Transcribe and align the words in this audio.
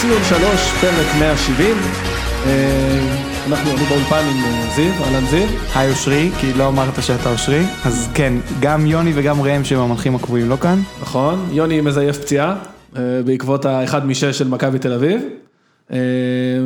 ציון 0.00 0.24
שלוש, 0.28 0.72
פרק 0.80 1.06
170. 1.18 1.76
אנחנו, 3.48 3.70
אני 3.70 3.84
באולפן 3.84 4.24
עם 4.30 4.70
זיו, 4.74 4.92
אהלן 5.04 5.26
זיו. 5.26 5.48
היי 5.74 5.90
אושרי, 5.90 6.30
כי 6.40 6.52
לא 6.52 6.68
אמרת 6.68 7.02
שאתה 7.02 7.32
אושרי, 7.32 7.62
אז 7.84 8.08
כן, 8.14 8.32
גם 8.60 8.86
יוני 8.86 9.12
וגם 9.14 9.40
ראם 9.40 9.64
שהם 9.64 9.78
המנחים 9.78 10.14
הקבועים 10.14 10.48
לא 10.48 10.56
כאן. 10.56 10.78
נכון, 11.02 11.48
יוני 11.52 11.80
מזייף 11.80 12.18
פציעה, 12.18 12.56
בעקבות 13.24 13.64
האחד 13.64 14.06
משש 14.06 14.38
של 14.38 14.48
מכבי 14.48 14.78
תל 14.78 14.92
אביב. 14.92 15.22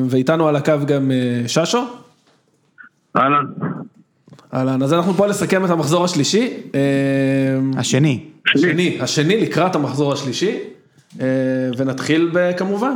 ואיתנו 0.09 0.48
על 0.48 0.57
הקו 0.57 0.75
גם 0.87 1.11
ששו. 1.46 1.85
אהלן. 3.16 3.45
אהלן, 4.55 4.82
אז 4.82 4.93
אנחנו 4.93 5.14
פה 5.14 5.27
לסכם 5.27 5.64
את 5.64 5.71
המחזור 5.71 6.05
השלישי. 6.05 6.53
השני. 7.77 8.25
השני, 8.55 8.98
השני 9.01 9.41
לקראת 9.41 9.74
המחזור 9.74 10.12
השלישי. 10.12 10.59
ונתחיל 11.77 12.30
כמובן. 12.57 12.95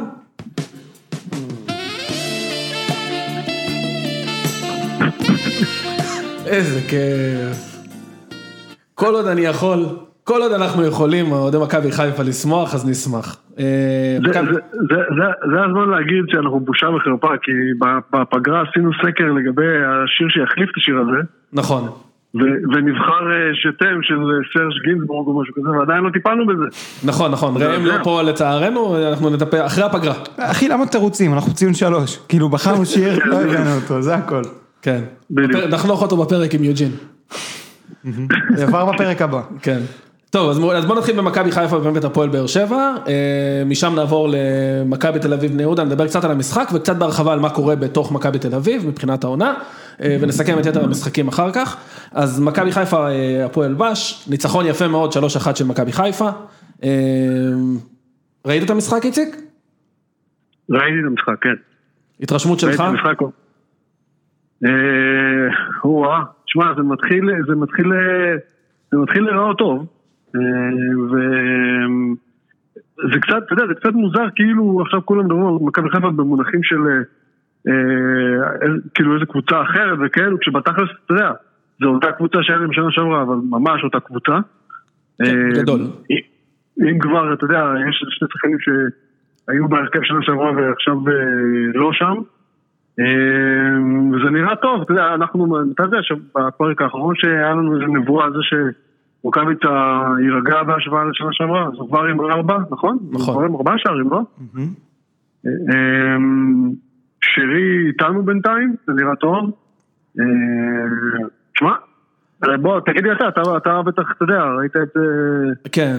איזה 6.49 6.81
כיף. 6.89 7.79
כל 8.95 9.15
עוד 9.15 9.27
אני 9.27 9.41
יכול, 9.41 9.79
כל 10.25 10.43
עוד 10.43 10.53
אנחנו 10.53 10.87
יכולים, 10.87 11.33
אוהדי 11.33 11.59
מכבי 11.59 11.93
חיפה 11.93 12.23
לשמוח, 12.23 12.75
אז 12.75 12.89
נשמח. 12.89 13.37
זה 15.53 15.61
הזמן 15.65 15.91
להגיד 15.91 16.25
שאנחנו 16.29 16.61
בושה 16.61 16.87
וחרפה, 16.89 17.37
כי 17.43 17.53
בפגרה 18.13 18.63
עשינו 18.69 18.91
סקר 18.93 19.25
לגבי 19.25 19.67
השיר 19.67 20.29
שיחליף 20.29 20.71
את 20.71 20.77
השיר 20.77 20.97
הזה. 20.99 21.21
נכון. 21.53 21.89
ונבחר 22.75 23.21
שתם 23.55 23.99
של 24.03 24.19
סרג' 24.53 24.83
גינזבורג 24.85 25.27
או 25.29 25.41
משהו 25.41 25.55
כזה, 25.55 25.69
ועדיין 25.79 26.05
לא 26.05 26.11
טיפלנו 26.11 26.47
בזה. 26.47 26.65
נכון, 27.05 27.31
נכון, 27.31 27.63
ראם 27.63 27.87
לא 27.87 27.95
פה 28.05 28.23
לצערנו, 28.23 29.09
אנחנו 29.09 29.31
נטפל 29.31 29.67
אחרי 29.67 29.85
הפגרה. 29.85 30.15
אחי, 30.39 30.69
למה 30.69 30.87
תירוצים? 30.87 31.35
אנחנו 31.35 31.55
ציון 31.55 31.75
שלוש. 31.75 32.19
כאילו, 32.29 32.49
בחרנו 32.49 32.87
שיר, 32.87 33.19
לא 33.25 33.41
הבאנו 33.41 33.77
אותו, 33.83 34.03
זה 34.03 34.15
הכל. 34.15 34.43
כן. 34.83 35.05
נחנוך 35.71 36.03
אותו 36.03 36.17
בפרק 36.17 36.55
עם 36.55 36.65
יוג'ין. 36.65 36.91
זה 38.57 38.65
עבר 38.65 38.93
בפרק 38.93 39.23
הבא. 39.23 39.43
כן. 39.63 39.79
טוב, 40.31 40.51
אז 40.51 40.85
בוא 40.87 40.95
נתחיל 40.95 41.17
במכבי 41.17 41.53
חיפה 41.53 41.77
ובאמת 41.77 42.05
הפועל 42.05 42.29
באר 42.29 42.47
שבע, 42.47 42.95
משם 43.67 43.95
נעבור 43.95 44.29
למכבי 44.33 45.19
תל 45.19 45.33
אביב 45.33 45.53
בני 45.53 45.63
יהודה, 45.63 45.85
נדבר 45.85 46.07
קצת 46.07 46.25
על 46.25 46.31
המשחק 46.31 46.69
וקצת 46.75 46.97
בהרחבה 46.97 47.33
על 47.33 47.41
מה 47.41 47.51
קורה 47.51 47.77
בתוך 47.77 48.13
מכבי 48.13 48.39
תל 48.39 48.55
אביב 48.55 48.87
מבחינת 48.87 49.25
העונה, 49.25 49.55
ונסכם 50.01 50.59
את 50.59 50.67
יתר 50.67 50.85
המשחקים 50.85 51.29
אחר 51.29 51.53
כך. 51.53 51.77
אז 52.13 52.41
מכבי 52.41 52.73
חיפה, 52.73 53.09
הפועל 53.45 53.75
בש, 53.75 54.25
ניצחון 54.31 54.67
יפה 54.67 54.89
מאוד, 54.89 55.13
3-1 55.13 55.55
של 55.55 55.65
מכבי 55.65 55.93
חיפה. 55.93 56.29
ראית 58.47 58.63
את 58.63 58.71
המשחק 58.71 59.05
איציק? 59.05 59.37
ראיתי 60.71 60.99
את 61.01 61.07
המשחק, 61.07 61.43
כן. 61.43 61.55
התרשמות 62.21 62.61
שלך? 62.61 62.81
ראיתי 62.81 62.83
את 62.83 62.89
המשחק. 62.89 63.48
או-אה, 65.85 66.23
תשמע, 66.47 66.75
זה 66.77 66.83
מתחיל, 66.83 67.31
זה 67.47 67.55
מתחיל, 67.55 67.93
זה 68.91 68.99
מתחיל 68.99 69.23
לראות 69.23 69.59
טוב. 69.59 69.87
וזה 73.05 73.21
קצת, 73.21 73.43
אתה 73.47 73.53
יודע, 73.53 73.67
זה 73.67 73.75
קצת 73.75 73.93
מוזר, 73.93 74.25
כאילו 74.35 74.83
עכשיו 74.83 75.01
כולם 75.05 75.25
מדברים 75.25 75.47
על 75.47 75.55
מכבי 75.61 75.91
חיפה 75.91 76.11
במונחים 76.11 76.63
של 76.63 76.79
כאילו 78.95 79.15
איזה 79.15 79.27
קבוצה 79.27 79.63
אחרת 79.63 79.99
וכאלו, 80.07 80.41
כשבתכלס, 80.41 80.89
אתה 81.05 81.15
יודע, 81.15 81.33
זו 81.81 81.89
אותה 81.89 82.13
קבוצה 82.13 82.39
שהיה 82.43 82.59
להם 82.59 82.73
שנה 82.73 82.91
שעברה, 82.91 83.23
אבל 83.23 83.37
ממש 83.51 83.85
אותה 83.85 84.01
קבוצה. 84.01 84.39
כן, 85.19 85.51
גדול. 85.63 85.81
אם 86.81 86.99
כבר, 86.99 87.33
אתה 87.33 87.45
יודע, 87.45 87.73
יש 87.89 88.05
שני 88.09 88.29
שחקנים 88.33 88.59
שהיו 88.61 89.69
בהרכב 89.69 90.01
שנה 90.03 90.19
שעברה 90.23 90.53
ועכשיו 90.53 90.97
לא 91.75 91.91
שם. 91.93 92.15
וזה 94.13 94.31
נראה 94.31 94.57
טוב, 94.57 94.83
אתה 94.83 94.93
יודע, 94.93 95.15
אנחנו, 95.15 95.57
אתה 95.75 95.83
יודע 95.83 95.99
שבפרק 96.03 96.83
האחרון 96.83 97.15
שהיה 97.17 97.51
לנו 97.51 97.75
איזה 97.75 97.85
נבואה 97.93 98.25
על 98.25 98.33
זה 98.33 98.39
ש... 98.43 98.55
רוקאביצה 99.23 100.03
יירגע 100.23 100.63
בהשוואה 100.63 101.05
לשנה 101.05 101.29
שעברה, 101.33 101.67
אז 101.67 101.73
הוא 101.75 101.89
כבר 101.89 102.05
עם 102.05 102.21
ארבע, 102.21 102.59
נכון? 102.71 102.99
נכון. 103.11 103.35
הוא 103.35 103.35
כבר 103.35 103.45
עם 103.45 103.57
ארבעה 103.57 103.75
שערים, 103.79 104.11
לא? 104.11 104.21
שרי 107.21 107.87
איתנו 107.89 108.23
בינתיים, 108.23 108.75
זה 108.87 108.93
נראה 108.93 109.17
טוב. 109.17 109.51
תשמע, 111.55 111.73
בוא, 112.61 112.81
תגיד 112.81 113.05
לי 113.05 113.13
אתה, 113.13 113.29
אתה 113.57 113.83
בטח, 113.83 114.03
אתה 114.17 114.25
יודע, 114.25 114.45
ראית 114.45 114.77
את 114.77 114.89
זה... 114.95 115.01
כן, 115.73 115.99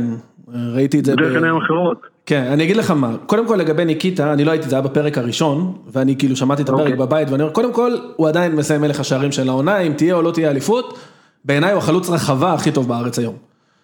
ראיתי 0.75 0.99
את 0.99 1.05
זה... 1.05 1.15
בדרך 1.15 1.35
עיניים 1.35 1.57
אחרות. 1.57 2.01
כן, 2.29 2.44
אני 2.51 2.63
אגיד 2.63 2.78
לך 2.78 2.91
מה, 2.91 3.12
קודם 3.25 3.47
כל 3.47 3.56
לגבי 3.56 3.85
ניקיטה, 3.85 4.34
אני 4.34 4.45
לא 4.45 4.51
הייתי, 4.51 4.69
זה 4.69 4.75
היה 4.75 4.81
בפרק 4.81 5.17
הראשון, 5.17 5.73
ואני 5.91 6.16
כאילו 6.16 6.35
שמעתי 6.35 6.62
את 6.62 6.69
הפרק 6.69 6.94
בבית, 6.94 7.29
ואני 7.29 7.44
אומר, 7.44 7.53
קודם 7.53 7.73
כל, 7.73 7.95
הוא 8.16 8.28
עדיין 8.28 8.56
מסיים 8.56 8.81
מלך 8.81 9.00
השערים 9.00 9.31
של 9.31 9.50
העונה, 9.50 9.79
אם 9.79 9.94
תהיה 9.94 10.16
או 10.16 10.22
לא 10.22 10.31
תהיה 10.31 10.50
אליפות. 10.50 10.97
בעיניי 11.45 11.72
הוא 11.72 11.78
החלוץ 11.78 12.09
רחבה 12.09 12.53
הכי 12.53 12.72
טוב 12.72 12.88
בארץ 12.88 13.19
היום. 13.19 13.34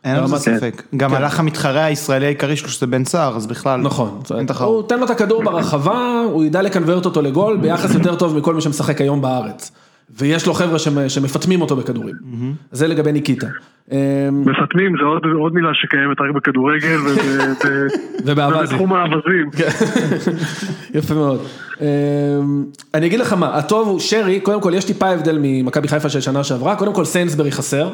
אין 0.03 0.23
לזה 0.23 0.38
ספק, 0.38 0.84
גם 0.97 1.13
הלך 1.13 1.39
המתחרה 1.39 1.84
הישראלי 1.85 2.25
העיקרי 2.25 2.55
שלו 2.55 2.69
שזה 2.69 2.88
בן 2.88 3.05
סער, 3.05 3.35
אז 3.35 3.47
בכלל, 3.47 3.81
נכון, 3.81 4.19
הוא 4.59 4.84
תן 4.84 5.00
לו 5.00 5.05
את 5.05 5.09
הכדור 5.09 5.44
ברחבה, 5.44 6.22
הוא 6.31 6.45
ידע 6.45 6.61
לקנברט 6.61 7.05
אותו 7.05 7.22
לגול 7.22 7.57
ביחס 7.57 7.94
יותר 7.94 8.16
טוב 8.16 8.38
מכל 8.38 8.55
מי 8.55 8.61
שמשחק 8.61 9.01
היום 9.01 9.22
בארץ. 9.22 9.72
ויש 10.09 10.47
לו 10.47 10.53
חבר'ה 10.53 10.79
שמפטמים 11.09 11.61
אותו 11.61 11.75
בכדורים, 11.75 12.16
זה 12.71 12.88
לגבי 12.88 13.11
ניקיטה. 13.11 13.47
מפטמים 14.31 14.95
זה 14.97 15.03
עוד 15.38 15.53
מילה 15.53 15.69
שקיימת 15.73 16.21
רק 16.21 16.35
בכדורגל 16.35 16.97
ובתחום 18.25 18.93
האווזים. 18.93 19.49
יפה 20.97 21.13
מאוד. 21.13 21.41
אני 22.93 23.05
אגיד 23.05 23.19
לך 23.19 23.33
מה, 23.33 23.57
הטוב 23.57 23.88
הוא 23.88 23.99
שרי, 23.99 24.39
קודם 24.39 24.61
כל 24.61 24.71
יש 24.75 24.85
טיפה 24.85 25.09
הבדל 25.09 25.38
ממכבי 25.41 25.88
חיפה 25.88 26.09
של 26.09 26.22
שנה 26.22 26.43
שעברה, 26.43 26.75
קודם 26.75 26.93
כל 26.93 27.05
סיינסברי 27.05 27.51
חסר, 27.51 27.89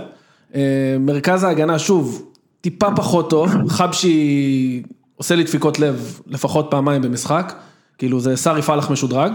מרכז 0.99 1.43
ההגנה 1.43 1.79
שוב, 1.79 2.31
טיפה 2.61 2.87
פחות 2.95 3.29
טוב, 3.29 3.69
חבשי 3.69 4.83
עושה 5.15 5.35
לי 5.35 5.43
דפיקות 5.43 5.79
לב 5.79 6.19
לפחות 6.27 6.67
פעמיים 6.69 7.01
במשחק, 7.01 7.53
כאילו 7.97 8.19
זה 8.19 8.35
סארי 8.35 8.61
פלח 8.61 8.91
משודרג. 8.91 9.31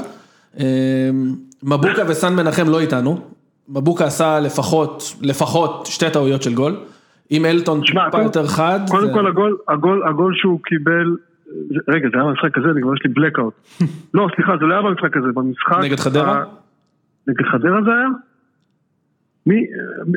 מבוקה 1.62 2.02
וסן 2.08 2.34
מנחם 2.36 2.68
לא 2.68 2.80
איתנו, 2.80 3.20
מבוקה 3.68 4.04
עשה 4.04 4.40
לפחות, 4.40 5.02
לפחות 5.22 5.86
שתי 5.86 6.10
טעויות 6.12 6.42
של 6.42 6.54
גול, 6.54 6.76
אם 7.30 7.44
אלטון 7.44 7.80
טיפה 7.80 8.22
יותר 8.22 8.46
חד. 8.46 8.80
קודם 8.88 9.12
כל 9.12 9.26
הגול, 9.26 9.56
הגול, 9.68 10.08
הגול 10.08 10.34
שהוא 10.36 10.60
קיבל, 10.64 11.16
רגע 11.88 12.08
זה 12.12 12.20
היה 12.20 12.24
במשחק 12.24 12.58
הזה, 12.58 12.68
כבר 12.82 12.94
יש 12.94 13.00
לי 13.04 13.10
בלקאוט. 13.12 13.54
לא 14.14 14.28
סליחה 14.36 14.52
זה 14.60 14.66
לא 14.66 14.74
היה 14.74 14.82
במשחק 14.82 15.16
הזה, 15.16 15.28
במשחק. 15.34 15.78
נגד 15.82 16.00
חדרה? 16.00 16.44
נגד 17.26 17.44
חדרה 17.52 17.82
זה 17.82 17.90
היה? 17.90 18.08
מי, 19.46 19.66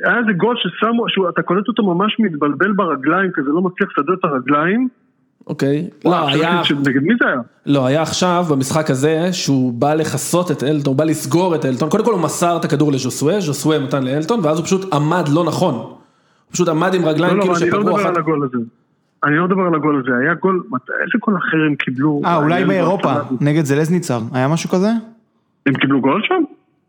היה 0.06 0.18
איזה 0.18 0.32
גול 0.32 0.56
ששמו, 0.58 1.30
אתה 1.30 1.42
קולט 1.42 1.68
אותו 1.68 1.84
ממש 1.84 2.16
מתבלבל 2.20 2.72
ברגליים, 2.72 3.32
כזה 3.34 3.50
לא 3.50 3.62
מצליח 3.62 3.90
לסדר 3.98 4.14
את 4.14 4.24
הרגליים. 4.24 4.88
אוקיי, 5.48 5.90
לא 6.06 6.28
היה, 6.30 6.62
נגד 6.88 7.02
מי 7.04 7.14
זה 7.20 7.28
היה? 7.28 7.42
לא 7.66 7.86
היה 7.86 8.02
עכשיו 8.02 8.46
במשחק 8.50 8.90
הזה 8.90 9.34
שהוא 9.34 9.74
בא 9.74 9.94
לכסות 9.94 10.52
את 10.52 10.64
אלטון, 10.64 10.94
הוא 10.94 10.96
בא 10.96 11.04
לסגור 11.04 11.56
את 11.56 11.66
אלטון, 11.66 11.90
קודם 11.90 12.06
כל 12.06 12.14
הוא 12.14 12.22
מסר 12.22 12.58
את 12.58 12.66
הכדור 12.66 12.92
לז'וסווה, 12.92 13.40
ז'וסווה 13.40 13.80
נתן 13.80 14.04
לאלטון 14.04 14.40
ואז 14.44 14.58
הוא 14.58 14.66
פשוט 14.66 14.94
עמד 14.94 15.30
לא 15.30 15.44
נכון, 15.44 15.76
הוא 15.76 15.96
פשוט 16.52 16.68
עמד 16.68 16.94
עם 16.94 17.06
רגליים 17.06 17.42
כאילו 17.42 17.56
שפגעו 17.56 17.82
אחת. 17.82 17.86
לא, 17.86 17.94
לא, 17.94 18.00
אני 18.04 18.06
לא 18.06 18.08
מדבר 18.08 18.08
על 18.08 18.18
הגול 18.18 18.44
הזה, 18.44 18.58
אני 19.24 19.36
לא 19.36 19.46
מדבר 19.46 19.62
על 19.62 19.76
הגול 19.76 20.00
הזה, 20.00 20.18
היה 20.22 20.34
גול, 20.34 20.64
איזה 20.74 21.18
גול 21.26 21.38
אחר 21.38 21.58
הם 21.70 21.76
קיבלו? 21.76 22.22
אה, 22.26 22.38
אולי 22.38 22.66
באירופה, 22.66 23.14
נגד 23.42 23.66
זלזניצר, 23.66 24.20
היה 24.34 24.48
משהו 24.48 24.70
כזה? 24.70 24.90
הם 25.66 25.74
קיבלו 25.74 26.02
גול 26.02 26.22
שם? 26.28 26.44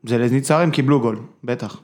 זלזניצר 0.05 0.61
הם 0.61 0.71
קיבלו 0.71 1.00
גול, 1.00 1.17
בטח. 1.44 1.81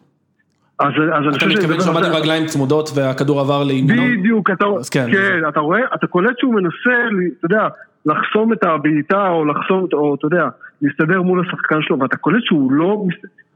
אז 0.78 0.92
אני 1.28 1.32
חושב 1.32 1.50
שזה... 1.50 1.60
אתה 1.60 1.68
מתכוון 1.68 1.80
שעמד 1.80 2.04
עם 2.04 2.12
רגליים 2.12 2.46
צמודות 2.46 2.90
והכדור 2.94 3.40
עבר 3.40 3.64
לימינו? 3.64 4.02
בדיוק, 4.18 4.50
כן, 4.90 5.48
אתה 5.48 5.60
רואה, 5.60 5.80
אתה 5.94 6.06
קולט 6.06 6.38
שהוא 6.38 6.54
מנסה, 6.54 6.96
אתה 7.38 7.46
יודע, 7.46 7.68
לחסום 8.06 8.52
את 8.52 8.64
הבעיטה 8.64 9.28
או 9.28 9.44
לחסום, 9.44 9.86
או 9.92 10.14
אתה 10.14 10.26
יודע, 10.26 10.48
להסתדר 10.82 11.22
מול 11.22 11.40
השחקן 11.46 11.82
שלו, 11.82 11.98
ואתה 12.00 12.16
קולט 12.16 12.44
שהוא 12.44 12.72
לא, 12.72 13.04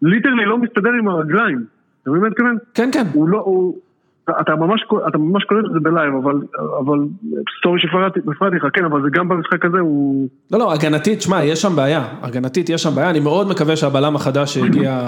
literally 0.03 0.45
לא 0.45 0.59
מסתדר 0.59 0.91
עם 0.99 1.09
הרגליים. 1.09 1.65
אתה 2.03 2.11
מבין 2.11 2.21
מה 2.21 2.27
אני 2.27 2.33
מתכוון? 2.33 2.57
כן, 2.75 2.91
כן. 2.93 3.05
הוא 3.13 3.29
לא, 3.29 3.39
הוא... 3.39 3.79
אתה 4.41 4.57
ממש, 4.57 4.85
אתה 5.09 5.19
ממש 5.19 5.45
קולט 5.45 5.65
את 5.67 5.73
זה 5.73 5.79
ב 5.83 5.88
live, 5.88 6.15
אבל, 6.23 6.35
אבל, 6.79 6.99
sorry 7.59 7.81
שהפרעתי 7.81 8.57
לך, 8.57 8.67
כן, 8.73 8.85
אבל 8.85 9.03
זה 9.03 9.09
גם 9.13 9.29
במשחק 9.29 9.65
הזה 9.65 9.79
הוא... 9.79 10.29
לא, 10.51 10.59
לא, 10.59 10.73
הגנתית, 10.73 11.23
שמע, 11.23 11.45
יש 11.45 11.63
שם 11.63 11.77
בעיה, 11.77 12.05
הגנתית 12.23 12.71
יש 12.71 12.83
שם 12.83 12.95
בעיה, 12.95 13.11
אני 13.11 13.21
מאוד 13.21 13.49
מקווה 13.49 13.77
שהבלם 13.77 14.17
החדש 14.17 14.55
שהגיע 14.55 15.01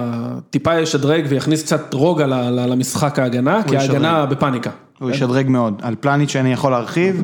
טיפה 0.49 0.79
ישדרג 0.79 1.25
ויכניס 1.29 1.63
קצת 1.63 1.93
רוגע 1.93 2.27
למשחק 2.67 3.19
ההגנה, 3.19 3.61
כי 3.67 3.77
ההגנה 3.77 4.25
בפאניקה. 4.25 4.69
הוא 4.99 5.11
ישדרג 5.11 5.49
מאוד, 5.49 5.81
על 5.83 5.95
פלניץ' 5.99 6.29
שאני 6.29 6.53
יכול 6.53 6.71
להרחיב, 6.71 7.23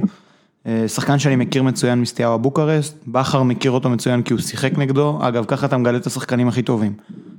שחקן 0.88 1.20
שאני 1.20 1.36
מכיר 1.36 1.64
מצוין 1.64 2.02
מסטיהו 2.02 2.40
בוקרסט, 2.40 3.04
בכר 3.08 3.44
מכיר 3.44 3.72
אותו 3.72 3.90
מצוין 3.90 4.22
כי 4.22 4.34
הוא 4.34 4.42
שיחק 4.42 4.78
נגדו, 4.78 5.20
אגב, 5.22 5.46
ככה 5.48 5.66
אתה 5.66 5.78
מגלה 5.78 5.98
את 5.98 6.06
השחקנים 6.06 6.48
הכי 6.48 6.62
טובים. 6.62 6.94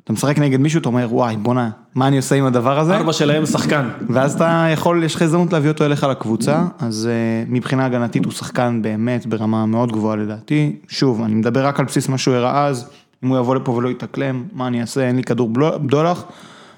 אתה 0.05 0.13
משחק 0.13 0.39
נגד 0.39 0.61
מישהו, 0.61 0.81
אתה 0.81 0.89
אומר, 0.89 1.09
וואי, 1.11 1.37
בואנה, 1.37 1.71
מה 1.95 2.09
אני 2.09 2.17
עושה 2.17 2.35
עם 2.35 2.45
הדבר 2.47 2.79
הזה? 2.79 2.97
ארבע 2.97 3.13
שלהם 3.13 3.47
שחקן. 3.47 3.89
ואז 4.09 4.35
אתה 4.35 4.67
יכול, 4.73 5.05
יש 5.05 5.15
לך 5.15 5.23
הזדמנות 5.23 5.53
להביא 5.53 5.71
אותו 5.71 5.85
אליך 5.85 6.05
לקבוצה, 6.05 6.65
אז 6.79 7.09
uh, 7.09 7.51
מבחינה 7.51 7.87
הגנתית 7.87 8.25
הוא 8.25 8.33
שחקן 8.33 8.83
באמת 8.83 9.27
ברמה 9.27 9.67
מאוד 9.67 9.93
גבוהה 9.93 10.17
לדעתי. 10.17 10.77
שוב, 10.89 11.23
אני 11.23 11.35
מדבר 11.35 11.67
רק 11.67 11.81
על 11.81 11.87
בסיס 11.87 12.09
מה 12.09 12.19
שהוא 12.19 12.35
הראה 12.35 12.67
אז, 12.67 12.91
אם 13.25 13.29
הוא 13.29 13.39
יבוא 13.39 13.55
לפה 13.55 13.73
ולא 13.73 13.89
יתאקלם, 13.89 14.45
מה 14.53 14.67
אני 14.67 14.81
אעשה, 14.81 15.01
אין 15.01 15.17
לי 15.17 15.23
כדור 15.23 15.51
בדולח, 15.53 16.25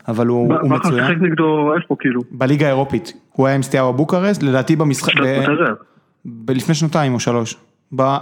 אבל 0.09 0.27
הוא, 0.27 0.55
הוא 0.55 0.71
בכר 0.71 0.89
מצוין. 0.89 1.07
שיחק 1.07 1.17
נגדו 1.21 1.75
איפה 1.83 1.97
כאילו? 1.99 2.21
בליגה 2.31 2.67
האירופית, 2.67 3.13
הוא 3.33 3.47
היה 3.47 3.57
עם 3.57 3.63
סטיאבה 3.63 3.93
בוקרסט, 3.93 4.43
לדעתי 4.43 4.77
במשחק. 4.77 5.13
ב- 5.21 5.92
לפני 6.49 6.75
שנתיים 6.75 7.15
או 7.15 7.21
שלוש, 7.21 7.57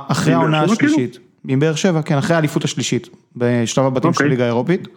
אחרי 0.09 0.35
העונה 0.35 0.61
כאילו? 0.61 0.73
השלישית, 0.73 1.19
עם 1.49 1.61
באר 1.61 1.75
שבע, 1.75 2.03
כן, 2.03 2.19
אחרי 2.19 2.37
האליפות 2.37 2.65
השלישית, 2.65 3.09
בשלב 3.37 3.87
הבתים 3.87 4.13
של 4.13 4.17
אוקיי. 4.17 4.27
הליגה 4.27 4.45
האירופית. 4.45 4.89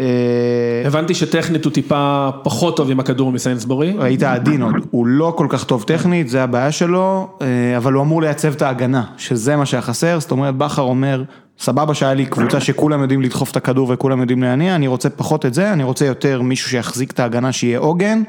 אה, 0.00 0.82
הבנתי 0.86 1.14
שטכנית 1.14 1.64
הוא 1.64 1.72
טיפה 1.72 2.30
פחות 2.42 2.76
טוב 2.76 2.90
עם 2.90 3.00
הכדור 3.00 3.32
מסיינסבורי. 3.32 3.94
היית 4.00 4.22
עדין 4.22 4.62
עוד, 4.62 4.74
הוא 4.90 5.06
לא 5.06 5.34
כל 5.36 5.46
כך 5.50 5.64
טוב 5.64 5.82
טכנית, 5.82 6.28
זה 6.28 6.42
הבעיה 6.42 6.72
שלו, 6.72 7.28
אה, 7.42 7.76
אבל 7.76 7.92
הוא 7.92 8.02
אמור 8.02 8.22
לייצב 8.22 8.52
את 8.52 8.62
ההגנה, 8.62 9.04
שזה 9.16 9.56
מה 9.56 9.66
שהיה 9.66 9.82
חסר, 9.82 10.20
זאת 10.20 10.30
אומרת 10.30 10.54
בכר 10.56 10.82
אומר, 10.82 11.22
סבבה 11.58 11.94
שהיה 11.94 12.14
לי 12.14 12.26
קבוצה 12.26 12.60
שכולם 12.60 13.02
יודעים 13.02 13.22
לדחוף 13.22 13.50
את 13.50 13.56
הכדור 13.56 13.92
וכולם 13.92 14.20
יודעים 14.20 14.42
להניע, 14.42 14.74
אני 14.74 14.86
רוצה 14.86 15.10
פחות 15.10 15.46
את 15.46 15.54
זה, 15.54 15.72
אני 15.72 15.84
רוצה 15.84 16.06
יותר 16.06 16.42
מישהו 16.42 16.70
שיחזיק 16.70 17.10
את 17.10 17.20
ההגנה 17.20 17.52
שיהיה 17.52 17.78
עוגן, 17.78 18.22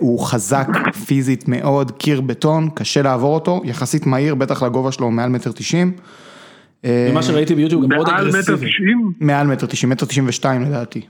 הוא 0.00 0.20
חזק 0.26 0.68
פיזית 1.06 1.48
מאוד, 1.48 1.90
קיר 1.90 2.20
בטון, 2.20 2.68
קשה 2.74 3.02
לעבור 3.02 3.34
אותו, 3.34 3.60
יחסית 3.64 4.06
מהיר, 4.06 4.34
בטח 4.34 4.62
לגובה 4.62 4.92
שלו 4.92 5.10
מעל 5.10 5.30
מטר 5.30 5.52
תשעים. 5.52 5.92
אה, 6.84 7.08
ממה 7.10 7.22
שראיתי 7.22 7.54
ביוטיוב 7.54 7.82
הוא 7.82 7.90
גם 7.90 7.96
מאוד 7.96 8.08
מעל 8.08 8.28
מטר 8.28 8.38
אגרסיבי. 8.38 8.66
תשעים? 8.70 9.12
מעל 9.20 9.46
מטר 9.46 9.66
תשעים, 9.66 9.92
מטר 9.92 10.06
תשעים 10.06 10.28
ושתיים 10.28 10.62
לדעתי, 10.62 11.00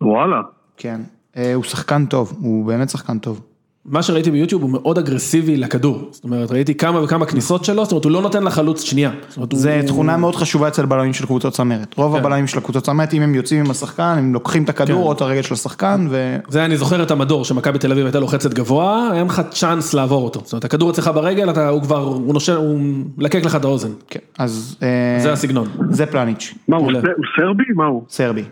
וואלה. 0.00 0.40
כן. 0.76 1.00
אה, 1.36 1.54
הוא 1.54 1.64
שחקן 1.64 2.06
טוב, 2.06 2.38
הוא 2.40 2.66
באמת 2.66 2.90
שחקן 2.90 3.18
טוב. 3.18 3.40
מה 3.86 4.02
שראיתי 4.02 4.30
ביוטיוב 4.30 4.62
הוא 4.62 4.70
מאוד 4.70 4.98
אגרסיבי 4.98 5.56
לכדור. 5.56 6.08
זאת 6.10 6.24
אומרת, 6.24 6.50
ראיתי 6.50 6.74
כמה 6.74 7.02
וכמה 7.04 7.26
כניסות 7.26 7.64
שלו, 7.64 7.84
זאת 7.84 7.92
אומרת, 7.92 8.04
הוא 8.04 8.12
לא 8.12 8.22
נותן 8.22 8.42
לחלוץ 8.44 8.82
שנייה. 8.82 9.10
זה 9.52 9.76
הוא- 9.80 9.86
תכונה 9.88 10.16
מאוד 10.16 10.36
חשובה 10.36 10.68
אצל 10.68 10.86
בלמים 10.86 11.12
של 11.12 11.26
קבוצות 11.26 11.52
צמרת. 11.52 11.94
רוב 11.96 12.12
כן. 12.12 12.18
הבלמים 12.20 12.46
של 12.46 12.58
הקבוצות 12.58 12.84
צמרת, 12.84 13.14
אם 13.14 13.22
הם 13.22 13.34
יוצאים 13.34 13.64
עם 13.64 13.70
השחקן, 13.70 14.14
הם 14.18 14.34
לוקחים 14.34 14.62
את 14.64 14.70
כן. 14.70 14.82
הכדור 14.82 15.06
או 15.06 15.12
את 15.12 15.20
הרגל 15.20 15.42
של 15.42 15.54
השחקן, 15.54 16.06
ו... 16.10 16.36
זה 16.48 16.64
אני 16.64 16.76
זוכר 16.76 17.02
את 17.02 17.10
המדור 17.10 17.44
שמכבי 17.44 17.78
תל 17.78 17.92
אביב 17.92 18.04
הייתה 18.04 18.20
לוחצת 18.20 18.54
גבוה, 18.54 19.10
אין 19.14 19.26
לך 19.26 19.42
צ'אנס 19.50 19.94
לעבור 19.94 20.24
אותו. 20.24 20.40
זאת 20.44 20.52
אומרת, 20.52 20.64
הכדור 20.64 20.90
אצלך 20.90 21.10
ברגל, 21.14 21.50
אתה, 21.50 21.68
הוא 21.68 21.82
כבר, 21.82 21.98
הוא 21.98 22.34
נושן, 22.34 22.54
הוא 22.56 22.80
מלקק 23.18 23.44
לך 23.44 23.56
את 23.56 23.64
האוזן. 23.64 23.90
כן, 24.10 24.20
אז... 24.38 24.76
אה, 24.82 24.88
זה 25.22 25.32
הסגנון. 25.32 25.68
זה 25.90 26.06
פלניץ', 26.06 26.54
מה 26.68 26.76
הוא 26.76 26.92
סרבי? 27.36 27.64
מה 27.76 27.86
הוא? 27.86 28.02
סרבי. 28.08 28.42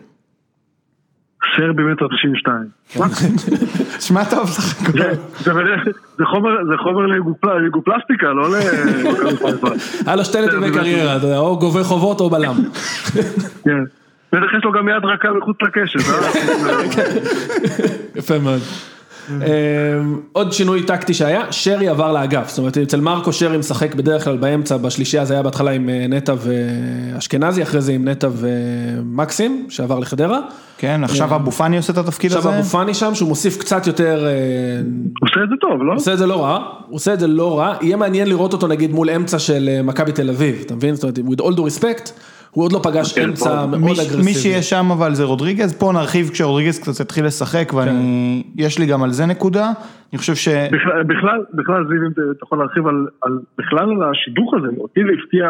סרבי 1.56 1.82
מטר 1.82 2.06
תשעים 2.16 2.32
ושתיים. 2.32 2.68
שמע 4.00 4.24
טוב, 4.24 4.48
סך 4.50 4.82
הכל. 4.82 4.98
זה- 4.98 5.12
זה 5.44 5.54
בדרך- 5.54 5.84
זה 6.18 6.24
חומר- 6.24 6.64
זה 6.70 6.76
חומר 6.82 7.06
לגופל- 7.06 7.58
לגופלסטיקה, 7.66 8.26
לא 8.32 8.48
חיפה. 9.38 9.68
היה 10.06 10.16
לו 10.16 10.24
שתי 10.24 10.38
נתיבי 10.40 10.68
זה- 10.68 10.74
קריירה, 10.78 11.16
אתה 11.16 11.26
יודע, 11.26 11.38
או 11.38 11.58
גובה 11.58 11.84
חובות 11.84 12.20
או 12.20 12.30
בלם. 12.30 12.54
כן. 13.64 13.84
בטח 14.32 14.46
יש 14.58 14.64
לו 14.64 14.72
גם 14.72 14.88
יד 14.88 15.04
רכה 15.04 15.28
מחוץ 15.32 15.56
לקשת, 15.62 15.98
אה? 16.10 16.30
יפה 18.18 18.38
מאוד. 18.38 18.60
אמ, 19.30 20.20
עוד 20.32 20.52
שינוי 20.52 20.82
טקטי 20.82 21.14
שהיה, 21.14 21.42
שרי 21.50 21.88
עבר 21.88 22.12
לאגף, 22.12 22.48
זאת 22.48 22.58
אומרת 22.58 22.78
אצל 22.78 23.00
מרקו 23.00 23.32
שרי 23.32 23.58
משחק 23.58 23.94
בדרך 23.94 24.24
כלל 24.24 24.36
באמצע, 24.36 24.76
בשלישייה 24.76 25.24
זה 25.24 25.34
היה 25.34 25.42
בהתחלה 25.42 25.70
עם 25.70 25.88
אה, 25.88 26.06
נטע 26.08 26.34
ואשכנזי, 26.38 27.62
אחרי 27.62 27.80
זה 27.80 27.92
עם 27.92 28.08
נטע 28.08 28.28
ומקסים, 28.32 29.66
שעבר 29.68 29.98
לחדרה. 29.98 30.40
כן, 30.78 31.04
עכשיו 31.04 31.34
אבו 31.36 31.50
פאני 31.50 31.76
עושה 31.76 31.92
את 31.92 31.98
התפקיד 31.98 32.32
עכשיו 32.32 32.48
הזה. 32.48 32.58
אבו 32.58 32.68
פאני 32.68 32.94
שם, 32.94 33.14
שהוא 33.14 33.28
מוסיף 33.28 33.58
קצת 33.58 33.86
יותר, 33.86 34.26
אה, 34.26 34.32
עושה 35.22 35.44
את 35.44 35.48
זה 35.48 35.54
טוב, 35.60 35.82
לא? 35.82 35.94
עושה 35.94 36.12
את 36.12 36.18
זה 36.18 36.26
לא 36.26 36.44
רע, 36.44 36.58
הוא 36.86 36.96
עושה 36.96 37.14
את 37.14 37.20
זה 37.20 37.26
לא 37.26 37.58
רע, 37.58 37.74
יהיה 37.80 37.96
מעניין 37.96 38.28
לראות 38.28 38.52
אותו 38.52 38.66
נגיד 38.66 38.92
מול 38.92 39.10
אמצע 39.10 39.38
של 39.38 39.68
אה, 39.72 39.82
מכבי 39.82 40.12
תל 40.12 40.30
אביב, 40.30 40.62
אתה 40.66 40.74
מבין? 40.74 40.94
זאת 40.94 41.04
אומרת, 41.04 41.18
with 41.18 41.42
all 41.42 41.56
due 41.56 41.78
respect, 41.78 42.10
הוא 42.50 42.64
עוד 42.64 42.72
לא 42.72 42.80
פגש 42.82 43.12
כן, 43.12 43.24
אמצע. 43.28 43.66
מאוד 43.66 43.80
מי- 43.80 43.92
אגרסיבי. 43.92 44.22
מי 44.24 44.34
שיהיה 44.34 44.62
שם 44.62 44.90
אבל 44.90 45.14
זה 45.14 45.24
רודריגז, 45.24 45.72
פה 45.78 45.92
נרחיב 45.92 46.30
כשרודריגז 46.30 46.78
קצת 46.78 47.00
יתחיל 47.00 47.26
לשחק, 47.26 47.72
ואני, 47.76 48.42
כן. 48.56 48.62
יש 48.62 48.78
לי 48.78 48.86
גם 48.86 49.02
על 49.02 49.10
זה 49.12 49.26
נקודה, 49.26 49.70
אני 50.12 50.18
חושב 50.18 50.34
ש... 50.34 50.48
בכלל- 50.48 51.02
בכלל, 51.02 51.44
בכלל, 51.54 51.84
זיו, 51.88 52.02
אם 52.06 52.10
אתה 52.12 52.44
יכול 52.44 52.58
להרחיב 52.58 52.86
על, 52.86 53.06
על, 53.22 53.38
בכלל 53.58 53.90
על 53.90 54.10
השידוך 54.10 54.54
הזה, 54.54 54.66
אותי 54.80 55.00
זה 55.00 55.10
הפתיע 55.24 55.48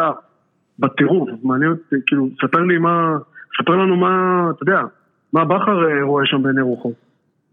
בטירוף, 0.79 1.29
מעניין 1.43 1.71
אותי, 1.71 1.95
כאילו, 2.07 2.27
ספר 2.45 2.59
לי 2.59 2.77
מה, 2.77 3.17
ספר 3.61 3.71
לנו 3.75 3.95
מה, 3.95 4.09
אתה 4.55 4.71
יודע, 4.71 4.81
מה 5.33 5.45
בכר 5.45 5.55
אה, 5.89 6.03
רואה 6.03 6.25
שם 6.25 6.43
בעיני 6.43 6.61
רוחו. 6.61 6.93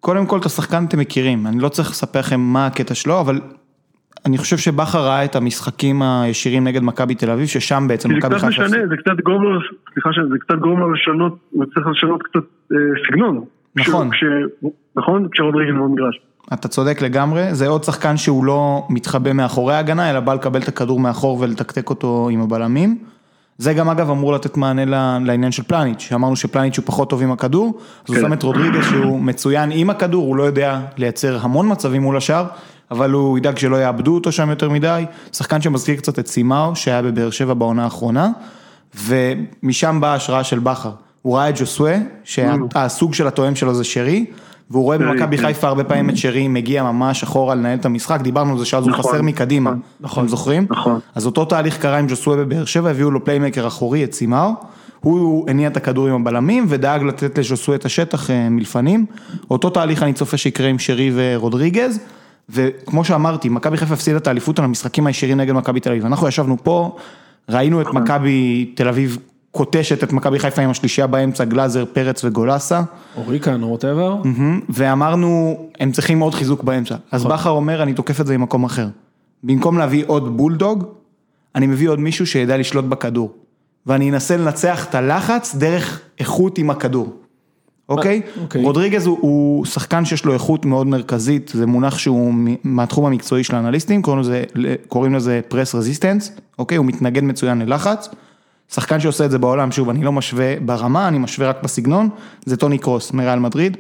קודם 0.01 0.27
כל 0.27 0.39
את 0.39 0.45
השחקן 0.47 0.85
אתם 0.89 0.99
מכירים, 0.99 1.47
אני 1.47 1.61
לא 1.61 1.69
צריך 1.69 1.91
לספר 1.91 2.19
לכם 2.19 2.41
מה 2.41 2.67
הקטע 2.67 2.95
שלו, 2.95 3.21
אבל 3.21 3.41
אני 4.27 4.39
חושב 4.39 4.57
שבכר 4.57 4.99
ראה 4.99 5.25
את 5.25 5.37
המשחקים 5.37 6.03
הישירים 6.03 6.65
נגד 6.65 6.83
מכבי 6.83 7.15
תל 7.15 7.31
אביב, 7.31 7.47
ששם 7.47 7.85
בעצם 7.89 8.09
כי 8.09 8.15
זה 8.15 8.19
מכבי 8.19 8.35
קצת 8.35 8.49
חיפה... 8.49 8.65
משנה, 8.65 8.87
זה 8.89 8.97
קצת 8.97 9.21
גורם 9.25 9.43
לו, 9.43 9.61
סליחה, 9.93 10.11
זה 10.31 10.39
קצת 10.39 10.59
גורם 10.59 10.79
לו 10.79 10.93
לשנות, 10.93 11.39
הוא 11.51 11.65
צריך 11.75 11.87
לשנות 11.87 12.23
קצת 12.23 12.45
אה, 12.73 12.77
סגנון. 13.07 13.45
נכון. 13.77 14.11
כש, 14.11 14.25
נכון? 14.97 15.29
כשרודריגז 15.33 15.75
במגרש. 15.75 16.21
אתה 16.53 16.69
צודק 16.69 17.03
לגמרי, 17.03 17.55
זה 17.55 17.69
עוד 17.69 17.85
שחקן 17.85 18.17
שהוא 18.17 18.45
לא 18.45 18.87
מתחבא 18.91 19.33
מאחורי 19.33 19.75
ההגנה, 19.75 20.11
אלא 20.11 20.21
בא 20.21 20.35
לקבל 20.35 20.61
את 20.61 20.69
הכדור 20.69 21.01
מאחור 21.01 21.41
ולתקתק 21.41 21.91
אותו 21.91 22.29
עם 22.33 22.41
הבלמים. 22.41 22.99
זה 23.59 23.75
גם 23.75 23.89
אגב 23.89 24.11
אמור 24.11 24.33
לתת 24.33 24.57
מענה 24.57 24.85
לעניין 25.25 25.53
של 25.53 25.63
פלניץ', 25.63 26.01
שאמרנו 26.01 26.37
שפלניץ' 26.37 26.79
הוא 26.79 26.87
פחות 26.87 27.11
טוב 27.11 27.23
עם 27.23 27.33
הכדור, 27.33 27.79
אז 27.79 27.83
הוא 28.09 28.17
כן. 28.17 28.23
שם 28.23 28.33
את 28.33 28.43
רודריגז 28.43 28.85
שהוא 28.85 29.21
מצוין 29.21 29.71
עם 29.73 29.91
הכדור, 29.91 30.27
הוא 30.27 30.37
לא 30.37 30.43
יודע 30.43 30.81
לייצר 30.97 31.39
המון 31.43 31.73
מצבים 31.73 32.03
מול 32.03 32.17
השאר, 32.17 32.47
אבל 32.91 33.11
הוא 33.11 33.39
ידאג 33.39 33.59
שלא 33.59 33.77
יאבדו 33.77 34.15
אותו 34.15 34.33
שם 34.33 34.51
יותר 34.51 34.71
מדי, 34.71 35.05
שחקן 35.33 35.61
שמזכיר 35.61 35.97
קצת 35.97 36.19
את 36.19 36.27
סימאו, 36.27 36.77
שהיה 36.77 37.03
בבאר 37.03 37.31
שבע 37.31 37.55
בעונה 37.55 37.85
האחרונה, 37.85 38.31
ומשם 39.05 39.99
באה 40.01 40.13
ההשראה 40.13 40.45
של 40.45 40.59
בכר. 40.59 40.91
הוא 41.23 41.37
ראה 41.37 41.49
את 41.49 41.59
ג'וסווה, 41.59 41.97
שהסוג 42.25 43.15
של 43.15 43.27
התואם 43.27 43.55
שלו 43.55 43.75
זה 43.75 43.85
שרי, 43.85 44.25
והוא 44.71 44.83
רואה 44.83 44.99
במכבי 44.99 45.37
כן. 45.37 45.47
חיפה 45.47 45.69
הרבה 45.69 45.85
פעמים 45.85 46.11
את 46.11 46.17
שרי 46.17 46.49
מגיע 46.49 46.83
ממש 46.83 47.23
אחורה 47.23 47.55
לנהל 47.55 47.79
את 47.79 47.85
המשחק, 47.85 48.21
דיברנו 48.21 48.53
על 48.53 48.59
זה 48.59 48.65
שאז 48.65 48.85
הוא 48.85 48.91
נכון, 48.91 49.13
חסר 49.13 49.23
מקדימה, 49.23 49.73
נכון, 50.01 50.25
אתם 50.25 50.31
זוכרים? 50.31 50.67
נכון. 50.71 51.01
אז 51.15 51.27
אותו 51.27 51.45
תהליך 51.45 51.79
קרה 51.79 51.99
עם 51.99 52.07
ז'וסווה 52.07 52.37
בבאר 52.37 52.65
שבע, 52.65 52.91
הביאו 52.91 53.11
לו 53.11 53.25
playmaker 53.25 53.67
אחורי, 53.67 54.05
את 54.05 54.13
סימאו, 54.13 54.51
הוא 55.01 55.51
הניע 55.51 55.69
את 55.69 55.77
הכדור 55.77 56.09
עם 56.09 56.15
הבלמים 56.15 56.67
ודאג 56.69 57.03
לתת 57.03 57.39
לז'וסווה 57.39 57.77
את 57.77 57.85
השטח 57.85 58.31
אה, 58.31 58.49
מלפנים, 58.49 59.07
אותו 59.51 59.71
תהליך 59.71 60.03
אני 60.03 60.13
צופה 60.13 60.37
שיקרה 60.37 60.69
עם 60.69 60.79
שרי 60.79 61.11
ורודריגז, 61.15 62.01
וכמו 62.49 63.05
שאמרתי, 63.05 63.49
מכבי 63.49 63.77
חיפה 63.77 63.95
הפסידה 63.95 64.17
את 64.17 64.27
האליפות 64.27 64.59
על 64.59 64.65
המשחקים 64.65 65.07
הישירים 65.07 65.41
נגד 65.41 65.53
מכבי 65.53 65.81
תל 65.81 65.91
אביב, 65.91 66.07
אנחנו 66.07 66.29
ישבנו 66.29 66.57
פה, 66.63 66.97
ראינו 67.49 67.81
את 67.81 67.87
מכבי 67.87 68.73
תל 68.75 68.89
אביב 68.89 69.19
כותשת 69.51 70.05
את 70.05 70.13
מכבי 70.13 70.39
חיפה 70.39 70.63
עם 70.63 70.71
השלישייה 70.71 71.07
באמצע, 71.07 71.45
גלאזר, 71.45 71.85
פרץ 71.93 72.25
וגולסה. 72.25 72.83
או 73.17 73.29
ריקן 73.29 73.63
או 73.63 73.69
whatever. 73.69 74.17
ואמרנו, 74.69 75.57
הם 75.81 75.93
צריכים 75.93 76.21
עוד 76.21 76.35
חיזוק 76.35 76.63
באמצע. 76.63 76.97
אז 77.11 77.25
בכר 77.25 77.51
אומר, 77.51 77.83
אני 77.83 77.95
תוקף 77.95 78.21
את 78.21 78.27
זה 78.27 78.39
ממקום 78.39 78.65
אחר. 78.65 78.89
במקום 79.43 79.79
להביא 79.79 80.05
עוד 80.07 80.37
בולדוג, 80.37 80.85
אני 81.55 81.67
מביא 81.67 81.89
עוד 81.89 82.01
מישהו 82.01 82.27
שידע 82.27 82.57
לשלוט 82.57 82.85
בכדור. 82.85 83.33
ואני 83.87 84.11
אנסה 84.11 84.37
לנצח 84.37 84.87
את 84.89 84.95
הלחץ 84.95 85.55
דרך 85.55 86.01
איכות 86.21 86.59
עם 86.59 86.71
הכדור. 86.71 87.17
אוקיי? 87.89 88.23
אוקיי. 88.43 88.63
רודריגז 88.63 89.07
הוא, 89.07 89.19
הוא 89.21 89.65
שחקן 89.65 90.05
שיש 90.05 90.25
לו 90.25 90.33
איכות 90.33 90.65
מאוד 90.65 90.87
מרכזית, 90.87 91.51
זה 91.55 91.67
מונח 91.67 91.99
שהוא 91.99 92.35
מהתחום 92.65 93.07
המקצועי 93.07 93.45
של 93.45 93.55
האנליסטים, 93.55 94.03
קוראים 94.03 94.21
לזה, 94.21 94.45
קוראים 94.89 95.15
לזה 95.15 95.41
פרס 95.49 95.75
רזיסטנס, 95.75 96.33
אוקיי? 96.59 96.79
הוא 96.79 96.87
מתנגד 96.87 97.23
מצוין 97.23 97.59
ללחץ. 97.59 98.09
שחקן 98.73 99.01
שעושה 99.01 99.25
את 99.25 99.31
זה 99.31 99.39
בעולם, 99.39 99.73
שוב, 99.73 99.89
אני 99.91 100.05
לא 100.05 100.13
משווה 100.13 100.55
ברמה, 100.61 101.09
אני 101.09 101.19
משווה 101.19 101.49
רק 101.49 101.63
בסגנון, 101.63 102.09
זה 102.45 102.57
טוני 102.57 102.79
קרוס 102.79 103.13
מריאל 103.13 103.39
מדריד. 103.39 103.77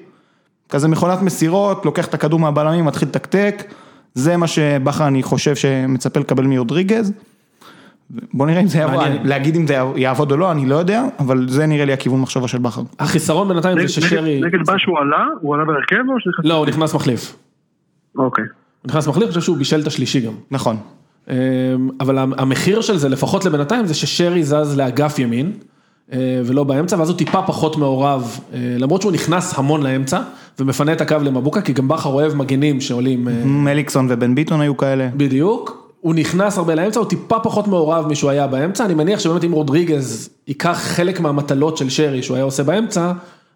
כזה 0.68 0.88
מכונת 0.88 1.22
מסירות, 1.22 1.84
לוקח 1.84 2.06
את 2.06 2.14
הכדור 2.14 2.40
מהבלמים, 2.40 2.84
מתחיל 2.84 3.08
לתקתק, 3.08 3.64
זה 4.14 4.36
מה 4.36 4.46
שבכר 4.46 5.06
אני 5.06 5.22
חושב 5.22 5.56
שמצפה 5.56 6.20
לקבל 6.20 6.44
מרודריגז. 6.46 7.12
בוא 8.10 8.46
נראה 8.46 8.60
אם 8.60 8.66
זה 8.66 8.78
יעבוד. 8.78 9.00
להגיד 9.24 9.56
אם 9.56 9.66
זה 9.66 9.74
יעבוד 9.96 10.32
או 10.32 10.36
לא, 10.36 10.52
אני 10.52 10.66
לא 10.66 10.74
יודע, 10.74 11.04
אבל 11.18 11.48
זה 11.48 11.66
נראה 11.66 11.84
לי 11.84 11.92
הכיוון 11.92 12.20
מחשבה 12.20 12.48
של 12.48 12.58
בכר. 12.58 12.82
החיסרון 12.98 13.48
בינתיים 13.48 13.80
זה 13.80 13.88
ששרי... 13.88 14.40
נגד 14.40 14.58
מה 14.66 14.78
שהוא 14.78 14.98
עלה, 14.98 15.24
הוא 15.40 15.54
עלה 15.54 15.64
בהרכב 15.64 16.08
או 16.08 16.20
שנכנס? 16.20 16.44
לא, 16.44 16.54
הוא 16.54 16.66
נכנס 16.66 16.94
מחליף. 16.94 17.36
אוקיי. 18.18 18.44
הוא 18.82 18.88
נכנס 18.88 19.08
מחליף, 19.08 19.24
אני 19.24 19.28
חושב 19.28 19.40
שהוא 19.40 19.56
בישל 19.56 19.80
את 19.80 19.86
השלישי 19.86 20.20
גם. 20.20 20.32
נכון. 20.50 20.76
אמ, 21.30 21.34
אבל 22.00 22.18
המחיר 22.18 22.80
של 22.80 22.96
זה, 22.96 23.08
לפחות 23.08 23.44
לבינתיים, 23.44 23.86
זה 23.86 23.94
ששרי 23.94 24.44
זז 24.44 24.76
לאגף 24.76 25.18
ימין, 25.18 25.52
אה, 26.12 26.40
ולא 26.44 26.64
באמצע, 26.64 26.96
ואז 26.98 27.08
הוא 27.08 27.18
טיפה 27.18 27.42
פחות 27.42 27.76
מעורב, 27.76 28.40
אה, 28.52 28.76
למרות 28.78 29.02
שהוא 29.02 29.12
נכנס 29.12 29.58
המון 29.58 29.82
לאמצע, 29.82 30.20
ומפנה 30.58 30.92
את 30.92 31.00
הקו 31.00 31.16
למבוקה, 31.22 31.60
כי 31.60 31.72
גם 31.72 31.88
בכר 31.88 32.08
אוהב 32.08 32.34
מגנים 32.34 32.80
שעולים 32.80 33.28
אה, 33.28 33.32
מליקסון 33.44 34.06
ובן 34.10 34.34
ביטון 34.34 34.60
היו 34.60 34.76
כאלה. 34.76 35.08
בדיוק, 35.16 35.87
הוא 36.00 36.14
נכנס 36.14 36.58
הרבה 36.58 36.74
לאמצע, 36.74 37.00
הוא 37.00 37.08
טיפה 37.08 37.38
פחות 37.38 37.66
מעורב 37.66 38.06
משהוא 38.10 38.30
היה 38.30 38.46
באמצע, 38.46 38.84
אני 38.84 38.94
מניח 38.94 39.20
שבאמת 39.20 39.44
אם 39.44 39.52
רודריגז 39.52 40.30
ייקח 40.46 40.78
חלק 40.96 41.20
מהמטלות 41.20 41.76
של 41.76 41.88
שרי 41.88 42.22
שהוא 42.22 42.34
היה 42.34 42.44
עושה 42.44 42.62
באמצע, 42.62 43.12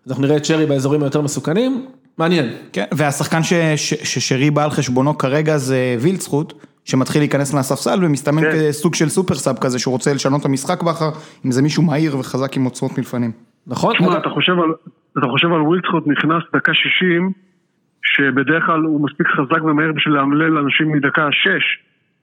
אז 0.06 0.10
אנחנו 0.10 0.22
נראה 0.24 0.36
את 0.36 0.44
שרי 0.44 0.66
באזורים 0.66 1.02
היותר 1.02 1.20
מסוכנים, 1.20 1.86
מעניין. 2.18 2.46
כן, 2.72 2.84
והשחקן 2.92 3.42
ש, 3.42 3.52
ש, 3.76 3.94
ששרי 3.94 4.50
בא 4.50 4.64
על 4.64 4.70
חשבונו 4.70 5.18
כרגע 5.18 5.56
זה 5.56 5.96
וילצחוט, 6.00 6.52
שמתחיל 6.84 7.22
להיכנס 7.22 7.54
לספסל 7.54 8.04
ומסתמן 8.04 8.42
כן. 8.42 8.50
כסוג 8.68 8.94
של 8.94 9.08
סופר 9.08 9.34
סאב 9.34 9.58
כזה, 9.58 9.78
שהוא 9.78 9.92
רוצה 9.92 10.14
לשנות 10.14 10.40
את 10.40 10.46
המשחק 10.46 10.82
בכר, 10.82 11.10
אם 11.46 11.50
זה 11.50 11.62
מישהו 11.62 11.82
מהיר 11.82 12.18
וחזק 12.18 12.56
עם 12.56 12.64
עוצמות 12.64 12.98
מלפנים. 12.98 13.32
נכון? 13.66 13.94
תשמע, 13.94 14.18
אתה 14.18 14.28
חושב 14.28 14.52
על, 14.52 14.72
אתה 15.18 15.26
חושב 15.30 15.52
על 15.52 15.62
וילצחוט 15.62 16.04
נכנס 16.06 16.42
דקה 16.56 16.74
60, 16.74 17.32
שבדרך 18.02 18.66
כלל 18.66 18.80
הוא 18.80 19.00
מספיק 19.04 19.26
חזק 19.26 19.62
ומהיר 19.64 19.92
בשביל 19.92 20.14
לאמלל 20.14 20.58
אנשים 20.58 20.92
מדקה 20.92 21.28
6. 21.32 21.48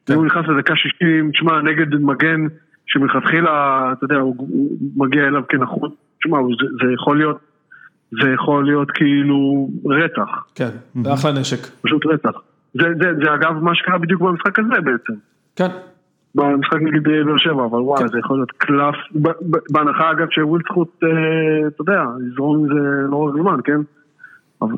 כן. 0.10 0.16
הוא 0.16 0.26
נכנס 0.26 0.46
לדקה 0.48 0.76
60, 0.76 1.32
תשמע, 1.32 1.62
נגד 1.62 1.96
מגן 1.96 2.48
שמלכתחילה, 2.86 3.90
אתה 3.94 4.06
יודע, 4.06 4.16
הוא, 4.16 4.36
הוא 4.38 4.78
מגיע 4.96 5.28
אליו 5.28 5.42
כנחות, 5.50 5.96
תשמע, 6.20 6.38
זה, 6.42 6.66
זה 6.88 6.94
יכול 6.94 7.18
להיות, 7.18 7.38
זה 8.22 8.30
יכול 8.34 8.66
להיות 8.66 8.92
כאילו 8.92 9.70
רצח. 9.86 10.46
כן, 10.56 10.70
זה 11.04 11.14
אחלה 11.14 11.32
נשק. 11.32 11.68
פשוט 11.82 12.06
רצח. 12.06 12.40
זה, 12.74 12.88
זה, 13.02 13.12
זה 13.24 13.34
אגב 13.34 13.54
מה 13.64 13.76
שקרה 13.76 13.98
בדיוק 13.98 14.22
במשחק 14.22 14.60
הזה 14.60 14.82
בעצם. 14.82 15.14
כן. 15.56 15.70
במשחק 16.36 16.82
נגד 16.82 17.04
באר 17.04 17.38
שבע, 17.38 17.66
אבל 17.66 17.80
וואי, 17.80 18.00
כן. 18.00 18.08
זה 18.08 18.20
יכול 18.20 18.38
להיות 18.38 18.52
קלף, 18.52 18.96
בהנחה 19.72 20.12
אגב 20.12 20.28
שווילד 20.32 20.64
זכות, 20.72 21.00
אה, 21.04 21.68
אתה 21.68 21.82
יודע, 21.82 22.04
לזרום 22.20 22.58
עם 22.58 22.68
זה 22.68 23.08
לאורך 23.10 23.36
זמן, 23.36 23.60
כן? 23.64 23.82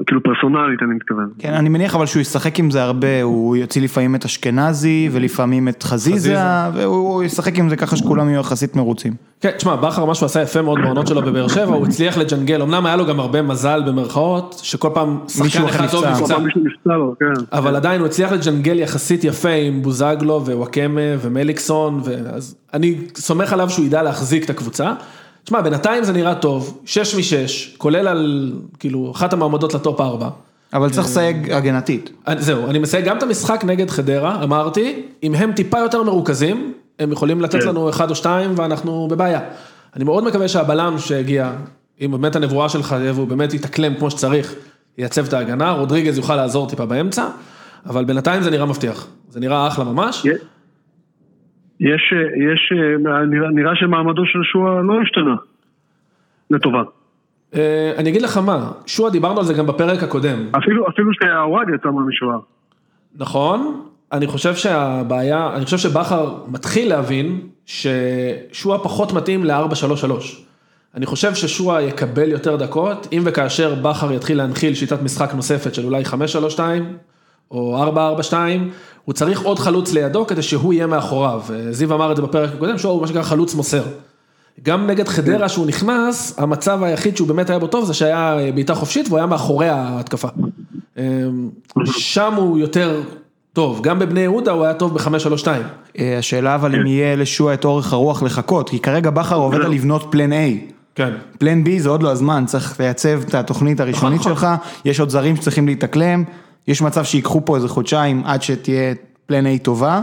כאילו 0.05 0.23
פרסונלית 0.23 0.79
אני 0.83 0.93
מתכוון. 0.93 1.29
כן, 1.39 1.53
אני 1.53 1.69
מניח 1.69 1.95
אבל 1.95 2.05
שהוא 2.05 2.21
ישחק 2.21 2.59
עם 2.59 2.71
זה 2.71 2.83
הרבה, 2.83 3.21
הוא 3.21 3.55
יוציא 3.55 3.81
לפעמים 3.81 4.15
את 4.15 4.25
אשכנזי 4.25 5.09
ולפעמים 5.11 5.67
את 5.67 5.83
חזיזה, 5.83 6.35
והוא 6.73 7.23
ישחק 7.23 7.59
עם 7.59 7.69
זה 7.69 7.75
ככה 7.75 7.95
שכולם 7.95 8.29
יהיו 8.29 8.39
יחסית 8.39 8.75
מרוצים. 8.75 9.13
כן, 9.41 9.51
תשמע, 9.57 9.75
בכר 9.75 10.05
מה 10.05 10.15
שהוא 10.15 10.25
עשה 10.25 10.41
יפה 10.41 10.61
מאוד 10.61 10.79
בעונות 10.83 11.07
שלו 11.07 11.21
בבאר 11.21 11.47
שבע, 11.47 11.75
הוא 11.75 11.87
הצליח 11.87 12.17
לג'נגל, 12.17 12.61
אמנם 12.61 12.85
היה 12.85 12.95
לו 12.95 13.05
גם 13.05 13.19
הרבה 13.19 13.41
מזל 13.41 13.83
במרכאות, 13.87 14.61
שכל 14.63 14.89
פעם 14.93 15.19
שחקן 15.27 15.65
אחד 15.65 15.87
טוב 15.87 16.05
נפצע, 16.05 16.37
כן. 17.19 17.43
אבל 17.51 17.75
עדיין 17.75 17.99
הוא 17.99 18.07
הצליח 18.07 18.31
לג'נגל 18.31 18.79
יחסית 18.79 19.23
יפה 19.23 19.49
עם 19.49 19.81
בוזגלו 19.81 20.45
ווואקמה 20.45 21.01
ומליקסון, 21.21 22.01
אז 22.33 22.55
אני 22.73 22.95
סומך 23.15 23.53
עליו 23.53 23.69
שהוא 23.69 23.85
ידע 23.85 24.03
להחזיק 24.03 24.45
את 24.45 24.49
הקבוצה. 24.49 24.93
תשמע, 25.43 25.61
בינתיים 25.61 26.03
זה 26.03 26.13
נראה 26.13 26.35
טוב, 26.35 26.81
6 26.85 27.15
מ-6, 27.15 27.77
כולל 27.77 28.07
על, 28.07 28.53
כאילו, 28.79 29.11
אחת 29.15 29.33
המעמדות 29.33 29.73
לטופ 29.73 30.01
4. 30.01 30.29
אבל 30.73 30.89
צריך 30.89 31.07
לסייג 31.07 31.51
הגנתית. 31.51 32.09
זהו, 32.37 32.69
אני 32.69 32.79
מסייג 32.79 33.05
גם 33.05 33.17
את 33.17 33.23
המשחק 33.23 33.63
נגד 33.65 33.89
חדרה, 33.89 34.43
אמרתי, 34.43 35.03
אם 35.23 35.35
הם 35.35 35.51
טיפה 35.51 35.79
יותר 35.79 36.03
מרוכזים, 36.03 36.73
הם 36.99 37.11
יכולים 37.11 37.41
לתת 37.41 37.61
כן. 37.61 37.67
לנו 37.67 37.89
אחד 37.89 38.09
או 38.09 38.15
שתיים 38.15 38.53
ואנחנו 38.55 39.07
בבעיה. 39.11 39.39
אני 39.95 40.03
מאוד 40.03 40.23
מקווה 40.23 40.47
שהבלם 40.47 40.99
שהגיע, 40.99 41.51
אם 42.01 42.11
באמת 42.11 42.35
הנבואה 42.35 42.69
שלך, 42.69 42.95
והוא 43.13 43.27
באמת 43.27 43.53
יתאקלם 43.53 43.95
כמו 43.95 44.11
שצריך, 44.11 44.53
ייצב 44.97 45.25
את 45.25 45.33
ההגנה, 45.33 45.71
רודריגז 45.71 46.17
יוכל 46.17 46.35
לעזור 46.35 46.69
טיפה 46.69 46.85
באמצע, 46.85 47.27
אבל 47.85 48.05
בינתיים 48.05 48.43
זה 48.43 48.49
נראה 48.49 48.65
מבטיח, 48.65 49.07
זה 49.29 49.39
נראה 49.39 49.67
אחלה 49.67 49.85
ממש. 49.85 50.25
יש, 51.81 52.13
יש, 52.49 52.73
נראה, 53.03 53.49
נראה 53.51 53.75
שמעמדו 53.75 54.25
של 54.25 54.39
שועה 54.43 54.81
לא 54.81 55.01
השתנה, 55.01 55.35
לטובה. 56.49 56.83
אה, 57.55 57.93
אני 57.97 58.09
אגיד 58.09 58.21
לך 58.21 58.37
מה, 58.37 58.71
שועה 58.85 59.11
דיברנו 59.11 59.39
על 59.39 59.45
זה 59.45 59.53
גם 59.53 59.67
בפרק 59.67 60.03
הקודם. 60.03 60.39
אפילו, 60.57 60.87
אפילו 60.87 61.09
שהוואד 61.13 61.67
יצא 61.75 61.89
משועה. 61.89 62.37
נכון, 63.15 63.81
אני 64.11 64.27
חושב 64.27 64.53
שהבעיה, 64.53 65.51
אני 65.55 65.65
חושב 65.65 65.77
שבכר 65.77 66.35
מתחיל 66.47 66.89
להבין 66.89 67.39
ששועה 67.65 68.79
פחות 68.79 69.13
מתאים 69.13 69.45
ל-4-3-3. 69.45 70.11
אני 70.95 71.05
חושב 71.05 71.35
ששועה 71.35 71.81
יקבל 71.81 72.29
יותר 72.29 72.55
דקות, 72.55 73.07
אם 73.11 73.21
וכאשר 73.25 73.75
בכר 73.75 74.11
יתחיל 74.11 74.37
להנחיל 74.37 74.73
שיטת 74.73 75.01
משחק 75.01 75.33
נוספת 75.33 75.73
של 75.73 75.85
אולי 75.85 76.03
5-3-2 76.57 76.59
או 77.51 77.85
4-4-2, 78.21 78.33
הוא 79.05 79.13
צריך 79.13 79.41
עוד 79.41 79.59
חלוץ 79.59 79.93
לידו 79.93 80.27
כדי 80.27 80.41
שהוא 80.41 80.73
יהיה 80.73 80.87
מאחוריו. 80.87 81.41
זיו 81.71 81.93
אמר 81.93 82.11
את 82.11 82.15
זה 82.15 82.21
בפרק 82.21 82.49
הקודם, 82.53 82.77
שהוא 82.77 83.01
מה 83.01 83.07
שנקרא 83.07 83.21
חלוץ 83.21 83.55
מוסר. 83.55 83.83
גם 84.63 84.87
נגד 84.87 85.07
חדרה 85.07 85.49
שהוא 85.49 85.67
נכנס, 85.67 86.35
המצב 86.37 86.83
היחיד 86.83 87.17
שהוא 87.17 87.27
באמת 87.27 87.49
היה 87.49 87.59
בו 87.59 87.67
טוב 87.67 87.85
זה 87.85 87.93
שהיה 87.93 88.37
בעיטה 88.55 88.75
חופשית 88.75 89.07
והוא 89.07 89.17
היה 89.17 89.27
מאחורי 89.27 89.69
ההתקפה. 89.69 90.27
אמ, 90.97 91.49
שם 91.85 92.33
הוא 92.33 92.57
יותר 92.57 93.01
טוב, 93.53 93.81
גם 93.83 93.99
בבני 93.99 94.19
יהודה 94.19 94.51
הוא 94.51 94.63
היה 94.63 94.73
טוב 94.73 94.93
ב-5-3-2. 94.93 95.47
אה, 95.99 96.17
השאלה 96.17 96.55
אבל 96.55 96.75
אם 96.75 96.85
יהיה 96.85 97.15
לשועה 97.15 97.53
את 97.53 97.65
אורך 97.65 97.93
הרוח 97.93 98.23
לחכות, 98.23 98.69
כי 98.69 98.79
כרגע 98.79 99.09
בכר 99.09 99.35
עובד 99.35 99.61
על 99.61 99.71
לבנות 99.71 100.07
פלן 100.09 100.31
A. 100.31 100.35
כן. 100.95 101.09
פלן 101.39 101.63
B 101.63 101.69
זה 101.77 101.89
עוד 101.89 102.03
לא 102.03 102.11
הזמן, 102.11 102.43
צריך 102.47 102.79
לייצב 102.79 103.21
את 103.27 103.35
התוכנית 103.35 103.79
הראשונית 103.79 104.19
נכון. 104.19 104.35
שלך, 104.35 104.47
יש 104.85 104.99
עוד 104.99 105.09
זרים 105.09 105.35
שצריכים 105.35 105.67
להתאקלם. 105.67 106.23
יש 106.67 106.81
מצב 106.81 107.03
שיקחו 107.03 107.45
פה 107.45 107.55
איזה 107.55 107.67
חודשיים 107.67 108.23
עד 108.25 108.41
שתהיה 108.41 108.93
פלן 109.25 109.45
A 109.45 109.63
טובה, 109.63 110.01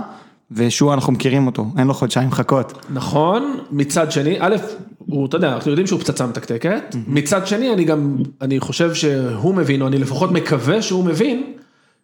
ושועה 0.51 0.95
אנחנו 0.95 1.13
מכירים 1.13 1.47
אותו, 1.47 1.67
אין 1.79 1.87
לו 1.87 1.95
חודשיים 1.95 2.31
חכות. 2.31 2.87
נכון, 2.91 3.59
מצד 3.71 4.13
שני, 4.13 4.37
א', 4.41 4.57
הוא, 4.99 5.27
אתה 5.27 5.37
יודע, 5.37 5.55
אנחנו 5.55 5.71
יודעים 5.71 5.87
שהוא 5.87 6.01
פצצה 6.01 6.27
מתקתקת, 6.27 6.95
מצד 7.07 7.47
שני 7.47 7.75
אני 7.75 7.85
גם, 7.85 8.17
אני 8.41 8.61
חושב 8.61 8.95
שהוא 8.95 9.55
מבין, 9.55 9.83
או 9.83 9.87
אני 9.87 9.99
לפחות 9.99 10.33
מקווה 10.33 10.83
שהוא 10.83 11.05
מבין, 11.05 11.53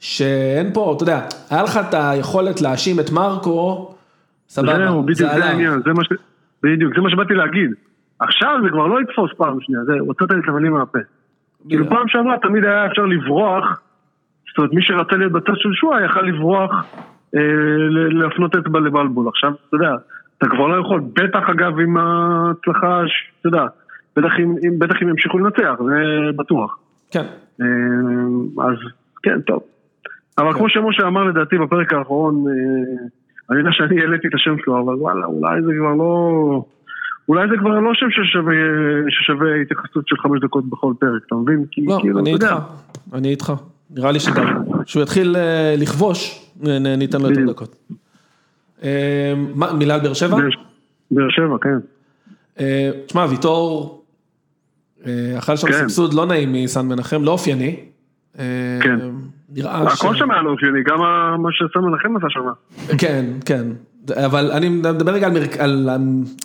שאין 0.00 0.70
פה, 0.74 0.92
אתה 0.96 1.02
יודע, 1.02 1.20
היה 1.50 1.62
לך 1.62 1.80
את 1.88 1.94
היכולת 1.94 2.60
להאשים 2.60 3.00
את 3.00 3.10
מרקו, 3.10 3.94
סבבה, 4.48 4.78
זהו, 4.78 5.02
בדיוק 5.02 5.18
זה 5.18 5.44
העניין, 5.44 5.80
זה 5.84 5.92
מה 5.92 6.04
ש... 6.04 6.08
בדיוק, 6.62 6.94
זה 6.94 7.00
מה 7.00 7.10
שבאתי 7.10 7.34
להגיד. 7.34 7.70
עכשיו 8.18 8.58
זה 8.64 8.68
כבר 8.70 8.86
לא 8.86 9.00
יתפוס 9.00 9.30
פעם 9.36 9.58
שנייה, 9.60 9.84
זה, 9.84 9.92
הוצאת 10.00 10.30
לי 10.30 10.38
את 10.44 10.48
הבנים 10.48 10.72
מהפה. 10.72 10.98
כאילו 11.68 11.88
פעם 11.88 12.08
שעברה 12.08 12.36
תמיד 12.42 12.64
היה 12.64 12.86
אפשר 12.86 13.02
לברוח 13.02 13.80
זאת 14.54 14.58
אומרת, 14.58 14.72
מי 14.72 14.82
שרצה 14.82 15.16
להיות 15.16 15.32
בצד 15.32 15.52
של 15.56 15.68
שואה 15.72 16.04
יכל 16.04 16.22
לברוח, 16.22 16.70
אה, 17.36 17.40
להפנות 18.10 18.56
אצבע 18.56 18.80
לבלבול. 18.80 19.28
עכשיו, 19.28 19.52
אתה 19.68 19.76
יודע, 19.76 19.94
אתה 20.38 20.46
כבר 20.48 20.66
לא 20.66 20.80
יכול, 20.80 21.00
בטח 21.12 21.50
אגב 21.50 21.80
עם 21.80 21.96
ההצלחה, 21.96 23.02
אתה 23.40 23.48
יודע, 23.48 23.64
בטח 24.16 24.32
אם, 24.38 24.78
בטח 24.78 24.94
אם 25.02 25.08
ימשיכו 25.08 25.38
לנצח, 25.38 25.74
זה 25.86 26.30
בטוח. 26.36 26.78
כן. 27.10 27.24
אה, 27.60 27.66
אז 28.64 28.76
כן, 29.22 29.40
טוב. 29.40 29.62
אבל 30.38 30.52
כן. 30.52 30.58
כמו 30.58 30.68
שמשה 30.68 31.06
אמר 31.06 31.24
לדעתי 31.24 31.58
בפרק 31.58 31.92
האחרון, 31.92 32.44
אה, 32.48 33.06
אני 33.50 33.58
יודע 33.58 33.70
שאני 33.72 34.00
העליתי 34.00 34.28
את 34.28 34.34
השם 34.34 34.54
שלו, 34.64 34.80
אבל 34.80 34.94
וואלה, 34.94 35.26
אולי 35.26 35.62
זה 35.62 35.72
כבר 35.78 35.94
לא... 35.94 36.64
אולי 37.28 37.48
זה 37.48 37.56
כבר 37.58 37.80
לא 37.80 37.90
שם 37.94 38.06
ששווה, 38.10 38.54
ששווה 39.08 39.54
התייחסות 39.62 40.08
של 40.08 40.16
חמש 40.16 40.40
דקות 40.40 40.64
בכל 40.68 40.92
פרק, 40.98 41.22
אתה 41.26 41.34
מבין? 41.34 41.64
לא, 41.78 41.98
כאילו, 42.00 42.18
אני 42.18 42.32
איתך, 42.32 42.54
אני 43.12 43.28
איתך. 43.28 43.52
נראה 43.94 44.12
לי 44.12 44.20
שגם, 44.20 44.64
כשהוא 44.84 45.02
יתחיל 45.02 45.36
אה, 45.36 45.74
לכבוש, 45.78 46.48
ניתן 46.98 47.20
לו 47.20 47.30
יותר 47.30 47.52
דקות. 47.52 47.76
אה, 48.82 49.34
מילה 49.78 49.94
על 49.94 50.00
באר 50.00 50.12
שבע? 50.12 50.36
באר 51.10 51.30
שבע, 51.30 51.56
כן. 51.62 51.78
אה, 52.60 52.90
תשמע, 53.06 53.26
ויטור, 53.30 54.00
אכל 55.38 55.56
שם 55.56 55.66
כן. 55.66 55.72
סבסוד 55.72 56.14
לא 56.14 56.26
נעים 56.26 56.52
מסן 56.52 56.86
מנחם, 56.86 57.24
לא 57.24 57.30
אופייני. 57.30 57.76
כן. 58.80 58.98
נראה 59.54 59.90
ש... 59.90 60.00
הכל 60.00 60.16
שם 60.16 60.30
היה 60.30 60.42
לא 60.42 60.50
אופייני, 60.50 60.82
גם 60.86 60.98
מה 61.42 61.48
שסן 61.52 61.80
מנחם 61.80 62.16
עשה 62.16 62.26
שם. 62.30 62.40
כן, 62.98 63.24
כן. 63.44 63.66
אבל 64.14 64.50
אני 64.50 64.68
מדבר 64.68 65.12
רגע 65.12 65.28
על 65.58 65.88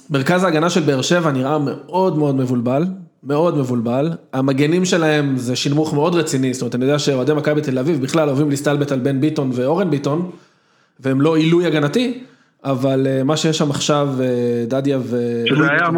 מרכז 0.09 0.43
ההגנה 0.43 0.69
של 0.69 0.81
באר 0.81 1.01
שבע, 1.01 1.31
נראה 1.31 1.57
מאוד 1.59 2.17
מאוד 2.17 2.35
מבולבל. 2.35 2.83
מאוד 3.23 3.57
מבולבל, 3.57 4.11
המגנים 4.33 4.85
שלהם 4.85 5.37
זה 5.37 5.55
שינמוך 5.55 5.93
מאוד 5.93 6.15
רציני, 6.15 6.53
זאת 6.53 6.61
אומרת 6.61 6.75
אני 6.75 6.85
יודע 6.85 6.99
שאוהדי 6.99 7.33
מכבי 7.33 7.61
תל 7.61 7.79
אביב 7.79 8.01
בכלל 8.01 8.29
אוהבים 8.29 8.49
להסתלבט 8.49 8.91
על 8.91 8.99
בן 8.99 9.21
ביטון 9.21 9.49
ואורן 9.53 9.89
ביטון, 9.89 10.29
והם 10.99 11.21
לא 11.21 11.35
עילוי 11.35 11.65
הגנתי, 11.65 12.23
אבל 12.63 13.07
אה, 13.09 13.23
מה 13.23 13.37
שיש 13.37 13.57
שם 13.57 13.69
עכשיו, 13.69 14.09
אה, 14.21 14.25
דדיה 14.67 14.99
ו... 15.01 15.43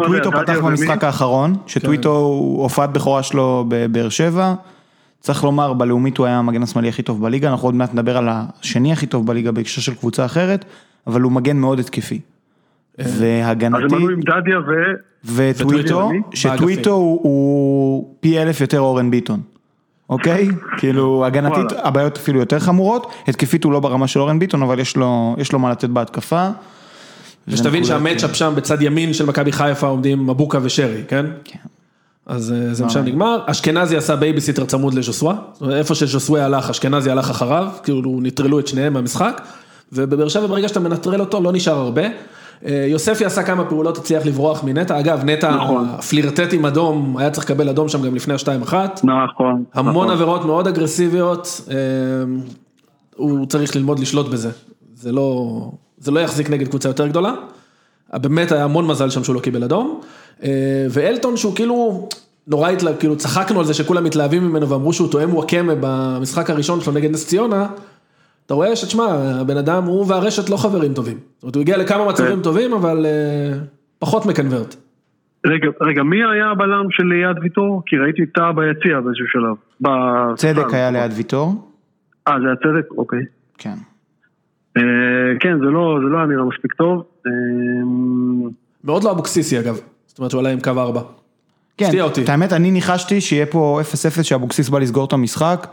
טוויטו 0.04 0.30
פתח 0.32 0.58
במשחק 0.64 1.04
האחרון, 1.04 1.56
שטוויטו 1.66 2.10
הופעת 2.56 2.92
בכורה 2.92 3.22
שלו 3.22 3.64
בבאר 3.68 4.08
שבע, 4.08 4.54
צריך 5.20 5.44
לומר 5.44 5.72
בלאומית 5.72 6.18
הוא 6.18 6.26
היה 6.26 6.38
המגן 6.38 6.62
השמאלי 6.62 6.88
הכי 6.88 7.02
טוב 7.02 7.22
בליגה, 7.22 7.50
אנחנו 7.50 7.68
עוד 7.68 7.74
מעט 7.74 7.94
נדבר 7.94 8.16
על 8.16 8.28
השני 8.30 8.92
הכי 8.92 9.06
טוב 9.06 9.26
בליגה 9.26 9.52
בהקשר 9.52 9.80
של 9.80 9.94
קבוצה 9.94 10.24
אחרת, 10.24 10.64
אבל 11.06 11.20
הוא 11.20 11.32
מגן 11.32 11.56
מאוד 11.56 11.78
התקפי. 11.78 12.20
והגנתי... 12.98 13.84
אז 13.84 13.92
הם 13.92 13.98
עלו 13.98 14.10
עם 14.10 14.20
דדיה 14.20 14.58
ו... 14.58 14.72
וטוויטו, 15.24 16.10
שטוויטו 16.34 16.94
הוא 16.94 18.14
פי 18.20 18.42
אלף 18.42 18.60
יותר 18.60 18.80
אורן 18.80 19.10
ביטון. 19.10 19.40
אוקיי? 20.10 20.48
כאילו 20.78 21.26
הגנתית 21.26 21.78
הבעיות 21.78 22.16
אפילו 22.16 22.40
יותר 22.40 22.58
חמורות, 22.58 23.12
התקפית 23.28 23.64
הוא 23.64 23.72
לא 23.72 23.80
ברמה 23.80 24.06
של 24.06 24.20
אורן 24.20 24.38
ביטון, 24.38 24.62
אבל 24.62 24.78
יש 24.78 24.96
לו 24.96 25.36
יש 25.38 25.52
לו 25.52 25.58
מה 25.58 25.70
לתת 25.70 25.88
בהתקפה. 25.88 26.48
ושתבין 27.48 27.84
שה 27.84 28.00
matchup 28.00 28.36
שם 28.36 28.52
בצד 28.56 28.82
ימין 28.82 29.12
של 29.12 29.26
מכבי 29.26 29.52
חיפה 29.52 29.86
עומדים 29.86 30.26
מבוקה 30.26 30.58
ושרי, 30.62 31.02
כן? 31.08 31.26
כן. 31.44 31.58
אז 32.26 32.52
אה, 32.52 32.74
זה 32.74 32.86
משם 32.86 33.04
נגמר, 33.04 33.38
אשכנזי 33.46 33.96
עשה 33.96 34.16
בייביסיטר 34.16 34.64
צמוד 34.64 34.94
לז'וסווה, 34.94 35.34
איפה 35.70 35.94
שז'וסווה 35.94 36.44
הלך, 36.44 36.70
אשכנזי 36.70 37.10
הלך 37.10 37.30
אחריו, 37.30 37.68
כאילו 37.82 38.20
נטרלו 38.22 38.58
את 38.58 38.66
שניהם 38.66 38.92
מהמשחק, 38.92 39.40
ובבאר 39.92 40.28
שבע 40.28 40.46
ברגע 40.46 40.68
שאתה 40.68 40.80
מנטרל 40.80 41.20
אותו 41.20 41.40
לא 41.40 41.52
נשאר 41.52 41.78
הרבה. 41.78 42.02
יוספי 42.66 43.24
עשה 43.24 43.42
כמה 43.42 43.64
פעולות, 43.64 43.98
הצליח 43.98 44.26
לברוח 44.26 44.64
מנטע, 44.64 45.00
אגב 45.00 45.24
נטע 45.24 45.56
נכון. 45.56 45.88
פלירטט 46.08 46.52
עם 46.52 46.66
אדום, 46.66 47.16
היה 47.18 47.30
צריך 47.30 47.44
לקבל 47.44 47.68
אדום 47.68 47.88
שם 47.88 48.02
גם 48.02 48.14
לפני 48.14 48.34
השתיים 48.34 48.62
אחת. 48.62 49.00
נכון. 49.04 49.64
המון 49.74 49.94
נכון. 49.94 50.10
עבירות 50.10 50.44
מאוד 50.44 50.66
אגרסיביות, 50.66 51.60
הוא 53.16 53.46
צריך 53.46 53.76
ללמוד 53.76 53.98
לשלוט 53.98 54.28
בזה, 54.28 54.50
זה 54.94 55.12
לא, 55.12 55.60
זה 55.98 56.10
לא 56.10 56.20
יחזיק 56.20 56.50
נגד 56.50 56.68
קבוצה 56.68 56.88
יותר 56.88 57.06
גדולה. 57.06 57.34
באמת 58.14 58.52
היה 58.52 58.64
המון 58.64 58.86
מזל 58.86 59.10
שם 59.10 59.24
שהוא 59.24 59.34
לא 59.34 59.40
קיבל 59.40 59.64
אדום. 59.64 60.00
ואלטון 60.90 61.36
שהוא 61.36 61.54
כאילו, 61.54 62.08
נורא 62.46 62.68
התלהב, 62.70 62.96
כאילו 62.96 63.16
צחקנו 63.16 63.58
על 63.58 63.66
זה 63.66 63.74
שכולם 63.74 64.04
מתלהבים 64.04 64.44
ממנו 64.48 64.68
ואמרו 64.68 64.92
שהוא 64.92 65.08
תואם 65.08 65.34
וואקמה 65.34 65.72
במשחק 65.80 66.50
הראשון 66.50 66.80
שלו 66.80 66.92
נגד 66.92 67.10
נס 67.10 67.26
ציונה. 67.26 67.66
אתה 68.52 68.56
רואה 68.56 68.76
שתשמע, 68.76 69.04
הבן 69.40 69.56
אדם 69.56 69.84
הוא 69.84 70.06
והרשת 70.08 70.50
לא 70.50 70.56
חברים 70.56 70.94
טובים. 70.94 71.16
זאת 71.34 71.42
אומרת, 71.42 71.54
הוא 71.54 71.60
הגיע 71.60 71.76
לכמה 71.76 72.08
מצבים 72.08 72.36
כן. 72.36 72.42
טובים, 72.42 72.72
אבל 72.72 73.06
uh, 73.06 73.58
פחות 73.98 74.26
מקנברט. 74.26 74.74
רגע, 75.46 75.68
רגע, 75.80 76.02
מי 76.02 76.16
היה 76.16 76.50
הבלם 76.50 76.86
של 76.90 77.04
ליד 77.04 77.38
ויטור? 77.42 77.82
כי 77.86 77.96
ראיתי 77.96 78.26
טאה 78.26 78.52
ביציע 78.52 79.00
באיזשהו 79.00 79.26
שלב. 79.28 79.86
צדק 80.36 80.74
היה 80.74 80.90
ליד 80.90 81.12
ויטור. 81.16 81.70
אה, 82.28 82.34
זה 82.40 82.46
היה 82.46 82.56
צדק? 82.56 82.90
אוקיי. 82.98 83.18
כן. 83.58 83.74
Uh, 84.78 84.82
כן, 85.40 85.58
זה 85.58 85.64
לא, 85.64 85.98
זה 86.04 86.08
לא 86.12 86.16
היה 86.16 86.26
נראה 86.26 86.44
מספיק 86.44 86.72
טוב. 86.72 87.04
מאוד 88.84 89.04
לא 89.04 89.10
אבוקסיסי 89.10 89.60
אגב. 89.60 89.80
זאת 90.06 90.18
אומרת 90.18 90.30
שהוא 90.30 90.40
עלה 90.40 90.50
עם 90.50 90.60
קו 90.60 90.70
ארבע. 90.70 91.00
כן, 91.76 91.90
את 92.22 92.28
האמת, 92.28 92.52
אני 92.52 92.70
ניחשתי 92.70 93.20
שיהיה 93.20 93.46
פה 93.46 93.80
0-0 94.18 94.22
שאבוקסיס 94.22 94.68
בא 94.68 94.78
לסגור 94.78 95.04
את 95.04 95.12
המשחק. 95.12 95.66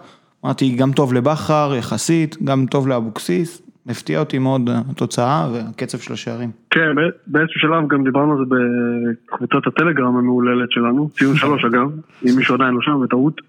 אמרתי, 0.46 0.76
גם 0.76 0.92
טוב 0.92 1.14
לבכר 1.14 1.74
יחסית, 1.78 2.38
גם 2.44 2.66
טוב 2.66 2.88
לאבוקסיס, 2.88 3.62
הפתיע 3.88 4.20
אותי 4.20 4.40
מאוד 4.40 4.70
התוצאה 4.90 5.48
והקצב 5.54 5.98
של 5.98 6.14
השערים. 6.14 6.52
כן, 6.70 6.96
באיזשהו 7.28 7.60
שלב 7.60 7.88
גם 7.88 8.04
דיברנו 8.04 8.32
על 8.32 8.38
זה 8.38 8.56
בקבוצת 8.56 9.68
הטלגרם 9.68 10.18
המהוללת 10.18 10.72
שלנו, 10.72 11.10
ציון 11.10 11.36
שלוש 11.36 11.66
אגב, 11.66 11.92
אם 12.30 12.36
מישהו 12.38 12.56
עדיין 12.56 12.74
לא 12.74 12.82
שם 12.82 13.00
בטעות, 13.04 13.42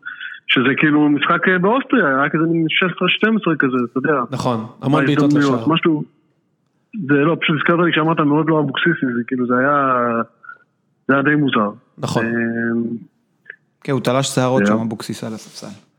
שזה 0.46 0.68
כאילו 0.76 1.08
משחק 1.08 1.48
באוסטריה, 1.60 2.20
היה 2.20 2.30
כזה 2.30 2.42
מין 2.44 2.66
16-12 3.50 3.56
כזה, 3.58 3.76
אתה 3.90 3.98
יודע. 3.98 4.20
נכון, 4.30 4.66
המון 4.82 5.06
בעיטות 5.06 5.32
לשער. 5.32 5.68
משהו, 5.68 6.04
זה 7.08 7.14
לא, 7.14 7.36
פשוט 7.40 7.56
הזכרת 7.56 7.78
לי 7.84 7.92
כשאמרת 7.92 8.20
מאוד 8.20 8.46
לא 8.48 8.60
אבוקסיסי, 8.60 9.06
זה 9.16 9.22
כאילו 9.26 9.46
זה 9.46 9.54
היה, 9.58 9.96
זה 11.08 11.14
היה 11.14 11.22
די 11.22 11.34
מוזר. 11.34 11.70
נכון. 11.98 12.24
כן, 13.84 13.92
הוא 13.92 14.00
תלש 14.00 14.26
שערות 14.26 14.66
שם 14.66 14.78
אבוקסיס 14.80 15.24
על 15.24 15.34
הספסל. 15.34 15.89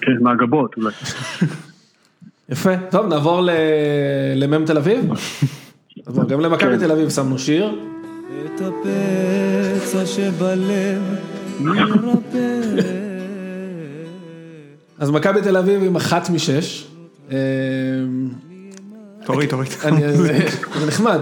כן, 0.00 0.12
מהגבות 0.20 0.74
אולי. 0.76 0.92
יפה, 2.48 2.76
טוב 2.90 3.06
נעבור 3.06 3.48
למ"ם 4.36 4.64
תל 4.64 4.76
אביב. 4.76 5.04
גם 6.28 6.40
למכבי 6.40 6.78
תל 6.78 6.92
אביב 6.92 7.10
שמנו 7.10 7.38
שיר. 7.38 7.78
את 8.44 8.60
הפצע 8.60 10.06
שבלב 10.06 11.02
מרפא. 11.60 12.60
אז 14.98 15.10
מכבי 15.10 15.42
תל 15.42 15.56
אביב 15.56 15.82
עם 15.82 15.96
אחת 15.96 16.30
משש. 16.30 16.86
תוריד, 19.24 19.50
תוריד. 19.50 19.70
זה 20.12 20.86
נחמד. 20.86 21.20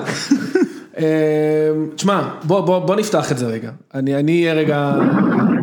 תשמע, 1.94 2.28
בוא 2.44 2.96
נפתח 2.96 3.32
את 3.32 3.38
זה 3.38 3.46
רגע. 3.46 3.70
אני 3.94 4.14
אהיה 4.14 4.54
רגע 4.54 4.94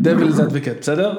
devil's 0.03 0.37
advocate, 0.37 0.79
בסדר? 0.81 1.13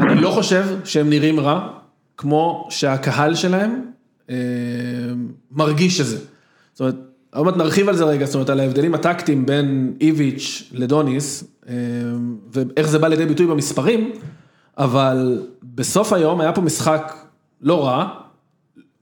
אני 0.00 0.20
לא 0.20 0.30
חושב 0.30 0.64
שהם 0.84 1.10
נראים 1.10 1.40
רע, 1.40 1.68
כמו 2.16 2.66
שהקהל 2.70 3.34
שלהם 3.34 3.82
אה, 4.30 4.36
מרגיש 5.52 5.98
שזה. 5.98 6.18
זאת 6.72 6.80
אומרת, 6.80 6.94
עוד 7.34 7.46
מעט 7.46 7.56
נרחיב 7.56 7.88
על 7.88 7.96
זה 7.96 8.04
רגע, 8.04 8.26
זאת 8.26 8.34
אומרת, 8.34 8.50
על 8.50 8.60
ההבדלים 8.60 8.94
הטקטיים 8.94 9.46
בין 9.46 9.94
איביץ' 10.00 10.70
לדוניס, 10.72 11.44
אה, 11.68 11.74
ואיך 12.52 12.88
זה 12.88 12.98
בא 12.98 13.08
לידי 13.08 13.26
ביטוי 13.26 13.46
במספרים, 13.46 14.12
אבל 14.78 15.42
בסוף 15.62 16.12
היום 16.12 16.40
היה 16.40 16.52
פה 16.52 16.60
משחק 16.60 17.14
לא 17.62 17.86
רע, 17.86 18.08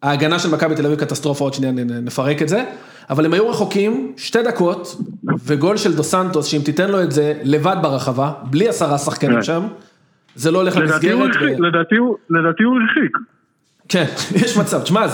ההגנה 0.02 0.38
של 0.38 0.50
מכבי 0.50 0.74
תל 0.74 0.86
אביב 0.86 0.98
קטסטרופה, 0.98 1.44
עוד 1.44 1.54
שנייה 1.54 1.72
נפרק 1.72 2.42
את 2.42 2.48
זה, 2.48 2.64
אבל 3.10 3.24
הם 3.24 3.32
היו 3.32 3.50
רחוקים 3.50 4.12
שתי 4.16 4.42
דקות, 4.42 4.96
וגול 5.44 5.76
של 5.76 5.96
דו 5.96 6.04
סנטוס, 6.04 6.46
שאם 6.46 6.60
תיתן 6.64 6.90
לו 6.90 7.02
את 7.02 7.12
זה 7.12 7.40
לבד 7.42 7.76
ברחבה, 7.82 8.32
בלי 8.50 8.68
עשרה 8.68 8.98
שחקנים 8.98 9.36
כן. 9.36 9.42
שם, 9.42 9.66
זה 10.34 10.50
לא 10.50 10.58
הולך 10.58 10.76
למסגרת. 10.76 11.30
לדעתי 12.30 12.62
הוא 12.62 12.78
הרחיק. 12.80 13.18
כן, 13.88 14.04
יש 14.44 14.56
מצב, 14.56 14.82
תשמע, 14.82 15.06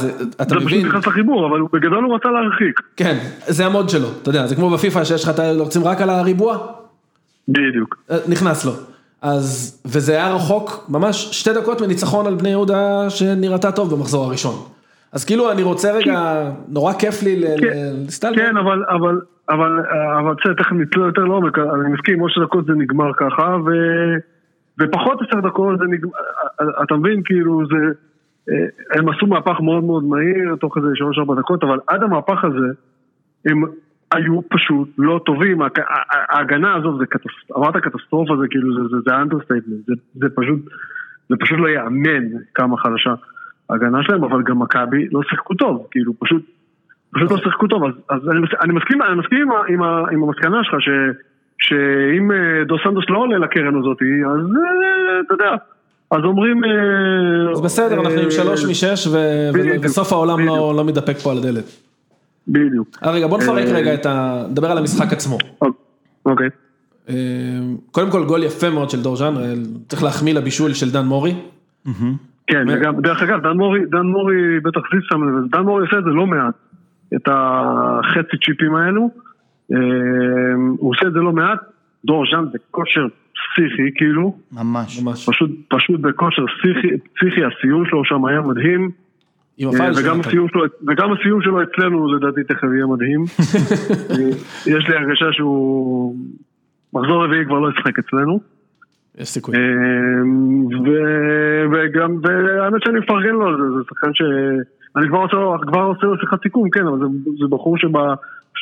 אתה 0.43 0.55
מבין. 0.55 0.61
זה 0.61 0.67
פשוט 0.67 0.85
נכנס 0.85 1.07
לחיבור, 1.07 1.47
אבל 1.47 1.61
בגדול 1.73 2.05
הוא 2.05 2.15
רצה 2.15 2.29
להרחיק. 2.29 2.81
כן, 2.97 3.19
זה 3.47 3.67
המוד 3.67 3.89
שלו, 3.89 4.09
אתה 4.23 4.29
יודע, 4.29 4.47
זה 4.47 4.57
כמו 4.57 4.71
בפיפא 4.71 5.05
שיש 5.05 5.25
לך, 5.25 5.31
אתה 5.31 5.53
רוצים 5.59 5.85
רק 5.85 6.01
על 6.01 6.11
הריבוע? 6.11 6.59
בדיוק. 7.49 7.97
אה, 8.11 8.17
נכנס 8.29 8.65
לו. 8.65 8.73
אז, 9.23 9.81
וזה 9.87 10.13
היה 10.13 10.35
רחוק, 10.35 10.87
ממש 10.89 11.29
שתי 11.33 11.53
דקות 11.53 11.81
מניצחון 11.81 12.27
על 12.27 12.35
בני 12.35 12.49
יהודה 12.49 13.11
שנראתה 13.11 13.73
טוב 13.73 13.95
במחזור 13.95 14.25
הראשון. 14.25 14.55
אז 15.13 15.25
כאילו 15.25 15.53
אני 15.53 15.63
רוצה 15.63 15.93
רגע, 15.93 16.51
נורא 16.69 16.93
כיף 16.93 17.23
לי 17.23 17.45
לסטלבן. 18.07 18.37
כן, 18.37 18.57
אבל, 18.57 18.85
אבל, 18.89 19.21
אבל, 19.51 19.71
אבל 20.19 20.35
בסדר, 20.41 20.55
תכף 20.55 20.73
נצלול 20.73 21.07
יותר 21.07 21.25
לעומק, 21.25 21.59
אני 21.59 21.93
מסכים, 21.93 22.21
עוד 22.21 22.31
שתי 22.31 22.41
דקות 22.41 22.67
זה 22.67 22.73
נגמר 22.73 23.11
ככה, 23.17 23.57
ו... 23.67 23.71
ופחות 24.79 25.19
עשר 25.23 25.41
דקות 25.41 25.79
זה 25.79 25.85
נגמר, 25.85 26.13
אתה 26.83 26.97
מבין, 26.97 27.23
כאילו 27.25 27.63
זה, 27.67 27.93
הם 28.95 29.09
עשו 29.09 29.27
מהפך 29.27 29.61
מאוד 29.61 29.85
מאוד 29.85 30.05
מהיר, 30.05 30.57
תוך 30.61 30.77
איזה 30.77 30.89
שלוש 30.95 31.19
ארבע 31.19 31.35
דקות, 31.35 31.63
אבל 31.65 31.79
עד 31.87 32.03
המהפך 32.03 32.45
הזה, 32.45 32.67
הם 33.45 33.63
היו 34.13 34.49
פשוט 34.49 34.89
לא 34.99 35.21
טובים, 35.27 35.59
ההגנה 36.31 36.75
הזו, 36.75 36.99
זה 36.99 37.07
קטסטרופה, 37.07 37.55
אמרת 37.57 37.77
קטסטרופה, 37.77 38.37
זה 38.37 38.47
כאילו, 38.51 38.75
זה, 38.75 38.89
זה, 38.89 38.97
זה 39.07 39.17
understatement, 39.17 39.87
זה, 39.87 39.95
זה 40.15 40.27
פשוט, 40.37 40.61
זה 41.29 41.37
פשוט 41.41 41.59
לא 41.59 41.69
ייאמן 41.69 42.25
כמה 42.55 42.77
חלשה 42.77 43.15
ההגנה 43.71 44.03
שלהם, 44.03 44.25
אבל 44.25 44.43
גם 44.43 44.59
מכבי 44.59 45.09
לא 45.13 45.21
שיחקו 45.23 45.55
טוב, 45.55 45.87
כאילו, 45.91 46.13
פשוט, 46.19 46.43
פשוט 47.11 47.31
לא 47.31 47.37
שיחקו 47.37 47.67
טוב, 47.67 47.85
אז, 47.85 47.93
אז 48.11 48.29
אני, 48.29 48.41
אני 48.63 48.73
מסכים, 48.73 49.03
אני 49.03 49.15
מסכים 49.15 49.53
עם, 49.53 49.83
עם, 49.83 49.83
עם 49.83 50.23
המסקנה 50.23 50.65
שלך, 50.65 50.81
ש... 50.81 50.89
שאם 51.59 52.33
אה, 52.33 52.65
דו 52.65 52.77
סנדוס 52.85 53.05
לא 53.09 53.19
עולה 53.19 53.39
לקרן 53.39 53.79
הזאת, 53.79 53.99
אז 54.03 54.47
אה, 54.47 55.21
אתה 55.27 55.35
יודע, 55.35 55.51
אז 56.11 56.25
אומרים... 56.25 56.65
אה, 56.65 57.51
אז 57.53 57.61
בסדר, 57.61 58.01
אנחנו 58.01 58.21
עם 58.21 58.31
שלוש 58.31 58.65
משש, 58.65 59.09
וסוף 59.83 60.13
העולם 60.13 60.47
לא, 60.47 60.73
לא 60.77 60.85
מתדפק 60.85 61.17
פה 61.17 61.33
על 61.33 61.39
הדלת. 61.39 61.65
בדיוק. 62.49 62.89
רגע, 63.03 63.27
בוא 63.27 63.39
נפרק 63.39 63.65
רגע 63.65 63.95
את 63.95 64.07
ה... 64.07 64.45
נדבר 64.51 64.71
על 64.71 64.79
המשחק 64.79 65.13
עצמו. 65.13 65.39
אוקיי. 66.27 66.49
קודם 67.91 68.11
כל 68.11 68.25
גול 68.25 68.43
יפה 68.43 68.71
מאוד 68.71 68.91
של 68.91 69.03
דורז'אן, 69.03 69.35
צריך 69.89 70.03
להחמיא 70.03 70.35
לבישול 70.35 70.73
של 70.73 70.91
דן 70.91 71.05
מורי. 71.05 71.35
כן, 72.47 72.65
וגם, 72.69 73.01
דרך 73.01 73.23
אגב, 73.23 73.43
דן 73.43 73.57
מורי, 73.57 73.81
דן 73.91 74.07
מורי 74.07 74.61
בטח 74.61 74.81
זיז 74.93 75.03
שם, 75.03 75.21
דן 75.51 75.61
מורי 75.61 75.83
עושה 75.83 75.99
את 75.99 76.05
זה 76.05 76.11
לא 76.11 76.27
מעט, 76.27 76.55
את 77.15 77.29
החצי 77.29 78.37
צ'יפים 78.45 78.75
האלו. 78.75 79.11
אמ, 79.71 80.75
הוא 80.79 80.91
עושה 80.91 81.07
את 81.07 81.13
זה 81.13 81.19
לא 81.19 81.33
מעט, 81.33 81.59
דור 82.05 82.25
ז'אן 82.31 82.45
בכושר 82.53 83.07
פסיכי 83.39 83.91
כאילו. 83.95 84.37
ממש. 84.53 85.29
פשוט, 85.29 85.51
פשוט 85.69 86.01
בכושר 86.01 86.43
פסיכי, 86.47 86.89
פסיכי, 86.99 87.41
הסיום 87.45 87.87
שלו 87.87 88.05
שם 88.05 88.25
היה 88.25 88.41
מדהים. 88.41 88.91
אה, 89.63 89.91
וגם 89.97 90.21
הסיום, 90.21 90.49
שלו, 90.49 90.65
וגם 90.89 91.13
הסיום 91.13 91.43
שלו 91.43 91.63
אצלנו 91.63 92.15
לדעתי 92.15 92.45
תכף 92.45 92.65
יהיה 92.75 92.87
מדהים. 92.87 93.25
יש 94.75 94.89
לי 94.89 94.97
הרגשה 94.97 95.27
שהוא 95.33 96.17
מחזור 96.95 97.25
רביעי 97.25 97.45
כבר 97.45 97.59
לא 97.59 97.71
ישחק 97.71 97.99
אצלנו. 97.99 98.41
יש 99.19 99.29
סיכוי. 99.29 99.57
אמ, 99.57 100.67
וגם, 101.73 102.17
והאמת 102.23 102.83
שאני 102.85 102.99
מפרגן 102.99 103.31
לו 103.31 103.47
על 103.47 103.57
זה, 103.57 103.77
זה 103.77 103.85
שחקן 103.89 104.15
ש... 104.15 104.23
אני 104.97 105.09
כבר 105.09 105.19
עושה, 105.19 106.07
לו 106.07 106.19
שיחת 106.21 106.43
סיכום, 106.43 106.71
כן, 106.71 106.87
אבל 106.87 106.99
זה, 106.99 107.05
זה 107.39 107.47
בחור 107.51 107.79
שב... 107.79 107.89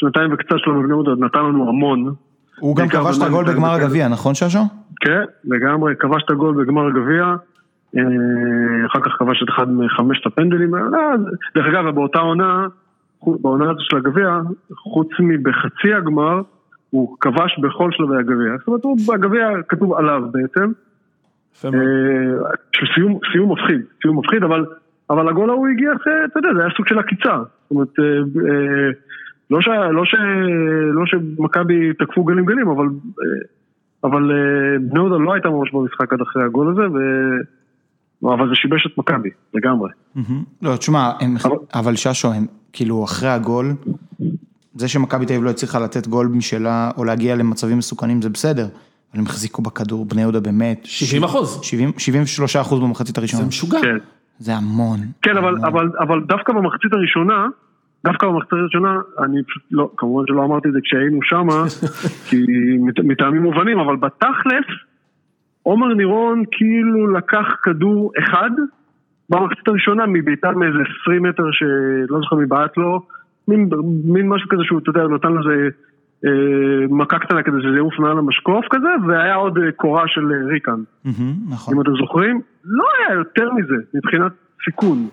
שנתיים 0.01 0.33
וקצת 0.33 0.57
שלו 0.59 0.75
בבני 0.75 0.89
יהודה 0.89 1.11
נתן 1.19 1.39
לנו 1.39 1.69
המון. 1.69 2.15
הוא 2.61 2.77
גם 2.77 2.89
כבש 2.89 3.19
את 3.19 3.23
הגול 3.23 3.45
בגמר 3.45 3.71
הגביע, 3.71 4.09
נכון 4.09 4.35
ששו? 4.35 4.59
כן, 5.01 5.23
לגמרי, 5.45 5.95
כבש 5.99 6.23
את 6.25 6.31
הגול 6.31 6.65
בגמר 6.65 6.87
הגביע. 6.87 7.37
אה, 7.97 8.03
אחר 8.87 9.01
כך 9.01 9.13
כבש 9.19 9.43
את 9.43 9.49
אחד 9.49 9.71
מחמשת 9.71 10.27
הפנדלים. 10.27 10.75
אה, 10.75 10.81
דרך 11.55 11.67
אגב, 11.67 11.95
באותה 11.95 12.19
עונה, 12.19 12.67
בעונה 13.27 13.71
הזו 13.71 13.81
של 13.81 13.97
הגביע, 13.97 14.41
חוץ 14.77 15.09
מבחצי 15.21 15.95
הגמר, 15.95 16.41
הוא 16.91 17.17
כבש 17.21 17.59
בכל 17.59 17.91
שלבי 17.93 18.17
הגביע. 18.17 18.57
זאת 18.59 18.69
אומרת, 18.69 18.85
הוא 18.85 18.97
בגביע 19.09 19.49
כתוב 19.69 19.95
עליו 19.95 20.23
בעצם. 20.31 20.73
אה, 21.65 21.71
סיום 23.33 23.53
מפחיד, 23.53 23.81
סיום 24.03 24.19
מפחיד, 24.19 24.43
אבל 25.11 25.29
הגול 25.29 25.51
ההוא 25.51 25.69
הגיע, 25.69 25.93
אתה 25.93 26.39
יודע, 26.39 26.49
זה 26.55 26.61
היה 26.61 26.71
סוג 26.77 26.87
של 26.89 26.99
עקיצה. 26.99 27.37
זאת 27.37 27.71
אומרת, 27.71 27.99
לא, 29.51 29.61
ש, 29.61 29.69
לא, 29.69 30.05
ש, 30.05 30.15
לא 30.93 31.07
שמכבי 31.07 31.93
תקפו 31.99 32.25
גלים 32.25 32.45
גלים, 32.45 32.69
אבל, 32.69 32.87
אבל 34.05 34.31
אה, 34.31 34.79
בני 34.79 34.99
יהודה 35.01 35.17
לא 35.17 35.33
הייתה 35.33 35.49
ממש 35.49 35.73
במשחק 35.73 36.13
עד 36.13 36.21
אחרי 36.21 36.45
הגול 36.45 36.73
הזה, 36.73 36.83
ו, 36.83 38.35
אבל 38.35 38.49
זה 38.49 38.55
שיבש 38.55 38.87
את 38.87 38.99
מכבי, 38.99 39.31
לגמרי. 39.55 39.91
לא, 40.63 40.77
תשמע, 40.77 41.11
אבל 41.75 41.97
ששו, 41.97 42.33
הם 42.33 42.47
כאילו 42.73 43.05
אחרי 43.05 43.29
הגול, 43.29 43.67
זה 44.75 44.89
שמכבי 44.89 45.27
תל 45.27 45.33
אביב 45.33 45.45
לא 45.45 45.51
הצליחה 45.51 45.79
לתת 45.79 46.07
גול 46.07 46.27
משלה, 46.27 46.91
או 46.97 47.05
להגיע 47.05 47.37
למצבים 47.37 47.79
מסוכנים, 47.79 48.23
זה 48.23 48.31
בסדר. 48.31 48.67
אבל 49.13 49.21
הם 49.21 49.27
החזיקו 49.27 49.63
בכדור, 49.63 50.05
בני 50.05 50.21
יהודה 50.21 50.41
באמת. 50.41 50.81
70 50.85 51.25
אחוז. 51.25 51.61
73 51.63 52.57
אחוז 52.57 52.81
במחצית 52.81 53.19
הראשונה. 53.19 53.43
זה 53.43 53.49
משוגע. 53.49 53.81
כן. 53.83 53.97
זה 54.39 54.57
המון. 54.57 54.99
כן, 55.23 55.37
אבל, 55.37 55.55
אבל, 55.65 55.91
אבל 56.01 56.21
דווקא 56.29 56.53
במחצית 56.53 56.93
הראשונה, 56.93 57.47
דווקא 58.07 58.27
במחצית 58.27 58.53
הראשונה, 58.53 59.01
אני 59.25 59.45
פשוט 59.45 59.63
לא, 59.71 59.91
כמובן 59.97 60.25
שלא 60.27 60.45
אמרתי 60.45 60.69
את 60.69 60.73
זה 60.73 60.79
כשהיינו 60.83 61.19
שמה, 61.23 61.65
כי 62.29 62.37
מטעמים 63.05 63.43
מובנים, 63.43 63.79
אבל 63.79 63.97
בתכלס, 63.97 64.69
עומר 65.63 65.95
נירון 65.95 66.43
כאילו 66.51 67.13
לקח 67.13 67.47
כדור 67.63 68.13
אחד 68.19 68.51
במחצית 69.31 69.69
הראשונה 69.69 70.07
מבעיטה 70.07 70.51
מאיזה 70.51 70.79
20 71.03 71.23
מטר 71.23 71.43
שלא 71.53 72.19
זוכר 72.21 72.37
מי 72.37 72.47
בעט 72.47 72.77
לו, 72.77 73.01
מין, 73.49 73.69
מין 74.05 74.29
משהו 74.29 74.49
כזה 74.49 74.63
שהוא, 74.65 74.79
אתה 74.79 74.91
יודע, 74.91 75.15
נתן 75.15 75.33
לזה 75.33 75.69
אה, 76.25 76.87
מכה 76.91 77.19
קטנה 77.19 77.43
כדי 77.43 77.57
שזה 77.63 77.77
יעוף 77.77 77.99
מעל 77.99 78.19
המשקוף 78.19 78.65
כזה, 78.71 78.89
והיה 79.09 79.35
עוד 79.35 79.59
אה, 79.59 79.73
קורה 79.73 80.03
של 80.07 80.33
אה, 80.33 80.47
ריקן. 80.47 80.81
מהמם, 81.05 81.35
נכון, 81.51 81.75
אם 81.75 81.81
אתם 81.81 81.91
זוכרים, 82.01 82.41
לא 82.65 82.85
היה 82.99 83.17
יותר 83.19 83.53
מזה 83.53 83.77
מבחינת 83.95 84.33
סיכון. 84.65 85.09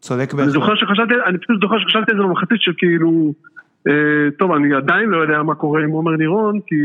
צודק 0.00 0.30
אני 0.34 0.36
בהחלט. 0.36 0.52
זוכר 0.52 0.74
שחשבתי, 0.74 1.14
אני 1.26 1.38
פשוט 1.38 1.60
זוכר 1.60 1.78
שחשבתי 1.78 2.12
על 2.12 2.16
זה 2.18 2.22
במחצית 2.22 2.60
של 2.60 2.72
כאילו, 2.78 3.32
אה, 3.88 4.28
טוב, 4.38 4.52
אני 4.52 4.74
עדיין 4.74 5.08
לא 5.08 5.22
יודע 5.22 5.42
מה 5.42 5.54
קורה 5.54 5.82
עם 5.82 5.90
עומר 5.90 6.16
נירון, 6.16 6.60
כי 6.66 6.76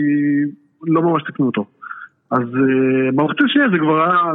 לא 0.88 1.02
ממש 1.02 1.24
תקנו 1.24 1.46
אותו. 1.46 1.66
אז 2.32 2.42
אה, 2.42 3.12
במחצית 3.12 3.46
השנייה 3.46 3.70
זה 3.70 3.78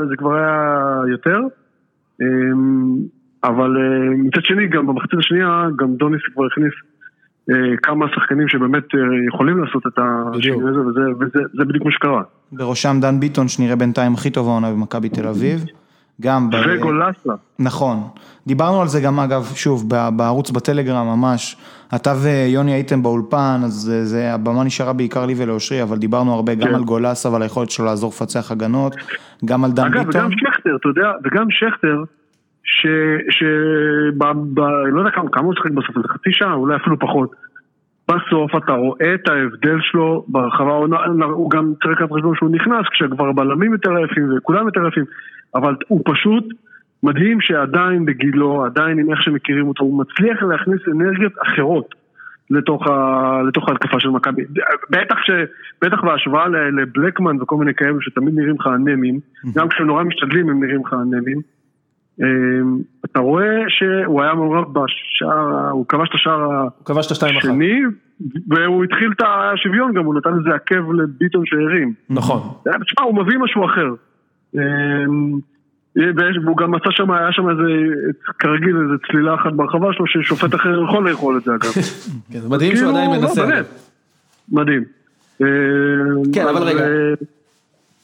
זה 0.09 0.17
כבר 0.17 0.35
היה 0.35 1.01
יותר, 1.11 1.41
אה, 2.23 2.27
אבל 3.45 3.77
אה, 3.77 4.15
מצד 4.17 4.45
שני, 4.45 4.69
גם 4.69 4.87
במחצית 4.87 5.19
השנייה, 5.19 5.67
גם 5.77 5.95
דוניס 5.95 6.21
כבר 6.35 6.47
הכניס 6.47 6.73
אה, 7.51 7.77
כמה 7.83 8.07
שחקנים 8.15 8.49
שבאמת 8.49 8.85
אה, 8.95 9.01
יכולים 9.29 9.65
לעשות 9.65 9.87
את 9.87 9.99
השינוי 9.99 10.71
הזה, 10.71 10.81
וזה, 10.81 11.01
וזה 11.21 11.39
זה 11.59 11.65
בדיוק 11.65 11.85
מה 11.85 11.93
שקרה. 11.93 12.23
בראשם 12.53 12.97
דן 13.01 13.21
ביטון, 13.21 13.49
שנראה 13.49 13.77
בינתיים 13.77 14.15
הכי 14.15 14.31
טוב 14.31 14.49
העונה 14.49 14.73
במכבי 14.73 15.09
תל 15.09 15.27
אביב. 15.27 15.65
גם 16.21 16.51
ב... 16.51 16.55
וגולסה. 16.69 17.33
נכון. 17.59 17.97
דיברנו 18.47 18.81
על 18.81 18.89
זה 18.89 19.01
גם 19.01 19.21
אגב, 19.21 19.43
שוב, 19.55 19.85
בערוץ 20.17 20.51
בטלגרם 20.51 21.07
ממש. 21.07 21.57
אתה 21.95 22.13
ויוני 22.23 22.73
הייתם 22.73 23.03
באולפן, 23.03 23.61
אז 23.65 23.73
זה, 23.73 24.05
זה, 24.05 24.35
הבמה 24.35 24.65
נשארה 24.65 24.93
בעיקר 24.93 25.27
לי 25.27 25.35
ולאושרי, 25.37 25.83
אבל 25.83 25.97
דיברנו 25.97 26.35
הרבה 26.35 26.55
גם 26.55 26.69
כן. 26.69 26.75
על 26.75 26.85
גולסה 26.85 27.29
ועל 27.29 27.43
היכולת 27.43 27.71
שלו 27.71 27.85
לעזור 27.85 28.11
לפצח 28.11 28.53
הגנות, 28.53 28.97
גם 29.45 29.65
על 29.65 29.71
דן 29.71 29.85
אגב, 29.85 30.07
ביטון. 30.07 30.21
וגם 30.21 30.31
שכטר, 30.31 30.77
אתה 30.77 30.89
יודע, 30.89 31.13
וגם 31.25 31.47
שכטר, 31.51 32.05
ש... 32.65 32.87
ש... 33.31 33.43
ב... 34.19 34.25
ב... 34.55 34.61
לא 34.93 35.01
יודע 35.01 35.11
כמה, 35.11 35.31
כמה 35.33 35.45
הוא 35.45 35.55
שחק 35.55 35.71
בסוף, 35.71 35.97
איזה 35.97 36.09
חצי 36.09 36.31
שעה, 36.33 36.55
אולי 36.55 36.77
אפילו 36.77 36.99
פחות. 36.99 37.31
בסוף 38.09 38.51
אתה 38.57 38.73
רואה 38.73 39.15
את 39.15 39.29
ההבדל 39.29 39.79
שלו 39.81 40.25
ברחבה, 40.29 40.73
הוא, 40.73 41.51
גם 41.51 41.73
צריך 41.83 42.01
לקחת 42.01 42.11
בחשבון 42.11 42.35
שהוא 42.37 42.51
נכנס, 42.51 42.87
כשכבר 42.93 43.29
הבלמים 43.29 43.73
יותר 43.73 43.91
עייפים 43.97 44.39
וכולם 44.39 44.67
יותר 44.67 44.81
עייפים, 44.81 45.05
אבל 45.55 45.77
הוא 45.89 46.01
פשוט 46.05 46.45
מדהים 47.03 47.41
שעדיין 47.41 48.05
בגילו, 48.05 48.65
עדיין 48.65 48.99
עם 48.99 49.11
איך 49.11 49.23
שמכירים 49.23 49.69
אותו, 49.69 49.85
הוא 49.85 50.01
מצליח 50.01 50.43
להכניס 50.43 50.81
אנרגיות 50.93 51.33
אחרות. 51.43 51.95
לתוך, 52.51 52.87
ה, 52.87 53.43
לתוך 53.49 53.69
ההתקפה 53.69 54.01
של 54.01 54.09
מכבי. 54.09 54.43
בטח, 54.91 55.17
ש, 55.23 55.31
בטח 55.83 56.05
בהשוואה 56.05 56.49
לבלקמן 56.49 57.43
וכל 57.43 57.57
מיני 57.57 57.75
כאלו 57.75 58.01
שתמיד 58.01 58.35
נראים 58.35 58.55
לך 58.61 58.67
אנמים, 58.67 59.21
גם 59.55 59.69
כשהם 59.69 59.87
נורא 59.87 60.03
משתדלים 60.03 60.51
הם 60.51 60.65
נראים 60.65 60.81
לך 60.87 60.93
אנמים. 60.93 61.41
אמ, 62.21 62.79
אתה 63.05 63.21
רואה 63.21 63.57
שהוא 63.69 64.23
היה 64.23 64.35
מעורב 64.35 64.65
בשער, 64.73 65.71
הוא 65.71 65.87
כבש 65.89 66.09
את 66.09 66.15
השער. 66.15 66.69
השני, 67.37 67.81
והוא 68.49 68.85
התחיל 68.85 69.13
את 69.17 69.23
השוויון 69.27 69.93
גם, 69.95 70.05
הוא 70.05 70.15
נתן 70.15 70.31
איזה 70.39 70.55
עקב 70.55 70.93
לביטון 70.93 71.43
שהרים. 71.47 71.93
נכון. 72.11 72.41
תשמע, 72.65 73.05
הוא 73.05 73.25
מביא 73.25 73.39
משהו 73.39 73.65
אחר. 73.65 73.89
אמ, 74.55 74.61
ויש- 75.97 76.39
והוא 76.45 76.57
גם 76.57 76.71
מצא 76.71 76.91
שם, 76.91 77.11
היה 77.11 77.33
שם 77.33 77.51
איזה, 77.51 77.63
כרגיל, 78.39 78.77
איזה 78.77 78.95
צלילה 79.11 79.35
אחת 79.35 79.53
ברחבה 79.53 79.89
שלו, 79.93 80.07
ששופט 80.07 80.55
אחר 80.55 80.83
יכול 80.85 81.11
לאכול 81.11 81.37
את 81.39 81.45
זה 81.45 81.51
אגב. 81.55 81.73
כן, 82.33 82.41
זה 82.41 82.49
מדהים 82.49 82.77
שהוא 82.77 82.93
כאילו, 82.93 82.99
עדיין 82.99 83.11
לא, 83.11 83.29
מנסה. 83.29 83.47
מדהים. 84.53 84.85
אמ, 85.41 85.47
כן, 86.35 86.47
אבל 86.49 86.57
אז, 86.57 86.63
רגע. 86.75 86.81
אה, 86.81 87.15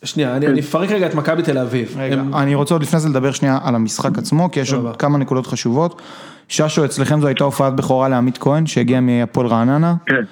שנייה, 0.05 0.37
אני 0.37 0.47
אני 0.47 0.61
אפרק 0.61 0.91
רגע 0.91 1.07
את 1.07 1.15
מכבי 1.15 1.43
תל 1.43 1.59
אביב. 1.59 1.95
רגע, 1.99 2.23
אני 2.35 2.55
רוצה 2.55 2.75
עוד 2.75 2.83
לפני 2.83 3.01
זה 3.01 3.09
לדבר 3.09 3.31
שנייה 3.31 3.59
על 3.65 3.75
המשחק 3.75 4.19
עצמו, 4.19 4.51
כי 4.51 4.61
יש. 4.61 4.73
עוד 4.73 4.97
כמה 4.97 5.19
נקודות 5.19 5.47
חשובות. 5.47 6.03
ששו, 6.49 6.85
אצלכם 6.85 7.21
זו 7.21 7.27
הייתה 7.27 7.45
הופעת 7.45 7.77
בכורה 7.77 8.09
לעמית 8.09 8.39
כהן, 8.39 8.67
שהגיע 8.67 9.01
מהפועל 9.01 9.47
רעננה. 9.47 9.95
כן, 10.07 10.23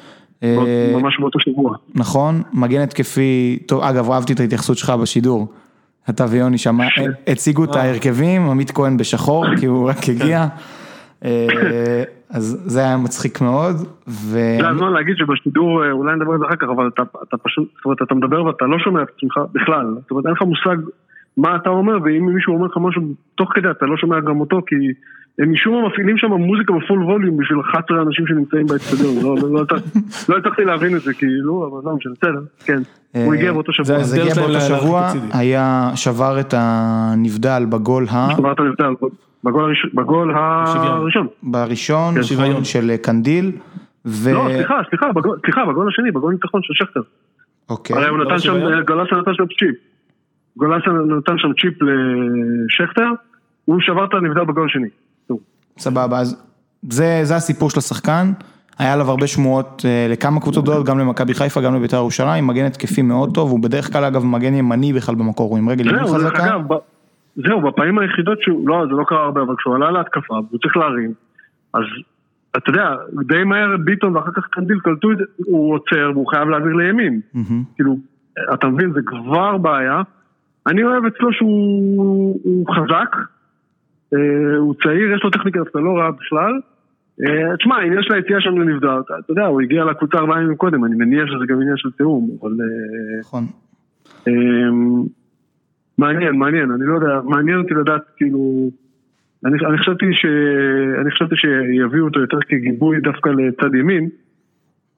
אה, 0.43 0.93
ממש 0.93 1.21
באותו 1.21 1.41
שבוע. 1.41 1.77
נכון, 1.95 2.43
מגן 2.53 2.81
התקפי, 2.81 3.59
טוב, 3.67 3.83
אגב, 3.83 4.11
אהבתי 4.11 4.33
את 4.33 4.41
ההתייחסות 4.41 4.79
שלך 4.79 4.91
בשידור. 4.91 5.53
אתה 6.11 6.25
ויוני 6.31 6.59
שם 6.59 6.79
הציגו 7.27 7.65
את 7.65 7.77
ההרכבים, 7.77 8.51
עמית 8.51 8.71
כהן 8.71 8.97
בשחור, 8.97 9.57
כי 9.61 9.67
הוא 9.67 9.89
רק 9.89 9.97
הגיע. 10.09 10.47
אה, 11.25 12.05
אז 12.31 12.63
זה 12.65 12.81
היה 12.81 12.97
מצחיק 12.97 13.41
מאוד, 13.41 13.77
ו... 14.09 14.39
זה 14.61 14.69
הזמן 14.69 14.93
להגיד 14.93 15.17
שבשידור, 15.17 15.85
אה, 15.85 15.91
אולי 15.91 16.17
נדבר 16.17 16.33
על 16.33 16.39
זה 16.39 16.45
אחר 16.47 16.57
כך, 16.57 16.67
אבל 16.77 16.89
אתה, 16.95 17.03
אתה 17.23 17.37
פשוט, 17.37 17.69
זאת 17.77 17.85
אומרת, 17.85 18.03
אתה 18.03 18.15
מדבר 18.15 18.45
ואתה 18.45 18.65
לא 18.65 18.79
שומע 18.79 19.03
את 19.03 19.09
עצמך 19.17 19.39
בכלל. 19.53 19.95
זאת 20.01 20.11
אומרת, 20.11 20.27
אין 20.27 20.35
לך 20.35 20.43
מושג 20.43 20.77
מה 21.37 21.57
אתה 21.57 21.71
אומר, 21.71 21.99
ואם 22.05 22.27
מישהו 22.35 22.55
אומר 22.55 22.67
לך 22.67 22.77
משהו 22.81 23.03
תוך 23.35 23.53
כדי, 23.55 23.71
אתה 23.71 23.87
לא 23.87 23.97
שומע 23.97 24.21
גם 24.21 24.41
אותו, 24.41 24.63
כי 24.67 24.77
הם 25.39 25.53
משום 25.53 25.75
מה 25.83 25.89
מפעילים 25.89 26.19
שם 26.19 26.27
מוזיקה 26.33 26.73
בפול 26.73 27.03
ווליום 27.05 27.37
בשביל 27.37 27.59
11 27.71 28.03
אנשים 28.03 28.27
שנמצאים 28.27 28.67
באצטדיון. 28.67 29.15
לא, 29.23 29.37
לא, 29.43 29.49
לא, 29.53 29.65
לא 30.29 30.37
הצלחתי 30.39 30.65
להבין 30.65 30.97
את 30.97 31.01
זה, 31.01 31.15
כאילו, 31.15 31.69
אבל 31.73 31.91
לא 31.91 31.97
משנה, 31.97 32.13
בסדר, 32.13 32.41
כן. 32.65 32.83
הוא 33.25 33.35
הגיע 33.35 33.53
באותו 33.53 33.73
שבוע. 33.73 33.99
זה 34.03 34.23
הגיע 34.23 34.35
באותו 34.35 34.61
שבוע. 34.61 35.09
היה, 35.33 35.91
שבר 35.95 36.41
את 36.41 36.55
הנבדל 36.57 37.63
בגול 37.69 38.07
ה... 38.11 38.29
אמרת 38.39 38.61
נבדל, 38.61 38.93
בגול 39.45 39.65
הראשון, 39.65 39.91
בגול 39.95 40.33
הראשון. 40.37 41.27
בראשון, 41.43 42.23
שוויון. 42.23 42.65
של 42.65 42.97
קנדיל, 43.03 43.53
ו... 44.07 44.31
לא, 44.35 44.49
סליחה, 44.57 44.75
סליחה, 44.91 45.13
בגול- 45.13 45.39
סליחה, 45.45 45.65
בגול 45.65 45.89
השני, 45.89 46.11
בגול 46.11 46.33
ניצחון 46.33 46.61
של 46.63 46.75
שכטר. 46.75 47.01
אוקיי. 47.69 47.97
הרי 47.97 48.09
הוא 48.09 48.19
נתן 48.19 48.39
שם? 48.39 48.53
גולסה 48.87 49.17
נתן 49.17 49.35
שם 49.35 49.45
צ'יפ. 49.47 49.77
גולסה 50.57 50.91
נתן 51.19 51.39
שם 51.39 51.49
צ'יפ 51.61 51.75
לשכטר, 51.83 53.09
הוא 53.65 53.77
שבר 53.81 54.05
את 54.05 54.15
הנבדל 54.15 54.45
בגול 54.45 54.67
השני. 54.71 54.89
סבבה, 55.79 56.19
אז 56.19 56.43
זה, 56.91 57.21
זה 57.23 57.37
הסיפור 57.37 57.71
של 57.71 57.79
השחקן, 57.79 58.33
היה 58.79 58.93
עליו 58.93 59.11
הרבה 59.11 59.27
שמועות 59.27 59.83
אה, 59.85 60.07
לכמה 60.11 60.41
קבוצות 60.41 60.65
גדולות, 60.65 60.87
גם 60.87 60.99
למכבי 60.99 61.35
חיפה, 61.35 61.61
גם 61.61 61.75
לבית"ר 61.75 61.97
ירושלים, 61.97 62.47
מגן 62.47 62.65
התקפי 62.65 63.03
מאוד 63.03 63.35
טוב, 63.35 63.51
הוא 63.51 63.63
בדרך 63.63 63.93
כלל 63.93 64.05
אגב 64.05 64.25
מגן 64.25 64.55
ימני 64.55 64.93
בכלל 64.93 65.15
במקור, 65.15 65.51
הוא 65.51 65.59
עם 65.59 65.69
רגל 65.69 65.89
ימין 65.89 66.05
חזקה. 66.05 66.57
זהו, 67.37 67.61
בפעמים 67.61 67.99
היחידות 67.99 68.43
שהוא, 68.43 68.69
לא, 68.69 68.85
זה 68.87 68.93
לא 68.93 69.05
קרה 69.05 69.25
הרבה, 69.25 69.43
אבל 69.43 69.55
כשהוא 69.59 69.75
עלה 69.75 69.91
להתקפה, 69.91 70.35
והוא 70.35 70.59
צריך 70.59 70.77
להרים, 70.77 71.13
אז 71.75 71.83
אתה 72.57 72.71
יודע, 72.71 72.95
די 73.27 73.45
מהר 73.45 73.77
ביטון 73.85 74.17
ואחר 74.17 74.31
כך 74.37 74.43
קנדיל 74.51 74.79
קלטו 74.79 75.13
את 75.13 75.19
זה, 75.19 75.25
הוא 75.47 75.75
עוצר 75.75 76.11
והוא 76.15 76.27
חייב 76.31 76.49
להעביר 76.49 76.73
לימין. 76.73 77.21
כאילו, 77.75 77.97
אתה 78.55 78.67
מבין, 78.67 78.93
זה 78.93 79.01
כבר 79.07 79.57
בעיה. 79.57 80.03
אני 80.67 80.85
אוהב 80.85 81.05
אצלו 81.05 81.33
שהוא 81.33 82.41
הוא 82.45 82.67
חזק, 82.75 83.17
הוא 84.59 84.75
צעיר, 84.83 85.15
יש 85.15 85.25
לו 85.25 85.31
טכניקה 85.31 85.59
דווקא 85.59 85.79
לא 85.79 85.91
רעה 85.99 86.11
בכלל. 86.11 86.61
אה, 87.23 87.57
תשמע, 87.57 87.77
העניין 87.77 88.03
של 88.03 88.15
היציאה 88.15 88.41
שם 88.41 88.59
לנבדל, 88.61 89.01
אתה 89.05 89.33
יודע, 89.33 89.47
הוא 89.47 89.61
הגיע 89.61 89.85
לקבוצה 89.85 90.19
ארבעה 90.19 90.43
ימים 90.43 90.57
קודם, 90.57 90.85
אני 90.85 90.95
מניח 90.95 91.27
שזה 91.27 91.45
גם 91.49 91.61
עניין 91.61 91.77
של 91.77 91.91
תיאום, 91.91 92.31
אבל... 92.43 92.51
אה, 92.51 93.21
נכון. 93.21 93.45
אמ, 94.29 95.03
מעניין, 95.99 96.37
מעניין, 96.37 96.71
אני 96.71 96.87
לא 96.87 96.95
יודע, 96.95 97.21
מעניין 97.25 97.59
אותי 97.59 97.75
לדעת, 97.75 98.03
כאילו, 98.17 98.71
אני, 99.45 99.57
אני 99.69 99.79
חשבתי 99.79 100.07
ש... 100.13 100.27
אני 101.01 101.11
חשבתי 101.11 101.35
שיביאו 101.37 102.05
אותו 102.05 102.21
יותר 102.21 102.39
כגיבוי 102.49 103.01
דווקא 103.01 103.29
לצד 103.29 103.75
ימין, 103.75 104.09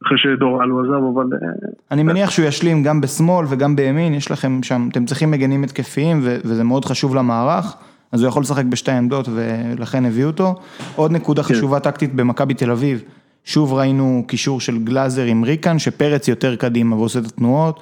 אחרי 0.06 0.18
שדור 0.18 0.64
אלו 0.64 0.80
עזב, 0.80 1.04
אבל... 1.14 1.26
אה, 1.42 1.48
אני 1.90 2.02
מניח 2.02 2.30
שהוא 2.30 2.46
ישלים 2.46 2.82
גם 2.82 3.00
בשמאל 3.00 3.46
וגם 3.50 3.76
בימין, 3.76 4.14
יש 4.14 4.30
לכם 4.30 4.62
שם, 4.62 4.88
אתם 4.92 5.04
צריכים 5.04 5.30
מגנים 5.30 5.64
התקפיים 5.64 6.16
וזה 6.22 6.64
מאוד 6.64 6.84
חשוב 6.84 7.16
למערך, 7.16 7.76
אז 8.12 8.22
הוא 8.22 8.28
יכול 8.28 8.42
לשחק 8.42 8.64
בשתי 8.64 8.92
עמדות 8.92 9.28
ולכן 9.34 10.04
הביאו 10.04 10.26
אותו. 10.26 10.54
עוד 10.96 11.12
נקודה 11.12 11.42
חשובה 11.42 11.80
טקטית 11.80 12.14
במכבי 12.14 12.54
תל 12.54 12.70
אביב, 12.70 13.02
שוב 13.44 13.74
ראינו 13.74 14.24
קישור 14.28 14.60
של 14.60 14.78
גלאזר 14.78 15.24
עם 15.24 15.44
ריקן, 15.44 15.78
שפרץ 15.78 16.28
יותר 16.28 16.56
קדימה 16.56 16.96
ועושה 16.96 17.18
את 17.18 17.24
התנועות. 17.24 17.80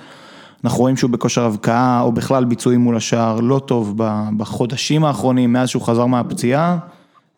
אנחנו 0.64 0.78
רואים 0.78 0.96
שהוא 0.96 1.10
בכושר 1.10 1.44
הבקעה 1.44 2.00
או 2.00 2.12
בכלל 2.12 2.44
ביצועים 2.44 2.80
מול 2.80 2.96
השער 2.96 3.40
לא 3.40 3.58
טוב 3.58 4.02
בחודשים 4.36 5.04
האחרונים, 5.04 5.52
מאז 5.52 5.68
שהוא 5.68 5.82
חזר 5.82 6.06
מהפציעה. 6.06 6.78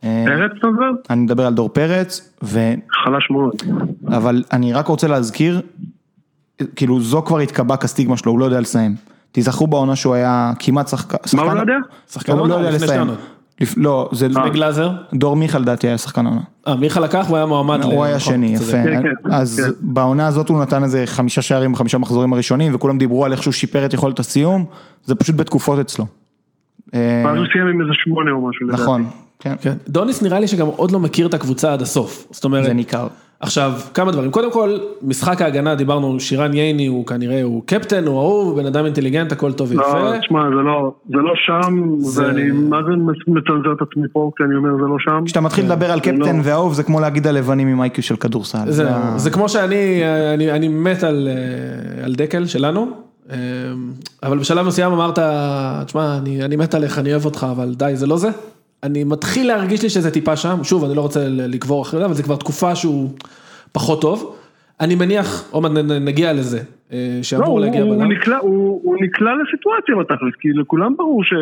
אה, 0.04 0.24
פרץ 0.26 0.50
אתה 0.58 0.66
מדבר? 0.66 0.90
אני 1.10 1.20
מדבר 1.20 1.46
על 1.46 1.54
דור 1.54 1.68
פרץ, 1.68 2.32
ו... 2.42 2.74
חלש 3.04 3.30
מאוד. 3.30 3.54
אבל 4.08 4.42
אני 4.52 4.72
רק 4.72 4.86
רוצה 4.86 5.08
להזכיר, 5.08 5.60
כאילו 6.76 7.00
זו 7.00 7.22
כבר 7.22 7.38
התקבע 7.38 7.76
כסטיגמה 7.76 8.16
שלו, 8.16 8.32
הוא 8.32 8.38
לא 8.38 8.44
יודע 8.44 8.60
לסיים. 8.60 8.94
תיזכרו 9.36 9.66
בעונה 9.66 9.96
שהוא 9.96 10.14
היה 10.14 10.52
כמעט 10.58 10.88
שחקן... 10.88 11.16
מה 11.36 11.42
הוא 11.42 11.52
לא 11.52 11.60
יודע? 11.60 11.76
שחקן 12.10 12.32
הוא 12.32 12.48
לא 12.48 12.54
עונה, 12.54 12.54
יודע 12.54 12.68
לפני 12.68 12.78
שתי 12.78 12.86
לסיים. 12.86 13.00
עונות. 13.00 13.18
לא, 13.76 14.08
זה 14.12 14.28
לפני 14.28 14.50
גלאזר? 14.50 14.90
דור 15.14 15.36
מיכה 15.36 15.58
לדעתי 15.58 15.86
היה 15.86 15.98
שחקן 15.98 16.26
העונה. 16.26 16.40
אה, 16.66 16.76
מיכה 16.76 17.00
לקח 17.00 17.24
והוא 17.26 17.36
היה 17.36 17.46
מועמד. 17.46 17.84
הוא 17.84 18.04
היה 18.04 18.20
שני. 18.20 18.46
יפה. 18.46 18.72
כן, 18.84 19.02
כן, 19.02 19.32
אז 19.32 19.60
כן. 19.60 19.72
בעונה 19.80 20.26
הזאת 20.26 20.48
הוא 20.48 20.62
נתן 20.62 20.82
איזה 20.82 21.02
חמישה 21.06 21.42
שערים 21.42 21.72
בחמישה 21.72 21.98
מחזורים 21.98 22.32
הראשונים, 22.32 22.74
וכולם 22.74 22.98
דיברו 22.98 23.24
על 23.24 23.32
איך 23.32 23.42
שהוא 23.42 23.52
שיפר 23.52 23.86
את 23.86 23.94
יכולת 23.94 24.18
הסיום, 24.18 24.64
זה 25.04 25.14
פשוט 25.14 25.36
בתקופות 25.36 25.78
אצלו. 25.78 26.06
אה, 26.94 27.22
ואז 27.26 27.36
הוא 27.36 27.46
סיים 27.52 27.66
עם 27.66 27.80
איזה 27.80 27.92
שמונה 27.94 28.30
או 28.30 28.48
משהו. 28.48 28.66
לדעתי. 28.66 28.82
נכון, 28.82 29.06
כן. 29.38 29.54
דוניס 29.88 30.22
נראה 30.22 30.40
לי 30.40 30.48
שגם 30.48 30.66
עוד 30.66 30.90
לא 30.90 31.00
מכיר 31.00 31.26
את 31.26 31.34
הקבוצה 31.34 31.72
עד 31.72 31.82
הסוף. 31.82 32.26
זאת 32.30 32.44
אומרת, 32.44 32.64
זה 32.64 32.72
ניכר. 32.72 33.06
עכשיו, 33.40 33.72
כמה 33.94 34.12
דברים. 34.12 34.30
קודם 34.30 34.52
כל, 34.52 34.78
משחק 35.02 35.42
ההגנה, 35.42 35.74
דיברנו, 35.74 36.20
שירן 36.20 36.54
ייני 36.54 36.86
הוא 36.86 37.06
כנראה, 37.06 37.42
הוא 37.42 37.62
קפטן, 37.66 38.04
הוא 38.06 38.18
אהוב, 38.20 38.60
בן 38.60 38.66
אדם 38.66 38.84
אינטליגנט, 38.84 39.32
הכל 39.32 39.52
טוב 39.52 39.72
לא, 39.72 39.78
ויפה. 39.82 40.18
תשמע, 40.18 40.40
זה 40.48 40.54
לא, 40.54 40.92
זה 41.08 41.16
לא 41.16 41.32
שם, 41.46 41.94
זה- 41.98 42.22
ואני 42.26 42.50
מה 42.50 42.76
זה 42.82 42.90
מצנזר 43.26 43.72
את 43.76 43.88
עצמי 43.90 44.06
פה, 44.12 44.30
כי 44.36 44.44
אני 44.44 44.54
אומר 44.56 44.70
זה 44.76 44.88
לא 44.88 44.96
שם. 44.98 45.22
כשאתה 45.24 45.40
מתחיל 45.40 45.64
לדבר 45.64 45.90
על 45.90 45.98
זה 45.98 46.04
קפטן 46.04 46.36
לא- 46.36 46.42
ואהוב, 46.44 46.74
זה 46.74 46.82
כמו 46.82 47.00
להגיד 47.00 47.26
על 47.26 47.34
לבנים 47.34 47.68
עם 47.68 47.82
איי-קיו 47.82 48.02
של 48.04 48.16
כדורסל. 48.16 48.58
זה, 48.66 48.72
זה 48.72 48.88
זה 49.16 49.30
כמו 49.30 49.48
שאני, 49.48 50.02
אני, 50.34 50.52
אני 50.52 50.68
מת 50.68 51.02
על, 51.04 51.28
אה, 51.30 52.04
על 52.04 52.14
דקל 52.14 52.46
שלנו, 52.46 52.86
אה, 53.30 53.36
אבל 54.22 54.38
בשלב 54.38 54.66
מסוים 54.66 54.92
אמרת, 54.92 55.18
תשמע, 55.86 56.18
אני, 56.18 56.44
אני 56.44 56.56
מת 56.56 56.74
עליך, 56.74 56.98
אני 56.98 57.10
אוהב 57.12 57.24
אותך, 57.24 57.46
אבל 57.50 57.74
די, 57.74 57.90
זה 57.94 58.06
לא 58.06 58.16
זה. 58.16 58.28
אני 58.82 59.04
מתחיל 59.04 59.46
להרגיש 59.46 59.82
לי 59.82 59.88
שזה 59.88 60.10
טיפה 60.10 60.36
שם, 60.36 60.58
שוב, 60.62 60.84
אני 60.84 60.96
לא 60.96 61.00
רוצה 61.00 61.20
לקבור 61.28 61.82
אחרי 61.82 62.00
זה, 62.00 62.06
אבל 62.06 62.14
זה 62.14 62.22
כבר 62.22 62.36
תקופה 62.36 62.74
שהוא 62.74 63.10
פחות 63.72 64.00
טוב. 64.00 64.36
אני 64.80 64.94
מניח, 64.94 65.52
נ- 65.54 66.04
נגיע 66.04 66.32
לזה, 66.32 66.58
אה, 66.92 67.14
לא, 67.16 67.22
שאמור 67.22 67.46
הוא, 67.46 67.60
להגיע 67.60 67.82
הוא, 67.82 67.96
בלם. 67.96 68.12
נקלע, 68.12 68.38
הוא, 68.38 68.80
הוא 68.82 68.96
נקלע 69.00 69.30
לסיטואציה 69.42 69.96
בתכלס, 70.00 70.34
כי 70.40 70.48
לכולם 70.48 70.94
ברור 70.96 71.24
ש... 71.24 71.32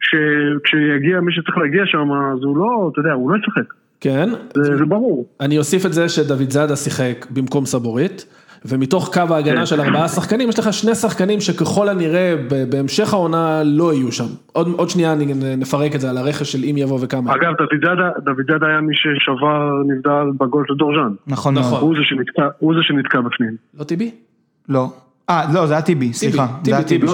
שכשיגיע 0.00 1.20
מי 1.20 1.32
שצריך 1.32 1.58
להגיע 1.58 1.82
שם, 1.86 2.08
אז 2.12 2.42
הוא 2.44 2.56
לא, 2.56 2.90
אתה 2.92 3.00
יודע, 3.00 3.12
הוא 3.12 3.30
לא 3.30 3.36
ישחק, 3.36 3.74
כן, 4.00 4.28
זה, 4.54 4.76
זה 4.76 4.84
ברור. 4.84 5.26
אני 5.40 5.58
אוסיף 5.58 5.86
את 5.86 5.92
זה 5.92 6.08
שדוד 6.08 6.50
זאדה 6.50 6.76
שיחק 6.76 7.26
במקום 7.30 7.66
סבורית, 7.66 8.26
ומתוך 8.64 9.14
קו 9.14 9.34
ההגנה 9.34 9.56
כן. 9.56 9.66
של 9.66 9.80
ארבעה 9.80 10.08
שחקנים, 10.08 10.48
יש 10.48 10.58
לך 10.58 10.72
שני 10.72 10.94
שחקנים 10.94 11.40
שככל 11.40 11.88
הנראה 11.88 12.34
בהמשך 12.70 13.12
העונה 13.12 13.62
לא 13.64 13.94
יהיו 13.94 14.12
שם. 14.12 14.24
עוד, 14.52 14.68
עוד 14.76 14.90
שנייה 14.90 15.12
אני 15.12 15.34
נפרק 15.56 15.94
את 15.94 16.00
זה 16.00 16.10
על 16.10 16.16
הרכש 16.16 16.52
של 16.52 16.64
אם 16.64 16.74
יבוא 16.78 16.98
וכמה. 17.02 17.34
אגב, 17.34 17.52
זאדה 18.48 18.66
היה 18.66 18.80
מי 18.80 18.94
ששבר 18.94 19.82
נבדל 19.86 20.30
בגול 20.40 20.64
של 20.68 20.74
דורז'אן. 20.74 21.14
נכון 21.26 21.54
נכון. 21.54 21.80
הוא 21.80 21.94
זה 21.96 22.02
שנתקע, 22.04 22.48
הוא 22.58 22.74
זה 22.74 22.80
שנתקע 22.82 23.20
בפנים. 23.20 23.56
לא 23.78 23.84
טיבי? 23.84 24.10
לא. 24.68 24.92
אה, 25.30 25.42
לא, 25.54 25.66
זה 25.66 25.72
היה 25.72 25.82
טיבי, 25.82 26.12
סליחה. 26.12 26.46
טיבי, 26.64 26.84
טיבי 26.84 27.06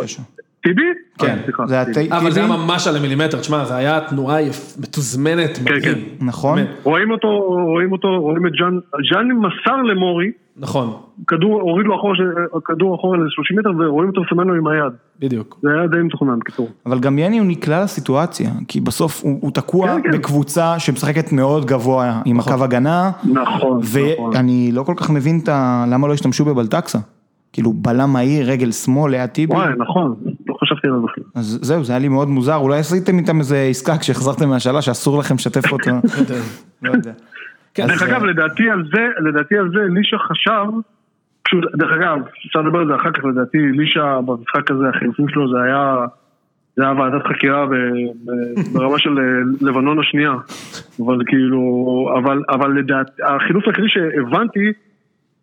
טיבי. 0.62 0.82
כן, 1.20 1.36
אה, 1.38 1.42
סליחה, 1.44 1.66
זה 1.66 1.74
היה. 1.74 1.84
טי- 1.94 2.12
אבל 2.12 2.30
זה 2.30 2.40
היה 2.40 2.48
ממש 2.48 2.86
על 2.86 2.96
המילימטר, 2.96 3.38
תשמע, 3.40 3.64
זה 3.64 3.76
היה 3.76 4.00
תנועה 4.00 4.36
מתוזמנת, 4.80 5.58
מדהים. 5.62 5.80
כן. 5.82 6.26
נכון. 6.26 6.58
רואים 6.82 7.10
אותו, 7.10 7.28
רואים 7.72 7.92
אותו, 7.92 8.08
רואים 8.20 8.46
את 8.46 8.52
ג'אן, 8.52 8.78
ג'אן 9.12 9.28
מסר 9.32 9.76
למורי, 9.82 10.30
נכון, 10.56 10.92
כדור, 11.28 11.60
הוריד 11.60 11.86
לו 11.86 11.96
אחורה, 11.96 12.14
כדור 12.64 12.94
אחורה 12.94 13.18
ל-30 13.18 13.58
מטר 13.58 13.70
ורואים 13.78 14.08
אותו 14.08 14.20
מסמן 14.22 14.46
לו 14.46 14.54
עם 14.54 14.66
היד. 14.66 14.92
בדיוק. 15.20 15.58
זה 15.62 15.68
היה 15.78 15.86
די 15.86 15.96
מתוכנן, 16.02 16.38
בקיצור. 16.38 16.68
אבל 16.86 16.98
גם 17.00 17.18
יני 17.18 17.38
הוא 17.38 17.46
נקלע 17.46 17.82
לסיטואציה, 17.84 18.50
כי 18.68 18.80
בסוף 18.80 19.20
הוא, 19.24 19.38
הוא 19.40 19.50
תקוע 19.50 19.86
כן, 19.86 20.02
כן. 20.02 20.10
בקבוצה 20.18 20.78
שמשחקת 20.78 21.32
מאוד 21.32 21.64
גבוה 21.66 22.20
עם 22.24 22.40
הקו 22.40 22.64
הגנה, 22.64 23.10
נכון, 23.24 23.80
נכון. 23.80 23.80
ואני 24.34 24.70
לא 24.72 24.82
כל 24.82 24.94
כך 24.96 25.10
מבין 25.10 25.40
את 25.42 25.48
ה... 25.48 25.84
למה 25.90 26.08
לא 26.08 26.12
השתמשו 26.12 26.44
בבלטקסה. 26.44 26.98
כאילו 27.52 27.72
בלם 27.72 28.12
מהיר, 28.12 28.50
רגל 28.50 28.72
שמאל, 28.72 29.10
ליד 29.12 29.30
טיבי, 29.30 29.54
וואי, 29.54 29.68
נכון, 29.78 30.14
לא 30.88 31.00
זה 31.00 31.06
בכלל. 31.06 31.24
אז 31.34 31.58
זהו, 31.62 31.84
זה 31.84 31.92
היה 31.92 32.00
לי 32.00 32.08
מאוד 32.08 32.28
מוזר, 32.28 32.56
אולי 32.56 32.78
עשיתם 32.78 33.18
איתם 33.18 33.38
איזה 33.38 33.66
עסקה 33.70 33.98
כשהחזרתם 33.98 34.48
מהשאלה 34.48 34.82
שאסור 34.82 35.18
לכם 35.18 35.34
לשתף 35.34 35.72
אותו, 35.72 35.90
לא 36.82 36.92
יודע. 36.92 37.12
כן, 37.74 37.86
דרך 37.86 38.02
אגב, 38.02 38.24
לדעתי 38.24 38.70
על 38.70 38.84
זה, 38.92 39.08
לדעתי 39.28 39.56
על 39.58 39.70
זה, 39.72 39.80
לישה 39.90 40.18
חשב, 40.18 40.66
פשוט, 41.42 41.64
דרך 41.74 41.92
אגב, 41.92 42.18
אפשר 42.46 42.60
לדבר 42.60 42.78
על 42.78 42.86
זה 42.86 42.94
אחר 42.96 43.12
כך, 43.12 43.24
לדעתי 43.24 43.58
לישה 43.58 44.18
במשחק 44.26 44.70
הזה, 44.70 44.88
החילופים 44.88 45.28
שלו 45.28 45.52
זה 45.52 45.62
היה, 45.62 45.96
זה 46.76 46.82
היה 46.82 46.92
ועדת 46.92 47.26
חקירה 47.26 47.66
ברמה 48.72 48.98
של 48.98 49.18
אה, 49.18 49.68
לבנון 49.68 49.98
השנייה, 49.98 50.32
אבל 51.04 51.18
כאילו, 51.26 51.60
אבל, 52.18 52.42
אבל 52.50 52.70
לדעת, 52.78 53.10
החילוף 53.22 53.64
היחידי 53.66 53.88
שהבנתי, 53.88 54.72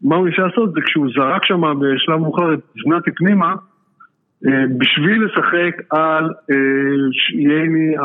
מה 0.02 0.15
הוא 0.15 0.28
ניסה 0.28 0.41
לעשות 0.41 0.73
זה 0.73 0.82
כשהוא 0.86 1.08
זרק 1.15 1.45
שם 1.45 1.62
בשלב 1.80 2.17
מאוחר 2.17 2.54
את 2.54 2.60
זנתי 2.86 3.12
פנימה, 3.12 3.47
אה, 3.47 3.56
בשביל 4.78 5.26
לשחק 5.26 5.82
על 5.89 6.34
אה, 6.52 6.56
ייני 7.34 7.95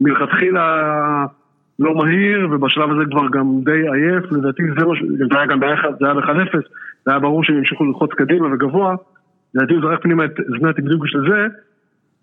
מלכתחילה 0.00 1.26
לא 1.78 1.94
מהיר, 1.94 2.48
ובשלב 2.50 2.90
הזה 2.90 3.02
כבר 3.10 3.28
גם 3.32 3.60
די 3.64 3.72
עייף, 3.92 4.32
לדעתי 4.32 4.62
זה 4.78 4.86
מה 4.86 4.96
ש... 4.96 5.02
זה 5.02 5.38
היה 5.38 5.46
גם 5.46 5.60
ב-1, 5.60 5.84
זה 6.00 6.06
היה 6.06 6.14
ב-1-0, 6.14 6.58
זה 7.04 7.10
היה 7.10 7.18
ברור 7.18 7.44
שהם 7.44 7.56
ימשיכו 7.56 7.84
ללחוץ 7.84 8.10
קדימה 8.12 8.54
וגבוה, 8.54 8.94
לדעתי 9.54 9.74
הוא 9.74 9.82
זרק 9.82 10.02
פנימה 10.02 10.24
את 10.24 10.34
זנתי 10.60 10.82
בדיוק 10.82 11.02
בשביל 11.04 11.22
זה, 11.30 11.46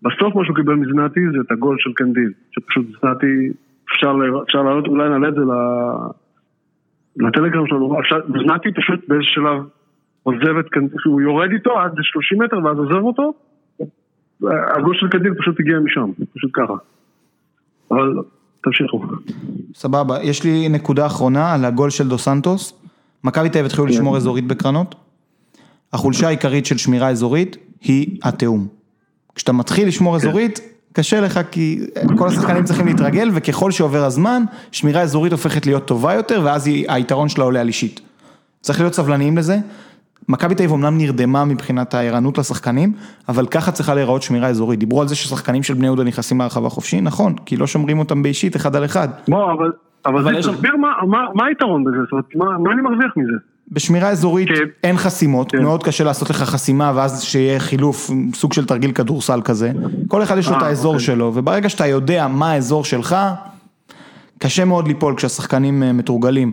בסוף 0.02 0.34
מה 0.34 0.44
שהוא 0.44 0.56
קיבל 0.56 0.74
מזנתי 0.74 1.20
זה 1.32 1.38
את 1.46 1.52
הגול 1.52 1.76
של 1.78 1.92
קנדיל, 1.92 2.32
שפשוט 2.50 2.86
זנתי, 3.02 3.48
אפשר, 3.92 4.14
אפשר 4.42 4.62
לעלות, 4.62 4.86
אולי 4.86 5.08
נעלה 5.08 5.28
את 5.28 5.34
זה 5.34 5.40
לטלגרם 7.16 7.66
שלנו, 7.66 8.00
זנתי 8.46 8.72
פשוט 8.72 9.08
באיזה 9.08 9.24
שלב 9.24 9.62
עוזב 10.22 10.56
את 10.60 10.68
קנדיל, 10.70 10.96
הוא 11.04 11.20
יורד 11.20 11.50
איתו 11.52 11.70
עד 11.78 11.92
30 12.02 12.42
מטר 12.42 12.56
ואז 12.64 12.76
עוזב 12.78 13.02
אותו, 13.04 13.32
הגול 14.76 14.96
של 15.00 15.08
קנדיל 15.08 15.34
פשוט 15.38 15.60
הגיע 15.60 15.78
משם, 15.84 16.10
פשוט 16.34 16.50
ככה. 16.54 16.74
אבל 17.90 18.14
תמשיכו. 18.64 19.02
סבבה, 19.74 20.22
יש 20.22 20.44
לי 20.44 20.68
נקודה 20.68 21.06
אחרונה 21.06 21.54
על 21.54 21.64
הגול 21.64 21.90
של 21.90 22.08
דו 22.08 22.18
סנטוס. 22.18 22.72
מכבי 23.24 23.48
תל 23.48 23.58
אביב 23.58 23.66
התחילו 23.66 23.86
לשמור 23.86 24.16
אזורית 24.16 24.46
בקרנות. 24.46 24.94
החולשה 25.92 26.26
העיקרית 26.26 26.66
של 26.66 26.76
שמירה 26.76 27.08
אזורית 27.08 27.56
היא 27.80 28.18
התיאום. 28.22 28.68
כשאתה 29.34 29.52
מתחיל 29.52 29.88
לשמור 29.88 30.16
אזורית, 30.16 30.60
קשה 30.92 31.20
לך 31.20 31.40
כי 31.50 31.80
כל 32.18 32.28
השחקנים 32.28 32.64
צריכים 32.64 32.86
להתרגל 32.86 33.30
וככל 33.34 33.70
שעובר 33.70 34.04
הזמן, 34.04 34.42
שמירה 34.72 35.00
אזורית 35.02 35.32
הופכת 35.32 35.66
להיות 35.66 35.84
טובה 35.86 36.14
יותר 36.14 36.40
ואז 36.44 36.66
היא- 36.66 36.84
היתרון 36.88 37.28
שלה 37.28 37.44
עולה 37.44 37.60
על 37.60 37.66
אישית. 37.68 38.00
צריך 38.60 38.80
להיות 38.80 38.94
סבלניים 38.94 39.38
לזה. 39.38 39.56
מכבי 40.28 40.54
תל 40.54 40.62
אביב 40.62 40.74
אמנם 40.74 40.98
נרדמה 40.98 41.44
מבחינת 41.44 41.94
הערנות 41.94 42.38
לשחקנים, 42.38 42.92
אבל 43.28 43.46
ככה 43.46 43.72
צריכה 43.72 43.94
להיראות 43.94 44.22
שמירה 44.22 44.48
אזורית. 44.48 44.78
דיברו 44.78 45.00
על 45.00 45.08
זה 45.08 45.14
ששחקנים 45.14 45.62
של 45.62 45.74
בני 45.74 45.86
יהודה 45.86 46.04
נכנסים 46.04 46.38
להרחבה 46.38 46.68
חופשי, 46.68 47.00
נכון, 47.00 47.34
כי 47.46 47.56
לא 47.56 47.66
שומרים 47.66 47.98
אותם 47.98 48.22
באישית 48.22 48.56
אחד 48.56 48.76
על 48.76 48.84
אחד. 48.84 49.08
בוא, 49.28 49.52
אבל, 49.52 49.72
אבל, 50.06 50.18
אבל 50.18 50.32
זה, 50.32 50.38
יש 50.38 50.46
תסביר 50.46 50.76
מה, 50.76 50.88
מה, 51.06 51.18
מה 51.34 51.46
היתרון 51.46 51.84
בזה, 51.84 51.96
זאת 52.02 52.12
אומרת, 52.12 52.24
מה, 52.34 52.58
מה 52.58 52.72
אני 52.72 52.82
מרוויח 52.82 53.12
מזה? 53.16 53.36
בשמירה 53.72 54.08
אזורית 54.08 54.48
כן. 54.48 54.54
אין 54.84 54.96
חסימות, 54.96 55.52
כן. 55.52 55.62
מאוד 55.62 55.82
קשה 55.82 56.04
לעשות 56.04 56.30
לך 56.30 56.36
חסימה 56.36 56.92
ואז 56.94 57.22
שיהיה 57.22 57.60
חילוף, 57.60 58.10
סוג 58.34 58.52
של 58.52 58.66
תרגיל 58.66 58.92
כדורסל 58.92 59.40
כזה. 59.44 59.72
כל 60.08 60.22
אחד 60.22 60.38
יש 60.38 60.48
לו 60.48 60.56
את 60.56 60.62
אה, 60.62 60.66
האזור 60.66 60.92
אוקיי. 60.94 61.06
שלו, 61.06 61.32
וברגע 61.34 61.68
שאתה 61.68 61.86
יודע 61.86 62.28
מה 62.28 62.52
האזור 62.52 62.84
שלך, 62.84 63.16
קשה 64.38 64.64
מאוד 64.64 64.88
ליפול 64.88 65.14
כשהשחקנים 65.16 65.82
אה, 65.82 65.92
מתורגלים. 65.92 66.52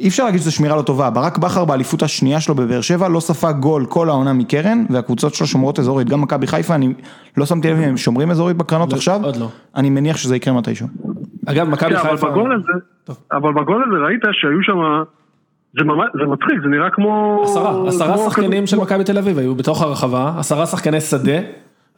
אי 0.00 0.08
אפשר 0.08 0.24
להגיד 0.24 0.40
שזו 0.40 0.52
שמירה 0.52 0.76
לא 0.76 0.82
טובה, 0.82 1.10
ברק 1.10 1.38
בכר 1.38 1.64
באליפות 1.64 2.02
השנייה 2.02 2.40
שלו 2.40 2.54
בבאר 2.54 2.80
שבע 2.80 3.08
לא 3.08 3.20
ספג 3.20 3.54
גול 3.60 3.86
כל 3.86 4.08
העונה 4.08 4.32
מקרן, 4.32 4.84
והקבוצות 4.90 5.34
שלו 5.34 5.46
שומרות 5.46 5.78
אזורית, 5.78 6.08
גם 6.08 6.20
מכבי 6.20 6.46
חיפה, 6.46 6.74
אני 6.74 6.94
לא 7.36 7.46
שמתי 7.46 7.70
לב 7.70 7.76
אם 7.76 7.82
הם 7.82 7.96
שומרים 7.96 8.30
אזורית 8.30 8.56
בקרנות 8.56 8.92
לא, 8.92 8.96
עכשיו, 8.96 9.20
עוד 9.24 9.36
לא. 9.36 9.48
אני 9.76 9.90
מניח 9.90 10.16
שזה 10.16 10.36
יקרה 10.36 10.54
מתישהו. 10.54 10.86
אגב, 11.46 11.68
מכבי 11.68 11.90
כן, 11.90 11.96
אבל 11.96 12.10
חיפה... 12.10 12.30
בגול 12.30 12.54
הזה, 12.54 12.84
טוב. 13.04 13.16
אבל 13.32 13.52
בגול 13.52 13.84
הזה 13.86 14.04
ראית 14.06 14.20
שהיו 14.32 14.62
שם, 14.62 14.78
זה 15.78 15.84
ממש, 15.84 16.08
זה 16.14 16.26
מצחיק, 16.32 16.60
זה 16.62 16.68
נראה 16.68 16.90
כמו... 16.90 17.40
עשרה, 17.44 17.88
עשרה 17.88 18.14
כמו 18.14 18.30
שחקנים 18.30 18.50
כדור- 18.50 18.66
של 18.66 18.76
מכבי 18.80 19.04
תל 19.04 19.18
אביב 19.18 19.38
היו 19.38 19.54
בתוך 19.54 19.82
הרחבה, 19.82 20.32
עשרה 20.38 20.66
שחקני 20.66 21.00
שדה, 21.00 21.38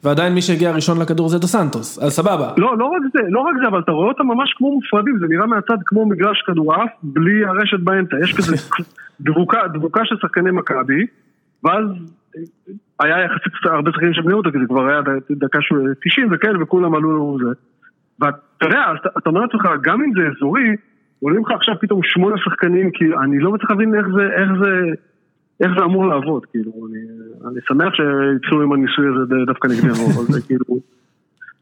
ועדיין 0.03 0.33
מי 0.33 0.41
שהגיע 0.41 0.71
ראשון 0.71 1.01
לכדור 1.01 1.29
זה 1.29 1.39
דו 1.39 1.47
סנטוס, 1.47 1.99
אז 2.03 2.11
סבבה. 2.11 2.53
לא, 2.57 2.77
לא 2.77 2.85
רק 2.85 3.01
זה, 3.13 3.19
לא 3.29 3.39
רק 3.39 3.55
זה, 3.61 3.67
אבל 3.67 3.79
אתה 3.79 3.91
רואה 3.91 4.07
אותם 4.07 4.27
ממש 4.27 4.53
כמו 4.57 4.71
מופרדים, 4.75 5.19
זה 5.19 5.25
נראה 5.29 5.45
מהצד 5.45 5.77
כמו 5.85 6.05
מגרש 6.05 6.43
כדורעף, 6.47 6.89
בלי 7.03 7.45
הרשת 7.45 7.79
באמצע, 7.79 8.15
יש 8.23 8.33
כזה 8.37 8.55
דבוקה, 9.27 9.67
דבוקה 9.73 10.01
של 10.05 10.15
שחקני 10.21 10.51
מכבי, 10.51 11.05
ואז 11.63 11.85
היה 12.99 13.17
יחסית 13.25 13.53
הרבה 13.65 13.91
שחקנים 13.91 14.13
של 14.13 14.21
בני 14.21 14.31
יהודה, 14.31 14.51
כי 14.51 14.57
זה 14.59 14.65
כבר 14.67 14.87
היה 14.87 15.01
דקה 15.31 15.61
ש- 15.61 16.09
90 16.09 16.27
וכאלה, 16.31 16.63
וכולם 16.63 16.95
עלו 16.95 17.11
לנו 17.11 17.37
זה. 17.43 17.53
ואתה 18.19 18.65
יודע, 18.65 18.83
אתה 19.17 19.29
אומר 19.29 19.41
לעצמך, 19.41 19.67
גם 19.81 20.01
אם 20.03 20.11
זה 20.13 20.21
אזורי, 20.35 20.75
עולים 21.21 21.41
לך 21.45 21.51
עכשיו 21.51 21.75
פתאום 21.81 22.01
שמונה 22.03 22.35
שחקנים, 22.37 22.91
כי 22.91 23.05
אני 23.23 23.39
לא 23.39 23.51
מצליח 23.51 23.71
להבין 23.71 23.95
איך 23.95 24.07
זה, 24.15 24.23
איך 24.41 24.49
זה, 24.61 24.93
איך 25.63 25.71
זה 25.77 25.85
אמור 25.85 26.07
לעבוד, 26.07 26.45
כאילו, 26.45 26.71
אני, 26.71 26.99
אני 27.47 27.59
שמח 27.67 27.93
שהתחילו 27.93 28.61
עם 28.61 28.73
הניסוי 28.73 29.05
הזה 29.07 29.35
דווקא 29.47 29.67
נגדנו, 29.67 30.05
אבל 30.15 30.23
זה 30.23 30.41
כאילו, 30.47 30.65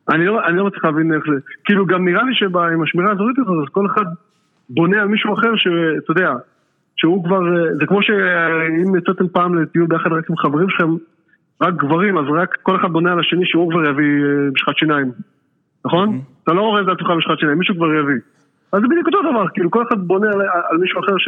אני 0.10 0.26
לא, 0.26 0.48
אני 0.48 0.58
לא 0.58 0.66
מצליח 0.66 0.86
להבין 0.86 1.13
איך 1.13 1.24
זה, 1.32 1.40
כאילו 1.66 1.86
גם 1.86 2.06
נראה 2.06 2.24
לי 2.24 2.32
שעם 2.34 2.84
השמירה 2.84 3.10
האזורית 3.10 3.40
הזאת, 3.40 3.68
אז 3.68 3.74
כל 3.74 3.86
אחד 3.86 4.06
בונה 4.70 5.02
על 5.02 5.08
מישהו 5.08 5.34
אחר 5.34 5.56
שאתה 5.56 6.12
יודע, 6.12 6.34
שהוא 6.98 7.24
כבר, 7.24 7.40
זה 7.80 7.86
כמו 7.86 8.00
שאם 8.02 8.96
יצאתם 8.96 9.28
פעם 9.28 9.62
לטיול 9.62 9.88
ביחד 9.88 10.12
רק 10.12 10.30
עם 10.30 10.38
חברים 10.38 10.70
שלכם, 10.70 10.90
רק 11.62 11.74
גברים, 11.74 12.18
אז 12.18 12.26
רק 12.30 12.58
כל 12.63 12.76
אחד 12.76 12.92
בונה 12.92 13.12
על 13.12 13.20
השני 13.20 13.46
שהוא 13.46 13.72
כבר 13.72 13.90
יביא 13.90 14.24
אה, 14.24 14.50
משחת 14.56 14.78
שיניים, 14.78 15.12
נכון? 15.86 16.22
אתה 16.44 16.54
לא 16.54 16.62
אורז 16.62 16.88
לעצמך 16.88 17.10
משחת 17.18 17.40
שיניים, 17.40 17.58
מישהו 17.58 17.76
כבר 17.76 17.94
יביא. 17.94 18.20
אז 18.71 18.82
זה 18.82 18.88
בדיוק 18.88 19.08
אותו 19.08 19.17
דבר, 19.32 19.45
כאילו 19.53 19.71
כל 19.71 19.84
אחד 19.88 20.08
בונה 20.08 20.27
על, 20.27 20.41
על 20.69 20.77
מישהו 20.77 20.99
אחר 20.99 21.17
ש, 21.17 21.27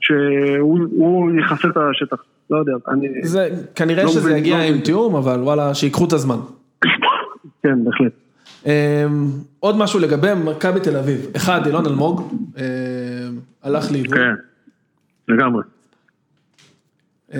שהוא 0.00 1.30
יכסה 1.40 1.68
את 1.68 1.76
השטח, 1.76 2.16
לא 2.50 2.56
יודע, 2.58 2.72
אני... 2.88 3.08
זה, 3.22 3.48
כנראה 3.74 4.04
לא 4.04 4.08
שזה 4.10 4.20
מבין, 4.30 4.36
יגיע 4.36 4.56
לא 4.58 4.62
עם. 4.62 4.80
תיאום, 4.80 5.16
אבל 5.16 5.40
וואלה, 5.40 5.74
שיקחו 5.74 6.04
את 6.04 6.12
הזמן. 6.12 6.36
כן, 7.62 7.84
בהחלט. 7.84 8.12
אמ, 8.66 8.70
עוד 9.60 9.76
משהו 9.76 10.00
לגבי 10.00 10.28
מכבי 10.44 10.80
תל 10.80 10.96
אביב, 10.96 11.26
אחד, 11.36 11.66
אילון 11.66 11.86
אלמוג, 11.86 12.32
אמ, 12.56 12.62
הלך 13.62 13.92
לאיבוד, 13.92 14.14
כן, 14.18 14.34
לגמרי. 15.28 15.62
אמ, 17.34 17.38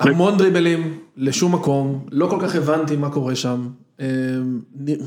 המון 0.00 0.38
דריבלים, 0.38 0.98
לשום 1.16 1.54
מקום, 1.54 2.04
לא 2.12 2.26
כל 2.26 2.38
כך 2.42 2.54
הבנתי 2.54 2.96
מה 2.96 3.10
קורה 3.10 3.34
שם, 3.34 3.60
נ- 4.80 5.02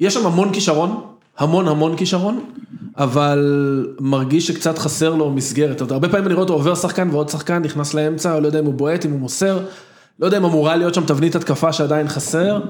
יש 0.00 0.14
שם 0.14 0.26
המון 0.26 0.52
כישרון, 0.52 1.09
המון 1.40 1.68
המון 1.68 1.96
כישרון, 1.96 2.40
אבל 2.96 3.38
מרגיש 4.00 4.46
שקצת 4.46 4.78
חסר 4.78 5.14
לו 5.14 5.30
מסגרת, 5.30 5.80
הרבה 5.80 6.08
פעמים 6.08 6.26
אני 6.26 6.34
רואה 6.34 6.42
אותו 6.42 6.52
עובר 6.52 6.74
שחקן 6.74 7.08
ועוד 7.10 7.28
שחקן 7.28 7.62
נכנס 7.62 7.94
לאמצע, 7.94 8.40
לא 8.40 8.46
יודע 8.46 8.60
אם 8.60 8.64
הוא 8.64 8.74
בועט, 8.74 9.06
אם 9.06 9.10
הוא 9.10 9.20
מוסר, 9.20 9.58
לא 10.20 10.26
יודע 10.26 10.38
אם 10.38 10.44
אמורה 10.44 10.76
להיות 10.76 10.94
שם 10.94 11.06
תבנית 11.06 11.34
התקפה 11.34 11.72
שעדיין 11.72 12.08
חסר, 12.08 12.60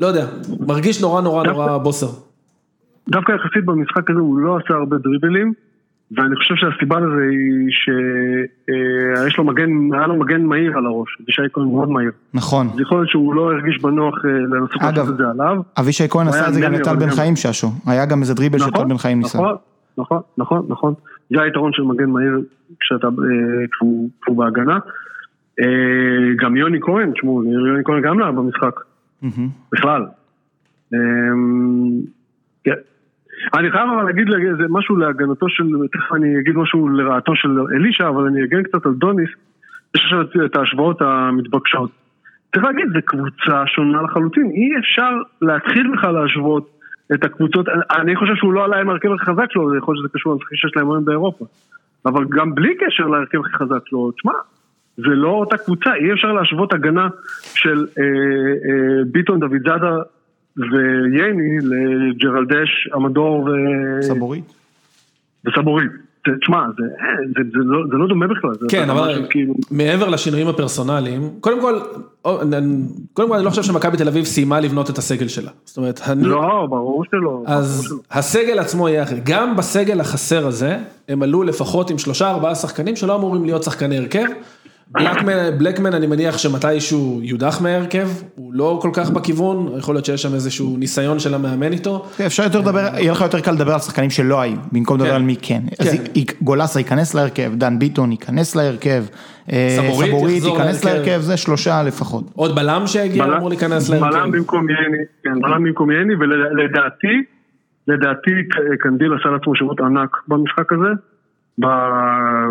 לא 0.00 0.06
יודע, 0.06 0.26
מרגיש 0.60 1.02
נורא 1.02 1.20
נורא 1.20 1.46
נורא 1.46 1.78
בוסר. 1.78 2.08
דווקא 3.08 3.32
יחסית 3.32 3.64
במשחק 3.64 4.10
הזה 4.10 4.20
הוא 4.20 4.38
לא 4.38 4.56
עשה 4.56 4.74
הרבה 4.74 4.96
דריבלים, 4.98 5.52
ואני 6.10 6.36
חושב 6.36 6.54
שהסיבה 6.54 7.00
לזה 7.00 7.22
היא 7.30 7.68
שיש 7.70 9.38
לו 9.38 9.44
מגן, 9.44 9.70
היה 9.92 10.06
לו 10.06 10.16
מגן 10.16 10.42
מהיר 10.42 10.78
על 10.78 10.86
הראש, 10.86 11.08
אבישי 11.22 11.42
כהן 11.52 11.64
מאוד 11.64 11.88
מהיר. 11.88 12.10
נכון. 12.34 12.66
אז 12.74 12.80
יכול 12.80 12.98
להיות 12.98 13.10
שהוא 13.10 13.34
לא 13.34 13.52
הרגיש 13.52 13.82
בנוח 13.82 14.14
אה, 14.24 14.30
לנסות 14.30 14.82
לעשות 14.82 15.08
את 15.08 15.16
זה 15.16 15.24
עליו. 15.30 15.56
אבישי 15.80 16.08
כהן 16.08 16.28
עשה 16.28 16.48
את 16.48 16.54
זה 16.54 16.60
גם 16.60 16.72
לטל 16.72 16.96
בן 16.96 17.10
חיים 17.10 17.36
ששו, 17.36 17.68
היה 17.86 18.06
גם 18.06 18.20
איזה 18.20 18.34
דריבל 18.34 18.58
שטל 18.58 18.84
בן 18.84 18.98
חיים 18.98 19.18
ניסה. 19.18 19.38
נכון, 19.38 19.56
נכון, 19.98 20.20
נכון, 20.36 20.58
נכון, 20.58 20.66
נכון. 20.68 20.94
זה 21.30 21.42
היתרון 21.42 21.72
של 21.72 21.82
מגן 21.82 22.10
מהיר 22.10 22.40
כשאתה, 22.80 23.06
אה, 23.06 23.66
כשהוא 23.72 24.36
בהגנה. 24.36 24.78
אה, 25.60 26.34
גם 26.38 26.56
יוני 26.56 26.78
כהן, 26.80 27.12
תשמעו, 27.12 27.44
יוני 27.44 27.84
כהן 27.84 28.02
גם 28.02 28.18
לא 28.18 28.24
היה 28.24 28.32
במשחק, 28.32 28.80
מהמם. 29.22 29.48
בכלל. 29.72 30.06
אני 33.54 33.70
חייב 33.70 33.88
אבל 33.90 34.02
להגיד 34.02 34.28
משהו 34.68 34.96
להגנתו 34.96 35.48
של, 35.48 35.64
תכף 35.92 36.12
אני 36.12 36.40
אגיד 36.40 36.56
משהו 36.56 36.88
לרעתו 36.88 37.36
של 37.36 37.48
אלישע, 37.76 38.08
אבל 38.08 38.26
אני 38.26 38.44
אגן 38.44 38.62
קצת 38.62 38.86
על 38.86 38.94
דוניס. 38.94 39.30
יש 39.96 40.02
עכשיו 40.02 40.44
את 40.44 40.56
ההשוואות 40.56 41.02
המתבקשות. 41.02 41.90
צריך 42.54 42.64
להגיד, 42.64 42.84
זו 42.94 43.00
קבוצה 43.04 43.66
שונה 43.66 44.02
לחלוטין, 44.02 44.50
אי 44.50 44.78
אפשר 44.78 45.10
להתחיל 45.42 45.92
בכלל 45.96 46.14
להשוות 46.14 46.70
את 47.14 47.24
הקבוצות, 47.24 47.66
אני 47.90 48.16
חושב 48.16 48.34
שהוא 48.34 48.52
לא 48.52 48.64
עלה 48.64 48.80
עם 48.80 48.88
ההרכב 48.88 49.12
הכי 49.12 49.24
חזק 49.24 49.46
שלו, 49.50 49.76
יכול 49.76 49.94
להיות 49.94 50.06
שזה 50.06 50.18
קשור 50.18 50.32
למשחקים 50.32 50.58
שיש 50.58 50.76
להם 50.76 50.90
היום 50.90 51.04
באירופה. 51.04 51.44
אבל 52.06 52.24
גם 52.30 52.54
בלי 52.54 52.74
קשר 52.74 53.06
להרכב 53.06 53.40
הכי 53.40 53.56
חזק 53.56 53.80
שלו, 53.86 54.10
תשמע, 54.10 54.32
זה 54.96 55.14
לא 55.14 55.28
אותה 55.28 55.56
קבוצה, 55.56 55.94
אי 55.94 56.12
אפשר 56.12 56.32
להשוות 56.32 56.72
הגנה 56.72 57.08
של 57.54 57.86
אה, 57.98 58.04
אה, 58.04 59.04
ביטון, 59.12 59.40
דוד 59.40 59.68
זאדה 59.68 59.96
וייני 60.56 61.58
לג'רלדש, 61.62 62.88
עמדור 62.94 63.44
ו... 63.44 63.50
סבורית. 64.02 64.52
וסבורית. 65.46 65.90
תשמע, 66.40 66.62
זה, 66.78 66.84
זה, 67.36 67.42
זה, 67.52 67.58
לא, 67.64 67.78
זה 67.90 67.96
לא 67.96 68.08
דומה 68.08 68.26
בכלל. 68.26 68.68
כן, 68.68 68.90
אבל 68.90 69.26
כאילו... 69.30 69.54
מעבר 69.70 70.08
לשינויים 70.08 70.48
הפרסונליים, 70.48 71.30
קודם 71.40 71.60
כל, 71.60 71.78
קודם 73.12 73.28
כל 73.28 73.34
אני 73.36 73.44
לא 73.44 73.50
חושב 73.50 73.62
שמכבי 73.62 73.96
תל 73.96 74.08
אביב 74.08 74.24
סיימה 74.24 74.60
לבנות 74.60 74.90
את 74.90 74.98
הסגל 74.98 75.28
שלה. 75.28 75.50
זאת 75.64 75.76
אומרת, 75.76 76.00
אני, 76.08 76.24
לא, 76.24 76.66
ברור 76.70 77.04
שלא. 77.10 77.20
ברור 77.20 77.44
אז 77.46 77.84
שלא. 77.88 77.96
הסגל 78.10 78.58
עצמו 78.58 78.88
יהיה 78.88 79.02
אחר. 79.02 79.16
גם 79.24 79.56
בסגל 79.56 80.00
החסר 80.00 80.46
הזה, 80.46 80.78
הם 81.08 81.22
עלו 81.22 81.42
לפחות 81.42 81.90
עם 81.90 81.98
שלושה 81.98 82.30
ארבעה 82.30 82.54
שחקנים 82.54 82.96
שלא 82.96 83.16
אמורים 83.16 83.44
להיות 83.44 83.62
שחקני 83.62 83.98
הרכב. 83.98 84.26
בלקמן, 84.90 85.32
בלקמן 85.58 85.94
אני 85.94 86.06
מניח 86.06 86.38
שמתישהו 86.38 87.20
יודח 87.22 87.60
מההרכב, 87.60 88.08
הוא 88.34 88.54
לא 88.54 88.78
כל 88.82 88.90
כך 88.92 89.10
בכיוון, 89.10 89.72
יכול 89.78 89.94
להיות 89.94 90.04
שיש 90.04 90.22
שם 90.22 90.34
איזשהו 90.34 90.76
ניסיון 90.78 91.18
של 91.18 91.34
המאמן 91.34 91.72
איתו. 91.72 92.06
כן, 92.16 92.24
אפשר 92.24 92.42
יותר 92.42 92.60
לדבר, 92.60 92.80
יהיה 92.96 93.12
לך 93.12 93.20
יותר 93.20 93.40
קל 93.40 93.52
לדבר 93.52 93.72
על 93.72 93.78
שחקנים 93.78 94.10
שלא 94.10 94.40
היו, 94.40 94.56
במקום 94.72 94.96
לדבר 94.96 95.08
כן. 95.10 95.14
על 95.14 95.22
מי 95.22 95.36
כן. 95.42 95.62
אז 95.78 95.88
כן. 96.14 96.20
גולסה 96.42 96.80
ייכנס 96.80 97.14
להרכב, 97.14 97.52
דן 97.54 97.78
ביטון 97.78 98.10
ייכנס 98.12 98.56
להרכב, 98.56 99.04
אה, 99.52 99.76
סבורית 99.92 100.42
ייכנס 100.44 100.84
להרכב. 100.84 101.20
זה 101.20 101.36
שלושה 101.36 101.82
לפחות. 101.82 102.24
עוד 102.34 102.54
בלם 102.54 102.86
שהגיע 102.86 103.24
בלם- 103.24 103.34
אמור 103.36 103.48
להיכנס 103.48 103.90
בלם 103.90 104.02
להרכב. 104.02 104.36
במקום 104.36 104.66
ייני, 104.70 105.04
כן, 105.24 105.40
בלם 105.42 105.64
במקום 105.64 105.90
ייני, 105.90 106.14
ולדעתי, 106.14 107.22
לדעתי 107.88 108.30
קנדיל 108.80 109.08
עשה 109.20 109.28
לעצמו 109.28 109.56
שירות 109.56 109.80
ענק 109.80 110.10
במשחק 110.28 110.72
הזה. 110.72 110.88
ב... 111.58 111.64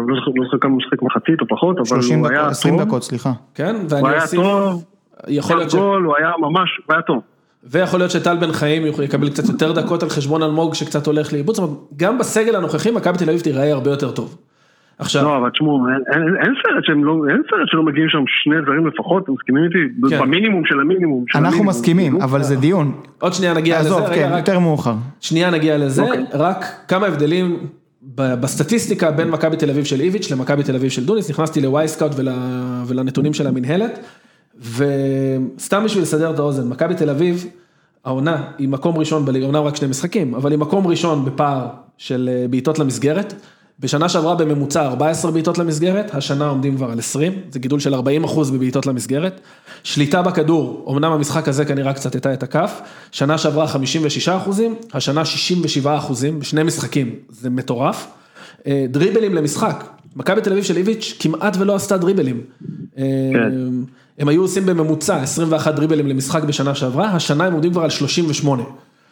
לא 0.07 0.15
זוכר 0.15 0.31
לא 0.35 0.57
כמה 0.61 0.71
הוא 0.71 0.77
משחק 0.77 1.01
מחצית 1.01 1.41
או 1.41 1.47
פחות, 1.47 1.77
אבל 1.77 1.85
30 1.85 2.19
הוא 2.19 2.27
דקות, 2.27 2.37
היה 2.39 2.47
20 2.47 2.77
טוב. 2.77 2.87
דקות, 2.87 3.03
סליחה. 3.03 3.31
כן, 3.55 3.75
הוא 3.75 3.85
ואני 3.89 4.09
היה 4.09 4.21
אוסיף, 4.21 4.39
טוב, 4.41 4.83
יכול 5.27 5.57
להיות 5.57 5.71
ש... 5.71 5.75
גול, 5.75 6.03
הוא 6.03 6.15
היה 6.19 6.31
ממש, 6.39 6.69
הוא 6.87 6.93
היה 6.93 7.01
טוב. 7.01 7.21
ויכול 7.63 7.99
להיות 7.99 8.11
שטל 8.11 8.37
בן 8.37 8.51
חיים 8.51 8.83
יקבל 9.03 9.29
קצת 9.29 9.49
יותר 9.49 9.71
דקות 9.71 10.03
על 10.03 10.09
חשבון 10.09 10.43
אלמוג 10.43 10.73
שקצת 10.73 11.07
הולך 11.07 11.33
לאיבוד, 11.33 11.55
זאת 11.55 11.63
אומרת, 11.63 11.79
גם 11.97 12.17
בסגל 12.17 12.55
הנוכחי 12.55 12.91
מכבי 12.91 13.17
תל 13.17 13.29
אביב 13.29 13.41
תיראה 13.41 13.71
הרבה 13.73 13.89
יותר 13.89 14.11
טוב. 14.11 14.37
עכשיו, 14.99 15.23
לא, 15.23 15.37
אבל 15.37 15.49
תשמעו, 15.49 15.79
אין- 16.13 16.53
סרט 16.63 16.83
שהם 16.83 17.03
לא, 17.03 17.13
אין 17.29 17.41
סרט 17.49 17.61
שלא 17.65 17.83
מגיעים 17.83 18.09
שם 18.09 18.23
שני 18.27 18.55
זרים 18.65 18.87
לפחות, 18.87 19.23
אתם 19.23 19.33
מסכימים 19.33 19.63
איתי? 19.63 20.09
כן. 20.15 20.21
במינימום 20.21 20.65
של 20.65 20.79
המינימום. 20.79 21.25
של 21.27 21.37
אנחנו 21.37 21.47
המינימום. 21.47 21.69
מסכימים, 21.69 22.21
אבל 22.21 22.43
זה 22.43 22.55
דיון. 22.55 22.91
עוד 23.19 23.33
שנייה 23.33 23.53
נגיע 23.53 23.79
לזה, 23.79 23.87
עזוב, 23.87 24.01
רגע, 24.01 24.15
כן, 24.15 24.29
רק, 24.33 24.37
יותר 24.47 24.59
מאוחר. 24.59 24.93
שנייה 25.19 25.49
נגיע 25.51 25.77
לזה, 25.77 26.01
אוקיי. 26.03 26.25
רק 26.33 26.65
כמה 26.87 27.05
הבדלים 27.07 27.57
בסטטיסטיקה 28.15 29.11
בין 29.11 29.29
מכבי 29.29 29.57
תל 29.57 29.69
אביב 29.69 29.85
של 29.85 30.01
איביץ' 30.01 30.31
למכבי 30.31 30.63
תל 30.63 30.75
אביב 30.75 30.91
של 30.91 31.05
דוניס, 31.05 31.29
נכנסתי 31.29 31.61
לווייסקאוט 31.61 32.11
ול, 32.15 32.29
ולנתונים 32.87 33.33
של 33.33 33.47
המינהלת, 33.47 33.99
וסתם 34.59 35.83
בשביל 35.85 36.03
לסדר 36.03 36.31
את 36.33 36.39
האוזן, 36.39 36.67
מכבי 36.67 36.95
תל 36.95 37.09
אביב, 37.09 37.47
העונה 38.05 38.51
היא 38.57 38.69
מקום 38.69 38.97
ראשון 38.97 39.25
בליגה, 39.25 39.45
אומנם 39.45 39.63
רק 39.63 39.75
שני 39.75 39.87
משחקים, 39.87 40.35
אבל 40.35 40.51
היא 40.51 40.59
מקום 40.59 40.87
ראשון 40.87 41.25
בפער 41.25 41.67
של 41.97 42.29
אה, 42.33 42.47
בעיטות 42.47 42.79
למסגרת. 42.79 43.33
בשנה 43.79 44.09
שעברה 44.09 44.35
בממוצע 44.35 44.85
14 44.85 45.31
בעיטות 45.31 45.57
למסגרת, 45.57 46.15
השנה 46.15 46.47
עומדים 46.47 46.75
כבר 46.75 46.91
על 46.91 46.99
20, 46.99 47.33
זה 47.51 47.59
גידול 47.59 47.79
של 47.79 47.93
40 47.93 48.23
אחוז 48.23 48.51
בבעיטות 48.51 48.85
למסגרת. 48.85 49.41
שליטה 49.83 50.21
בכדור, 50.21 50.85
אמנם 50.91 51.11
המשחק 51.11 51.47
הזה 51.47 51.65
כנראה 51.65 51.93
קצת 51.93 52.15
הטה 52.15 52.33
את 52.33 52.43
הכף, 52.43 52.81
שנה 53.11 53.37
שעברה 53.37 53.67
56 53.67 54.29
אחוזים, 54.29 54.75
השנה 54.93 55.25
67 55.25 55.97
אחוזים, 55.97 56.39
בשני 56.39 56.63
משחקים, 56.63 57.15
זה 57.29 57.49
מטורף. 57.49 58.07
אה, 58.67 58.85
דריבלים 58.89 59.33
למשחק, 59.33 59.83
מכבי 60.15 60.41
תל 60.41 60.51
אביב 60.51 60.63
של 60.63 60.77
איביץ' 60.77 61.15
כמעט 61.19 61.57
ולא 61.59 61.75
עשתה 61.75 61.97
דריבלים. 61.97 62.41
אה, 62.97 63.03
הם 64.19 64.27
היו 64.27 64.41
עושים 64.41 64.65
בממוצע 64.65 65.21
21 65.21 65.75
דריבלים 65.75 66.07
למשחק 66.07 66.43
בשנה 66.43 66.75
שעברה, 66.75 67.09
השנה 67.09 67.45
הם 67.45 67.53
עומדים 67.53 67.71
כבר 67.71 67.83
על 67.83 67.89
38. 67.89 68.63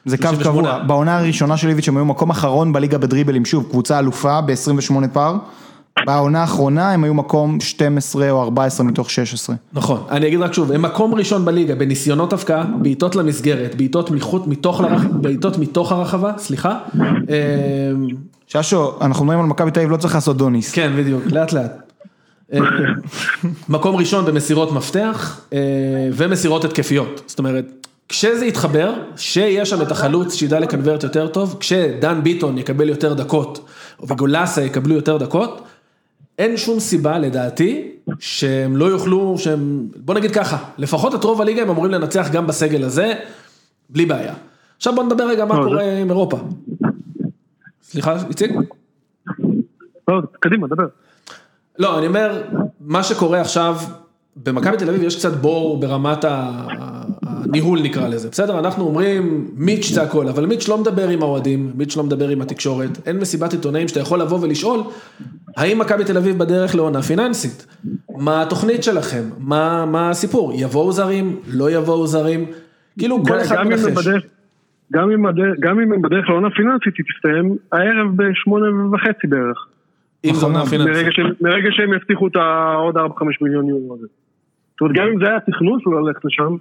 זה 0.05 0.17
קו 0.17 0.23
38. 0.27 0.69
קבוע. 0.69 0.87
בעונה 0.87 1.17
הראשונה 1.17 1.57
של 1.57 1.69
איביץ' 1.69 1.87
הם 1.87 1.97
היו 1.97 2.05
מקום 2.05 2.29
אחרון 2.29 2.73
בליגה 2.73 2.97
בדריבלים, 2.97 3.45
שוב, 3.45 3.67
קבוצה 3.69 3.99
אלופה 3.99 4.41
ב-28 4.41 5.07
פער. 5.13 5.35
בעונה 6.05 6.41
האחרונה 6.41 6.91
הם 6.91 7.03
היו 7.03 7.13
מקום 7.13 7.59
12 7.59 8.31
או 8.31 8.41
14 8.43 8.85
מתוך 8.85 9.09
16. 9.11 9.55
נכון, 9.73 10.03
אני 10.09 10.27
אגיד 10.27 10.39
רק 10.41 10.53
שוב, 10.53 10.71
הם 10.71 10.81
מקום 10.81 11.13
ראשון 11.15 11.45
בליגה 11.45 11.75
בניסיונות 11.75 12.33
הבקעה, 12.33 12.63
בעיטות 12.81 13.15
למסגרת, 13.15 13.75
בעיטות 13.75 14.11
מתוך, 14.47 14.81
לרח- 14.81 15.05
בעיטות 15.11 15.57
מתוך 15.57 15.91
הרחבה, 15.91 16.31
סליחה. 16.37 16.77
אה, 17.29 17.35
ששו, 18.47 18.91
אנחנו 19.01 19.25
מדברים 19.25 19.39
על 19.43 19.49
מכבי 19.49 19.71
תל 19.71 19.79
אביב, 19.79 19.91
לא 19.91 19.97
צריך 19.97 20.15
לעשות 20.15 20.37
דוניס. 20.37 20.71
כן, 20.71 20.91
בדיוק, 20.97 21.23
לאט 21.31 21.53
לאט. 21.53 21.91
אה, 22.53 22.59
מקום 23.69 23.95
ראשון 23.95 24.25
במסירות 24.25 24.71
מפתח 24.71 25.41
אה, 25.53 25.59
ומסירות 26.13 26.65
התקפיות, 26.65 27.21
זאת 27.27 27.39
אומרת, 27.39 27.80
כשזה 28.11 28.45
יתחבר, 28.45 28.93
שיהיה 29.15 29.65
שם 29.65 29.81
את 29.81 29.91
החלוץ 29.91 30.33
שידע 30.33 30.59
לקנברט 30.59 31.03
יותר 31.03 31.27
טוב, 31.27 31.57
כשדן 31.59 32.23
ביטון 32.23 32.57
יקבל 32.57 32.89
יותר 32.89 33.13
דקות, 33.13 33.65
וגולסה 34.03 34.61
יקבלו 34.63 34.95
יותר 34.95 35.17
דקות, 35.17 35.61
אין 36.39 36.57
שום 36.57 36.79
סיבה 36.79 37.17
לדעתי 37.19 37.91
שהם 38.19 38.77
לא 38.77 38.85
יוכלו, 38.85 39.35
שהם, 39.37 39.87
בוא 39.95 40.15
נגיד 40.15 40.31
ככה, 40.31 40.57
לפחות 40.77 41.15
את 41.15 41.23
רוב 41.23 41.41
הליגה 41.41 41.61
הם 41.61 41.69
אמורים 41.69 41.91
לנצח 41.91 42.29
גם 42.31 42.47
בסגל 42.47 42.83
הזה, 42.83 43.13
בלי 43.89 44.05
בעיה. 44.05 44.33
עכשיו 44.77 44.95
בוא 44.95 45.03
נדבר 45.03 45.27
רגע 45.27 45.45
מה 45.45 45.55
קורה 45.55 45.83
עם 45.83 46.09
אירופה. 46.09 46.37
סליחה, 47.83 48.15
איציק? 48.29 48.51
לא, 50.07 50.21
קדימה, 50.39 50.67
דבר. 50.67 50.85
לא, 51.79 51.97
אני 51.99 52.07
אומר, 52.07 52.43
מה 52.81 53.03
שקורה 53.03 53.41
עכשיו, 53.41 53.77
במכבי 54.35 54.77
תל 54.77 54.89
אביב 54.89 55.03
יש 55.03 55.15
קצת 55.15 55.33
בור 55.33 55.79
ברמת 55.79 56.25
ה- 56.25 57.01
הניהול 57.43 57.79
נקרא 57.81 58.07
לזה, 58.07 58.29
בסדר? 58.29 58.59
אנחנו 58.59 58.83
אומרים, 58.83 59.47
מיץ' 59.55 59.85
זה 59.85 60.01
הכל, 60.03 60.27
אבל 60.27 60.45
מיץ' 60.45 60.67
לא 60.67 60.77
מדבר 60.77 61.09
עם 61.09 61.21
האוהדים, 61.21 61.71
מיץ' 61.75 61.97
לא 61.97 62.03
מדבר 62.03 62.29
עם 62.29 62.41
התקשורת, 62.41 63.07
אין 63.07 63.19
מסיבת 63.19 63.53
עיתונאים 63.53 63.87
שאתה 63.87 63.99
יכול 63.99 64.21
לבוא 64.21 64.39
ולשאול, 64.41 64.79
האם 65.57 65.79
מכבי 65.79 66.03
תל 66.03 66.17
אביב 66.17 66.37
בדרך 66.37 66.75
לעונה 66.75 67.01
פיננסית? 67.01 67.65
מה 68.17 68.41
התוכנית 68.41 68.83
שלכם, 68.83 69.23
מה, 69.37 69.85
מה 69.85 70.09
הסיפור, 70.09 70.53
יבואו 70.55 70.91
זרים, 70.91 71.35
לא 71.47 71.71
יבואו 71.71 72.07
זרים, 72.07 72.45
כאילו 72.99 73.23
כל 73.25 73.41
אחד 73.41 73.63
מנחש. 73.63 74.07
גם 74.93 75.11
אם, 75.11 75.23
בדרך, 75.23 75.55
גם 75.59 75.79
אם 75.79 75.93
הם 75.93 76.01
בדרך 76.01 76.29
לעונה 76.29 76.49
פיננסית, 76.49 76.93
היא 76.97 77.05
תסתיים 77.15 77.55
הערב 77.71 78.07
בשמונה 78.15 78.65
וחצי 78.93 79.27
בערך. 79.27 79.67
אם 80.25 80.33
זו 80.33 80.45
עונה 80.45 80.65
פיננסית. 80.65 80.95
מרגע 80.95 81.11
שהם, 81.11 81.31
מרגע 81.41 81.69
שהם 81.71 81.93
יבטיחו 81.93 82.27
את 82.27 82.35
העוד 82.35 82.97
4-5 82.97 82.99
מיליון 83.41 83.67
יורו 83.67 83.93
הזה. 83.93 84.07
זאת 84.71 84.81
אומרת, 84.81 84.95
גם 84.95 85.07
אם 85.07 85.19
זה 85.19 85.29
היה 85.29 85.39
תכנון 85.39 85.79
שלו 85.81 86.07
ללכת 86.07 86.25
לשם, 86.25 86.43
אה, 86.43 86.57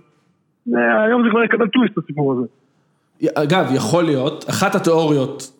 היום 0.67 1.23
זה 1.25 1.31
כבר 1.31 1.45
יקבל 1.45 1.69
טוויסט 1.69 1.99
הסיפור 1.99 2.33
הזה. 2.33 2.47
אגב, 3.35 3.71
יכול 3.75 4.05
להיות, 4.05 4.45
אחת 4.49 4.75
התיאוריות, 4.75 5.53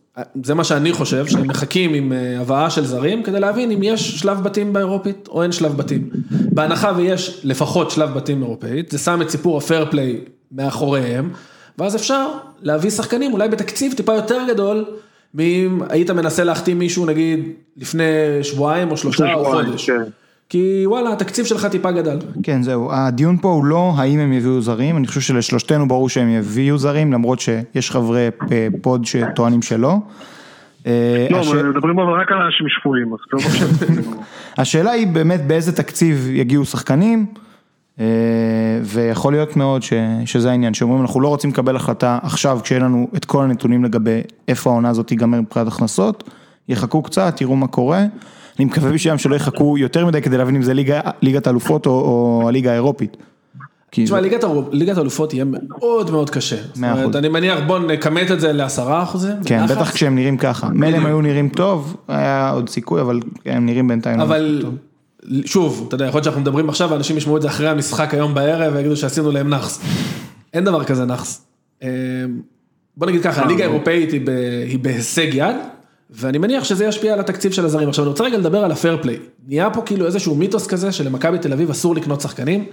זה 0.45 0.55
מה 0.55 0.65
שאני 0.65 0.93
חושב, 0.93 1.27
שהם 1.27 1.49
מחכים 1.49 1.95
עם 1.95 2.13
אה, 2.13 2.41
הבאה 2.41 2.71
של 2.71 2.85
זרים, 2.85 3.23
כדי 3.23 3.41
להבין 3.41 3.71
אם 3.71 3.83
יש 3.83 4.21
שלב 4.21 4.43
בתים 4.43 4.73
באירופית 4.73 5.29
או 5.29 5.43
אין 5.43 5.53
שלב 5.53 5.77
בתים. 5.77 6.11
בהנחה 6.31 6.93
ויש 6.97 7.41
לפחות 7.45 7.91
שלב 7.91 8.15
בתים 8.15 8.43
אירופאית, 8.43 8.91
זה 8.91 8.99
שם 8.99 9.23
את 9.23 9.31
סיפור 9.31 9.59
הפייר 9.59 9.87
פליי 9.91 10.21
מאחוריהם, 10.53 11.31
ואז 11.79 11.97
אפשר 11.97 12.29
להביא 12.63 12.91
שחקנים 12.91 13.33
אולי 13.33 13.49
בתקציב 13.49 13.93
טיפה 13.93 14.15
יותר 14.15 14.39
גדול, 14.49 14.85
מאם 15.35 15.81
היית 15.89 16.11
מנסה 16.11 16.45
להחתים 16.45 16.79
מישהו 16.79 17.07
נגיד 17.07 17.53
לפני 17.77 18.05
שבועיים 18.43 18.91
או 18.91 18.97
שלושה 18.97 19.35
או 19.35 19.45
חודש. 19.45 19.91
כן. 19.91 20.03
כי 20.51 20.83
וואלה, 20.87 21.13
התקציב 21.13 21.45
שלך 21.45 21.67
טיפה 21.67 21.93
גדל. 21.93 22.19
כן, 22.43 22.63
זהו. 22.63 22.93
הדיון 22.93 23.37
פה 23.37 23.49
הוא 23.49 23.65
לא 23.65 23.93
האם 23.97 24.19
הם 24.19 24.33
יביאו 24.33 24.61
זרים, 24.61 24.97
אני 24.97 25.07
חושב 25.07 25.21
שלשלושתנו 25.21 25.89
ברור 25.89 26.09
שהם 26.09 26.29
יביאו 26.29 26.79
זרים, 26.79 27.13
למרות 27.13 27.41
שיש 27.41 27.91
חברי 27.91 28.29
פוד 28.83 29.05
שטוענים 29.05 29.63
שלא. 29.63 29.97
אה, 30.87 31.27
לא, 31.31 31.39
הש... 31.39 31.49
מדברים 31.49 31.99
אבל 31.99 32.13
רק 32.21 32.33
על 32.33 32.39
אנשים 32.39 32.67
שפויים, 32.69 33.13
אז 33.13 33.19
לא 33.33 33.39
חושב. 33.39 33.67
השאלה 34.59 34.91
היא 34.91 35.07
באמת 35.07 35.47
באיזה 35.47 35.77
תקציב 35.77 36.29
יגיעו 36.31 36.65
שחקנים, 36.65 37.27
אה, 38.01 38.05
ויכול 38.83 39.33
להיות 39.33 39.57
מאוד 39.57 39.83
ש... 39.83 39.93
שזה 40.25 40.51
העניין, 40.51 40.75
שאומרים 40.75 41.01
אנחנו 41.01 41.21
לא 41.21 41.29
רוצים 41.29 41.51
לקבל 41.51 41.77
החלטה 41.77 42.19
עכשיו 42.23 42.59
כשיהיה 42.63 42.85
לנו 42.85 43.09
את 43.17 43.25
כל 43.25 43.45
הנתונים 43.45 43.85
לגבי 43.85 44.21
איפה 44.49 44.71
העונה 44.71 44.89
הזאת 44.89 45.07
תיגמר 45.07 45.41
מבחינת 45.41 45.67
הכנסות, 45.67 46.31
יחכו 46.69 47.03
קצת, 47.03 47.37
תראו 47.37 47.57
מה 47.57 47.67
קורה. 47.67 48.05
אני 48.61 48.65
מקווה 48.65 48.93
בשבילם 48.93 49.19
שלא 49.19 49.37
יחכו 49.37 49.79
יותר 49.79 50.07
מדי 50.07 50.23
כדי 50.23 50.39
להבין 50.39 50.57
אם 50.57 50.63
זה 50.63 50.75
ליגת 51.23 51.47
האלופות 51.47 51.87
או 51.87 52.45
הליגה 52.49 52.71
האירופית. 52.71 53.17
תשמע, 53.91 54.21
ליגת 54.73 54.97
האלופות 54.97 55.35
יהיה 55.35 55.45
מאוד 55.45 56.11
מאוד 56.11 56.31
קשה. 56.31 56.57
מאה 56.77 57.03
אחוז. 57.03 57.17
אני 57.17 57.29
מניח 57.29 57.59
בוא 57.67 57.79
נכמת 57.79 58.31
את 58.31 58.41
זה 58.41 58.53
לעשרה 58.53 59.03
אחוזים. 59.03 59.37
כן, 59.45 59.67
בטח 59.67 59.91
כשהם 59.91 60.15
נראים 60.15 60.37
ככה. 60.37 60.69
מילא 60.69 60.97
הם 60.97 61.07
היו 61.07 61.21
נראים 61.21 61.49
טוב, 61.49 61.97
היה 62.09 62.51
עוד 62.51 62.69
סיכוי, 62.69 63.01
אבל 63.01 63.21
הם 63.47 63.67
נראים 63.67 63.89
בינתיים 63.89 64.19
לא 64.19 64.23
אבל 64.23 64.65
שוב, 65.45 65.85
אתה 65.89 65.95
יודע, 65.95 66.07
יכול 66.07 66.19
להיות 66.19 66.25
שאנחנו 66.25 66.41
מדברים 66.41 66.69
עכשיו, 66.69 66.91
ואנשים 66.91 67.17
ישמעו 67.17 67.37
את 67.37 67.43
זה 67.43 67.49
אחרי 67.49 67.69
המשחק 67.69 68.15
היום 68.15 68.35
בערב, 68.35 68.73
ויגידו 68.75 68.97
שעשינו 68.97 69.31
להם 69.31 69.49
נאחס. 69.49 69.81
אין 70.55 70.65
דבר 70.65 70.85
כזה 70.85 71.05
נאחס. 71.05 71.47
אמ, 71.83 71.89
בוא 72.97 73.07
נגיד 73.07 73.23
ככה, 73.23 73.43
הליגה 73.43 73.65
האירופאית 73.65 74.13
היא 74.13 74.79
בהישג 74.83 75.29
יד. 75.35 75.57
ואני 76.13 76.39
מניח 76.39 76.65
שזה 76.65 76.85
ישפיע 76.85 77.13
על 77.13 77.21
התקציב 77.21 77.53
של 77.53 77.65
הזרים. 77.65 77.89
עכשיו 77.89 78.05
אני 78.05 78.11
רוצה 78.11 78.25
רגע 78.25 78.39
לדבר 78.39 78.65
על 78.65 78.73
הפייר 78.73 78.99
פליי. 79.03 79.19
נהיה 79.49 79.71
פה 79.71 79.83
כאילו 79.83 80.07
איזשהו 80.07 80.35
מיתוס 80.35 80.67
כזה 80.67 80.93
שלמכבי 80.93 81.39
תל 81.39 81.53
אביב 81.53 81.71
אסור 81.71 81.95
לקנות 81.95 82.21
שחקנים. 82.21 82.65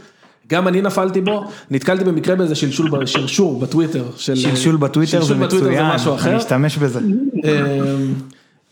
גם 0.50 0.68
אני 0.68 0.82
נפלתי 0.82 1.22
בו, 1.22 1.44
נתקלתי 1.72 2.04
במקרה 2.04 2.36
באיזה 2.36 2.56
שלשול, 2.56 3.06
שרשור 3.06 3.60
בטוויטר. 3.60 4.04
של, 4.16 4.36
שלשול 4.36 4.76
בטוויטר 4.76 5.22
זה 5.22 5.36
מצוין, 5.36 5.86
אני 6.26 6.38
אשתמש 6.38 6.78
בזה. 6.78 7.00
אמ, 7.00 8.14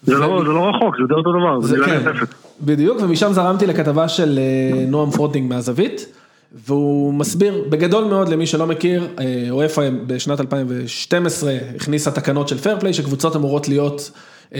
זה 0.03 0.13
לא, 0.13 0.45
לא 0.45 0.69
רחוק, 0.69 0.95
זה 1.01 1.03
די 1.07 1.13
אותו 1.13 1.31
דבר, 1.31 1.61
זה 1.61 1.75
מילה 1.75 1.85
כן. 1.85 2.09
נוספת. 2.09 2.27
בדיוק, 2.61 2.97
ומשם 3.01 3.33
זרמתי 3.33 3.67
לכתבה 3.67 4.07
של 4.07 4.39
אה, 4.39 4.85
נועם 4.87 5.11
פרוטינג 5.11 5.49
מהזווית. 5.49 6.05
והוא 6.67 7.13
מסביר 7.13 7.63
בגדול 7.69 8.03
מאוד 8.03 8.29
למי 8.29 8.47
שלא 8.47 8.67
מכיר, 8.67 9.07
אופ"א 9.51 9.81
בשנת 10.07 10.39
2012 10.39 11.57
הכניסה 11.75 12.11
תקנות 12.11 12.47
של 12.47 12.57
פייר 12.57 12.79
פליי 12.79 12.93
שקבוצות 12.93 13.35
אמורות 13.35 13.67
להיות 13.67 14.11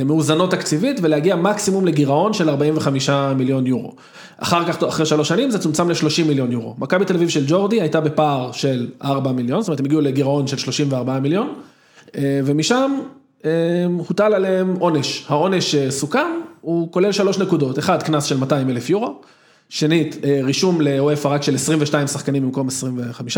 מאוזנות 0.06 0.52
תקציבית 0.52 1.00
ולהגיע 1.02 1.36
מקסימום 1.36 1.86
לגירעון 1.86 2.34
של 2.34 2.50
45 2.50 3.10
מיליון 3.10 3.68
יורו. 3.68 3.94
אחר 4.38 4.66
כך, 4.68 4.84
אחרי 4.84 5.06
שלוש 5.06 5.28
שנים 5.28 5.52
זה 5.52 5.60
צומצם 5.60 5.90
ל-30 5.90 6.28
מיליון 6.28 6.52
יורו. 6.52 6.76
מכבי 6.78 7.06
תל 7.06 7.16
אביב 7.16 7.30
של 7.30 7.44
ג'ורדי 7.48 7.82
הייתה 7.82 8.02
בפער 8.02 8.52
של 8.52 8.88
4 9.04 9.32
מיליון, 9.32 9.62
זאת 9.62 9.68
אומרת 9.68 9.80
הם 9.80 9.86
הגיעו 9.86 10.02
לגירעון 10.02 10.48
של 10.48 10.58
34 10.58 11.20
מיליון, 11.20 11.54
אה, 12.18 12.40
ומשם 12.46 13.00
אה, 13.46 13.52
הוטל 14.08 14.34
עליהם 14.34 14.76
עונש. 14.80 15.26
העונש 15.30 15.76
סוכם, 15.90 16.28
הוא 16.62 16.92
כולל 16.92 17.12
שלוש 17.12 17.40
נקודות, 17.40 17.80
אחד, 17.80 18.04
קנס 18.04 18.24
של 18.24 18.38
200 18.38 18.70
אלף 18.70 18.90
יורו, 18.90 19.22
שנית, 19.70 20.18
רישום 20.44 20.82
לאופה 20.82 21.30
רק 21.30 21.44
של 21.44 21.56
22 21.56 22.08
שחקנים 22.08 22.44
במקום 22.44 22.68
25. 22.68 23.38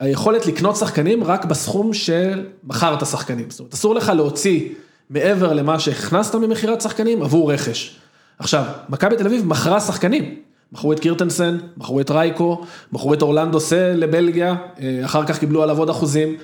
והיכולת 0.00 0.46
לקנות 0.46 0.76
שחקנים 0.76 1.24
רק 1.24 1.44
בסכום 1.44 1.94
של 1.94 2.46
מכרת 2.64 3.06
שחקנים. 3.06 3.50
זאת 3.50 3.60
אומרת, 3.60 3.74
אסור 3.74 3.94
לך 3.94 4.12
להוציא 4.16 4.68
מעבר 5.10 5.52
למה 5.52 5.78
שהכנסת 5.78 6.34
ממכירת 6.34 6.80
שחקנים 6.80 7.22
עבור 7.22 7.52
רכש. 7.52 7.96
עכשיו, 8.38 8.64
מכבי 8.88 9.16
תל 9.16 9.26
אביב 9.26 9.46
מכרה 9.46 9.80
שחקנים. 9.80 10.34
מכרו 10.72 10.92
את 10.92 11.00
קירטנסן, 11.00 11.58
מכרו 11.76 12.00
את 12.00 12.10
רייקו, 12.10 12.64
מכרו 12.92 13.14
את 13.14 13.22
אורלנדו 13.22 13.60
סה 13.60 13.92
לבלגיה, 13.96 14.54
אה, 14.80 15.00
אחר 15.04 15.26
כך 15.26 15.38
קיבלו 15.38 15.62
עליו 15.62 15.78
עוד 15.78 15.90
אחוזים. 15.90 16.36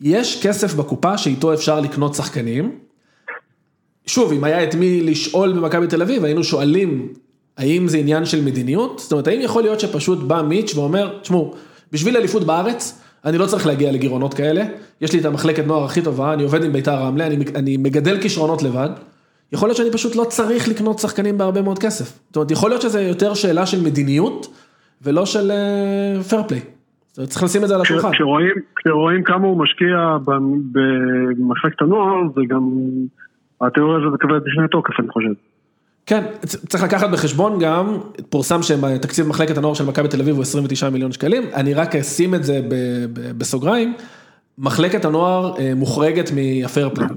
יש 0.00 0.46
כסף 0.46 0.74
בקופה 0.74 1.18
שאיתו 1.18 1.54
אפשר 1.54 1.80
לקנות 1.80 2.14
שחקנים. 2.14 2.78
שוב, 4.06 4.32
אם 4.32 4.44
היה 4.44 4.64
את 4.64 4.74
מי 4.74 5.00
לשאול 5.02 5.52
במכבי 5.52 5.86
תל 5.86 6.02
אביב, 6.02 6.24
היינו 6.24 6.44
שואלים 6.44 7.12
האם 7.58 7.88
זה 7.88 7.98
עניין 7.98 8.24
של 8.24 8.44
מדיניות? 8.44 8.98
זאת 8.98 9.12
אומרת, 9.12 9.26
האם 9.26 9.40
יכול 9.40 9.62
להיות 9.62 9.80
שפשוט 9.80 10.18
בא 10.18 10.42
מיץ' 10.42 10.74
ואומר, 10.74 11.18
תשמעו, 11.22 11.54
בשביל 11.92 12.16
אליפות 12.16 12.44
בארץ, 12.44 13.02
אני 13.24 13.38
לא 13.38 13.46
צריך 13.46 13.66
להגיע 13.66 13.92
לגירעונות 13.92 14.34
כאלה, 14.34 14.64
יש 15.00 15.12
לי 15.12 15.20
את 15.20 15.24
המחלקת 15.24 15.66
נוער 15.66 15.84
הכי 15.84 16.02
טובה, 16.02 16.34
אני 16.34 16.42
עובד 16.42 16.64
עם 16.64 16.72
ביתר 16.72 16.94
רמלה, 16.94 17.26
אני, 17.26 17.44
אני 17.54 17.76
מגדל 17.76 18.20
כישרונות 18.20 18.62
לבד, 18.62 18.88
יכול 19.52 19.68
להיות 19.68 19.76
שאני 19.76 19.90
פשוט 19.92 20.16
לא 20.16 20.24
צריך 20.24 20.68
לקנות 20.68 20.98
שחקנים 20.98 21.38
בהרבה 21.38 21.62
מאוד 21.62 21.78
כסף. 21.78 22.18
זאת 22.26 22.36
אומרת, 22.36 22.50
יכול 22.50 22.70
להיות 22.70 22.82
שזה 22.82 23.00
יותר 23.00 23.34
שאלה 23.34 23.66
של 23.66 23.82
מדיניות, 23.82 24.46
ולא 25.02 25.26
של 25.26 25.50
פייר 26.28 26.40
אה, 26.40 26.48
פליי. 26.48 26.60
צריך 27.12 27.42
לשים 27.42 27.62
את 27.62 27.68
זה 27.68 27.74
על 27.74 27.80
השולחן. 27.80 28.12
כשרואים, 28.12 28.54
כשרואים 28.76 29.22
כמה 29.22 29.46
הוא 29.46 29.58
משקיע 29.62 30.16
במחלקת 31.38 31.82
הנוער, 31.82 32.20
זה 32.34 32.40
גם, 32.48 32.70
התיאוריה 33.60 33.98
הזאת 33.98 34.12
מקבלת 34.12 34.42
בשני 34.42 34.68
תוקף, 34.70 35.00
אני 35.00 35.08
חושב. 35.08 35.32
כן, 36.10 36.24
צריך 36.68 36.82
לקחת 36.82 37.10
בחשבון 37.10 37.58
גם, 37.58 37.98
פורסם 38.28 38.62
שתקציב 38.62 39.26
מחלקת 39.26 39.58
הנוער 39.58 39.74
של 39.74 39.84
מכבי 39.84 40.08
תל 40.08 40.20
אביב 40.20 40.34
הוא 40.34 40.42
29 40.42 40.90
מיליון 40.90 41.12
שקלים, 41.12 41.42
אני 41.54 41.74
רק 41.74 41.96
אשים 41.96 42.34
את 42.34 42.44
זה 42.44 42.60
בסוגריים, 43.38 43.94
מחלקת 44.58 45.04
הנוער 45.04 45.54
אה, 45.58 45.72
מוחרגת 45.76 46.30
מהפייר 46.30 46.90
פליי. 46.94 47.08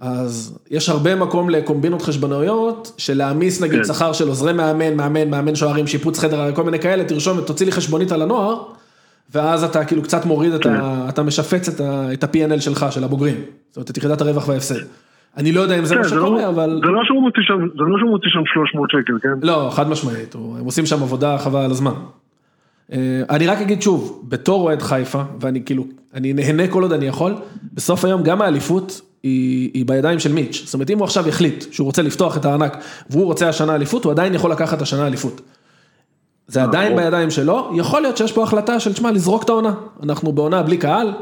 אז 0.00 0.58
יש 0.70 0.88
הרבה 0.88 1.14
מקום 1.14 1.50
לקומבינות 1.50 2.02
חשבונאיות, 2.02 2.92
של 2.96 3.18
להעמיס 3.18 3.60
נגיד 3.60 3.78
כן. 3.78 3.84
שכר 3.84 4.12
של 4.12 4.28
עוזרי 4.28 4.52
מאמן, 4.52 4.94
מאמן, 4.94 5.30
מאמן 5.30 5.54
שוערים, 5.54 5.86
שיפוץ 5.86 6.18
חדר, 6.18 6.52
כל 6.54 6.64
מיני 6.64 6.78
כאלה, 6.78 7.04
תרשום, 7.04 7.40
תוציא 7.40 7.66
לי 7.66 7.72
חשבונית 7.72 8.12
על 8.12 8.22
הנוער, 8.22 8.62
ואז 9.34 9.64
אתה 9.64 9.84
כאילו 9.84 10.02
קצת 10.02 10.24
מוריד, 10.24 10.52
את 10.52 10.66
ה, 10.66 10.68
כן. 10.68 11.08
אתה 11.08 11.22
משפץ 11.22 11.68
את 11.78 12.24
ה-P&L 12.24 12.60
שלך, 12.60 12.86
של 12.90 13.04
הבוגרים, 13.04 13.40
זאת 13.68 13.76
אומרת, 13.76 13.90
את 13.90 13.96
יחידת 13.96 14.20
הרווח 14.20 14.48
וההפסד. 14.48 14.80
אני 15.36 15.52
לא 15.52 15.60
יודע 15.60 15.78
אם 15.78 15.84
זה 15.84 15.96
מה 15.96 16.02
כן, 16.02 16.08
שקורה, 16.08 16.42
לא- 16.42 16.48
אבל... 16.48 16.80
זה 16.84 16.90
לא 16.90 17.00
שהוא 17.04 17.22
מוציא 17.22 17.42
שם, 17.42 17.58
זה 17.58 17.82
לא 17.82 17.98
שהוא 17.98 18.10
מוציא 18.10 18.30
שם 18.30 18.42
300 18.54 18.90
שקל, 18.90 19.12
כן? 19.22 19.46
לא, 19.46 19.70
חד 19.72 19.88
משמעית, 19.88 20.34
הם 20.34 20.64
עושים 20.64 20.86
שם 20.86 21.02
עבודה 21.02 21.38
חבל 21.38 21.60
על 21.60 21.70
הזמן. 21.70 21.92
אה, 22.92 23.22
אני 23.30 23.46
רק 23.46 23.58
אגיד 23.58 23.82
שוב, 23.82 24.24
בתור 24.28 24.62
אוהד 24.62 24.82
חיפה, 24.82 25.22
ואני 25.40 25.64
כאילו, 25.64 25.86
אני 26.14 26.32
נהנה 26.32 26.68
כל 26.68 26.82
עוד 26.82 26.92
אני 26.92 27.06
יכול, 27.06 27.34
בסוף 27.72 28.04
היום 28.04 28.22
גם 28.22 28.42
האליפות 28.42 29.00
היא, 29.22 29.70
היא 29.74 29.86
בידיים 29.86 30.18
של 30.18 30.32
מיץ'. 30.32 30.62
זאת 30.64 30.74
אומרת, 30.74 30.90
אם 30.90 30.98
הוא 30.98 31.04
עכשיו 31.04 31.28
יחליט 31.28 31.64
שהוא 31.72 31.84
רוצה 31.84 32.02
לפתוח 32.02 32.36
את 32.36 32.44
הארנק, 32.44 32.76
והוא 33.10 33.24
רוצה 33.24 33.48
השנה 33.48 33.74
אליפות, 33.74 34.04
הוא 34.04 34.12
עדיין 34.12 34.34
יכול 34.34 34.50
לקחת 34.50 34.82
השנה 34.82 35.06
אליפות. 35.06 35.40
זה 36.48 36.62
עדיין 36.62 36.96
בידיים 36.96 37.30
שלו, 37.30 37.72
יכול 37.76 38.02
להיות 38.02 38.16
שיש 38.16 38.32
פה 38.32 38.42
החלטה 38.42 38.80
של, 38.80 38.92
תשמע, 38.92 39.10
לזרוק 39.10 39.42
את 39.42 39.48
העונה. 39.48 39.74
אנחנו 40.02 40.32
בעונה 40.32 40.62
בלי 40.62 40.76
קהל, 40.76 41.12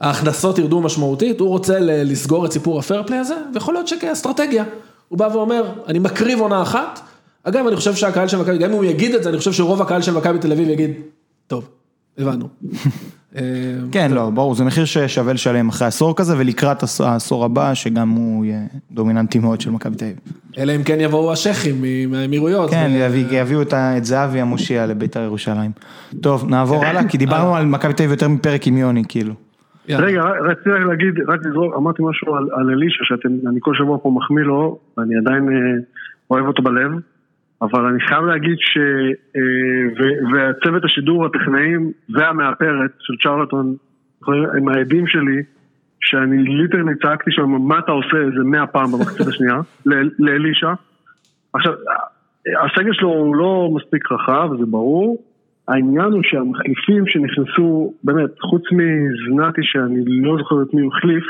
ההכנסות 0.00 0.58
ירדו 0.58 0.80
משמעותית, 0.80 1.40
הוא 1.40 1.48
רוצה 1.48 1.78
לסגור 1.80 2.46
את 2.46 2.52
סיפור 2.52 2.78
הפייר 2.78 3.02
פליי 3.06 3.18
הזה, 3.18 3.34
ויכול 3.54 3.74
להיות 3.74 3.88
שכאסטרטגיה, 3.88 4.64
הוא 5.08 5.18
בא 5.18 5.28
ואומר, 5.32 5.64
אני 5.86 5.98
מקריב 5.98 6.40
עונה 6.40 6.62
אחת, 6.62 7.00
אגב, 7.44 7.66
אני 7.66 7.76
חושב 7.76 7.94
שהקהל 7.94 8.28
של 8.28 8.36
מכבי, 8.36 8.58
גם 8.58 8.70
אם 8.70 8.76
הוא 8.76 8.84
יגיד 8.84 9.14
את 9.14 9.22
זה, 9.22 9.28
אני 9.28 9.38
חושב 9.38 9.52
שרוב 9.52 9.82
הקהל 9.82 10.02
של 10.02 10.14
מכבי 10.14 10.38
תל 10.38 10.52
אביב 10.52 10.68
יגיד, 10.68 10.90
טוב, 11.46 11.68
הבנו. 12.18 12.48
אה, 13.36 13.42
כן, 13.92 14.12
לא, 14.12 14.30
ברור, 14.30 14.54
זה 14.54 14.64
מחיר 14.64 14.84
ששווה 14.84 15.32
לשלם 15.32 15.68
אחרי 15.68 15.88
עשור 15.88 16.16
כזה, 16.16 16.34
ולקראת 16.38 16.84
העשור 17.00 17.44
הבא, 17.44 17.74
שגם 17.74 18.10
הוא 18.10 18.44
יהיה 18.44 18.60
דומיננטי 18.92 19.38
מאוד 19.38 19.60
של 19.60 19.70
מכבי 19.70 19.96
תל 19.96 20.04
אביב. 20.04 20.16
אלא 20.58 20.76
אם 20.76 20.82
כן 20.82 21.00
יבואו 21.00 21.32
השייחים 21.32 21.84
מהאמירויות. 22.08 22.70
כן, 22.70 22.90
יביאו 23.30 23.62
את 23.62 24.04
זהבי 24.04 24.40
המושיע 24.40 24.86
לבית"ר 24.86 25.20
ירושלים. 25.20 25.70
טוב, 26.20 26.48
נעבור 26.48 26.84
הלאה, 26.84 27.08
כי 27.08 27.18
דיברנו 27.24 27.56
על 27.56 27.66
מכבי 27.66 27.92
תל 27.92 28.02
אביב 28.02 28.10
יותר 28.10 28.28
מפרק 28.28 28.66
עם 28.66 28.76
יוני, 28.76 29.02
כאילו. 29.08 29.34
רגע, 29.98 30.22
רציתי 30.22 30.70
רק 30.70 30.82
להגיד, 30.82 31.14
רק 31.28 31.40
לזרוק, 31.46 31.74
אמרתי 31.76 32.02
משהו 32.02 32.36
על, 32.36 32.48
על 32.52 32.70
אלישע, 32.70 33.04
שאני 33.04 33.60
כל 33.60 33.74
שבוע 33.74 33.98
פה 34.02 34.10
מחמיא 34.10 34.44
לו, 34.44 34.78
ואני 34.96 35.16
עדיין 35.16 35.48
אה, 35.48 35.82
אוהב 36.30 36.46
אותו 36.46 36.62
בלב. 36.62 36.90
אבל 37.62 37.84
אני 37.84 38.00
חייב 38.00 38.24
להגיד 38.24 38.56
ש... 38.58 38.78
והצוות 40.32 40.84
השידור, 40.84 41.26
הטכנאים 41.26 41.92
והמאפרת 42.08 42.90
של 43.00 43.14
צ'רלטון, 43.22 43.76
הם 44.28 44.68
העדים 44.68 45.06
שלי, 45.06 45.42
שאני 46.00 46.44
ליטרלי 46.44 46.92
צעקתי 47.02 47.30
שם, 47.32 47.48
מה 47.48 47.78
אתה 47.78 47.92
עושה 47.92 48.16
איזה 48.16 48.44
מאה 48.44 48.66
פעם 48.66 48.92
במחצית 48.92 49.26
השנייה, 49.26 49.60
לאלישע. 50.18 50.72
עכשיו, 51.52 51.72
הסגל 52.64 52.92
שלו 52.92 53.08
הוא 53.08 53.36
לא 53.36 53.70
מספיק 53.74 54.12
רחב, 54.12 54.50
זה 54.58 54.66
ברור. 54.66 55.22
העניין 55.70 56.12
הוא 56.12 56.22
שהמחליפים 56.22 57.06
שנכנסו, 57.06 57.94
באמת, 58.04 58.30
חוץ 58.40 58.62
מזנתי 58.72 59.60
שאני 59.64 60.04
לא 60.06 60.36
זוכר 60.38 60.62
את 60.62 60.74
מי 60.74 60.82
הוא 60.82 60.92
החליף, 60.96 61.24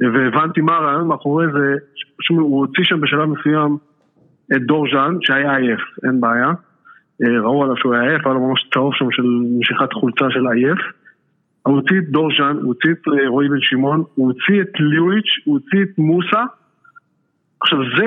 והבנתי 0.00 0.60
מה 0.60 0.76
הרעיון 0.76 1.08
מאחורי 1.08 1.46
זה, 1.52 1.74
שהוא 2.20 2.60
הוציא 2.60 2.84
שם 2.84 3.00
בשלב 3.00 3.24
מסוים 3.24 3.76
את 4.56 4.62
דור 4.62 4.86
ז'אן, 4.92 5.16
שהיה 5.20 5.56
עייף, 5.56 5.80
אין 6.04 6.20
בעיה. 6.20 6.52
ראו 7.20 7.62
עליו 7.62 7.76
שהוא 7.76 7.94
היה 7.94 8.02
עייף, 8.02 8.26
היה 8.26 8.34
לו 8.34 8.48
ממש 8.48 8.68
צהוב 8.74 8.94
שם 8.94 9.10
של 9.10 9.22
משיכת 9.58 9.92
חולצה 9.92 10.24
של 10.30 10.46
עייף. 10.46 10.78
הוא 11.62 11.74
הוציא 11.74 11.98
את 11.98 12.08
דור 12.08 12.28
ז'אן, 12.38 12.56
הוא 12.56 12.66
הוציא 12.66 12.90
את 12.90 13.02
רועי 13.28 13.48
בן 13.48 13.60
שמעון, 13.60 14.04
הוא 14.14 14.26
הוציא 14.26 14.62
את 14.62 14.80
ליוויץ', 14.80 15.32
הוא 15.44 15.54
הוציא 15.54 15.82
את 15.82 15.98
מוסה. 15.98 16.42
עכשיו 17.64 17.78
זה, 17.98 18.06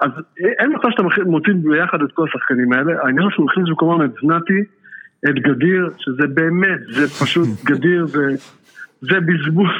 אז 0.00 0.10
אין 0.58 0.72
מצב 0.74 0.88
שאתה 0.90 1.02
מוציא 1.24 1.52
ביחד 1.62 2.02
את 2.02 2.12
כל 2.12 2.24
השחקנים 2.28 2.72
האלה, 2.72 2.92
העניין 3.02 3.30
שהוא 3.30 3.50
הכניס 3.50 3.68
במקומם 3.68 4.04
את 4.04 4.10
זנתי, 4.22 4.60
את 5.24 5.34
גדיר, 5.34 5.90
שזה 5.98 6.26
באמת, 6.34 6.80
זה 6.90 7.24
פשוט 7.24 7.48
גדיר, 7.70 8.06
זה, 8.06 8.26
זה 9.00 9.20
בזבוז, 9.20 9.70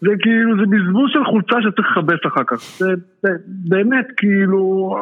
זה 0.00 0.10
כאילו, 0.20 0.56
זה 0.56 0.66
בזבוז 0.66 1.10
של 1.12 1.24
חולצה 1.24 1.56
שצריך 1.62 1.96
לכבס 1.96 2.26
אחר 2.26 2.44
כך, 2.46 2.60
זה, 2.78 2.94
זה 3.22 3.28
באמת 3.46 4.06
כאילו, 4.16 4.96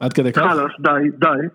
עד 0.00 0.12
כדי 0.12 0.32
כך? 0.32 0.42
חלאס, 0.42 0.72
די, 0.80 1.10
די, 1.18 1.46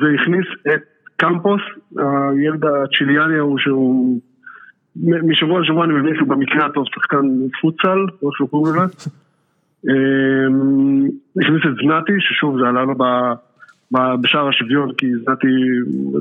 והכניס 0.00 0.46
את 0.74 0.82
קמפוס, 1.16 1.62
הילד 1.96 2.64
הצ'יליאני 2.64 3.38
ההוא 3.38 3.58
שהוא 3.58 4.20
משבוע 4.96 5.60
לשבוע 5.60 5.84
אני 5.84 5.92
מבין 5.92 6.14
שהוא 6.16 6.28
במקרה 6.28 6.66
הטוב 6.66 6.84
שחקן 6.94 7.26
פוטסל, 7.60 7.98
כמו 8.20 8.30
שהוא 8.32 8.48
קוראים 8.48 8.74
לזה. 8.74 9.10
הכניס 11.40 11.62
את 11.66 11.74
זנתי, 11.84 12.12
ששוב 12.18 12.58
זה 12.60 12.68
עלה 12.68 12.84
לו 12.84 12.94
בשער 14.20 14.48
השוויון, 14.48 14.92
כי 14.92 15.06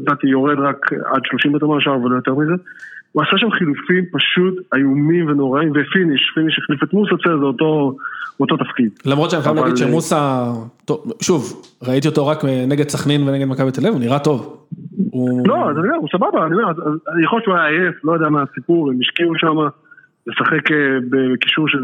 זנתי 0.06 0.28
יורד 0.28 0.60
רק 0.60 0.94
עד 0.94 1.22
30 1.26 1.56
מטר 1.56 1.68
מהשער 1.68 2.02
ולא 2.02 2.16
יותר 2.16 2.36
מזה. 2.36 2.54
הוא 3.12 3.24
עשה 3.24 3.38
שם 3.38 3.52
חילופים 3.52 4.06
פשוט 4.12 4.56
איומים 4.76 5.28
ונוראים, 5.28 5.72
ופיניש, 5.72 6.32
פיניש 6.36 6.60
החליף 6.60 6.84
את 6.84 6.94
מוסה, 6.94 7.16
זה 7.26 7.46
אותו, 7.46 7.98
אותו 8.40 8.58
תפקיד. 8.58 8.90
למרות 9.06 9.30
שאני 9.30 9.42
חייב 9.44 9.56
להגיד 9.56 9.78
שמוסה, 9.78 10.44
שוב, 11.22 11.62
ראיתי 11.88 12.08
אותו 12.08 12.28
רק 12.28 12.38
נגד 12.68 12.90
סכנין 12.90 13.28
ונגד 13.28 13.46
מכבי 13.46 13.72
תל 13.72 13.82
אביב, 13.82 13.94
הוא 13.94 14.02
נראה 14.02 14.20
טוב. 14.20 14.68
לא, 15.46 15.70
אז 15.70 15.78
אני 15.78 15.88
אומר, 15.88 15.96
הוא 15.96 16.10
סבבה, 16.12 16.46
אני 16.46 16.56
אומר, 16.56 16.72
יכול 17.24 17.38
להיות 17.38 17.44
שהוא 17.44 17.56
היה 17.56 17.68
עייף, 17.68 17.96
לא 18.04 18.12
יודע 18.12 18.30
מה 18.30 18.42
הסיפור, 18.42 18.92
הם 18.92 18.98
השקיעו 19.02 19.34
שם 19.38 19.56
לשחק 20.28 20.70
בקישור 21.10 21.68
של... 21.68 21.84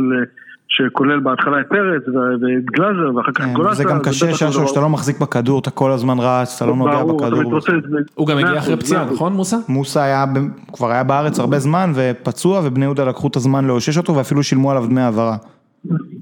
שכולל 0.76 1.20
בהתחלה 1.20 1.60
את 1.62 1.66
פרץ 1.70 2.04
ואת 2.08 2.66
גלאזר 2.66 3.16
ואחר 3.16 3.32
כך 3.32 3.46
גולסה. 3.54 3.74
זה 3.74 3.84
גם 3.84 4.00
קשה 4.00 4.34
ששו 4.34 4.68
שאתה 4.68 4.82
לא 4.82 4.90
מחזיק 4.90 5.20
בכדור, 5.20 5.60
אתה 5.60 5.72
כל 5.72 5.92
הזמן 5.92 6.16
רץ, 6.20 6.56
אתה 6.56 6.66
לא 6.66 6.76
נוגע 6.76 7.04
בכדור. 7.04 7.60
הוא 8.16 8.28
גם 8.28 8.38
הגיע 8.38 8.58
אחרי 8.58 8.78
פציעה, 8.78 9.06
נכון 9.06 9.34
מוסה? 9.34 9.58
מוסה 9.68 10.26
כבר 10.74 10.92
היה 10.92 11.04
בארץ 11.04 11.40
הרבה 11.40 11.60
זמן 11.60 11.92
ופצוע 11.96 12.62
ובני 12.64 12.86
יהודה 12.86 13.06
לקחו 13.06 13.28
את 13.28 13.36
הזמן 13.36 13.66
לאושש 13.66 13.98
אותו 13.98 14.16
ואפילו 14.16 14.44
שילמו 14.44 14.72
עליו 14.72 14.86
דמי 14.86 15.02
העברה. 15.02 15.38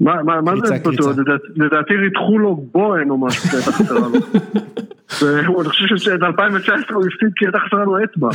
מה 0.01 0.54
זה 0.66 0.76
פצוע? 0.84 1.14
לדעתי 1.56 1.93
ריתחו 1.93 2.39
לו 2.39 2.66
בוהן 2.72 3.10
או 3.10 3.18
משהו 3.18 3.49
שהייתה 3.49 3.72
חסרה 3.72 3.99
לו. 3.99 5.62
אני 5.62 5.70
חושב 5.70 5.97
שאת 5.97 6.24
2019 6.24 6.97
הוא 6.97 7.06
הפסיד 7.06 7.30
כי 7.36 7.45
הייתה 7.45 7.60
חסרה 7.68 7.84
לו 7.84 8.04
אצבע 8.04 8.30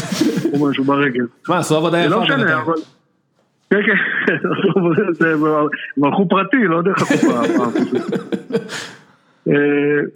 או 0.53 0.69
משהו 0.69 0.85
ברגל. 0.85 1.27
מה, 1.49 1.59
עשו 1.59 1.77
עבודה 1.77 1.99
יפה. 1.99 2.09
זה 2.09 2.15
לא 2.15 2.23
משנה, 2.23 2.63
אבל... 2.63 2.73
כן, 3.71 3.83
כן, 3.87 3.97
הם 5.97 6.05
הלכו 6.05 6.29
פרטי, 6.29 6.65
לא 6.65 6.83
דרך 6.83 7.03
הקופה. 7.03 7.71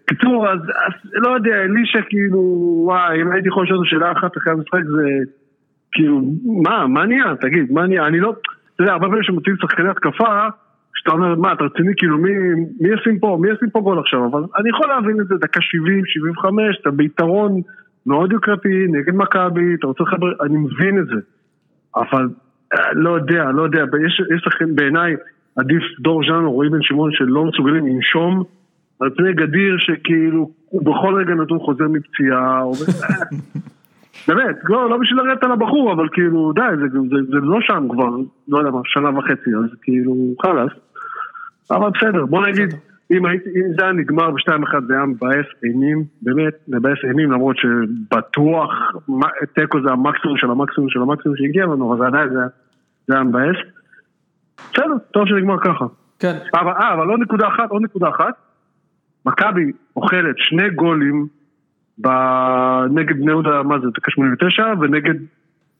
קיצור, 0.06 0.48
אז 0.48 0.58
לא 1.12 1.28
יודע, 1.28 1.56
אלישע 1.62 2.00
כאילו, 2.08 2.38
וואי, 2.84 3.22
אם 3.22 3.32
הייתי 3.32 3.48
יכול 3.48 3.64
לשאול 3.64 3.86
שאלה 3.86 4.12
אחת 4.12 4.36
אחרי 4.36 4.52
המשחק 4.52 4.80
זה, 4.84 5.08
כאילו, 5.92 6.20
מה, 6.62 6.86
מה 6.86 7.06
נהיה? 7.06 7.34
תגיד, 7.40 7.72
מה 7.72 7.86
נהיה? 7.86 8.06
אני 8.06 8.20
לא, 8.20 8.34
אתה 8.74 8.82
יודע, 8.82 8.92
הרבה 8.92 9.06
פעמים 9.06 9.22
שמוצאים 9.22 9.56
שחקני 9.56 9.88
התקפה, 9.88 10.48
שאתה 10.94 11.10
אומר, 11.10 11.34
מה, 11.34 11.52
אתה 11.52 11.64
רציני, 11.64 11.92
כאילו, 11.96 12.18
מי 12.18 12.30
ישים 12.80 13.18
פה, 13.18 13.38
מי 13.40 13.50
ישים 13.50 13.70
פה 13.70 13.80
גול 13.80 13.98
עכשיו? 13.98 14.26
אבל 14.26 14.42
אני 14.58 14.70
יכול 14.70 14.88
להבין 14.88 15.20
את 15.20 15.28
זה, 15.28 15.34
דקה 15.40 15.60
70, 15.60 16.02
75, 16.06 16.78
אתה 16.80 16.90
ביתרון 16.90 17.60
מאוד 18.06 18.32
יוקרתי, 18.32 18.86
נגד 18.88 19.14
מכבי, 19.14 19.74
אתה 19.78 19.86
רוצה 19.86 20.04
לחבר, 20.04 20.32
אני 20.40 20.56
מבין 20.56 20.98
את 20.98 21.06
זה. 21.06 21.20
אבל 21.96 22.28
לא 22.92 23.10
יודע, 23.10 23.44
לא 23.44 23.62
יודע, 23.62 23.84
יש 24.36 24.46
לכם 24.46 24.74
בעיניי 24.74 25.16
עדיף 25.56 25.82
דור 26.00 26.22
ז'אן 26.28 26.44
או 26.44 26.52
רועי 26.52 26.68
בן 26.68 26.82
שמעון 26.82 27.10
שלא 27.12 27.44
מסוגלים 27.44 27.86
לנשום 27.86 28.44
על 29.00 29.10
פני 29.16 29.32
גדיר 29.32 29.76
שכאילו 29.78 30.50
הוא 30.68 30.82
בכל 30.82 31.14
רגע 31.14 31.34
נתון 31.34 31.58
חוזר 31.58 31.88
מפציעה 31.88 32.62
באמת, 34.28 34.56
לא, 34.64 34.90
לא 34.90 34.96
בשביל 34.96 35.20
לרדת 35.20 35.44
על 35.44 35.52
הבחור, 35.52 35.92
אבל 35.92 36.08
כאילו 36.12 36.52
די, 36.52 36.60
זה, 36.76 36.98
זה, 37.10 37.16
זה 37.30 37.36
לא 37.36 37.58
שם 37.60 37.88
כבר, 37.90 38.08
לא 38.48 38.58
יודע 38.58 38.70
מה, 38.70 38.80
שנה 38.84 39.18
וחצי, 39.18 39.50
אז 39.50 39.70
כאילו 39.82 40.14
חלאס. 40.42 40.72
אבל 41.70 41.90
בסדר, 41.90 42.26
בוא 42.26 42.46
נגיד, 42.46 42.74
אם, 43.10 43.26
הייתי, 43.26 43.50
אם 43.50 43.72
זה 43.78 43.82
היה 43.82 43.92
נגמר 43.92 44.30
בשתיים 44.30 44.62
אחד 44.62 44.80
זה 44.86 44.94
היה 44.94 45.06
מבאס 45.06 45.46
אימים, 45.64 46.04
באמת, 46.22 46.54
מבאס 46.68 46.98
אימים 47.04 47.32
למרות 47.32 47.56
שבטוח 47.56 48.70
תיקו 49.54 49.78
זה 49.82 49.92
המקסימום 49.92 50.36
של 50.36 50.50
המקסימום 50.50 50.90
של 50.90 51.02
המקסימום 51.02 51.36
שהגיע 51.36 51.64
לנו, 51.64 51.88
אבל 51.88 51.98
זה 51.98 52.06
עדיין 52.06 52.28
זה 52.28 52.38
היה 52.38 52.48
זה 53.06 53.14
היה 53.14 53.22
מבאס. 53.22 53.56
בסדר, 54.72 54.98
טוב 55.10 55.26
שנגמר 55.26 55.58
ככה. 55.64 55.84
כן. 56.18 56.38
אבל, 56.54 56.72
אה, 56.72 56.94
אבל 56.94 57.08
עוד 57.08 57.20
נקודה 57.20 57.48
אחת, 57.48 57.70
עוד 57.70 57.82
נקודה 57.82 58.08
אחת. 58.08 58.34
מכבי 59.26 59.72
אוכלת 59.96 60.34
שני 60.38 60.70
גולים 60.70 61.26
נגד 62.90 63.16
בני 63.20 63.30
יהודה, 63.30 63.62
מה 63.62 63.78
זה, 63.78 63.86
דקה 63.94 64.10
89, 64.10 64.62
ונגד 64.80 65.14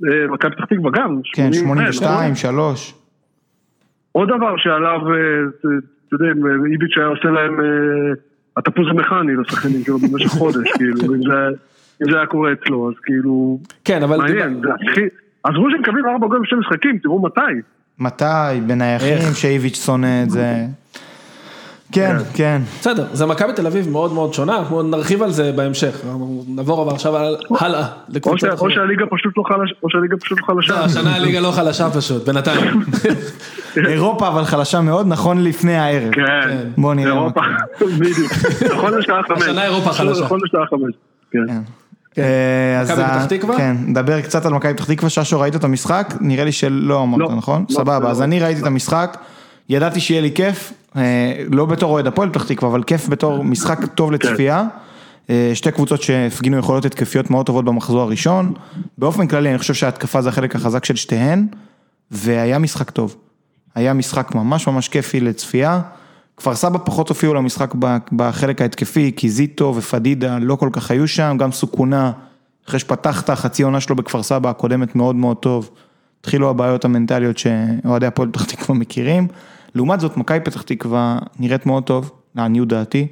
אה, 0.06 0.26
מכבי 0.28 0.50
פתח 0.50 0.64
תקווה 0.64 0.90
גם. 0.90 1.20
כן, 1.34 1.52
82, 1.52 2.34
3. 2.34 2.94
עוד 4.12 4.28
דבר 4.28 4.56
שעליו, 4.56 5.00
אה, 5.12 5.14
אתה 6.08 6.14
יודע, 6.14 6.26
איביץ' 6.72 6.96
היה 6.96 7.06
עושה 7.06 7.28
להם 7.28 7.56
התפוז 8.56 8.86
המכני 8.90 9.36
לשחקנים, 9.36 9.82
כאילו, 9.84 9.98
במשך 9.98 10.28
חודש, 10.28 10.70
כאילו, 10.78 11.14
אם 11.14 12.10
זה 12.10 12.16
היה 12.16 12.26
קורה 12.26 12.52
אצלו, 12.52 12.88
אז 12.88 12.94
כאילו... 13.02 13.58
כן, 13.84 14.02
אבל... 14.02 14.16
מעניין, 14.16 14.60
זה 14.62 14.68
הכי... 14.74 15.00
עזבו 15.44 15.70
שהם 15.70 15.80
מקבלים 15.80 16.06
ארבע 16.06 16.26
גולים 16.26 16.42
בשני 16.42 16.58
משחקים, 16.58 16.98
תראו 17.02 17.22
מתי. 17.22 17.40
מתי, 17.98 18.60
בנייחים 18.66 19.34
שאיביץ' 19.34 19.84
שונא 19.84 20.22
את 20.22 20.30
זה. 20.30 20.54
כן, 21.92 22.16
כן. 22.34 22.62
בסדר, 22.80 23.06
זה 23.12 23.26
מכבי 23.26 23.52
תל 23.52 23.66
אביב 23.66 23.88
מאוד 23.88 24.12
מאוד 24.12 24.34
שונה, 24.34 24.58
אנחנו 24.58 24.82
נרחיב 24.82 25.22
על 25.22 25.30
זה 25.30 25.52
בהמשך, 25.52 26.00
נעבור 26.48 26.82
אבל 26.82 26.92
עכשיו 26.94 27.16
הלאה. 27.60 27.86
או 28.60 28.70
שהליגה 28.70 29.04
פשוט 29.10 29.32
לא 29.36 29.42
חלשה, 29.48 29.74
או 29.82 29.90
שהליגה 29.90 30.16
פשוט 30.16 30.38
לא 30.40 30.46
חלשה. 30.46 30.80
השנה 30.84 31.16
הליגה 31.16 31.40
לא 31.40 31.50
חלשה 31.50 31.90
פשוט, 31.90 32.28
בינתיים. 32.28 32.80
אירופה 33.86 34.28
אבל 34.28 34.44
חלשה 34.44 34.80
מאוד, 34.80 35.06
נכון 35.08 35.44
לפני 35.44 35.76
הערב. 35.76 36.12
כן, 36.12 36.68
בוא 36.78 36.94
נראה. 36.94 37.12
אירופה, 37.12 37.40
בדיוק. 38.00 38.32
נכון 38.74 38.98
לשעה 38.98 39.22
חמש. 39.22 39.42
השנה 39.42 39.64
אירופה 39.64 39.92
חלשה. 39.92 40.24
נכון 40.24 40.40
לשעה 40.44 40.66
חמש, 40.66 40.94
כן. 41.30 41.81
מכבי 42.12 43.02
פתח 43.04 43.24
תקווה? 43.28 43.56
כן, 43.56 43.76
נדבר 43.86 44.20
קצת 44.20 44.46
על 44.46 44.52
מכבי 44.52 44.74
פתח 44.74 44.84
תקווה, 44.84 45.10
ששו 45.10 45.40
ראית 45.40 45.56
את 45.56 45.64
המשחק? 45.64 46.14
נראה 46.20 46.44
לי 46.44 46.52
שלא 46.52 47.02
אמרת, 47.02 47.30
נכון? 47.30 47.64
סבבה, 47.70 48.10
אז 48.10 48.22
אני 48.22 48.40
ראיתי 48.40 48.60
את 48.60 48.66
המשחק, 48.66 49.18
ידעתי 49.68 50.00
שיהיה 50.00 50.20
לי 50.20 50.30
כיף, 50.34 50.72
לא 51.50 51.66
בתור 51.66 51.92
אוהד 51.92 52.06
הפועל 52.06 52.30
פתח 52.30 52.44
תקווה, 52.44 52.70
אבל 52.70 52.82
כיף 52.82 53.08
בתור 53.08 53.44
משחק 53.44 53.86
טוב 53.94 54.12
לצפייה. 54.12 54.64
שתי 55.54 55.70
קבוצות 55.70 56.02
שהפגינו 56.02 56.58
יכולות 56.58 56.84
התקפיות 56.84 57.30
מאוד 57.30 57.46
טובות 57.46 57.64
במחזור 57.64 58.00
הראשון, 58.00 58.52
באופן 58.98 59.26
כללי 59.26 59.50
אני 59.50 59.58
חושב 59.58 59.74
שההתקפה 59.74 60.22
זה 60.22 60.28
החלק 60.28 60.56
החזק 60.56 60.84
של 60.84 60.96
שתיהן, 60.96 61.46
והיה 62.10 62.58
משחק 62.58 62.90
טוב, 62.90 63.16
היה 63.74 63.92
משחק 63.92 64.34
ממש 64.34 64.66
ממש 64.66 64.88
כיפי 64.88 65.20
לצפייה. 65.20 65.80
כפר 66.36 66.54
סבא 66.54 66.78
פחות 66.84 67.08
הופיעו 67.08 67.34
למשחק 67.34 67.74
בחלק 68.12 68.62
ההתקפי, 68.62 69.12
כי 69.16 69.30
זיטו 69.30 69.74
ופדידה 69.76 70.38
לא 70.38 70.56
כל 70.56 70.68
כך 70.72 70.90
היו 70.90 71.08
שם, 71.08 71.36
גם 71.38 71.52
סוכונה, 71.52 72.12
אחרי 72.68 72.78
שפתחת 72.80 73.30
חצי 73.30 73.62
עונה 73.62 73.80
שלו 73.80 73.96
בכפר 73.96 74.22
סבא 74.22 74.50
הקודמת 74.50 74.96
מאוד 74.96 75.16
מאוד 75.16 75.36
טוב, 75.36 75.70
התחילו 76.20 76.50
הבעיות 76.50 76.84
המנטליות 76.84 77.38
שאוהדי 77.38 78.06
הפועל 78.06 78.28
פתח 78.32 78.44
תקווה 78.44 78.74
מכירים. 78.78 79.28
לעומת 79.74 80.00
זאת, 80.00 80.16
מכבי 80.16 80.40
פתח 80.40 80.62
תקווה 80.62 81.18
נראית 81.38 81.66
מאוד 81.66 81.82
טוב, 81.82 82.10
לעניות 82.34 82.68
דעתי. 82.68 83.06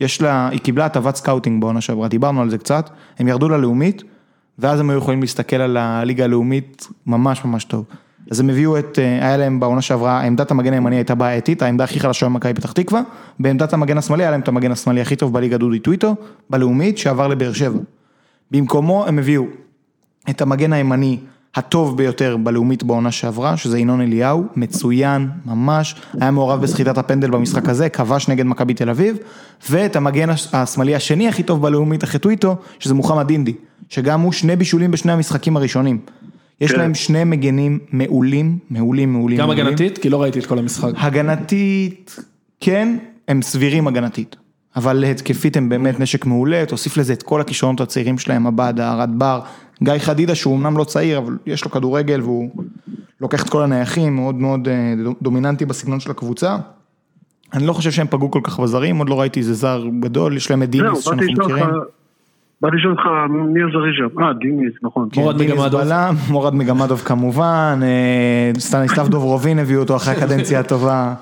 יש 0.00 0.22
לה, 0.22 0.48
היא 0.48 0.60
קיבלה 0.60 0.86
הטבת 0.86 1.16
סקאוטינג 1.16 1.60
בעונה 1.60 1.80
שעברה, 1.80 2.08
דיברנו 2.08 2.42
על 2.42 2.50
זה 2.50 2.58
קצת, 2.58 2.90
הם 3.18 3.28
ירדו 3.28 3.48
ללאומית, 3.48 4.02
ואז 4.58 4.80
הם 4.80 4.90
היו 4.90 4.98
יכולים 4.98 5.20
להסתכל 5.20 5.56
על 5.56 5.76
הליגה 5.76 6.24
הלאומית 6.24 6.88
ממש 7.06 7.44
ממש 7.44 7.64
טוב. 7.64 7.84
אז 8.30 8.40
הם 8.40 8.50
הביאו 8.50 8.78
את, 8.78 8.98
היה 8.98 9.36
להם 9.36 9.60
בעונה 9.60 9.82
שעברה, 9.82 10.20
עמדת 10.20 10.50
המגן 10.50 10.72
הימני 10.72 10.96
הייתה 10.96 11.14
בעייתית, 11.14 11.62
העמדה 11.62 11.84
הכי 11.84 12.00
חלשה 12.00 12.26
במכבי 12.26 12.54
פתח 12.54 12.72
תקווה, 12.72 13.02
בעמדת 13.40 13.72
המגן 13.72 13.98
השמאלי 13.98 14.22
היה 14.22 14.30
להם 14.30 14.40
את 14.40 14.48
המגן 14.48 14.72
השמאלי 14.72 15.00
הכי 15.00 15.16
טוב 15.16 15.32
בליגה 15.32 15.56
דודי 15.56 15.78
טוויטו, 15.78 16.14
בלאומית, 16.50 16.98
שעבר 16.98 17.28
לבאר 17.28 17.52
שבע. 17.52 17.78
במקומו 18.50 19.06
הם 19.06 19.18
הביאו 19.18 19.44
את 20.30 20.42
המגן 20.42 20.72
הימני 20.72 21.18
הטוב 21.54 21.96
ביותר 21.96 22.36
בלאומית 22.36 22.82
בעונה 22.82 23.10
שעברה, 23.12 23.56
שזה 23.56 23.78
ינון 23.78 24.00
אליהו, 24.00 24.44
מצוין, 24.56 25.28
ממש, 25.46 25.94
היה 26.20 26.30
מעורב 26.30 26.60
בסחיטת 26.60 26.98
הפנדל 26.98 27.30
במשחק 27.30 27.68
הזה, 27.68 27.88
כבש 27.88 28.28
נגד 28.28 28.46
מכבי 28.46 28.74
תל 28.74 28.90
אביב, 28.90 29.16
ואת 29.70 29.96
המגן 29.96 30.28
השמאלי 30.52 30.94
השני 30.94 31.28
הכי 31.28 31.42
טוב 31.42 31.62
בלאומית 31.62 32.04
אחרי 32.04 32.20
טוויטו, 32.20 32.56
שזה 32.78 32.94
מוחמד 32.94 33.30
אינדי, 33.30 33.54
שגם 33.88 34.20
הוא 34.20 34.32
שני 34.32 34.56
בישולים 34.56 34.90
בשני 34.90 35.12
המשחקים 35.12 35.56
הראשונים. 35.56 35.98
יש 36.60 36.72
כן. 36.72 36.78
להם 36.78 36.94
שני 36.94 37.24
מגנים 37.24 37.78
מעולים, 37.92 38.58
מעולים, 38.70 39.12
מעולים. 39.12 39.38
גם 39.38 39.46
מעולים. 39.46 39.66
הגנתית? 39.66 39.98
כי 39.98 40.10
לא 40.10 40.22
ראיתי 40.22 40.38
את 40.38 40.46
כל 40.46 40.58
המשחק. 40.58 40.90
הגנתית, 40.96 42.16
כן, 42.60 42.98
הם 43.28 43.42
סבירים 43.42 43.88
הגנתית. 43.88 44.36
אבל 44.76 45.04
התקפית 45.04 45.56
הם 45.56 45.68
באמת 45.68 46.00
נשק 46.00 46.26
מעולה, 46.26 46.64
תוסיף 46.68 46.96
לזה 46.96 47.12
את 47.12 47.22
כל 47.22 47.40
הכישרונות 47.40 47.80
הצעירים 47.80 48.18
שלהם, 48.18 48.46
עבדה, 48.46 48.92
ארד 48.92 49.10
בר, 49.18 49.40
גיא 49.82 49.98
חדידה 49.98 50.34
שהוא 50.34 50.56
אמנם 50.56 50.78
לא 50.78 50.84
צעיר, 50.84 51.18
אבל 51.18 51.38
יש 51.46 51.64
לו 51.64 51.70
כדורגל 51.70 52.20
והוא 52.22 52.50
לוקח 53.20 53.44
את 53.44 53.48
כל 53.48 53.62
הנייחים, 53.62 54.16
מאוד 54.16 54.34
מאוד 54.34 54.68
אה, 54.68 54.94
דומיננטי 55.22 55.64
בסגנון 55.64 56.00
של 56.00 56.10
הקבוצה. 56.10 56.56
אני 57.52 57.66
לא 57.66 57.72
חושב 57.72 57.90
שהם 57.90 58.06
פגעו 58.10 58.30
כל 58.30 58.40
כך 58.42 58.60
בזרים, 58.60 58.96
עוד 58.96 59.08
לא 59.08 59.20
ראיתי 59.20 59.40
איזה 59.40 59.54
זר 59.54 59.84
גדול, 60.00 60.36
יש 60.36 60.50
להם 60.50 60.62
את 60.62 60.70
דיניס 60.70 61.04
שאנחנו 61.04 61.22
מכירים. 61.22 61.66
באתי 62.60 62.76
לשאול 62.76 62.92
אותך 62.92 63.04
מי 63.30 63.60
הזרים 63.62 63.90
שם, 63.96 64.22
אה 64.22 64.32
דיניס, 64.32 64.72
נכון. 64.82 65.08
מורד 65.16 65.36
מגמדוב. 65.36 65.80
מורד 66.30 66.54
מגמדוב 66.54 67.00
כמובן, 67.00 67.80
אה, 67.82 68.50
סטניסלב 68.58 69.08
דוברובין 69.08 69.58
הביאו 69.58 69.80
אותו 69.80 69.96
אחרי 69.96 70.14
הקדנציה 70.14 70.60
הטובה. 70.60 71.14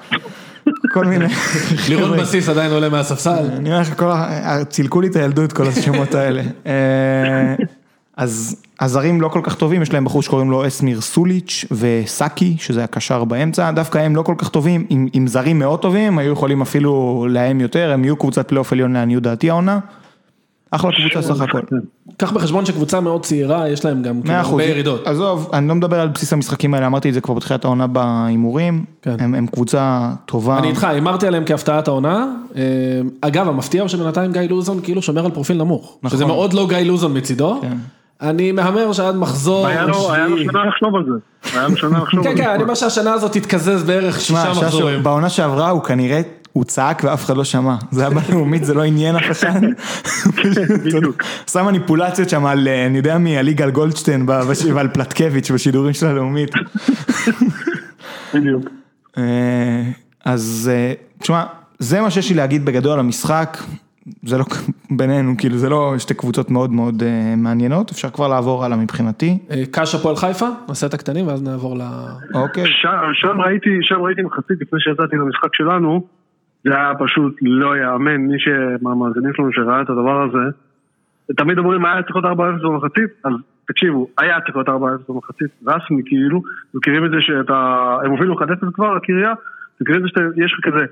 כל 0.93 1.05
מיני. 1.05 1.25
לירון 1.89 2.19
בסיס 2.19 2.49
עדיין 2.49 2.73
עולה 2.73 2.89
מהספסל. 2.89 3.45
אני 3.57 3.71
אומר 3.73 3.81
לך, 3.81 4.05
צילקו 4.69 5.01
לי 5.01 5.07
את 5.07 5.17
הילדות 5.17 5.53
כל 5.53 5.63
השמות 5.67 6.15
האלה. 6.15 6.43
אה, 6.67 7.55
אז 8.17 8.63
הזרים 8.81 9.21
לא 9.21 9.29
כל 9.29 9.41
כך 9.43 9.55
טובים, 9.55 9.83
יש 9.83 9.93
להם 9.93 10.05
בחור 10.05 10.23
שקוראים 10.23 10.51
לו 10.51 10.67
אסמיר 10.67 11.01
סוליץ' 11.01 11.65
וסאקי, 11.73 12.57
שזה 12.59 12.85
הקשר 12.85 13.25
באמצע, 13.25 13.71
דווקא 13.71 13.99
הם 13.99 14.17
לא 14.17 14.23
כל 14.23 14.35
כך 14.39 14.49
טובים, 14.49 14.87
עם, 14.91 15.07
עם 15.13 15.27
זרים 15.27 15.59
מאוד 15.59 15.81
טובים, 15.81 16.19
היו 16.19 16.33
יכולים 16.33 16.63
אפילו 16.63 17.27
להם 17.31 17.61
יותר, 17.61 17.93
הם 17.93 18.05
יהיו 18.05 18.17
קבוצת 18.17 18.49
פלייאוף 18.49 18.73
עליון 18.73 18.93
לעניות 18.93 19.23
דעתי 19.23 19.51
העונה. 19.51 19.79
אחלה 20.75 20.91
קבוצה 20.93 21.35
סך 21.35 21.41
הכל. 21.41 21.61
קח 22.17 22.33
בחשבון 22.33 22.67
שקבוצה 22.67 23.01
מאוד 23.01 23.23
צעירה, 23.23 23.69
יש 23.69 23.85
להם 23.85 24.03
גם 24.03 24.23
כאילו 24.23 24.35
הרבה 24.35 24.65
ירידות. 24.65 25.07
עזוב, 25.07 25.51
אני 25.53 25.69
לא 25.69 25.75
מדבר 25.75 26.01
על 26.01 26.09
בסיס 26.09 26.33
המשחקים 26.33 26.75
האלה, 26.75 26.87
אמרתי 26.87 27.09
את 27.09 27.15
זה 27.15 27.21
כבר 27.21 27.35
בתחילת 27.35 27.65
העונה 27.65 27.87
בהימורים, 27.87 28.85
כן. 29.03 29.17
הם, 29.21 29.47
קבוצה 29.47 30.11
טובה. 30.27 30.59
אני 30.59 30.69
איתך, 30.69 30.85
הימרתי 30.85 31.27
עליהם 31.27 31.45
כהפתעת 31.47 31.89
העונה. 31.89 32.27
אה, 32.57 32.63
אגב, 33.21 33.49
המפתיע 33.49 33.81
הוא 33.81 33.89
שבינתיים 33.89 34.33
גיא 34.33 34.41
לוזון 34.41 34.81
כאילו 34.83 35.03
שומר 35.03 35.25
על 35.25 35.31
פרופיל 35.31 35.57
נמוך. 35.57 35.99
נכון. 36.03 36.17
שזה 36.17 36.27
מאוד 36.27 36.53
לא 36.53 36.67
גיא 36.69 36.79
לוזון 36.79 37.17
מצידו. 37.17 37.59
כן. 37.63 37.77
אני 38.21 38.53
מהמר 38.53 38.93
שעד 38.93 39.17
מחזור... 39.17 39.67
היה 39.67 39.85
לו 39.85 39.95
שנה 39.95 40.65
לחשוב 40.65 40.95
על 40.95 41.05
זה. 41.05 41.59
היה 41.59 41.69
לו 41.69 41.77
שנה 41.77 41.99
לחשוב 41.99 42.27
על 42.27 42.35
זה. 42.35 42.41
כן, 42.41 42.45
כן, 42.45 42.51
אני 42.51 42.63
אומר 42.63 42.75
שהשנה 42.75 43.13
הזאת 43.13 43.33
תתקזז 43.33 43.83
בערך 43.83 44.21
שישה 44.21 44.51
מחזורים. 44.51 45.03
בעונה 45.03 45.29
שעברה 45.29 45.71
הוא 45.71 45.83
כנראה... 45.83 46.21
הוא 46.55 46.65
צעק 46.65 47.03
ואף 47.05 47.25
אחד 47.25 47.37
לא 47.37 47.45
שמע, 47.45 47.75
זה 47.91 48.07
היה 48.07 48.11
בלאומית, 48.11 48.65
זה 48.65 48.75
לא 48.75 48.83
עניין 48.83 49.17
אף 49.17 49.31
אחד. 49.31 49.61
בדיוק. 50.85 51.23
עשה 51.47 51.63
מניפולציות 51.63 52.29
שם 52.29 52.47
על, 52.47 52.69
אה, 52.69 52.87
אני 52.87 52.97
יודע 52.97 53.19
מי, 53.19 53.39
על 53.39 53.49
יגאל 53.49 53.71
גולדשטיין 53.71 54.27
ועל 54.75 54.89
פלטקביץ' 54.89 55.51
בשידורים 55.51 55.93
של 55.93 56.07
הלאומית. 56.07 56.51
בדיוק. 58.35 58.65
אה, 59.19 59.83
אז 60.25 60.71
אה, 60.75 60.93
תשמע, 61.19 61.45
זה 61.79 62.01
מה 62.01 62.11
שיש 62.11 62.31
לי 62.31 62.37
להגיד 62.37 62.65
בגדול 62.65 62.93
על 62.93 62.99
המשחק. 62.99 63.59
זה 64.23 64.39
לא 64.39 64.45
בינינו, 64.91 65.35
כאילו 65.39 65.59
זה 65.59 65.69
לא 65.69 65.95
שתי 65.99 66.15
קבוצות 66.15 66.51
מאוד 66.51 66.73
מאוד 66.73 67.03
מעניינות, 67.37 67.91
אפשר 67.91 68.11
כבר 68.11 68.29
לעבור 68.29 68.65
הלאה 68.65 68.77
מבחינתי. 68.77 69.39
קאש 69.71 69.95
הפועל 69.95 70.17
חיפה, 70.17 70.47
נעשה 70.69 70.87
את 70.87 70.95
הקטנים 70.95 71.27
ואז 71.27 71.43
נעבור 71.43 71.77
ל... 71.77 71.83
אוקיי. 72.35 72.65
שם 73.13 73.41
ראיתי, 73.41 73.71
שם 73.83 74.03
ראיתי 74.03 74.23
מחצית 74.23 74.57
לפני 74.61 74.81
שיצאתי 74.81 75.17
למשחק 75.17 75.55
שלנו, 75.55 76.07
זה 76.65 76.75
היה 76.75 76.93
פשוט 76.99 77.37
לא 77.43 77.77
יאמן, 77.77 78.17
מי 78.17 78.37
מהמאזינים 78.83 79.33
שלנו 79.35 79.53
שראה 79.53 79.83
את 79.83 79.91
הדבר 79.91 80.23
הזה, 80.23 80.51
תמיד 81.37 81.59
אומרים 81.59 81.85
היה 81.85 82.03
צריך 82.03 82.17
להיות 82.17 82.39
4-0 82.39 82.41
במחצית, 82.63 83.11
אז 83.25 83.33
תקשיבו, 83.69 84.09
היה 84.19 84.41
צריך 84.41 84.57
להיות 84.57 84.69
4-0 84.69 84.73
במחצית, 85.09 85.51
רסמי 85.67 86.03
כאילו, 86.07 86.43
מכירים 86.75 87.05
את 87.05 87.11
זה 87.11 87.17
שאתה, 87.21 87.97
הם 88.05 88.11
הובילו 88.11 88.35
1-0 88.41 88.45
כבר, 88.75 88.97
הקריה, 88.97 89.33
מכירים 89.81 90.07
את 90.07 90.11
זה 90.15 90.21
שיש 90.37 90.53
לך 90.59 90.65
כזה 90.65 90.85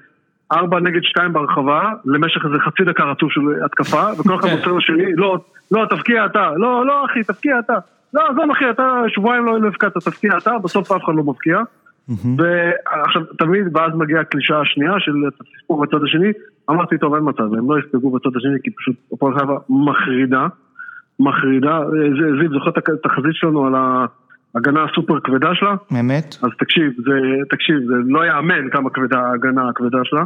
4 0.52 0.80
נגד 0.80 1.02
2 1.02 1.32
ברחבה, 1.32 1.92
למשך 2.04 2.44
איזה 2.44 2.58
חצי 2.58 2.84
דקה 2.84 3.04
רצוף 3.04 3.32
של 3.32 3.40
התקפה, 3.64 4.02
וכל 4.18 4.34
אחד 4.34 4.48
כן. 4.48 4.56
מוסר 4.56 4.72
לשני, 4.72 5.16
לא, 5.16 5.38
לא, 5.70 5.86
תפקיע 5.90 6.26
אתה, 6.26 6.50
לא, 6.56 6.86
לא 6.86 7.04
אחי, 7.04 7.22
תפקיע 7.22 7.58
אתה, 7.58 7.74
לא, 8.14 8.28
עזוב 8.28 8.50
אחי, 8.50 8.70
אתה 8.70 9.02
שבועיים 9.08 9.46
לא 9.46 9.68
הפקעת, 9.68 9.92
תפקיע 9.92 10.38
אתה, 10.38 10.58
בסוף 10.62 10.92
אף 10.92 11.04
אחד 11.04 11.12
לא 11.16 11.22
מפקיע. 11.22 11.58
ועכשיו, 12.08 13.22
תמיד, 13.38 13.76
ואז 13.76 13.92
מגיעה 13.94 14.20
הקלישה 14.20 14.60
השנייה 14.60 14.92
של 14.98 15.12
תספור 15.58 15.82
בצד 15.82 16.04
השני, 16.04 16.32
אמרתי, 16.70 16.98
טוב, 16.98 17.14
אין 17.14 17.24
מצב, 17.26 17.42
הם 17.42 17.70
לא 17.70 17.78
יספגו 17.78 18.10
בצד 18.10 18.36
השני, 18.36 18.58
כי 18.62 18.70
פשוט 18.70 18.96
הפועל 19.12 19.38
חיפה 19.38 19.58
מחרידה, 19.68 20.46
מחרידה, 21.20 21.80
זיו, 22.40 22.50
זוכר 22.52 22.70
את 22.70 22.88
התחזית 22.88 23.34
שלנו 23.34 23.66
על 23.66 23.74
ההגנה 23.74 24.84
הסופר 24.84 25.20
כבדה 25.20 25.48
שלה? 25.54 25.74
באמת? 25.90 26.36
אז 26.42 26.50
תקשיב, 26.58 26.92
זה, 26.96 27.12
תקשיב, 27.50 27.76
זה 27.86 27.94
לא 28.06 28.26
יאמן 28.26 28.70
כמה 28.72 28.90
כבדה 28.90 29.18
ההגנה 29.18 29.68
הכבדה 29.68 29.98
שלה, 30.04 30.24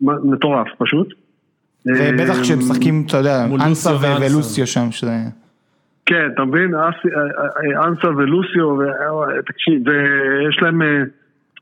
מטורף 0.00 0.68
פשוט. 0.78 1.14
ובטח 1.86 2.36
אה, 2.38 2.42
כשמשחקים, 2.42 3.04
אתה 3.06 3.16
יודע, 3.16 3.44
אנסה 3.66 3.90
ולוסיו 4.20 4.66
שם, 4.66 4.90
שזה... 4.90 5.41
כן, 6.06 6.28
אתה 6.34 6.44
מבין? 6.44 6.74
אה, 6.74 6.80
אה, 6.84 7.84
אנסה 7.84 8.08
ולוסיו, 8.08 8.76
תקשיב, 9.46 9.82
ויש 9.86 10.58
להם, 10.62 10.82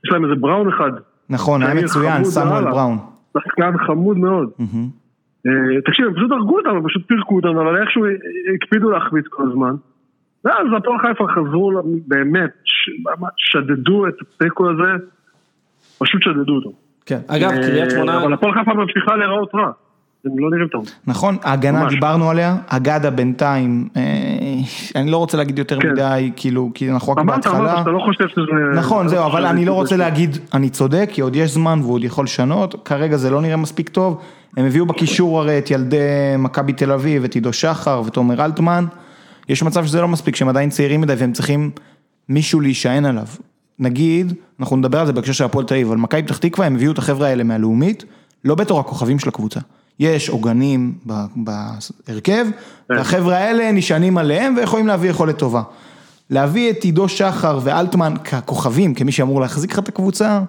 יש 0.04 0.12
להם 0.12 0.24
איזה 0.24 0.34
בראון 0.34 0.68
אחד. 0.68 0.90
נכון, 1.30 1.62
היה 1.62 1.74
מצוין, 1.74 2.24
סמואל 2.24 2.64
בראון. 2.64 2.98
שחקן 3.38 3.78
חמוד 3.86 4.18
מאוד. 4.18 4.50
תקשיב, 5.86 6.06
הם 6.06 6.14
פשוט 6.14 6.30
הרגו 6.30 6.58
אותם, 6.58 6.76
הם 6.76 6.88
פשוט 6.88 7.02
פירקו 7.08 7.36
אותם, 7.36 7.58
אבל 7.58 7.82
איכשהו 7.82 8.04
הקפידו 8.54 8.90
להחמיץ 8.90 9.24
כל 9.28 9.42
הזמן. 9.50 9.74
ואז 10.44 10.66
הפועל 10.76 10.98
חיפה 10.98 11.26
חזרו, 11.28 11.72
באמת, 12.06 12.50
שדדו 13.36 14.06
את 14.08 14.14
התיקו 14.20 14.70
הזה, 14.70 15.04
פשוט 15.98 16.22
שדדו 16.22 16.56
אותו. 16.56 16.72
כן, 17.06 17.18
אגב, 17.28 17.50
קריית 17.50 17.90
שמונה... 17.90 18.22
אבל 18.22 18.32
הפועל 18.32 18.54
חיפה 18.54 18.74
ממשיכה 18.74 19.16
להיראות 19.16 19.54
רע. 19.54 19.70
הם 20.24 20.38
לא 20.38 20.50
נראים 20.50 20.68
טוב. 20.68 20.86
נכון, 21.06 21.36
ההגנה 21.42 21.88
דיברנו 21.88 22.30
עליה, 22.30 22.56
אגדה 22.66 23.10
בינתיים, 23.10 23.88
אה, 23.96 24.02
אני 24.96 25.10
לא 25.10 25.16
רוצה 25.16 25.36
להגיד 25.36 25.58
יותר 25.58 25.80
כן. 25.80 25.92
מדי, 25.92 26.30
כאילו, 26.36 26.70
כי 26.74 26.90
אנחנו 26.90 27.12
רק 27.12 27.18
בהתחלה. 27.18 27.58
אמרת, 27.58 27.70
אמרת, 27.70 27.82
אתה 27.82 27.90
לא 27.90 28.00
חושב 28.04 28.28
שזה... 28.28 28.78
נכון, 28.80 29.08
זהו, 29.08 29.26
אבל 29.26 29.46
אני 29.46 29.64
לא 29.64 29.72
רוצה 29.72 29.96
להגיד, 29.96 30.38
אני 30.54 30.70
צודק, 30.70 31.08
כי 31.12 31.20
עוד 31.20 31.36
יש 31.36 31.50
זמן 31.50 31.78
והוא 31.82 31.94
עוד 31.94 32.04
יכול 32.04 32.24
לשנות, 32.24 32.74
כרגע 32.84 33.16
זה 33.16 33.30
לא 33.30 33.40
נראה 33.40 33.56
מספיק 33.56 33.88
טוב, 33.88 34.20
הם 34.56 34.66
הביאו 34.66 34.86
בקישור 34.86 35.40
הרי 35.40 35.58
את 35.58 35.70
ילדי 35.70 35.96
מכבי 36.38 36.72
תל 36.72 36.92
אביב, 36.92 37.24
את 37.24 37.34
עידו 37.34 37.52
שחר 37.52 38.02
ותומר 38.06 38.44
אלטמן, 38.44 38.84
יש 39.48 39.62
מצב 39.62 39.86
שזה 39.86 40.00
לא 40.00 40.08
מספיק, 40.08 40.36
שהם 40.36 40.48
עדיין 40.48 40.70
צעירים 40.70 41.00
מדי 41.00 41.14
והם 41.18 41.32
צריכים 41.32 41.70
מישהו 42.28 42.60
להישען 42.60 43.04
עליו. 43.04 43.26
נגיד, 43.78 44.32
אנחנו 44.60 44.76
נדבר 44.76 45.00
על 45.00 45.06
זה 45.06 45.12
בהקשר 45.12 45.32
של 45.32 45.44
הפועל 45.44 45.66
תל 45.66 45.74
אביב, 45.74 45.88
אבל 45.88 45.96
מכבי 45.96 46.22
פתח 46.22 46.36
תקווה, 46.36 46.66
הם 46.66 46.74
הביאו 46.74 46.92
את 46.92 46.98
החבר'ה 46.98 47.28
האלה 47.28 47.44
מהלאומית, 47.44 48.04
לא 48.44 48.54
בתור 48.54 48.80
הכוכבים 48.80 49.18
של 49.18 49.28
הקבוצה. 49.28 49.60
יש 50.00 50.28
עוגנים 50.28 50.92
בהרכב, 51.36 52.20
כן. 52.24 52.50
והחבר'ה 52.90 53.36
האלה 53.36 53.72
נשענים 53.72 54.18
עליהם 54.18 54.54
ויכולים 54.56 54.86
להביא 54.86 55.10
יכולת 55.10 55.38
טובה. 55.38 55.62
להביא 56.30 56.70
את 56.70 56.84
עידו 56.84 57.08
שחר 57.08 57.58
ואלטמן 57.62 58.14
ככוכבים, 58.16 58.94
כמי 58.94 59.12
שאמור 59.12 59.40
להחזיק 59.40 59.72
לך 59.72 59.78
את 59.78 59.88
הקבוצה, 59.88 60.40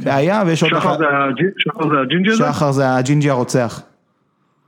בעיה, 0.00 0.42
ויש 0.46 0.62
עוד 0.62 0.72
אחד... 0.72 0.98
שחר 1.58 1.88
זה 1.88 2.00
הג'ינג'י 2.02 2.30
הזה? 2.30 2.44
שחר 2.44 2.72
זה 2.72 2.94
הג'ינג'י 2.94 3.30
הרוצח. 3.30 3.82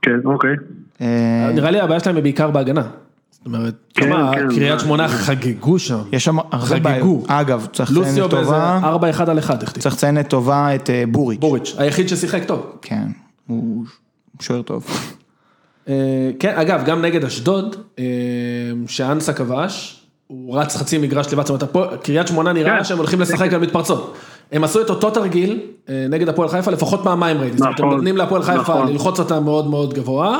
כן, 0.01 0.19
אוקיי. 0.25 0.55
אה, 1.01 1.51
נראה 1.53 1.71
לי 1.71 1.79
הבעיה 1.79 1.99
שלהם 1.99 2.15
היא 2.15 2.23
בעיקר 2.23 2.51
בהגנה. 2.51 2.83
זאת 3.31 3.45
אומרת, 3.45 3.73
כן, 3.93 4.05
כמה 4.05 4.31
כן, 4.35 4.47
קריית 4.49 4.79
שמונה 4.79 5.07
חגגו 5.07 5.79
שם. 5.79 5.99
יש 6.11 6.25
שם 6.25 6.37
הרבה 6.51 6.79
בעיות. 6.79 7.23
אגב, 7.27 7.67
צריך 7.73 7.91
לציין 7.91 8.25
לטובה. 8.25 8.79
לוסיו 8.81 8.99
באיזה 8.99 9.25
4-1 9.25 9.29
על 9.31 9.39
1. 9.39 9.63
צריך 9.63 9.95
לציין 9.95 10.19
לטובה 10.19 10.75
את 10.75 10.89
אה, 10.89 11.03
בוריץ'. 11.11 11.39
בוריץ', 11.39 11.75
היחיד 11.77 12.09
ששיחק 12.09 12.43
טוב. 12.43 12.77
כן. 12.81 13.07
הוא 13.47 13.85
שוער 14.39 14.61
טוב. 14.61 14.87
אה, 15.87 16.31
כן, 16.39 16.53
אגב, 16.55 16.83
גם 16.85 17.01
נגד 17.01 17.25
אשדוד, 17.25 17.75
אה, 17.99 18.03
שאנסה 18.87 19.33
כבש, 19.33 19.97
הוא 20.27 20.57
רץ 20.59 20.77
חצי 20.77 20.97
מגרש 20.97 21.33
לבד, 21.33 21.45
זאת 21.45 21.75
אומרת, 21.75 22.03
קריית 22.03 22.27
שמונה 22.27 22.53
נראה 22.53 22.77
כן. 22.77 22.83
שהם 22.83 22.97
הולכים 22.97 23.21
לשחק 23.21 23.53
על 23.53 23.61
מתפרצות. 23.61 24.17
הם 24.51 24.63
עשו 24.63 24.81
את 24.81 24.89
אותו 24.89 25.09
תרגיל 25.11 25.59
אה, 25.89 26.05
נגד 26.09 26.29
הפועל 26.29 26.49
חיפה, 26.49 26.71
לפחות 26.71 26.99
פעמיים 27.03 27.37
ראיתי, 27.37 27.57
זאת 27.57 27.61
אומרת, 27.65 27.79
הם 27.79 27.85
נכון. 27.85 27.97
נותנים 27.97 28.17
להפועל 28.17 28.43
חיפה 28.43 28.61
נכון. 28.61 28.87
ללחוץ 28.87 29.19
אותה 29.19 29.39
מאוד 29.39 29.67
מאוד 29.67 29.93
גבוה, 29.93 30.39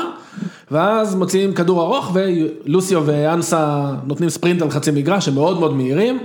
ואז 0.70 1.14
מוציאים 1.14 1.54
כדור 1.54 1.82
ארוך, 1.82 2.12
ולוסיו 2.14 3.02
ואנסה 3.06 3.90
נותנים 4.04 4.28
ספרינט 4.30 4.62
על 4.62 4.70
חצי 4.70 4.90
מגרש, 4.90 5.28
הם 5.28 5.34
מאוד 5.34 5.58
מאוד 5.60 5.74
מהירים. 5.74 6.18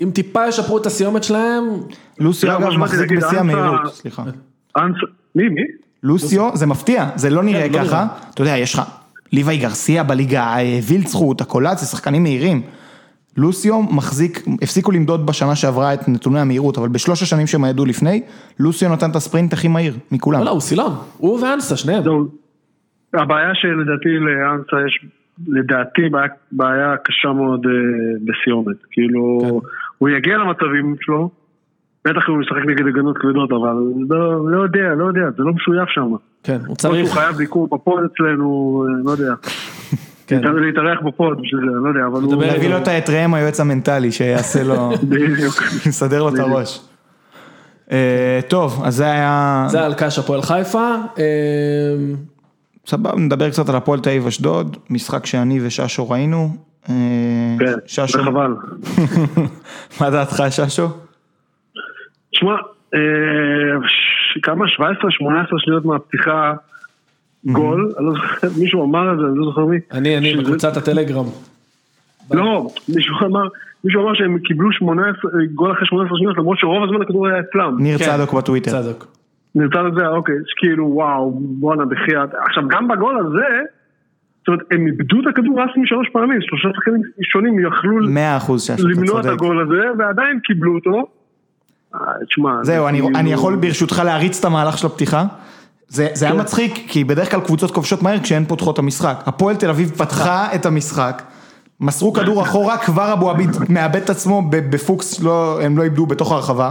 אם 0.00 0.10
טיפה 0.14 0.48
ישפרו 0.48 0.78
את 0.78 0.86
הסיומת 0.86 1.24
שלהם, 1.24 1.64
לוסיו 2.18 2.48
לא, 2.50 2.56
אגב 2.56 2.62
שבאתי 2.64 2.76
מחזיק 2.76 3.10
בשיא 3.12 3.38
המהירות, 3.38 3.94
סליחה. 3.94 4.22
אנס- 4.78 4.94
מי, 5.34 5.48
מי? 5.48 5.60
לוסיו, 6.02 6.50
זה 6.54 6.66
מפתיע, 6.66 7.06
זה 7.14 7.30
לא 7.30 7.42
נראה 7.42 7.68
כן, 7.68 7.78
לא 7.78 7.84
ככה. 7.84 8.06
אתה 8.34 8.42
יודע, 8.42 8.56
יש 8.56 8.74
לך 8.74 8.82
ליוואי 9.32 9.58
גרסיה 9.58 10.02
בליגה, 10.04 10.56
וילצחוט, 10.88 11.40
הקולאץ, 11.40 11.80
זה 11.80 11.86
שחקנים 11.86 12.22
מהירים. 12.22 12.62
לוסיו 13.36 13.82
מחזיק, 13.82 14.38
הפסיקו 14.62 14.92
למדוד 14.92 15.26
בשנה 15.26 15.56
שעברה 15.56 15.94
את 15.94 16.08
נתוני 16.08 16.40
המהירות, 16.40 16.78
אבל 16.78 16.88
בשלוש 16.88 17.22
השנים 17.22 17.46
שהם 17.46 17.64
ידעו 17.64 17.84
לפני, 17.84 18.22
לוסיו 18.60 18.92
נתן 18.92 19.10
את 19.10 19.16
הספרינט 19.16 19.52
הכי 19.52 19.68
מהיר 19.68 19.94
מכולם. 20.12 20.38
לא, 20.38 20.44
לא, 20.44 20.50
הוא 20.50 20.60
סילון, 20.60 20.92
הוא 21.18 21.40
ואנסה, 21.40 21.76
שניהם. 21.76 22.02
הבעיה 23.14 23.54
שלדעתי 23.54 24.08
לאנסה 24.08 24.86
יש, 24.86 25.06
לדעתי 25.48 26.08
בעיה, 26.10 26.28
בעיה 26.52 26.94
קשה 27.04 27.32
מאוד 27.32 27.66
אה, 27.66 27.72
בסיומת. 28.24 28.76
כאילו, 28.90 29.38
כן. 29.42 29.68
הוא 29.98 30.08
יגיע 30.08 30.36
למצבים 30.36 30.96
שלו, 31.00 31.30
בטח 32.08 32.22
אם 32.28 32.34
הוא 32.34 32.40
משחק 32.40 32.66
נגד 32.68 32.86
הגנות 32.86 33.18
כבדות, 33.18 33.50
אבל 33.50 33.74
לא, 34.08 34.50
לא 34.50 34.62
יודע, 34.62 34.94
לא 34.96 35.04
יודע, 35.04 35.20
זה 35.36 35.42
לא 35.42 35.52
משויך 35.52 35.88
שם. 35.90 36.14
כן, 36.42 36.54
הוא 36.54 36.64
שהוא 36.66 36.76
צריך, 36.76 37.12
חייב 37.12 37.36
ביקור 37.36 37.68
בפוד 37.72 38.02
אצלנו, 38.14 38.84
לא 39.04 39.10
יודע. 39.10 39.34
כן. 40.26 40.36
להתאר- 40.36 40.60
להתארח 40.60 40.98
בפוד 41.06 41.40
בשביל 41.42 41.60
זה, 41.60 41.76
לא 41.82 41.88
יודע, 41.88 42.00
אבל 42.06 42.22
הוא... 42.22 42.44
להביא 42.44 42.68
לו 42.70 42.76
את 42.78 43.10
ראם 43.10 43.34
היועץ 43.34 43.60
המנטלי, 43.60 44.12
שיעשה 44.12 44.62
לו, 44.62 44.90
בדיוק. 45.08 45.62
יסדר 45.86 46.22
לו 46.22 46.28
את 46.28 46.38
הראש. 46.38 46.80
אה, 47.92 48.40
טוב, 48.48 48.82
אז 48.84 48.96
זה 48.96 49.04
היה, 49.04 49.66
זה 49.70 49.84
על 49.84 49.94
קש 49.94 50.18
הפועל 50.18 50.42
חיפה. 50.42 50.94
אה, 51.18 51.24
סבבה, 52.86 53.16
נדבר 53.16 53.50
קצת 53.50 53.68
על 53.68 53.76
הפועל 53.76 54.00
תל 54.00 54.10
אביב 54.10 54.26
אשדוד, 54.26 54.76
משחק 54.90 55.26
שאני 55.26 55.60
וששו 55.66 56.10
ראינו. 56.10 56.56
אה, 56.88 56.94
כן, 57.58 57.72
זה 58.12 58.22
חבל. 58.22 58.54
מה 60.00 60.10
דעתך 60.10 60.42
ששו? 60.50 60.88
תשמע, 62.38 62.54
אה, 62.94 63.00
ש- 63.88 64.38
כמה? 64.42 64.64
17-18 64.68 64.70
שניות 65.58 65.84
מהפתיחה, 65.84 66.54
גול, 67.44 67.92
אני 67.98 68.06
לא 68.06 68.12
זוכר, 68.12 68.48
מישהו 68.60 68.84
אמר 68.84 69.12
את 69.12 69.18
זה, 69.18 69.24
אני 69.24 69.38
לא 69.38 69.44
זוכר 69.44 69.64
מי. 69.64 69.76
אני, 69.92 70.18
אני, 70.18 70.30
שזה- 70.32 70.42
בקבוצת 70.42 70.76
הטלגרם. 70.76 71.24
לא, 72.30 72.66
מישהו 72.96 73.14
אמר, 73.26 73.48
מישהו 73.84 74.02
אמר 74.02 74.14
שהם 74.14 74.38
קיבלו 74.38 74.72
18, 74.72 75.30
גול 75.54 75.72
אחרי 75.72 75.86
18 75.86 76.18
שניות, 76.18 76.36
למרות 76.38 76.58
שרוב 76.58 76.84
הזמן 76.84 77.02
הכדור 77.02 77.26
היה 77.28 77.40
אצלם. 77.40 77.76
ניר 77.78 77.98
כן. 77.98 78.04
צדוק 78.04 78.34
בטוויטר. 78.34 78.70
צדוק. 78.82 79.06
נרצה 79.54 79.82
לזה, 79.82 80.08
אוקיי, 80.08 80.34
שכאילו 80.46 80.86
וואו, 80.94 81.30
בואנה 81.40 81.84
בחייאת. 81.84 82.30
עכשיו 82.48 82.68
גם 82.68 82.88
בגול 82.88 83.18
הזה, 83.18 83.46
זאת 84.38 84.48
אומרת, 84.48 84.60
הם 84.70 84.86
איבדו 84.86 85.16
את 85.20 85.26
הכדור 85.26 85.60
רסמי 85.62 85.86
שלוש 85.86 86.08
פעמים, 86.12 86.38
שלושה 86.42 86.68
שחקנים 86.76 87.00
שונים 87.32 87.66
יכלו 87.66 87.98
למנוע 88.00 89.20
את. 89.20 89.26
הגול 89.26 89.62
הזה, 89.62 89.82
ועדיין 89.98 90.40
קיבלו 90.44 90.74
אותו. 90.74 91.06
תשמע, 92.28 92.50
זהו, 92.62 92.84
זה 92.84 92.88
אני, 92.88 93.00
כאילו- 93.00 93.18
אני 93.18 93.32
יכול 93.32 93.56
ברשותך 93.56 94.02
להריץ 94.04 94.38
את 94.38 94.44
המהלך 94.44 94.78
של 94.78 94.86
הפתיחה? 94.86 95.24
זה, 95.88 96.08
זה 96.14 96.24
היה 96.24 96.34
כן. 96.34 96.40
מצחיק, 96.40 96.84
כי 96.88 97.04
בדרך 97.04 97.30
כלל 97.30 97.40
קבוצות 97.40 97.70
כובשות 97.70 98.02
מהר 98.02 98.20
כשהן 98.20 98.44
פותחות 98.48 98.74
את 98.74 98.78
המשחק. 98.78 99.22
הפועל 99.26 99.56
תל 99.56 99.70
אביב 99.70 99.92
פתחה 99.96 100.48
את 100.54 100.66
המשחק, 100.66 101.22
מסרו 101.80 102.12
כדור 102.12 102.42
אחורה, 102.42 102.78
כבר 102.78 103.12
אבו 103.12 103.30
עביד 103.30 103.50
מאבד 103.68 104.02
את 104.02 104.10
עצמו 104.10 104.42
בפוקס, 104.50 105.20
לא, 105.20 105.62
הם 105.62 105.78
לא 105.78 105.82
איבדו 105.82 106.06
בתוך 106.06 106.32
הרחבה. 106.32 106.70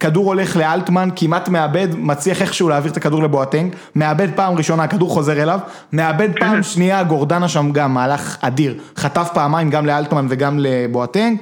כדור 0.00 0.26
הולך 0.26 0.56
לאלטמן, 0.56 1.08
כמעט 1.16 1.48
מאבד, 1.48 1.88
מצליח 1.96 2.42
איכשהו 2.42 2.68
להעביר 2.68 2.92
את 2.92 2.96
הכדור 2.96 3.22
לבואטנג, 3.22 3.74
מאבד 3.94 4.28
פעם 4.36 4.54
ראשונה, 4.54 4.82
הכדור 4.82 5.10
חוזר 5.10 5.42
אליו, 5.42 5.60
מאבד 5.92 6.28
פעם 6.40 6.62
שנייה, 6.62 7.04
גורדנה 7.04 7.48
שם 7.48 7.72
גם, 7.72 7.94
מהלך 7.94 8.36
אדיר. 8.40 8.74
חטף 8.96 9.28
פעמיים 9.34 9.70
גם 9.70 9.86
לאלטמן 9.86 10.26
וגם 10.28 10.58
לבואטנג, 10.58 11.38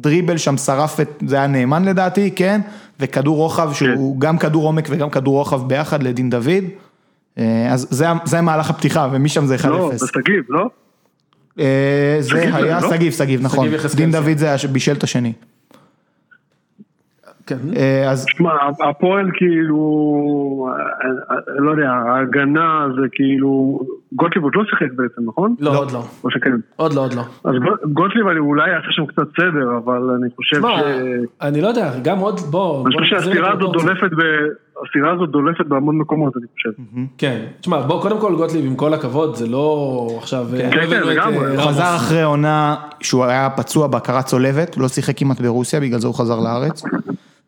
דריבל 0.00 0.36
שם 0.36 0.56
שרף 0.56 1.00
את, 1.00 1.22
זה 1.26 1.36
היה 1.36 1.46
נאמן 1.46 1.84
לדעתי, 1.84 2.30
כן? 2.30 2.60
וכדור 3.00 3.36
רוחב 3.36 3.72
שהוא 3.72 4.20
גם 4.20 4.38
כדור 4.38 4.64
עומק 4.64 4.88
וגם 4.90 5.10
כדור 5.10 5.38
רוחב 5.38 5.68
ביחד 5.68 6.02
לדין 6.02 6.30
דוד. 6.30 6.64
אה, 7.38 7.72
אז 7.72 7.86
זה, 7.90 8.06
זה 8.24 8.40
מהלך 8.40 8.70
הפתיחה, 8.70 9.08
ומשם 9.12 9.46
זה 9.46 9.56
1-0. 9.56 9.66
לא, 9.68 9.90
זה 9.94 10.06
שגיב, 10.06 10.44
לא? 10.48 10.70
אה, 11.58 12.16
זה 12.20 12.28
שגיב 12.28 12.54
היה 12.54 12.80
לא? 12.80 12.90
שגיב, 12.90 13.12
שגיב, 13.12 13.42
נכון. 13.42 13.68
דין 13.94 14.12
כן. 14.12 14.22
דוד 14.22 14.38
זה 14.38 14.68
בישל 14.72 14.92
את 14.92 15.04
השני. 15.04 15.32
כן. 17.48 17.56
אה, 17.76 18.10
אז 18.10 18.24
תשמע, 18.24 18.50
הפועל 18.90 19.30
כאילו, 19.34 20.68
אה, 20.70 21.08
אה, 21.30 21.36
לא 21.58 21.70
יודע, 21.70 21.90
ההגנה 21.90 22.86
זה 23.00 23.06
כאילו, 23.12 23.80
גוטליב 24.12 24.44
עוד 24.44 24.52
לא 24.56 24.62
שיחק 24.70 24.92
בעצם, 24.96 25.22
נכון? 25.26 25.54
לא, 25.60 25.78
עוד 25.78 25.90
לא. 25.90 26.02
או 26.24 26.30
שכן. 26.30 26.52
עוד 26.76 26.94
לא, 26.94 27.00
עוד 27.00 27.14
לא. 27.14 27.22
אז 27.44 27.54
גו- 27.54 27.92
גוטליב 27.92 28.26
אני 28.26 28.38
אולי 28.38 28.70
יעשה 28.70 28.86
שם 28.90 29.06
קצת 29.06 29.28
סדר, 29.36 29.76
אבל 29.84 30.10
אני 30.18 30.28
חושב 30.36 30.56
תשמע, 30.56 30.78
ש... 30.78 30.82
אני 31.42 31.60
לא 31.60 31.68
יודע, 31.68 31.90
גם 32.02 32.18
עוד, 32.18 32.40
בוא... 32.40 32.86
אני 32.86 32.94
חושב 32.98 33.16
את 33.16 33.36
הזאת. 33.54 33.72
דולפת 33.72 34.10
ב... 34.18 34.22
הספירה 34.86 35.12
הזאת 35.12 35.30
דולפת 35.30 35.66
בהמון 35.66 35.98
מקומות, 35.98 36.36
אני 36.36 36.46
חושב. 36.54 36.82
כן, 37.18 37.44
תשמע, 37.60 37.80
בוא, 37.80 38.02
קודם 38.02 38.20
כל 38.20 38.34
גוטליב, 38.34 38.66
עם 38.66 38.76
כל 38.76 38.94
הכבוד, 38.94 39.34
זה 39.34 39.46
לא 39.46 40.08
עכשיו... 40.18 40.46
כן, 40.58 40.70
לא 40.76 40.82
הבאנו 40.82 40.90
כן, 40.90 41.02
את, 41.02 41.16
לגמרי. 41.16 41.46
אה, 41.46 41.50
הוא. 41.50 41.68
חזר 41.70 41.96
אחרי 41.96 42.22
עונה 42.22 42.76
שהוא 43.00 43.24
היה 43.24 43.50
פצוע 43.50 43.86
בהכרה 43.86 44.22
צולבת, 44.22 44.76
לא 44.76 44.88
שיחק 44.88 45.18
כמעט 45.18 45.40
ברוסיה, 45.40 45.80
בגלל 45.80 45.98
זה 45.98 46.06
הוא 46.06 46.14
חזר 46.14 46.40
לארץ. 46.40 46.82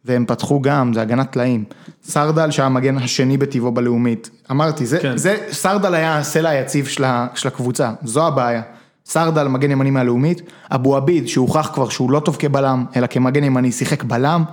והם 0.05 0.25
פתחו 0.29 0.63
גם, 0.63 0.93
זה 0.93 1.03
הגנת 1.03 1.31
טלאים. 1.31 1.65
סרדל 2.05 2.51
שהיה 2.51 2.67
המגן 2.67 2.99
השני 2.99 3.37
בטבעו 3.37 3.73
בלאומית. 3.73 4.31
אמרתי, 4.51 4.87
זה, 4.87 4.99
כן. 4.99 5.17
זה, 5.17 5.37
סרדל 5.51 5.95
היה 5.95 6.19
הסלע 6.19 6.49
היציב 6.49 6.87
של, 6.87 7.05
של 7.35 7.49
הקבוצה, 7.49 7.93
זו 8.05 8.27
הבעיה. 8.27 8.63
סרדל 9.07 9.49
מגן 9.49 9.71
ימני 9.71 9.91
מהלאומית, 9.91 10.43
אבו 10.71 10.97
עביד 10.97 11.29
שהוכח 11.29 11.71
כבר 11.75 11.89
שהוא 11.89 12.11
לא 12.11 12.21
טוב 12.21 12.37
כבלם, 12.39 12.85
אלא 12.97 13.07
כמגן 13.07 13.45
ימני, 13.45 13.73
שיחק 13.73 14.05
בלם. 14.05 14.45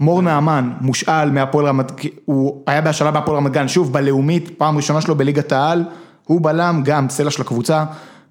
מור 0.00 0.22
נעמן, 0.22 0.72
מושאל 0.80 1.30
מהפועל 1.30 1.66
רמת, 1.66 1.92
הוא 2.24 2.62
היה 2.66 2.80
בהשאלה 2.80 3.10
בהפועל 3.10 3.36
רמת 3.36 3.52
גן, 3.52 3.68
שוב 3.68 3.92
בלאומית, 3.92 4.50
פעם 4.58 4.76
ראשונה 4.76 5.00
שלו 5.00 5.14
בליגת 5.14 5.52
העל, 5.52 5.84
הוא 6.24 6.40
בלם, 6.40 6.82
גם 6.84 7.08
סלע 7.08 7.30
של 7.30 7.42
הקבוצה. 7.42 7.84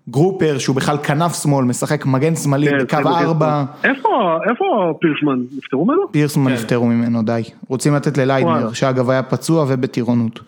גרופר 0.10 0.58
שהוא 0.58 0.76
בכלל 0.76 0.98
כנף 0.98 1.42
שמאל, 1.44 1.66
משחק 1.66 2.06
מגן 2.06 2.36
שמאלי 2.36 2.70
כן, 2.70 2.78
בקו 2.78 2.98
כן, 2.98 3.08
ארבע. 3.08 3.64
איפה 3.84 4.38
איפה 4.50 4.94
פירסמן? 5.02 5.40
נפטרו 5.58 5.86
ממנו? 5.86 6.02
פירסמן 6.12 6.48
כן. 6.48 6.54
נפטרו 6.54 6.86
ממנו, 6.86 7.24
די. 7.24 7.44
רוצים 7.68 7.96
לתת 7.96 8.18
לליידנר. 8.18 8.74
שאגב 8.74 9.10
היה 9.10 9.24
פצוע 9.24 9.66
ובטירונות. 9.68 10.40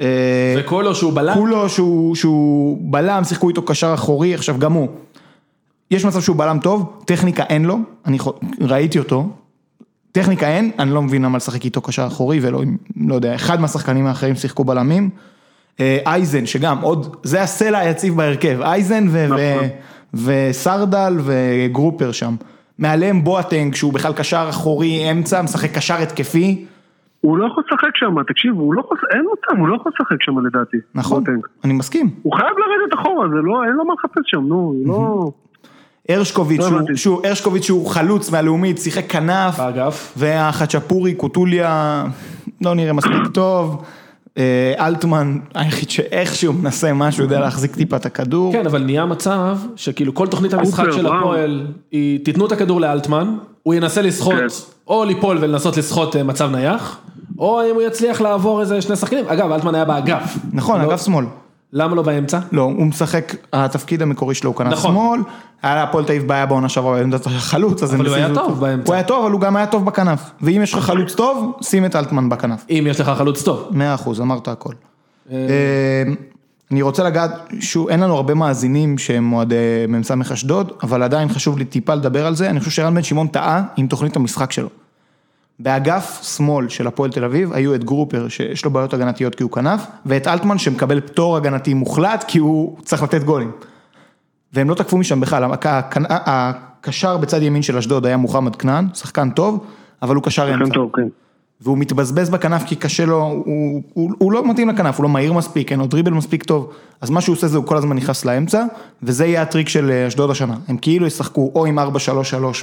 אה, 0.00 0.54
וקולו 0.58 0.94
שהוא 0.94 1.12
בלם, 1.12 1.34
כולו 1.34 1.68
שהוא, 1.68 2.14
שהוא 2.14 2.78
בלם, 2.80 3.24
שיחקו 3.24 3.48
איתו 3.48 3.62
קשר 3.62 3.94
אחורי, 3.94 4.34
עכשיו 4.34 4.58
גם 4.58 4.72
הוא. 4.72 4.88
יש 5.90 6.04
מצב 6.04 6.20
שהוא 6.20 6.36
בלם 6.36 6.58
טוב, 6.62 7.02
טכניקה 7.04 7.42
אין 7.42 7.64
לו, 7.64 7.78
אני 8.06 8.18
ראיתי 8.60 8.98
אותו. 8.98 9.28
טכניקה 10.12 10.48
אין, 10.48 10.70
אני 10.78 10.90
לא 10.90 11.02
מבין 11.02 11.22
למה 11.22 11.36
לשחק 11.36 11.64
איתו 11.64 11.80
קשר 11.80 12.06
אחורי 12.06 12.38
ולא, 12.42 12.62
לא 13.06 13.14
יודע, 13.14 13.34
אחד 13.34 13.60
מהשחקנים 13.60 14.06
האחרים 14.06 14.34
שיחקו 14.34 14.64
בלמים. 14.64 15.10
אה, 15.80 15.98
אייזן, 16.06 16.46
שגם 16.46 16.78
עוד, 16.80 17.16
זה 17.22 17.42
הסלע 17.42 17.78
היציב 17.78 18.16
בהרכב, 18.16 18.60
אייזן 18.62 19.04
ו- 19.08 19.10
ו- 19.10 19.54
נכון. 19.54 19.68
וסרדל 20.14 21.16
וגרופר 21.24 22.12
שם. 22.12 22.34
מעליהם 22.78 23.24
בואטנג, 23.24 23.74
שהוא 23.74 23.92
בכלל 23.92 24.12
קשר 24.12 24.46
אחורי 24.50 25.10
אמצע, 25.10 25.42
משחק 25.42 25.70
קשר 25.74 25.94
התקפי. 25.94 26.64
הוא 27.20 27.38
לא 27.38 27.46
יכול 27.46 27.64
לשחק 27.66 27.96
שם, 27.96 28.22
תקשיב, 28.28 28.54
הוא 28.54 28.74
לא 28.74 28.80
יכול, 28.80 28.98
אין 29.14 29.24
אותם, 29.30 29.60
הוא 29.60 29.68
לא 29.68 29.76
יכול 29.76 29.92
לשחק 29.94 30.22
שם 30.22 30.46
לדעתי. 30.46 30.76
נכון, 30.94 31.24
בוטנג. 31.24 31.46
אני 31.64 31.72
מסכים. 31.72 32.10
הוא 32.22 32.32
חייב 32.36 32.50
לרדת 32.50 33.00
אחורה, 33.00 33.28
זה 33.28 33.34
לא, 33.42 33.64
אין 33.64 33.72
לו 33.72 33.84
מה 33.84 33.94
לחפש 33.94 34.22
שם, 34.24 34.40
נו, 34.46 34.74
לא... 34.86 35.30
הרשקוביץ', 36.08 36.60
לא 36.60 36.66
שהוא, 36.66 36.78
הבנתי. 36.78 36.96
שהוא, 36.96 37.26
הרשקוביץ' 37.26 37.62
שהוא 37.62 37.86
חלוץ 37.86 38.30
מהלאומית, 38.30 38.78
שיחק 38.78 39.10
כנף, 39.10 39.58
באגף. 39.58 40.14
והחצ'פורי, 40.16 41.14
קוטוליה, 41.14 42.04
לא 42.60 42.74
נראה 42.74 42.92
מספיק 42.92 43.26
טוב, 43.34 43.84
אלטמן, 44.78 45.38
היחיד 45.54 45.90
שאיכשהו 45.90 46.52
מנסה 46.52 46.92
משהו, 46.92 47.22
יודע 47.22 47.40
להחזיק 47.40 47.76
טיפה 47.76 47.96
את 47.96 48.06
הכדור. 48.06 48.52
כן, 48.52 48.66
אבל 48.66 48.82
נהיה 48.84 49.06
מצב 49.06 49.58
שכאילו 49.76 50.14
כל 50.14 50.26
תוכנית 50.26 50.54
המשחק 50.54 50.84
של. 50.90 51.06
הפועל, 51.06 51.66
היא 51.90 52.24
תיתנו 52.24 52.46
את 52.46 52.52
הכדור 52.52 52.80
לאלטמן, 52.80 53.36
הוא 53.62 53.74
ינסה 53.74 54.02
לסחוט, 54.02 54.34
כן. 54.34 54.46
או 54.88 55.04
ליפול 55.04 55.38
ולנסות 55.40 55.76
לסחוט 55.76 56.16
אה, 56.16 56.22
מצב 56.22 56.50
נייח, 56.50 56.98
או 57.38 57.60
אם 57.70 57.74
הוא 57.74 57.82
יצליח 57.82 58.20
לעבור 58.20 58.60
איזה 58.60 58.82
שני 58.82 58.96
שחקנים, 58.96 59.24
אגב 59.28 59.52
אלטמן 59.52 59.74
היה 59.74 59.84
באגף. 59.84 60.36
נכון, 60.52 60.80
לא- 60.80 60.86
אגף 60.86 61.04
שמאל. 61.04 61.24
למה 61.72 61.94
לא 61.94 62.02
באמצע? 62.02 62.38
לא, 62.52 62.62
הוא 62.62 62.86
משחק, 62.86 63.34
התפקיד 63.52 64.02
המקורי 64.02 64.34
שלו 64.34 64.50
הוא 64.50 64.56
כנף 64.56 64.72
נכון. 64.72 64.90
שמאל, 64.90 65.20
היה 65.62 65.74
להפועל 65.74 66.04
תל 66.04 66.12
אביב 66.12 66.28
בעיה 66.28 66.46
בעונה 66.46 66.68
שעברה 66.68 66.92
בעמדת 66.98 67.26
החלוץ, 67.26 67.82
אז 67.82 67.94
הם 67.94 68.00
אבל 68.00 68.08
הוא 68.08 68.16
היה 68.16 68.34
טוב. 68.34 68.60
באמצע. 68.60 68.86
הוא 68.86 68.94
היה 68.94 69.04
טוב, 69.04 69.24
אבל 69.24 69.32
הוא 69.32 69.40
גם 69.40 69.56
היה 69.56 69.66
טוב 69.66 69.84
בכנף. 69.84 70.30
ואם 70.40 70.60
יש 70.62 70.74
לך 70.74 70.84
חלוץ 70.84 71.14
טוב, 71.14 71.58
שים 71.62 71.84
את 71.84 71.96
אלטמן 71.96 72.28
בכנף. 72.28 72.64
אם 72.70 72.86
יש 72.90 73.00
לך 73.00 73.08
חלוץ 73.08 73.42
טוב. 73.42 73.68
מאה 73.70 73.94
אחוז, 73.94 74.20
אמרת 74.20 74.48
הכל. 74.48 74.74
אה, 75.32 75.36
אני 76.70 76.82
רוצה 76.82 77.02
לגעת, 77.02 77.30
שוב, 77.60 77.88
אין 77.88 78.00
לנו 78.00 78.16
הרבה 78.16 78.34
מאזינים 78.34 78.98
שהם 78.98 79.32
אוהדי 79.32 79.86
מ"ס 79.88 80.10
אשדוד, 80.32 80.72
אבל 80.82 81.02
עדיין 81.02 81.28
חשוב 81.28 81.58
לי 81.58 81.64
טיפה 81.64 81.94
לדבר 81.94 82.26
על 82.26 82.34
זה, 82.34 82.50
אני 82.50 82.60
חושב 82.60 82.70
שרן 82.70 82.94
בן 82.94 83.02
שמעון 83.02 83.26
טעה 83.26 83.62
עם 83.76 83.86
תוכנית 83.86 84.16
המשחק 84.16 84.52
שלו. 84.52 84.68
באגף 85.58 86.20
שמאל 86.22 86.68
של 86.68 86.86
הפועל 86.86 87.10
תל 87.10 87.24
אביב 87.24 87.52
היו 87.52 87.74
את 87.74 87.84
גרופר 87.84 88.28
שיש 88.28 88.64
לו 88.64 88.70
בעיות 88.70 88.94
הגנתיות 88.94 89.34
כי 89.34 89.42
הוא 89.42 89.50
כנף, 89.50 89.86
ואת 90.06 90.26
אלטמן 90.26 90.58
שמקבל 90.58 91.00
פטור 91.00 91.36
הגנתי 91.36 91.74
מוחלט 91.74 92.24
כי 92.28 92.38
הוא 92.38 92.76
צריך 92.84 93.02
לתת 93.02 93.22
גולים. 93.22 93.50
והם 94.52 94.70
לא 94.70 94.74
תקפו 94.74 94.98
משם 94.98 95.20
בכלל, 95.20 95.50
הקשר 96.08 97.16
בצד 97.16 97.42
ימין 97.42 97.62
של 97.62 97.76
אשדוד 97.76 98.06
היה 98.06 98.16
מוחמד 98.16 98.56
כנען, 98.56 98.86
שחקן 98.94 99.30
טוב, 99.30 99.66
אבל 100.02 100.14
הוא 100.14 100.24
קשר 100.24 100.54
אמצע. 100.54 100.80
והוא 101.62 101.78
מתבזבז 101.78 102.30
בכנף 102.30 102.62
כי 102.66 102.76
קשה 102.76 103.04
לו, 103.04 103.22
הוא, 103.22 103.82
הוא, 103.94 104.10
הוא 104.18 104.32
לא 104.32 104.50
מתאים 104.50 104.68
לכנף, 104.68 104.96
הוא 104.96 105.02
לא 105.02 105.08
מהיר 105.08 105.32
מספיק, 105.32 105.72
אין 105.72 105.80
לו 105.80 105.86
דריבל 105.86 106.12
מספיק 106.12 106.42
טוב, 106.42 106.72
אז 107.00 107.10
מה 107.10 107.20
שהוא 107.20 107.36
עושה 107.36 107.48
זה 107.48 107.56
הוא 107.56 107.66
כל 107.66 107.76
הזמן 107.76 107.96
נכנס 107.96 108.24
לאמצע, 108.24 108.64
וזה 109.02 109.26
יהיה 109.26 109.42
הטריק 109.42 109.68
של 109.68 109.90
אה, 109.90 110.08
אשדוד 110.08 110.30
השנה, 110.30 110.56
הם 110.68 110.76
כאילו 110.76 111.06
ישחקו 111.06 111.52
או 111.54 111.66
עם 111.66 111.78
4-3-3 111.78 111.82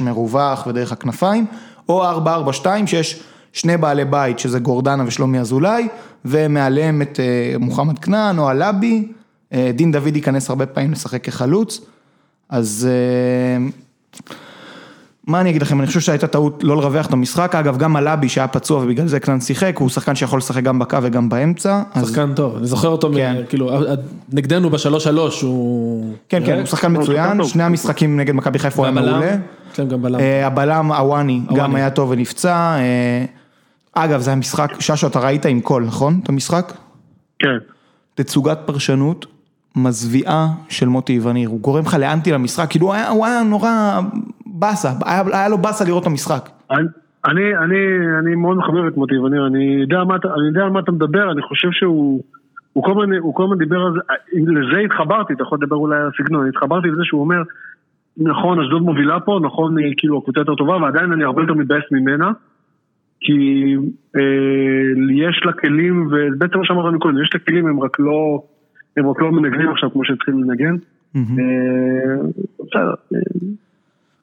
מרווח 0.02 0.68
ודרך 0.68 0.92
הכנפיים, 0.92 1.46
או 1.90 2.12
4-4-2 2.64 2.66
שיש 2.86 3.24
שני 3.54 3.78
בעלי 3.78 4.06
בית, 4.06 4.40
שזה 4.40 4.60
גורדנה 4.60 5.04
ושלומי 5.08 5.40
אזולאי, 5.40 5.88
ומעליהם 6.26 7.02
את 7.02 7.20
אה, 7.20 7.58
מוחמד 7.60 8.00
כנען 8.00 8.40
או 8.40 8.52
אלאבי, 8.52 9.08
אה, 9.54 9.72
דין 9.76 9.92
דוד 9.92 10.16
ייכנס 10.16 10.50
הרבה 10.50 10.66
פעמים 10.66 10.92
לשחק 10.92 11.24
כחלוץ, 11.24 11.82
אז... 12.50 12.88
מה 15.28 15.42
אני 15.42 15.50
אגיד 15.50 15.62
לכם, 15.62 15.80
אני 15.80 15.88
חושב 15.88 16.00
שהייתה 16.00 16.28
טעות 16.28 16.64
לא 16.64 16.78
לרווח 16.78 17.06
את 17.06 17.14
המשחק, 17.14 17.56
אגב 17.56 17.78
גם 17.78 17.98
אלאבי 17.98 18.30
שהיה 18.30 18.48
פצוע 18.48 18.84
ובגלל 18.84 19.08
זה 19.08 19.20
קלן 19.20 19.42
שיחק, 19.42 19.78
הוא 19.78 19.90
שחקן 19.90 20.16
שיכול 20.16 20.38
לשחק 20.38 20.64
גם 20.64 20.80
בקו 20.80 20.98
וגם 21.02 21.30
באמצע. 21.30 21.82
שחקן 22.02 22.34
טוב, 22.34 22.58
אני 22.58 22.68
זוכר 22.68 22.88
אותו, 22.88 23.12
כן. 23.16 23.42
כאילו, 23.50 23.72
נגדנו 24.34 24.70
בשלוש 24.70 25.04
שלוש 25.04 25.42
הוא... 25.42 26.14
כן, 26.30 26.46
כן, 26.46 26.58
הוא 26.58 26.66
שחקן 26.66 26.98
מצוין, 26.98 27.44
שני 27.44 27.64
המשחקים 27.64 28.20
נגד 28.20 28.36
מכבי 28.36 28.60
חיפה 28.60 28.78
הוא 28.78 28.86
היה 28.86 28.94
מעולה. 28.94 29.36
כן, 29.74 29.88
גם 29.88 30.02
בלם. 30.02 30.20
אה, 30.20 30.48
הבלם 30.48 30.92
הוואני 30.92 31.42
גם 31.56 31.76
היה 31.76 31.90
טוב 31.90 32.10
ונפצע. 32.10 32.76
אה, 32.78 33.26
אגב, 33.94 34.22
זה 34.22 34.32
המשחק, 34.32 34.72
ששו, 34.80 35.08
אתה 35.08 35.20
ראית 35.20 35.46
עם 35.46 35.62
קול, 35.62 35.84
נכון? 35.86 36.20
את 36.24 36.30
המשחק? 36.30 36.74
כן. 37.40 37.58
תצוגת 38.16 38.58
פרשנות 38.66 39.26
מזוויעה 39.76 40.48
של 40.70 40.88
מוטי 40.88 41.20
וניר, 41.20 41.50
הוא 41.50 41.60
גורם 41.60 41.86
לך 41.86 41.94
לאנטי 41.94 42.32
למשחק, 42.32 42.70
כאילו 42.70 42.94
הוא 43.10 43.26
היה 43.26 43.44
נורא 43.44 44.00
באסה, 44.60 44.90
היה, 45.06 45.22
היה 45.34 45.50
לו 45.50 45.58
באסה 45.58 45.86
לראות 45.86 46.04
את 46.04 46.08
המשחק. 46.08 46.50
אני, 46.72 46.84
אני, 47.26 47.58
אני, 47.58 47.78
אני 48.20 48.36
מאוד 48.36 48.58
מחבר 48.58 48.88
את 48.88 48.98
מוטי 48.98 49.18
וניר, 49.18 49.48
אני 49.48 49.64
יודע, 49.82 50.04
מה, 50.04 50.16
אני 50.16 50.48
יודע 50.48 50.64
על 50.64 50.70
מה 50.70 50.80
אתה 50.80 50.92
מדבר, 50.92 51.32
אני 51.32 51.42
חושב 51.42 51.68
שהוא... 51.72 52.24
הוא 52.74 52.84
כל, 52.84 52.92
הזמן, 52.92 53.16
הוא 53.18 53.36
כל 53.36 53.44
הזמן 53.44 53.58
דיבר 53.58 53.82
על 53.82 53.94
זה, 53.94 54.00
לזה 54.34 54.80
התחברתי, 54.86 55.34
אתה 55.34 55.44
יכול 55.44 55.58
לדבר 55.62 55.76
אולי 55.76 55.98
על 55.98 56.08
הסגנון, 56.08 56.48
התחברתי 56.48 56.88
לזה 56.88 57.02
שהוא 57.04 57.22
אומר, 57.22 57.42
נכון, 58.18 58.60
אשדוד 58.60 58.82
מובילה 58.82 59.20
פה, 59.20 59.40
נכון, 59.44 59.78
היא 59.78 59.94
כאילו 59.98 60.18
הקבוצה 60.18 60.40
יותר 60.40 60.56
טובה, 60.56 60.78
ועדיין 60.78 61.12
אני 61.12 61.24
הרבה 61.24 61.42
יותר 61.42 61.54
מתבאס 61.54 61.84
ממנה, 61.92 62.32
כי 63.20 63.76
אה, 64.16 64.22
יש 65.28 65.42
לה 65.46 65.54
כלים, 65.54 66.08
ובעצם 66.12 66.58
מה 66.58 66.66
שאמרנו 66.66 67.00
קודם, 67.00 67.24
יש 67.24 67.30
לה 67.34 67.40
כלים, 67.40 67.68
הם 67.68 67.80
רק 67.80 68.00
לא, 68.00 68.44
הם 68.98 69.10
רק 69.10 69.22
לא 69.22 69.32
מנגנים 69.32 69.70
עכשיו 69.72 69.92
כמו 69.92 70.06
שהתחילו 70.06 70.42
לנגן. 70.42 70.76
אה, 71.16 72.16
בסדר. 72.60 72.94
אה, 73.16 73.20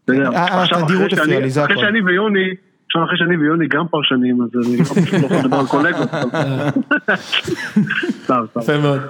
התדירות 0.09 1.13
הפריעה 1.13 1.41
לי, 1.41 1.51
זה 1.51 1.65
הכל. 1.65 1.73
אחרי 1.73 1.83
שאני 1.83 2.03
ויוני, 2.03 2.55
עכשיו 2.87 3.05
אחרי 3.05 3.19
שאני 3.19 3.37
ויוני 3.37 3.67
גם 3.69 3.85
פרשנים, 3.91 4.43
אז 4.43 4.49
אני 4.67 4.77
לא 4.77 5.27
יכול 5.27 5.37
לדבר 5.37 5.57
על 5.57 5.67
קולגות. 5.67 6.09
יפה 8.57 8.79
מאוד. 8.79 9.01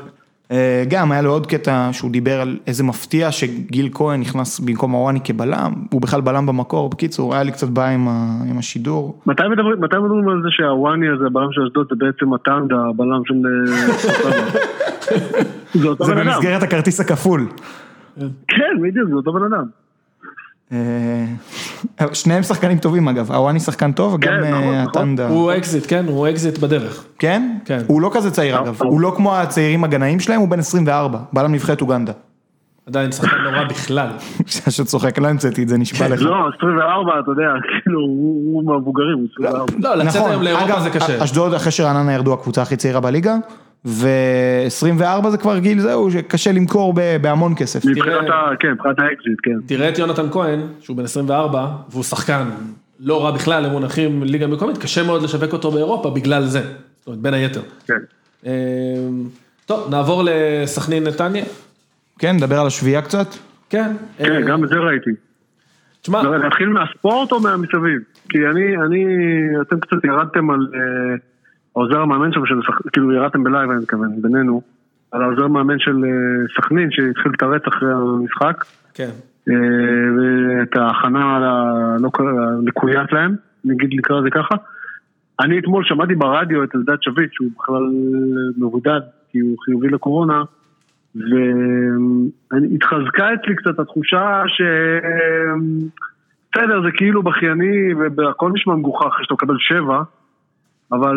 אה, 0.51 0.85
גם 0.89 1.13
היה 1.13 1.23
לו 1.23 1.31
עוד 1.31 1.47
קטע 1.47 1.89
שהוא 1.93 2.11
דיבר 2.11 2.41
על 2.41 2.57
איזה 2.67 2.85
מפתיע 2.85 3.33
שגיל 3.33 3.89
כהן 3.95 4.21
נכנס 4.21 4.61
במקום 4.61 4.93
אוואני 4.93 5.21
כבלם, 5.25 5.73
הוא 5.93 6.03
בכלל 6.03 6.21
בלם 6.21 6.47
במקור, 6.47 6.91
בקיצור 6.91 7.35
היה 7.35 7.43
לי 7.43 7.53
קצת 7.53 7.69
בעיה 7.69 7.91
עם 8.51 8.59
השידור. 8.59 9.23
מתי 9.27 9.43
מדברים 9.49 10.29
על 10.29 10.43
זה 10.43 10.49
שאוואני 10.51 11.09
הזה, 11.09 11.27
הבלם 11.27 11.53
של 11.53 11.63
אשדוד, 11.63 11.87
זה 11.91 11.97
בעצם 11.99 12.35
הטנדה, 12.35 12.77
הבלם 12.91 13.23
של... 13.25 13.35
זה 16.07 16.15
במסגרת 16.15 16.63
הכרטיס 16.63 17.01
הכפול. 17.01 17.47
כן, 18.49 18.83
בדיוק, 18.83 19.09
זה 19.09 19.15
אותו 19.15 19.33
בן 19.33 19.43
אדם. 19.43 19.65
אה, 20.73 21.27
שניהם 22.13 22.43
שחקנים 22.43 22.79
טובים 22.79 23.09
אגב, 23.09 23.33
אוואני 23.33 23.61
שחקן 23.61 23.93
טוב, 23.93 24.21
גם 24.21 24.33
אה, 24.33 24.51
נכון, 24.51 24.63
נכון. 24.63 24.75
הטנדה. 24.75 25.29
הוא 25.29 25.53
אקזיט, 25.53 25.85
כן, 25.89 26.05
הוא 26.09 26.29
אקזיט 26.29 26.59
בדרך. 26.59 27.05
כן? 27.19 27.57
כן. 27.65 27.83
הוא 27.87 28.01
לא 28.01 28.11
כזה 28.13 28.31
צעיר 28.31 28.59
אגב, 28.61 28.83
הוא 28.83 29.01
לא 29.01 29.13
כמו 29.17 29.37
הצעירים 29.37 29.85
הגנאים 29.85 30.21
שלהם, 30.21 30.41
הוא 30.41 30.49
בן 30.49 30.59
24, 30.59 31.19
בא 31.33 31.47
נבחרת 31.49 31.81
אוגנדה. 31.81 32.13
עדיין 32.89 33.13
שחקן 33.13 33.37
נורא 33.45 33.65
בכלל. 33.65 34.09
שאתה 34.47 34.85
צוחק, 34.85 35.19
לא 35.19 35.29
המצאתי 35.29 35.63
את 35.63 35.69
זה, 35.69 35.79
נשבע 35.79 36.09
לך. 36.09 36.23
לא, 36.23 36.35
24, 36.59 37.13
אתה 37.21 37.31
יודע, 37.31 37.49
כאילו, 37.83 38.01
הוא 38.01 38.65
מהמבוגרים, 38.67 39.19
הוא 39.19 39.27
24. 39.33 39.73
לא, 39.79 39.95
לצאת 39.95 40.27
היום 40.27 40.43
לאירופה 40.43 40.81
זה 40.81 40.91
קשה. 40.91 41.25
אשדוד 41.25 41.55
אחרי 41.55 41.73
שרעננה 41.73 42.13
ירדו 42.13 42.33
הקבוצה 42.33 42.63
הכי 42.63 42.77
צעירה 42.77 43.01
בליגה. 43.01 43.35
ו-24 43.87 45.31
זה 45.31 45.39
כבר 45.39 45.59
גיל 45.59 45.81
זהו, 45.81 46.11
שקשה 46.11 46.53
למכור 46.53 46.95
בהמון 47.23 47.55
כסף. 47.57 47.85
מבחינת 47.85 48.31
ה... 48.31 48.57
כן, 48.61 48.73
מבחינת 48.73 48.99
האקזיט, 48.99 49.39
כן. 49.43 49.61
תראה 49.67 49.89
את 49.89 49.99
יונתן 49.99 50.31
כהן, 50.31 50.61
שהוא 50.81 50.97
בן 50.97 51.05
24, 51.05 51.67
והוא 51.91 52.05
שחקן 52.05 52.49
לא 53.01 53.25
רע 53.25 53.31
בכלל 53.31 53.67
למונחים 53.67 54.23
ליגה 54.23 54.47
מקומית, 54.47 54.79
קשה 54.79 55.03
מאוד 55.03 55.23
לשווק 55.23 55.53
אותו 55.53 55.71
באירופה 55.71 56.11
בגלל 56.11 56.45
זה. 56.45 56.61
זאת 56.61 57.07
אומרת, 57.07 57.21
בין 57.21 57.35
היתר. 57.35 57.61
כן. 57.87 57.99
אמ, 58.47 58.51
טוב, 59.67 59.91
נעבור 59.91 60.23
לסכנין 60.27 61.05
נתניה. 61.05 61.45
כן, 62.19 62.37
נדבר 62.37 62.61
על 62.61 62.67
השביעייה 62.67 63.03
קצת. 63.03 63.27
כן. 63.71 63.93
כן, 64.19 64.33
אה, 64.33 64.41
גם 64.41 64.65
את 64.65 64.69
זה 64.69 64.75
ראיתי. 64.75 65.11
תשמע... 66.03 66.39
נתחיל 66.39 66.69
מהספורט 66.69 67.33
או 67.33 67.41
מהמסביב? 67.41 68.01
כי 68.29 68.39
אני, 68.51 68.77
אני, 68.87 69.05
אתם 69.61 69.81
קצת 69.81 70.05
ירדתם 70.05 70.51
על... 70.51 70.61
אה, 70.75 71.17
העוזר 71.77 72.01
המאמן 72.01 72.33
שם, 72.33 72.47
של, 72.47 72.61
כאילו 72.93 73.13
ירדתם 73.13 73.45
בלייב 73.45 73.71
אני 73.71 73.81
מתכוון, 73.81 74.23
בינינו, 74.23 74.63
על 75.13 75.23
העוזר 75.23 75.45
המאמן 75.45 75.79
של 75.79 76.05
אה, 76.05 76.11
סכנין 76.57 76.91
שהתחיל 76.91 77.33
לתרץ 77.33 77.63
אחרי 77.69 77.93
המשחק. 77.93 78.65
כן. 78.95 79.11
אה, 79.49 79.55
ואת 80.17 80.77
ההכנה 80.77 81.39
הלקויה 82.59 83.05
שלהם, 83.11 83.35
נגיד 83.65 83.91
לקרוא 83.99 84.21
לזה 84.21 84.31
ככה. 84.31 84.55
אני 85.41 85.59
אתמול 85.59 85.85
שמעתי 85.85 86.15
ברדיו 86.15 86.65
את 86.65 86.75
אלדד 86.75 86.97
שביט, 87.01 87.33
שהוא 87.33 87.49
בכלל 87.59 87.83
מבודד, 88.59 89.01
כי 89.31 89.39
הוא 89.39 89.57
חיובי 89.65 89.89
לקורונה, 89.89 90.43
והתחזקה 91.15 93.35
אצלי 93.35 93.57
קצת 93.57 93.79
התחושה 93.79 94.43
ש... 94.47 94.63
בסדר, 96.53 96.83
זה 96.83 96.89
כאילו 96.97 97.23
בכייני, 97.23 97.95
והכל 98.17 98.51
נשמע 98.55 98.75
מגוחך 98.75 99.07
אחרי 99.07 99.25
שאתה 99.25 99.35
מקבל 99.35 99.57
שבע. 99.59 100.03
אבל 100.93 101.17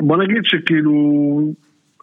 בוא 0.00 0.16
נגיד 0.16 0.40
שכאילו, 0.44 0.92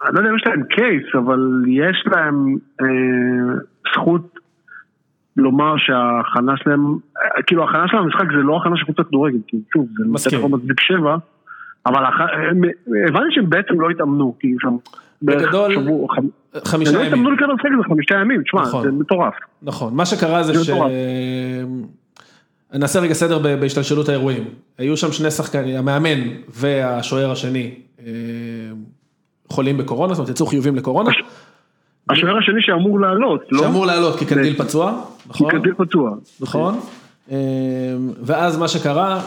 אני 0.05 0.13
לא 0.13 0.19
יודע 0.19 0.29
אם 0.29 0.35
יש 0.35 0.43
להם 0.45 0.63
קייס, 0.63 1.15
אבל 1.15 1.63
יש 1.67 2.03
להם 2.05 2.55
אה, 2.81 3.55
זכות 3.93 4.39
לומר 5.37 5.73
שההכנה 5.77 6.57
שלהם, 6.57 6.95
כאילו 7.47 7.63
ההכנה 7.63 7.87
שלהם 7.87 8.03
במשחק 8.03 8.25
זה 8.31 8.43
לא 8.43 8.57
הכנה 8.57 8.77
של 8.77 8.83
קבוצת 8.85 9.07
כדורגל, 9.07 9.37
כי 9.47 9.57
שוב, 9.73 9.87
זה 9.97 10.03
מסכים. 10.07 10.41
לא 10.41 10.49
מצדיק 10.49 10.79
שבע, 10.79 11.15
אבל 11.85 12.03
הבנתי 13.07 13.27
שהם 13.31 13.49
בעצם 13.49 13.81
לא 13.81 13.89
התאמנו, 13.89 14.35
כאילו 14.39 14.59
שם, 14.59 14.75
בגדול, 15.21 15.75
חמישה 16.65 16.91
ימים. 16.91 17.01
הם 17.01 17.03
לא 17.03 17.07
התאמנו 17.07 17.31
לקראת 17.31 17.49
המשחק 17.49 17.69
הזה 17.73 17.83
חמישה 17.83 18.15
ימים, 18.15 18.43
תשמע, 18.43 18.61
נכון. 18.61 18.83
זה 18.83 18.91
מטורף. 18.91 19.33
נכון, 19.63 19.95
מה 19.95 20.05
שקרה 20.05 20.43
זה 20.43 20.63
ש... 20.63 20.69
נעשה 22.73 22.99
רגע 22.99 23.13
סדר 23.13 23.39
בהשתלשלות 23.39 24.09
האירועים. 24.09 24.43
היו 24.77 24.97
שם 24.97 25.11
שני 25.11 25.31
שחקנים, 25.31 25.75
המאמן 25.75 26.29
והשוער 26.49 27.31
השני 27.31 27.71
אה, 27.99 28.05
חולים 29.49 29.77
בקורונה, 29.77 30.13
זאת 30.13 30.19
אומרת 30.19 30.35
יצאו 30.35 30.45
חיובים 30.45 30.75
לקורונה. 30.75 31.11
השוער 32.09 32.37
השני 32.37 32.61
שאמור 32.61 32.99
לעלות, 32.99 33.41
לא? 33.51 33.59
שאמור 33.59 33.85
לעלות 33.85 34.19
כי 34.19 34.25
קנדיל 34.25 34.55
פצוע, 34.57 35.01
נכון? 35.27 35.49
כי 35.49 35.57
קנדיל 35.57 35.73
פצוע. 35.77 36.11
נכון. 36.39 36.79
אה, 37.31 37.37
ואז 38.21 38.57
מה 38.57 38.67
שקרה, 38.67 39.21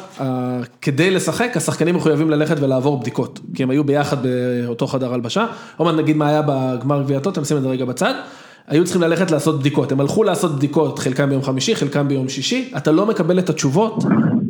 כדי 0.82 1.10
לשחק, 1.10 1.56
השחקנים 1.56 1.94
מחויבים 1.94 2.30
ללכת 2.30 2.56
ולעבור 2.60 3.00
בדיקות, 3.00 3.40
כי 3.54 3.62
הם 3.62 3.70
היו 3.70 3.84
ביחד 3.84 4.16
באותו 4.22 4.86
חדר 4.86 5.14
הלבשה. 5.14 5.46
עוד 5.76 5.92
מעט 5.92 6.02
נגיד 6.02 6.16
מה 6.16 6.28
היה 6.28 6.42
בגמר 6.46 7.02
גביע 7.02 7.16
הטוטו, 7.16 7.40
נשים 7.40 7.56
את 7.56 7.62
זה 7.62 7.68
רגע 7.68 7.84
בצד. 7.84 8.14
היו 8.66 8.84
צריכים 8.84 9.02
ללכת 9.02 9.30
לעשות 9.30 9.60
בדיקות, 9.60 9.92
הם 9.92 10.00
הלכו 10.00 10.24
לעשות 10.24 10.56
בדיקות, 10.56 10.98
חלקם 10.98 11.28
ביום 11.28 11.42
חמישי, 11.42 11.76
חלקם 11.76 12.08
ביום 12.08 12.28
שישי, 12.28 12.72
אתה 12.76 12.92
לא 12.92 13.06
מקבל 13.06 13.38
את 13.38 13.50
התשובות 13.50 14.04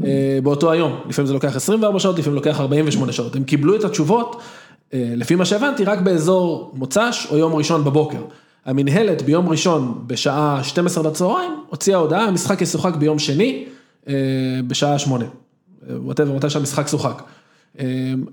אה, 0.04 0.38
באותו 0.42 0.72
היום, 0.72 1.00
לפעמים 1.08 1.26
זה 1.26 1.32
לוקח 1.32 1.56
24 1.56 1.98
שעות, 1.98 2.18
לפעמים 2.18 2.36
לוקח 2.36 2.60
48 2.60 3.12
שעות, 3.12 3.36
הם 3.36 3.44
קיבלו 3.44 3.76
את 3.76 3.84
התשובות, 3.84 4.42
אה, 4.94 5.12
לפי 5.16 5.34
מה 5.34 5.44
שהבנתי, 5.44 5.84
רק 5.84 6.00
באזור 6.00 6.72
מוצ"ש 6.74 7.26
או 7.30 7.36
יום 7.36 7.54
ראשון 7.54 7.84
בבוקר. 7.84 8.20
המנהלת 8.64 9.22
ביום 9.22 9.48
ראשון 9.48 9.94
בשעה 10.06 10.64
12 10.64 11.04
בצהריים 11.10 11.50
הוציאה 11.70 11.98
הודעה, 11.98 12.24
המשחק 12.24 12.60
ישוחק 12.60 12.96
ביום 12.96 13.18
שני 13.18 13.64
אה, 14.08 14.14
בשעה 14.66 14.98
8, 14.98 15.24
ווטאבר, 15.90 16.32
מתי 16.32 16.50
שהמשחק 16.50 16.88
שוחק. 16.88 17.22
אמ, 17.78 17.84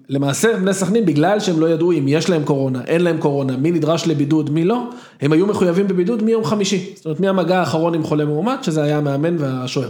למעשה 0.10 0.58
בני 0.62 0.74
סכנין 0.74 1.06
בגלל 1.06 1.40
שהם 1.40 1.60
לא 1.60 1.66
ידעו 1.66 1.92
אם 1.92 2.06
יש 2.08 2.30
להם 2.30 2.44
קורונה, 2.44 2.80
אין 2.88 3.04
להם 3.04 3.18
קורונה, 3.18 3.58
מי 3.58 3.72
נדרש 3.72 4.08
לבידוד, 4.08 4.50
מי 4.50 4.66
לא, 4.66 4.90
הם 5.22 5.32
היו 5.32 5.48
מחויבים 5.48 5.88
בבידוד 5.88 6.24
מיום 6.24 6.44
חמישי, 6.44 6.96
זאת 6.96 7.06
אומרת 7.06 7.20
מהמגע 7.20 7.60
האחרון 7.60 7.94
עם 7.94 8.04
חולה 8.04 8.26
מאומת, 8.26 8.64
שזה 8.64 8.84
היה 8.84 8.98
המאמן 8.98 9.36
והשוער. 9.40 9.90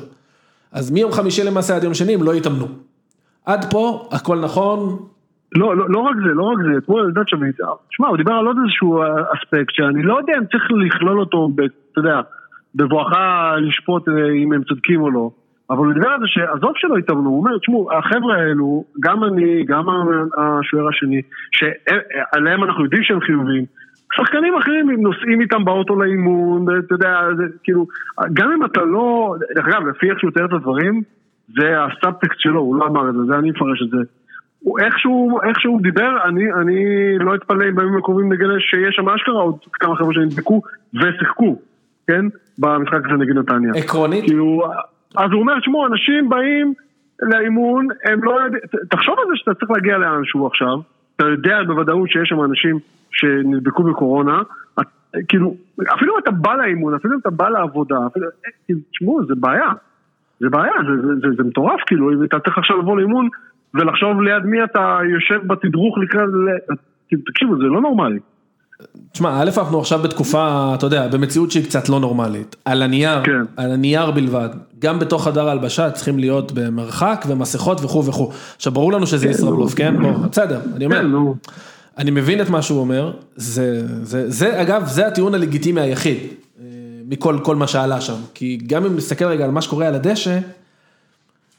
אז 0.72 0.92
מיום 0.92 1.12
חמישי 1.12 1.44
למעשה 1.44 1.76
עד 1.76 1.84
יום 1.84 1.94
שני 1.94 2.14
הם 2.14 2.24
לא 2.24 2.34
התאמנו. 2.34 2.68
עד 3.46 3.72
פה 3.72 4.10
הכל 4.12 4.40
נכון. 4.40 5.00
לא, 5.56 5.78
לא, 5.78 5.90
לא 5.90 6.00
רק 6.00 6.16
זה, 6.16 6.34
לא 6.34 6.44
רק 6.44 6.58
זה, 6.66 6.78
אתמול 6.78 7.02
אלדד 7.02 7.28
שביט, 7.28 7.56
תשמע, 7.90 8.08
הוא 8.08 8.18
דיבר 8.18 8.34
על 8.34 8.48
עוד 8.48 8.58
איזשהו 8.64 9.02
אספקט 9.34 9.76
שאני 9.76 10.04
לא 10.04 10.18
יודע 10.18 10.34
אם 10.38 10.46
צריך 10.46 10.64
לכלול 10.86 11.20
אותו, 11.20 11.50
אתה 11.92 12.00
יודע, 12.00 12.22
בבואך 12.76 13.12
לשפוט 13.62 14.10
אה, 14.10 14.14
אם 14.44 14.54
הם 14.54 14.64
צודקים 14.64 15.02
או 15.02 15.10
לא. 15.12 15.30
אבל 15.74 15.86
הוא 15.86 15.94
דיבר 15.94 16.10
על 16.10 16.20
זה 16.20 16.26
שעזוב 16.28 16.72
שלא 16.76 16.98
התאמנו, 16.98 17.30
הוא 17.30 17.40
אומר, 17.40 17.58
תשמעו, 17.58 17.90
החבר'ה 17.94 18.36
האלו, 18.36 18.84
גם 19.00 19.24
אני, 19.24 19.66
גם 19.66 19.86
השוער 20.38 20.88
השני, 20.88 21.22
שעליהם 21.52 22.64
אנחנו 22.64 22.84
יודעים 22.84 23.04
שהם 23.04 23.20
חיובים, 23.20 23.66
שחקנים 24.16 24.56
אחרים 24.56 25.02
נוסעים 25.02 25.42
איתם 25.42 25.66
באוטו 25.66 25.96
לאימון, 26.02 26.66
אתה 26.80 26.94
יודע, 26.96 27.20
זה 27.38 27.44
כאילו, 27.64 27.86
גם 28.34 28.52
אם 28.52 28.66
אתה 28.66 28.82
לא, 28.82 29.36
דרך 29.56 29.68
אגב, 29.68 29.88
לפי 29.88 30.10
איך 30.10 30.20
שהוא 30.20 30.32
תאר 30.32 30.46
את 30.46 30.54
הדברים, 30.54 31.02
זה 31.48 31.84
הסאבטקסט 31.84 32.40
שלו, 32.40 32.62
הוא 32.62 32.76
לא 32.76 32.88
אמר 32.88 33.10
את 33.10 33.14
זה, 33.14 33.20
זה 33.28 33.38
אני 33.38 33.50
מפרש 33.50 33.82
את 33.86 33.90
זה. 33.90 33.98
הוא 34.60 34.80
איכשהו, 34.80 35.40
איכשהו 35.48 35.80
דיבר, 35.82 36.12
אני, 36.26 36.54
אני 36.62 36.86
לא 37.20 37.36
אתפלא 37.36 37.70
אם 37.70 37.76
בימים 37.76 37.98
הקרובים 37.98 38.34
נגלה 38.34 38.54
שיש 38.60 38.96
שם 38.96 39.10
אשכרה 39.10 39.42
עוד 39.42 39.56
כמה 39.74 39.96
חבר'ה 39.96 40.14
שנדבקו 40.14 40.62
ושיחקו, 40.94 41.60
כן? 42.08 42.26
במשחק 42.60 43.06
הזה 43.06 43.14
נגד 43.14 43.38
נתניה. 43.38 43.72
עקרונית? 43.76 44.24
כאילו, 44.26 44.64
אז 45.16 45.32
הוא 45.32 45.40
אומר, 45.40 45.60
תשמעו, 45.60 45.88
אנשים 45.88 46.30
באים 46.30 46.74
לאימון, 47.22 47.88
הם 48.06 48.24
לא 48.24 48.32
יודעים, 48.32 48.62
תחשוב 48.90 49.16
על 49.20 49.26
זה 49.28 49.34
שאתה 49.36 49.54
צריך 49.54 49.72
להגיע 49.72 49.98
לאנשהו 49.98 50.48
עכשיו, 50.48 50.80
אתה 51.16 51.26
יודע 51.26 51.64
בוודאות 51.68 52.10
שיש 52.10 52.30
שם 52.30 52.44
אנשים 52.44 52.80
שנדבקו 53.12 53.84
בקורונה, 53.84 54.42
את, 54.80 54.88
כאילו, 55.28 55.56
אפילו 55.96 56.14
אם 56.14 56.20
אתה 56.24 56.32
בא 56.32 56.56
לאימון, 56.56 56.94
אפילו 56.94 57.14
אם 57.14 57.20
אתה 57.20 57.30
בא 57.30 57.50
לעבודה, 57.50 57.98
אפילו, 58.08 58.28
כאילו, 58.66 58.80
תשמעו, 58.92 59.26
זה 59.26 59.34
בעיה. 59.36 59.70
זה 60.40 60.50
בעיה, 60.50 60.74
זה, 60.88 61.08
זה, 61.08 61.14
זה, 61.22 61.28
זה 61.38 61.44
מטורף, 61.44 61.80
כאילו, 61.88 62.14
אם 62.14 62.24
אתה 62.24 62.40
צריך 62.40 62.58
עכשיו 62.58 62.78
לבוא 62.78 62.98
לאימון 62.98 63.28
ולחשוב 63.74 64.22
ליד 64.22 64.46
מי 64.46 64.64
אתה 64.64 65.00
יושב 65.14 65.48
בתדרוך 65.48 65.98
לקראת, 65.98 66.30
תקשיבו, 67.26 67.58
זה 67.58 67.64
לא 67.64 67.82
נורמלי. 67.82 68.20
תשמע, 69.12 69.42
א', 69.42 69.50
אנחנו 69.58 69.80
עכשיו 69.80 70.00
בתקופה, 70.00 70.72
אתה 70.76 70.86
יודע, 70.86 71.08
במציאות 71.08 71.52
שהיא 71.52 71.64
קצת 71.64 71.90
לא 71.90 72.00
נורמלית. 72.00 72.56
על 72.66 72.82
הנייר, 72.82 73.24
כן. 73.24 73.32
על 73.58 73.72
הנייר 73.72 74.12
בלבד. 74.12 74.50
גם 74.80 75.00
בתוך 75.00 75.24
חדר 75.24 75.48
ההלבשה 75.48 75.92
צריכים 75.92 76.20
להיות 76.20 76.52
במרחק 76.52 77.26
ומסכות 77.28 77.84
וכו' 77.84 78.06
וכו'. 78.06 78.32
עכשיו, 78.56 78.74
ברור 78.74 78.94
לנו 78.94 79.08
שזה 79.08 79.26
כן, 79.26 79.32
ישראבלוף, 79.32 79.74
כן? 79.74 79.96
בוא, 80.02 80.12
בסדר, 80.12 80.60
אני 80.76 80.86
אומר. 80.86 81.02
כן. 81.02 81.50
אני 81.98 82.12
מבין 82.12 82.42
את 82.42 82.50
מה 82.50 82.62
שהוא 82.62 82.80
אומר, 82.80 83.14
זה, 83.36 83.84
זה, 84.04 84.30
זה, 84.32 84.62
אגב, 84.62 84.88
זה 84.88 85.08
הטיעון 85.08 85.34
הלגיטימי 85.34 85.82
היחיד, 85.82 86.18
אה, 86.18 86.66
מכל 87.10 87.40
כל 87.44 87.56
מה 87.56 87.68
שעלה 87.68 88.02
שם. 88.02 88.18
כי 88.34 88.60
גם 88.68 88.86
אם 88.86 88.96
נסתכל 88.96 89.26
רגע 89.26 89.46
על 89.46 89.52
מה 89.52 89.62
שקורה 89.62 89.88
על 89.88 89.96
הדשא, 89.96 90.40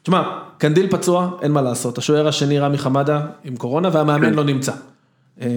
תשמע, 0.02 0.22
קנדיל 0.58 0.86
פצוע, 0.90 1.30
אין 1.42 1.52
מה 1.52 1.62
לעשות. 1.62 1.98
השוער 1.98 2.28
השני 2.28 2.58
רמי 2.58 2.78
חמדה 2.78 3.20
עם 3.44 3.56
קורונה 3.56 3.88
והמאמן 3.92 4.30
כן. 4.30 4.34
לא 4.34 4.44
נמצא. 4.44 4.72
אה, 5.40 5.48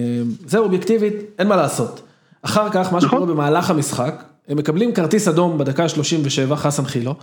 זהו, 0.46 0.64
אובייקטיבית, 0.64 1.14
אין 1.38 1.48
מה 1.48 1.56
לעשות. 1.56 2.02
אחר 2.42 2.70
כך, 2.70 2.92
מה 2.92 3.00
שקורה 3.00 3.22
נכון. 3.22 3.34
במהלך 3.34 3.70
המשחק, 3.70 4.22
הם 4.48 4.56
מקבלים 4.56 4.92
כרטיס 4.94 5.28
אדום 5.28 5.58
בדקה 5.58 5.88
37, 5.88 6.56
חסן 6.56 6.84
חילו, 6.84 7.14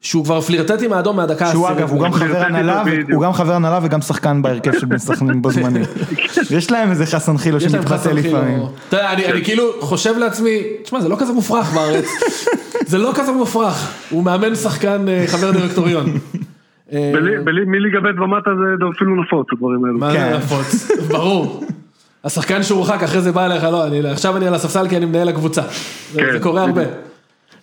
שהוא 0.00 0.24
כבר 0.24 0.40
פלירטט 0.40 0.82
עם 0.82 0.92
האדום 0.92 1.16
מהדקה 1.16 1.46
העשירית. 1.46 1.66
שהוא 1.66 1.78
אגב, 1.78 1.90
הוא 1.90 2.04
גם 2.04 2.12
חבר 2.12 2.42
הנהלה, 2.42 2.82
הוא 3.12 3.22
גם 3.22 3.32
חבר 3.32 3.52
הנהלה 3.52 3.78
וגם 3.82 4.00
שחקן 4.00 4.42
בהרכב 4.42 4.72
של 4.78 4.86
בן 4.86 4.98
סכנין 4.98 5.40
בו 5.42 5.50
זמני. 5.50 5.80
יש 6.50 6.70
להם 6.70 6.90
איזה 6.90 7.06
חסן 7.06 7.38
חילו 7.38 7.60
שמתחסה 7.60 8.12
לפעמים. 8.12 8.62
אתה 8.88 8.96
יודע, 8.96 9.12
אני 9.12 9.44
כאילו 9.44 9.64
חושב 9.80 10.18
לעצמי, 10.18 10.62
תשמע, 10.82 11.00
זה 11.00 11.08
לא 11.08 11.16
כזה 11.18 11.32
מופרך 11.32 11.72
בארץ. 11.72 12.04
זה 12.86 12.98
לא 12.98 13.12
כזה 13.14 13.32
מופרך. 13.32 13.92
הוא 14.10 14.24
מאמן 14.24 14.54
שחקן 14.54 15.08
אה, 15.08 15.24
חבר 15.26 15.50
דירקטוריון. 15.50 16.06
אה, 16.92 17.12
מליגה 17.66 18.00
ב' 18.00 18.20
ומטה 18.20 18.50
זה 18.78 18.84
אפילו 18.96 19.22
נפוץ, 19.22 19.46
הדברים 19.52 19.84
האלו. 19.84 19.98
מה 19.98 20.12
זה 20.12 20.16
כן. 20.16 20.36
נפוץ? 20.36 20.90
ברור. 21.08 21.64
השחקן 22.24 22.62
שהורחק, 22.62 23.02
אחרי 23.02 23.20
זה 23.20 23.32
בא 23.32 23.46
אליך, 23.46 23.64
לא, 23.64 23.84
עכשיו 24.10 24.36
אני 24.36 24.46
על 24.46 24.54
הספסל 24.54 24.88
כי 24.88 24.96
אני 24.96 25.06
מנהל 25.06 25.28
הקבוצה. 25.28 25.62
זה 26.12 26.20
כן, 26.20 26.38
קורה 26.38 26.62
הרבה. 26.62 26.82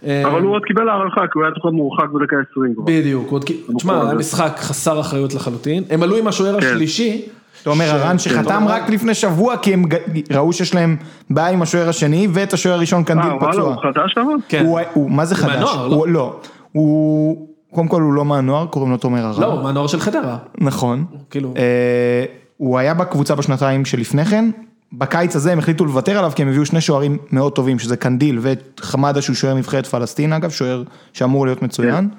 אבל 0.04 0.42
הוא 0.42 0.56
עוד 0.56 0.62
קיבל 0.66 0.90
הערכה, 0.90 1.22
כי 1.22 1.32
הוא 1.34 1.44
היה 1.44 1.52
צריך 1.54 1.66
מורחק 1.74 2.10
בדקה 2.10 2.36
20 2.52 2.76
בדיוק, 2.86 3.34
תשמע, 3.78 4.02
היה 4.04 4.14
משחק 4.14 4.56
חסר 4.60 5.00
אחריות 5.00 5.34
לחלוטין. 5.34 5.84
הם 5.90 6.04
עלו 6.04 6.18
עם 6.18 6.28
השוער 6.28 6.62
כן. 6.62 6.68
השלישי. 6.68 7.26
אתה 7.62 7.70
אומר, 7.70 7.86
הרן 7.86 8.20
שחתם 8.20 8.64
רק 8.68 8.90
לפני 8.90 9.14
שבוע, 9.14 9.58
כי 9.58 9.74
הם 9.74 9.84
ראו 10.32 10.54
שיש 10.54 10.76
להם 10.76 10.98
בעיה 11.30 11.50
עם 11.50 11.62
השוער 11.62 11.90
השני, 11.90 12.28
ואת 12.34 12.54
השוער 12.54 12.76
הראשון 12.76 13.04
קנדיל 13.04 13.32
פצוע. 13.40 13.50
אה, 13.50 13.56
וואלה, 13.56 13.62
הוא 13.62 13.76
חדש 13.82 14.14
שם? 14.14 14.28
כן. 14.50 14.66
מה 15.08 15.26
זה 15.26 15.36
חדש? 15.36 15.56
מהנוער, 15.56 15.88
לא? 15.88 16.06
לא. 16.08 16.40
הוא, 16.72 17.48
קודם 17.74 17.88
כל 17.88 18.02
הוא 18.02 18.14
לא 18.14 18.26
מהנוער, 18.26 18.66
קוראים 18.66 18.92
לו 18.92 18.98
תומר 18.98 19.26
הרן. 19.26 19.42
לא, 19.42 19.46
הוא 19.46 19.64
מהנוער 19.64 19.88
של 19.88 20.00
חדרה. 20.00 20.38
נכון. 20.58 21.06
כאילו. 21.30 21.54
הוא 22.58 22.78
היה 22.78 22.94
בקבוצה 22.94 23.36
בשנתיים 23.36 23.86
שלפני 23.86 24.26
כן, 24.26 24.50
בקיץ 24.94 25.36
הזה 25.36 25.52
הם 25.52 25.60
החליטו 25.60 25.86
לוותר 25.86 26.18
עליו 26.18 26.32
כי 26.36 26.42
הם 26.42 26.48
הביאו 26.48 26.66
שני 26.66 26.82
שוערים 26.82 27.18
מאוד 27.32 27.54
טובים, 27.54 27.80
שזה 27.80 27.98
קנדיל 27.98 28.40
וחמדה 28.42 29.22
שהוא 29.22 29.36
שוער 29.36 29.54
נבחרת 29.54 29.86
פלסטין 29.86 30.34
אגב, 30.34 30.50
שוער 30.50 30.84
שאמור 31.14 31.46
להיות 31.46 31.62
מצוין. 31.62 32.10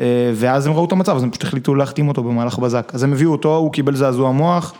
אה, 0.00 0.32
ואז 0.34 0.66
הם 0.66 0.72
ראו 0.72 0.84
את 0.84 0.92
המצב, 0.92 1.16
אז 1.16 1.22
הם 1.22 1.30
פשוט 1.30 1.42
החליטו 1.42 1.74
להחתים 1.74 2.08
אותו 2.08 2.22
במהלך 2.22 2.58
בזק. 2.58 2.90
אז 2.94 3.02
הם 3.02 3.12
הביאו 3.12 3.32
אותו, 3.32 3.56
הוא 3.56 3.72
קיבל 3.72 3.94
זעזוע 3.94 4.32
מוח, 4.32 4.74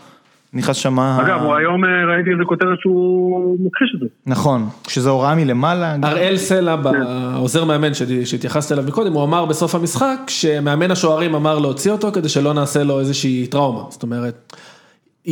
נכנס 0.53 0.77
שמה... 0.77 1.19
אגב, 1.23 1.43
הוא 1.43 1.55
היום 1.55 1.85
אה, 1.85 2.15
ראיתי 2.15 2.31
איזה 2.31 2.43
כותרת 2.47 2.79
שהוא 2.81 3.57
מכחיש 3.67 3.93
את 3.95 4.01
זה. 4.01 4.07
נכון, 4.27 4.69
שזה 4.89 5.11
הוראה 5.11 5.35
מלמעלה. 5.35 5.97
אראל 6.05 6.37
סלע, 6.37 6.77
העוזר 7.09 7.65
מאמן 7.65 7.95
שהתייחסת 8.25 8.73
אליו 8.73 8.85
מקודם, 8.85 9.13
הוא 9.13 9.25
אמר 9.25 9.45
בסוף 9.45 9.75
המשחק, 9.75 10.19
שמאמן 10.27 10.91
השוערים 10.91 11.35
אמר 11.35 11.59
להוציא 11.59 11.93
אותו 11.93 12.13
כדי 12.13 12.29
שלא 12.29 12.55
נעשה 12.55 12.85
לו 12.85 13.01
איזושהי 13.01 13.47
טראומה. 13.47 13.83
זאת 13.91 14.03
אומרת... 14.03 14.57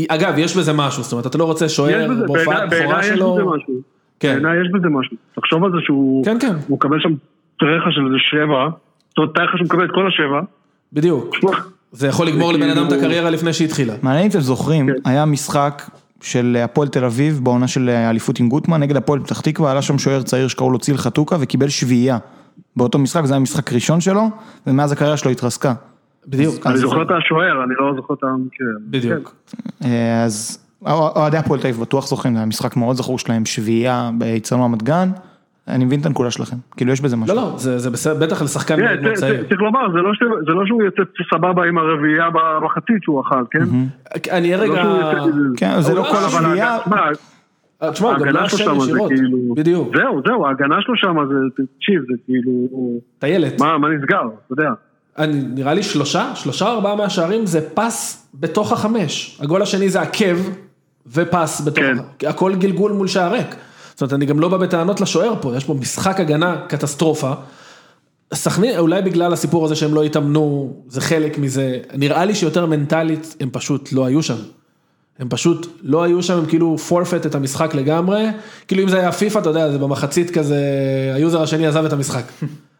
אגב, 0.09 0.35
יש 0.39 0.57
בזה 0.57 0.73
משהו, 0.73 1.03
זאת 1.03 1.13
אומרת, 1.13 1.27
אתה 1.27 1.39
לא 1.39 1.45
רוצה 1.45 1.69
שוער 1.69 2.09
בהופעת 2.27 2.71
בכורה 2.71 3.03
שלו. 3.03 3.35
בעיניי 3.35 3.41
יש 3.41 3.43
בזה 3.43 3.45
משהו. 3.45 3.75
כן. 4.21 4.33
בעיניי 4.33 4.61
יש 4.61 4.69
בזה 4.75 4.89
משהו. 4.89 5.17
תחשוב 5.37 5.65
על 5.65 5.71
זה 5.73 5.79
שהוא 5.85 6.25
כן, 6.25 6.37
כן. 6.41 6.53
מקבל 6.69 6.97
שם 7.01 7.15
טרחה 7.59 7.91
של 7.91 8.01
איזה 8.07 8.17
שבע, 8.31 8.69
זאת 9.09 9.19
אומרת, 9.19 9.35
טרחה 9.35 9.57
שהוא 9.57 9.67
מקבל 9.67 9.85
את 9.85 9.91
כל 9.95 10.07
השבע. 10.09 10.41
בדיוק. 10.93 11.37
זה 11.93 12.07
יכול 12.07 12.27
לגמור 12.27 12.53
לבן 12.53 12.71
אדם 12.71 12.85
את 12.85 12.89
כאילו- 12.89 13.03
הקריירה 13.03 13.31
לפני 13.31 13.53
שהתחילה. 13.53 13.95
מעניין 14.03 14.25
אם 14.25 14.31
אתם 14.31 14.41
זוכרים, 14.41 14.87
כן. 14.87 14.93
היה 15.11 15.25
משחק 15.25 15.83
של 16.23 16.57
הפועל 16.65 16.89
תל 16.89 17.05
אביב 17.05 17.41
בעונה 17.43 17.69
של 17.69 17.89
אליפות 17.91 18.41
עם 18.41 18.49
גוטמן 18.49 18.81
נגד 18.81 18.97
הפועל 18.97 19.21
פתח 19.21 19.41
תקווה, 19.41 19.71
עלה 19.71 19.83
שם 19.83 19.99
שוער 19.99 20.23
צעיר 20.23 20.49
שקראו 20.49 20.71
לו 20.71 20.79
ציל 20.79 20.97
חתוקה 20.97 21.37
וקיבל 21.41 21.69
שביעייה. 21.69 22.19
באותו 22.77 22.99
משחק, 22.99 23.25
זה 23.25 23.35
היה 23.35 23.41
משחק 23.41 23.73
ראשון 23.73 24.01
שלו, 24.01 24.23
ומאז 24.67 24.93
הקריירה 24.93 25.17
שלו 25.17 25.31
התרסקה. 25.31 25.75
בדיוק. 26.29 26.67
אני 26.67 26.79
זוכר 26.79 27.03
את 27.03 27.11
השוער, 27.11 27.65
אני 27.65 27.75
לא 27.79 27.93
זוכר 27.97 28.15
את 28.15 28.23
המקרה. 28.23 28.67
בדיוק. 28.81 29.35
אה, 29.85 30.25
אז 30.25 30.67
אוהדי 30.87 31.37
הפועל 31.37 31.61
תל 31.61 31.67
אביב 31.67 31.81
בטוח 31.81 32.07
זוכרים, 32.07 32.35
זה 32.35 32.41
היה 32.41 32.47
משחק 32.47 32.77
מאוד 32.77 32.97
זכור 32.97 33.19
שלהם, 33.19 33.47
שביעייה 33.47 34.11
ביצרנו 34.19 34.65
רמת 34.65 34.83
גן. 34.83 35.09
אני 35.69 35.85
מבין 35.85 36.01
את 36.01 36.07
הנקודה 36.07 36.31
שלכם, 36.31 36.57
כאילו 36.77 36.93
יש 36.93 37.01
בזה 37.01 37.17
משהו. 37.17 37.37
לא, 37.37 37.43
לא, 37.43 37.59
זה 37.59 37.91
בסדר, 37.91 38.27
בטח 38.27 38.43
לשחקן 38.43 38.81
מאוד 38.81 39.01
מאוד 39.01 39.15
צעיר. 39.15 39.45
צריך 39.49 39.61
לומר, 39.61 39.93
זה 40.47 40.53
לא 40.53 40.67
שהוא 40.67 40.83
יוצא 40.83 41.03
סבבה 41.35 41.65
עם 41.67 41.79
הרביעייה 41.79 42.29
בחצית 42.65 43.03
שהוא 43.03 43.21
אכל, 43.21 43.45
כן? 43.51 43.65
אני 44.31 44.55
רגע... 44.55 44.83
כן, 45.57 45.81
זה 45.81 45.95
לא 45.95 46.03
כל 46.03 46.17
השביעייה. 46.27 46.79
תשמע, 47.93 48.09
הוא 48.09 48.19
גם 48.19 48.27
לא 48.27 48.47
אשם 48.47 48.77
ישירות, 48.77 49.13
בדיוק. 49.57 49.97
זהו, 49.97 50.23
זהו, 50.27 50.47
ההגנה 50.47 50.77
שלו 50.81 50.97
שם 50.97 51.17
זה, 51.29 51.65
תקשיב, 51.77 52.01
זה 52.01 52.15
כאילו... 52.27 52.69
טיילת. 53.19 53.61
מה 53.61 53.89
נסגר, 53.89 54.23
אתה 54.47 54.53
יודע. 54.53 54.71
אני, 55.19 55.41
נראה 55.55 55.75
לי 55.75 55.83
שלושה, 55.83 56.33
שלושה 56.35 56.67
ארבעה 56.67 56.95
מהשערים 56.95 57.47
זה 57.47 57.69
פס 57.75 58.27
בתוך 58.35 58.73
החמש. 58.73 59.39
הגול 59.41 59.63
השני 59.63 59.91
זה 59.91 60.01
עקב 60.01 60.37
ופס 61.07 61.61
בתוך, 61.61 61.85
כן. 62.19 62.29
הכל 62.29 62.55
גלגול 62.55 62.93
מול 62.93 63.09
שער 63.09 63.33
ריק. 63.33 63.57
זאת 63.91 64.03
אומרת, 64.03 64.13
אני 64.13 64.27
גם 64.27 64.41
לא 64.41 64.49
בא 64.49 64.57
בטענות 64.57 65.01
לשוער 65.01 65.35
פה, 65.41 65.57
יש 65.57 65.65
פה 65.65 65.75
משחק 65.75 66.21
הגנה 66.21 66.57
קטסטרופה. 66.69 67.33
סכנין, 68.35 68.79
אולי 68.79 69.03
בגלל 69.03 69.33
הסיפור 69.33 69.65
הזה 69.65 69.77
שהם 69.77 69.95
לא 69.95 70.03
התאמנו, 70.03 70.77
זה 70.89 71.01
חלק 71.01 71.39
מזה, 71.39 71.79
נראה 71.95 72.25
לי 72.25 72.35
שיותר 72.35 72.67
מנטלית, 72.67 73.37
הם 73.41 73.49
פשוט 73.53 73.93
לא 73.93 74.05
היו 74.05 74.23
שם. 74.23 74.37
הם 75.19 75.29
פשוט 75.29 75.67
לא 75.83 76.03
היו 76.03 76.23
שם, 76.23 76.39
הם 76.39 76.47
כאילו 76.47 76.77
forfeit 76.89 77.27
את 77.27 77.35
המשחק 77.35 77.75
לגמרי, 77.75 78.27
כאילו 78.69 78.83
אם 78.83 78.89
זה 78.89 78.99
היה 78.99 79.13
פיפא, 79.13 79.39
אתה 79.39 79.51
יודע, 79.51 79.71
זה 79.71 79.79
במחצית 79.79 80.31
כזה, 80.31 80.61
ה 81.15 81.20
user 81.20 81.43
השני 81.43 81.67
עזב 81.67 81.85
את 81.85 81.93
המשחק. 81.93 82.25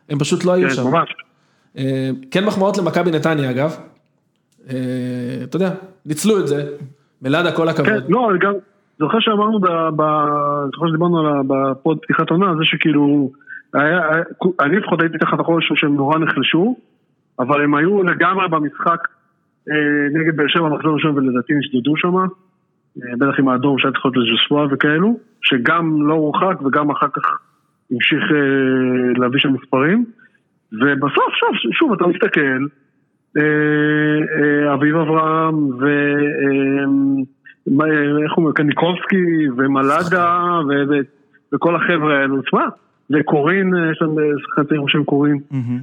הם 0.09 0.19
פשוט 0.19 0.45
לא 0.45 0.53
היו 0.53 0.69
כן, 0.69 0.75
שם. 0.75 0.87
ממש. 0.87 1.09
אה, 1.79 2.11
כן 2.31 2.45
מחמאות 2.45 2.79
למכבי 2.79 3.11
נתניה 3.11 3.51
אגב, 3.51 3.77
אה, 4.71 5.45
אתה 5.45 5.57
יודע, 5.57 5.71
ניצלו 6.07 6.41
את 6.41 6.47
זה, 6.47 6.63
מלאדה 7.23 7.53
כל 7.53 7.69
הכבוד. 7.69 7.89
כן, 7.89 7.99
לא, 8.09 8.31
אני 8.31 8.39
גם 8.39 8.53
זוכר 8.99 9.21
שאמרנו, 9.21 9.59
זוכר 10.75 10.89
שדיברנו 10.89 11.19
על 11.19 11.27
הפוד 11.71 11.99
פתיחת 12.03 12.31
עונה, 12.31 12.55
זה 12.59 12.65
שכאילו, 12.65 13.31
אני 14.61 14.77
לפחות 14.77 15.01
הייתי 15.01 15.19
תחת 15.19 15.41
החודש 15.41 15.73
שהם 15.75 15.97
נורא 15.97 16.19
נחלשו, 16.19 16.77
אבל 17.39 17.65
הם 17.65 17.75
היו 17.75 18.03
לגמרי 18.03 18.49
במשחק 18.49 19.09
אה, 19.71 20.21
נגד 20.21 20.37
באר 20.37 20.49
שבע 20.49 20.69
מחזור 20.69 20.95
ראשון 20.95 21.19
ולדעתי 21.19 21.53
נשדדו 21.55 21.97
שם, 21.97 22.15
בטח 22.97 23.39
עם 23.39 23.49
האדום 23.49 23.79
שהיה 23.79 23.93
צריך 23.93 24.05
להיות 24.05 24.17
לז'סווה 24.17 24.67
וכאלו, 24.71 25.19
שגם 25.43 26.09
לא 26.09 26.15
הורחק 26.15 26.63
וגם 26.63 26.91
אחר 26.91 27.07
כך 27.15 27.39
המשיך 27.91 28.23
להביא 29.17 29.41
שם 29.41 29.53
מספרים. 29.53 30.05
ובסוף, 30.81 31.35
שוב, 31.41 31.73
שוב, 31.73 31.93
אתה 31.93 32.07
מסתכל, 32.07 32.67
אה, 33.37 33.43
אה, 33.43 34.75
אביב 34.75 34.97
אברהם 34.97 35.55
ו... 35.55 35.87
אה, 37.69 38.23
איך 38.25 38.37
אומרים, 38.37 38.55
קניקובסקי 38.55 39.51
ומלאדה 39.57 40.59
וכל 41.53 41.77
החבר'ה 41.77 42.19
האלו, 42.19 42.43
תשמע, 42.43 42.65
וקורין, 43.11 43.75
יש 43.93 44.03
להם 44.03 44.17
שחקן 44.43 44.65
צעיר 44.65 44.83
בשם 44.83 45.05
קורין, 45.05 45.39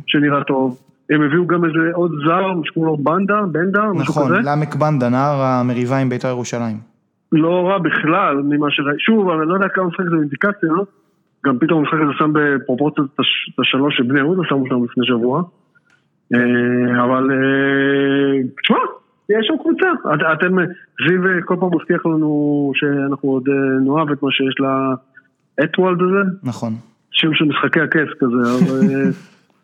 שנראה 0.08 0.44
טוב. 0.44 0.78
הם 1.10 1.22
הביאו 1.22 1.48
גם 1.48 1.66
איזה 1.66 1.80
עוד 1.94 2.12
זר, 2.26 2.52
שקוראים 2.64 2.92
לו 2.92 2.98
בנדה, 2.98 3.42
בנדה, 3.52 3.84
משהו 3.94 4.14
כזה. 4.14 4.24
נכון, 4.24 4.46
למק 4.46 4.76
בנדה, 4.76 5.10
נער 5.10 5.42
המריבה 5.42 5.98
עם 5.98 6.10
בית"ר 6.10 6.28
ירושלים. 6.28 6.78
לא 7.32 7.68
רע 7.68 7.78
בכלל 7.78 8.42
ממה 8.44 8.68
שראיתי, 8.70 9.00
שוב, 9.00 9.30
אני 9.30 9.48
לא 9.50 9.54
יודע 9.54 9.68
כמה 9.70 9.88
משחק 9.88 10.04
זה 10.10 10.16
אינדיקציה, 10.16 10.70
גם 11.46 11.60
פתאום 11.60 11.80
המשחק 11.80 11.98
הזה 12.04 12.12
שם 12.18 12.32
בפרופורציות 12.34 13.08
את 13.16 13.60
השלוש 13.60 13.98
של 13.98 14.04
בני 14.04 14.20
יהודה 14.20 14.42
שמו 14.50 14.66
שם 14.68 14.84
לפני 14.84 15.06
שבוע. 15.06 15.44
אבל, 17.04 17.30
תשמע, 18.64 18.78
יש 19.30 19.48
שם 19.48 19.54
קבוצה. 19.62 19.88
אתם, 20.34 20.56
זיו 21.08 21.22
כל 21.46 21.56
פעם 21.60 21.70
מבטיח 21.76 22.06
לנו 22.06 22.72
שאנחנו 22.76 23.30
עוד 23.30 23.44
נאהב 23.86 24.12
את 24.12 24.24
מה 24.24 24.30
שיש 24.32 24.56
לאטוולד 25.60 26.02
הזה. 26.02 26.30
נכון. 26.44 26.74
שם 27.12 27.34
של 27.34 27.46
משחקי 27.46 27.82
הכס 27.82 28.10
כזה, 28.20 28.66
אבל 28.66 28.80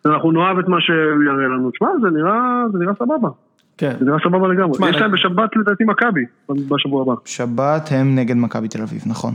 אנחנו 0.14 0.32
נאהב 0.32 0.60
את 0.60 0.68
מה 0.68 0.82
שהוא 0.82 1.24
יראה 1.24 1.48
לנו. 1.48 1.72
תשמע, 1.72 1.88
זה 2.02 2.10
נראה, 2.10 2.64
זה 2.72 2.78
נראה 2.78 2.94
סבבה. 2.94 3.30
כן. 3.78 3.94
זה 4.00 4.06
נראה 4.06 4.18
סבבה 4.24 4.48
לגמרי. 4.48 4.90
יש 4.90 4.96
להם 4.96 5.12
בשבת 5.12 5.56
לדעתי 5.56 5.84
מכבי, 5.84 6.26
בשבוע 6.50 7.02
הבא. 7.02 7.14
שבת 7.26 7.90
הם 7.92 8.16
נגד 8.16 8.36
מכבי 8.36 8.68
תל 8.68 8.82
אביב, 8.82 9.02
נכון. 9.08 9.34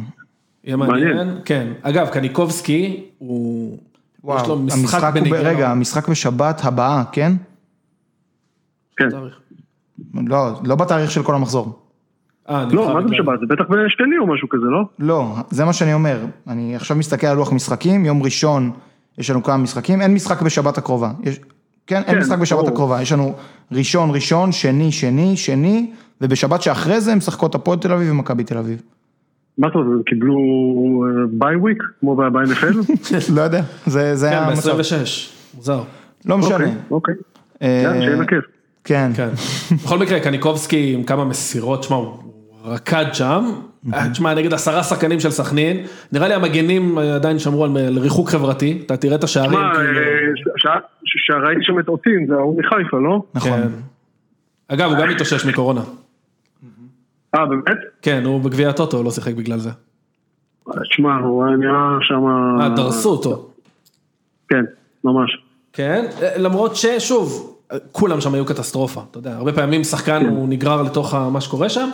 יהיה 0.64 0.76
מעניין, 0.76 1.40
כן. 1.44 1.72
אגב, 1.82 2.08
קניקובסקי, 2.08 3.04
הוא... 3.18 3.78
וואו, 4.24 4.42
יש 4.42 4.48
לו 4.48 4.58
משחק 4.58 5.10
בניגיון. 5.14 5.46
רגע, 5.46 5.70
המשחק 5.70 6.08
בשבת 6.08 6.60
הבאה, 6.64 7.04
כן? 7.12 7.32
כן. 8.96 9.08
לא, 10.26 10.60
לא 10.64 10.74
בתאריך 10.74 11.10
של 11.10 11.22
כל 11.22 11.34
המחזור. 11.34 11.78
אה, 12.48 12.64
לא, 12.70 12.94
מה 12.94 13.02
זה 13.02 13.08
בשבת? 13.08 13.40
זה 13.40 13.46
בטח 13.46 13.64
בשני 13.64 14.18
או 14.18 14.26
משהו 14.26 14.48
כזה, 14.48 14.64
לא? 14.64 14.82
לא, 14.98 15.36
זה 15.50 15.64
מה 15.64 15.72
שאני 15.72 15.94
אומר. 15.94 16.24
אני 16.48 16.76
עכשיו 16.76 16.96
מסתכל 16.96 17.26
על 17.26 17.36
לוח 17.36 17.52
משחקים, 17.52 18.04
יום 18.04 18.22
ראשון 18.22 18.70
יש 19.18 19.30
לנו 19.30 19.42
כמה 19.42 19.56
משחקים, 19.56 20.00
אין 20.00 20.14
משחק 20.14 20.42
בשבת 20.42 20.78
הקרובה. 20.78 21.10
יש, 21.22 21.40
כן, 21.86 22.02
אין 22.06 22.18
משחק 22.18 22.38
בשבת 22.38 22.68
הקרובה, 22.68 23.02
יש 23.02 23.12
לנו 23.12 23.34
ראשון, 23.72 24.10
ראשון, 24.10 24.52
שני, 24.52 24.92
שני, 24.92 25.36
שני, 25.36 25.90
ובשבת 26.20 26.62
שאחרי 26.62 27.00
זה 27.00 27.12
הם 27.12 27.18
משחקות 27.18 27.54
הפועל 27.54 27.78
תל 27.78 27.92
אביב 27.92 28.10
ומכבי 28.10 28.44
תל 28.44 28.58
אביב. 28.58 28.82
מה 29.58 29.68
זאת 29.68 29.74
אומרת, 29.76 30.06
קיבלו 30.06 30.38
ביי 31.30 31.56
וויק, 31.56 31.82
כמו 32.00 32.16
ב-NFL? 32.16 32.76
לא 33.36 33.40
יודע, 33.40 33.62
זה 33.86 34.26
כן, 34.30 34.36
המצב. 34.36 34.76
ב-26, 34.76 35.56
מוזר. 35.56 35.80
לא 36.26 36.38
משנה. 36.38 36.66
אוקיי, 36.90 37.14
יאללה, 37.60 38.02
שיהיה 38.02 38.16
בכיף. 38.16 38.44
כן. 38.84 39.10
כן. 39.16 39.28
בכל 39.84 39.98
מקרה, 39.98 40.20
קניקובסקי 40.20 40.94
עם 40.94 41.02
כמה 41.02 41.24
מסירות, 41.24 41.82
שמע, 41.82 41.96
הוא 41.96 42.14
רקד 42.64 43.04
שם. 43.12 43.44
תשמע, 44.12 44.34
נגד 44.34 44.52
עשרה 44.52 44.82
שחקנים 44.82 45.20
של 45.20 45.30
סכנין, 45.30 45.76
נראה 46.12 46.28
לי 46.28 46.34
המגנים 46.34 46.98
עדיין 46.98 47.38
שמרו 47.38 47.64
על 47.64 47.98
ריחוק 47.98 48.28
חברתי, 48.28 48.82
אתה 48.86 48.96
תראה 48.96 49.16
את 49.16 49.24
השערים. 49.24 49.58
תשמע, 50.56 50.72
שראיתי 51.04 51.60
שם 51.62 51.78
את 51.78 51.88
אוטין, 51.88 52.26
זה 52.28 52.34
ההוא 52.34 52.58
מחיפה, 52.58 52.96
לא? 52.96 53.22
נכון. 53.34 53.60
אגב, 54.68 54.90
הוא 54.90 54.98
גם 54.98 55.10
התאושש 55.10 55.46
מקורונה. 55.46 55.80
אה, 57.34 57.46
באמת? 57.46 57.78
כן, 58.02 58.22
הוא 58.24 58.40
בגביע 58.40 58.68
הטוטו, 58.68 58.96
הוא 58.96 59.04
לא 59.04 59.10
שיחק 59.10 59.34
בגלל 59.34 59.58
זה. 59.58 59.70
תשמע, 60.90 61.14
הוא 61.16 61.44
היה 61.44 61.56
נראה 61.56 61.98
שם... 62.00 62.24
אה, 62.60 62.68
דרסו 62.68 63.10
אותו. 63.10 63.50
כן, 64.48 64.64
ממש. 65.04 65.42
כן, 65.72 66.04
למרות 66.36 66.76
ששוב, 66.76 67.56
כולם 67.92 68.20
שם 68.20 68.34
היו 68.34 68.44
קטסטרופה, 68.44 69.00
אתה 69.10 69.18
יודע, 69.18 69.36
הרבה 69.36 69.52
פעמים 69.52 69.84
שחקן 69.84 70.26
הוא 70.26 70.48
נגרר 70.48 70.82
לתוך 70.82 71.14
מה 71.14 71.40
שקורה 71.40 71.68
שם. 71.68 71.88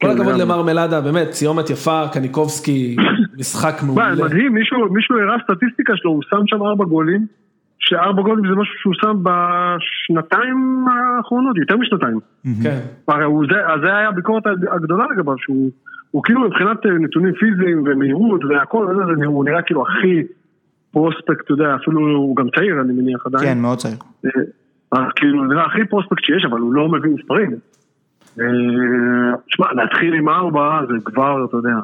כל 0.00 0.10
הכבוד 0.10 0.36
למרמלדה, 0.36 1.00
באמת, 1.00 1.32
סיומת 1.32 1.70
יפה, 1.70 2.08
קניקובסקי, 2.12 2.96
משחק 3.40 3.82
מעולה. 3.86 4.14
מדהים, 4.14 4.54
מישהו 4.90 5.16
הראה 5.20 5.36
סטטיסטיקה 5.44 5.92
שלו, 5.96 6.10
הוא 6.10 6.22
שם 6.30 6.46
שם 6.46 6.62
ארבע 6.62 6.84
גולים, 6.84 7.26
שארבע 7.88 8.22
גולים 8.22 8.48
זה 8.48 8.54
משהו 8.54 8.74
שהוא 8.78 8.94
שם 8.94 9.16
בשנתיים 9.22 10.84
האחרונות, 10.88 11.56
יותר 11.56 11.76
משנתיים. 11.76 12.18
כן. 12.62 12.80
הרי 13.08 13.24
זה 13.82 13.96
היה 13.96 14.08
הביקורת 14.08 14.42
הגדולה 14.46 15.04
לגביו, 15.12 15.34
שהוא 15.38 16.22
כאילו 16.24 16.40
מבחינת 16.40 16.86
נתונים 16.86 17.32
פיזיים 17.34 17.82
ומהירות 17.86 18.44
והכל, 18.44 18.86
הוא 19.26 19.44
נראה 19.44 19.62
כאילו 19.62 19.82
הכי 19.82 20.22
פרוספקט, 20.90 21.44
אתה 21.44 21.52
יודע, 21.52 21.74
אפילו 21.74 22.00
הוא 22.00 22.36
גם 22.36 22.46
צעיר, 22.56 22.80
אני 22.80 22.92
מניח 22.92 23.26
עדיין. 23.26 23.44
כן, 23.44 23.58
מאוד 23.58 23.78
צעיר. 23.78 23.96
כאילו, 25.16 25.44
נראה 25.44 25.66
הכי 25.66 25.84
פרוספקט 25.84 26.24
שיש, 26.24 26.44
אבל 26.50 26.60
הוא 26.60 26.74
לא 26.74 26.88
מביא 26.88 27.10
מספרים. 27.10 27.50
תשמע, 29.46 29.72
להתחיל 29.72 30.14
עם 30.14 30.28
ארבע 30.28 30.80
זה 30.88 30.94
כבר, 31.04 31.44
אתה 31.44 31.56
יודע. 31.56 31.76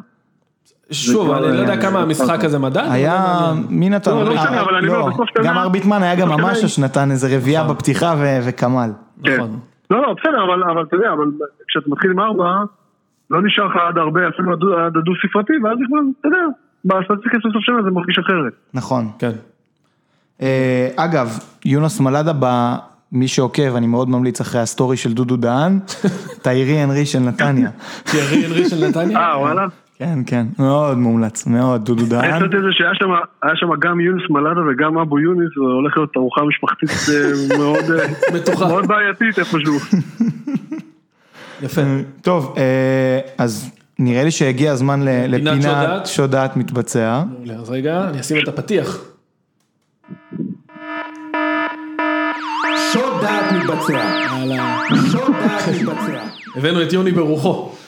שוב, 0.91 1.31
אני 1.31 1.57
לא 1.57 1.61
יודע 1.61 1.83
כמה 1.83 2.01
המשחק 2.01 2.45
הזה 2.45 2.59
מדד. 2.59 2.89
היה, 2.91 3.53
מי 3.69 3.91
נתן? 3.91 4.11
לא, 4.11 4.25
לא 4.25 4.35
משנה, 4.35 4.61
אבל 4.61 4.75
אני 4.75 4.89
אומר, 4.89 5.11
בסוף 5.11 5.29
שנה... 5.35 5.45
גם 5.45 5.59
ארביטמן 5.59 6.03
היה 6.03 6.15
גם 6.15 6.29
ממש 6.29 6.59
שנתן 6.59 7.11
איזה 7.11 7.37
רביעייה 7.37 7.65
בפתיחה 7.65 8.15
וקמל. 8.47 8.91
נכון. 9.19 9.59
לא, 9.91 10.03
לא, 10.03 10.15
בסדר, 10.21 10.45
אבל 10.45 10.83
אתה 10.83 10.97
יודע, 10.97 11.13
אבל 11.13 11.25
כשאתה 11.69 11.91
מתחיל 11.91 12.11
עם 12.11 12.21
ארבע, 12.21 12.45
לא 13.31 13.43
נשאר 13.43 13.67
לך 13.67 13.77
עד 13.89 13.99
הרבה, 13.99 14.21
אפילו 14.29 14.53
עד 14.53 14.97
הדו 14.97 15.13
ספרתי, 15.29 15.53
ואז 15.65 15.79
כבר, 15.89 15.99
אתה 16.21 16.29
יודע, 16.29 16.39
בסטטיסטיקה 16.85 17.37
של 17.41 17.49
סוף 17.53 17.63
שנה 17.63 17.83
זה 17.85 17.91
מרגיש 17.91 18.19
אחרת. 18.19 18.53
נכון. 18.75 19.11
כן. 19.19 19.33
אגב, 20.97 21.39
יונס 21.65 22.01
מלדה 22.01 22.33
מי 23.13 23.29
שעוקב, 23.29 23.77
אני 23.77 23.87
מאוד 23.87 24.09
ממליץ 24.09 24.41
אחרי 24.41 24.61
ה 24.61 24.67
story 24.67 24.97
של 24.97 25.13
דודו 25.13 25.37
דהן, 25.37 25.79
תיירי 26.43 26.79
הנרי 26.79 27.07
של 27.07 27.19
נתניה. 27.19 27.71
תיירי 28.05 28.47
הנרי 28.47 28.69
של 28.69 28.89
נתניה? 28.89 29.19
אה, 29.19 29.39
וואלה? 29.41 29.67
כן, 30.01 30.19
כן, 30.27 30.47
מאוד 30.59 30.99
מומלץ, 30.99 31.47
מאוד, 31.47 31.85
דודו 31.85 32.07
דהן. 32.07 32.25
אני 32.25 32.41
חשבתי 32.41 32.57
זה 32.61 32.69
שהיה 32.71 32.91
שם 33.55 33.69
גם 33.79 34.01
יונס 34.01 34.23
מלאדה 34.31 34.61
וגם 34.71 34.99
אבו 34.99 35.19
יונס, 35.19 35.49
זה 35.55 35.61
הולך 35.61 35.97
להיות 35.97 36.17
ארוחה 36.17 36.41
משפחתית 36.45 36.91
מאוד 37.59 38.87
בעייתית 38.87 39.39
איפשהו. 39.39 39.75
יפה. 41.63 41.81
טוב, 42.23 42.55
אז 43.39 43.71
נראה 43.99 44.25
לי 44.25 44.31
שהגיע 44.31 44.73
הזמן 44.73 45.01
לפינת 45.05 46.07
שודעת 46.07 46.57
מתבצע. 46.57 47.23
אז 47.59 47.71
רגע, 47.71 48.09
אני 48.09 48.21
אשים 48.21 48.37
את 48.43 48.49
הפתיח. 48.49 48.99
שוד 52.93 53.23
דעת 53.23 53.53
מתבצע. 53.53 54.13
שוד 55.13 55.33
דעת 55.33 55.69
מתבצע. 55.69 56.21
הבאנו 56.57 56.83
את 56.83 56.93
יוני 56.93 57.11
ברוחו. 57.11 57.80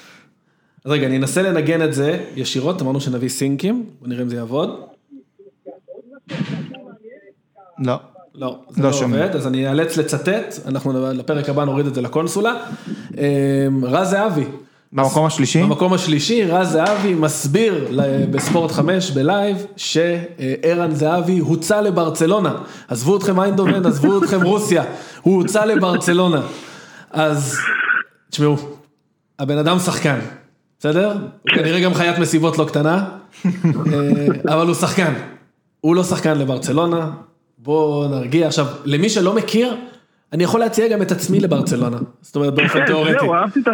אז 0.84 0.90
רגע, 0.90 1.06
אני 1.06 1.16
אנסה 1.16 1.42
לנגן 1.42 1.82
את 1.82 1.94
זה 1.94 2.24
ישירות, 2.36 2.82
אמרנו 2.82 3.00
שנביא 3.00 3.28
סינקים, 3.28 3.86
בוא 4.00 4.08
נראה 4.08 4.22
אם 4.22 4.28
זה 4.28 4.36
יעבוד. 4.36 4.80
לא. 7.78 7.94
לא, 8.34 8.58
זה 8.70 8.82
לא 8.82 8.90
עובד, 9.04 9.36
אז 9.36 9.46
אני 9.46 9.68
אאלץ 9.68 9.96
לצטט, 9.96 10.54
אנחנו 10.66 11.12
לפרק 11.12 11.48
הבא 11.48 11.64
נוריד 11.64 11.86
את 11.86 11.94
זה 11.94 12.02
לקונסולה. 12.02 12.54
רז 13.82 14.10
זהבי. 14.10 14.44
במקום 14.92 15.26
השלישי? 15.26 15.62
במקום 15.62 15.92
השלישי, 15.92 16.44
רז 16.44 16.68
זהבי 16.68 17.14
מסביר 17.14 17.88
בספורט 18.30 18.70
5 18.70 19.10
בלייב, 19.10 19.66
שערן 19.76 20.94
זהבי 20.94 21.38
הוצא 21.38 21.80
לברצלונה. 21.80 22.54
עזבו 22.88 23.16
אתכם 23.16 23.40
איינדובן, 23.40 23.86
עזבו 23.86 24.18
אתכם 24.24 24.42
רוסיה, 24.42 24.84
הוא 25.22 25.36
הוצא 25.36 25.64
לברצלונה. 25.64 26.42
אז, 27.10 27.56
תשמעו, 28.30 28.56
הבן 29.38 29.58
אדם 29.58 29.78
שחקן, 29.78 30.18
בסדר? 30.82 31.12
הוא 31.12 31.50
כנראה 31.54 31.80
גם 31.80 31.94
חיית 31.94 32.18
מסיבות 32.18 32.58
לא 32.58 32.64
קטנה, 32.64 33.04
אבל 34.54 34.66
הוא 34.66 34.74
שחקן. 34.74 35.12
הוא 35.80 35.96
לא 35.96 36.02
שחקן 36.02 36.38
לברצלונה, 36.38 37.10
בואו 37.58 38.08
נרגיע. 38.08 38.46
עכשיו, 38.46 38.66
למי 38.84 39.08
שלא 39.08 39.34
מכיר, 39.34 39.76
אני 40.32 40.44
יכול 40.44 40.60
להציע 40.60 40.88
גם 40.88 41.02
את 41.02 41.12
עצמי 41.12 41.40
לברצלונה. 41.40 41.96
זאת 42.20 42.36
אומרת, 42.36 42.54
באופן 42.54 42.86
תיאורטי. 42.86 43.12
זהו, 43.20 43.34
אהבתי 43.34 43.60
את 43.60 43.68
ה... 43.68 43.70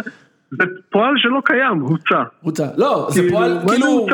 זה 0.51 0.63
פועל 0.91 1.13
שלא 1.17 1.39
קיים, 1.45 1.81
הוצא. 1.81 2.23
הוצא, 2.41 2.67
לא, 2.75 3.07
זה 3.11 3.21
פועל, 3.29 3.59
כאילו, 3.67 4.07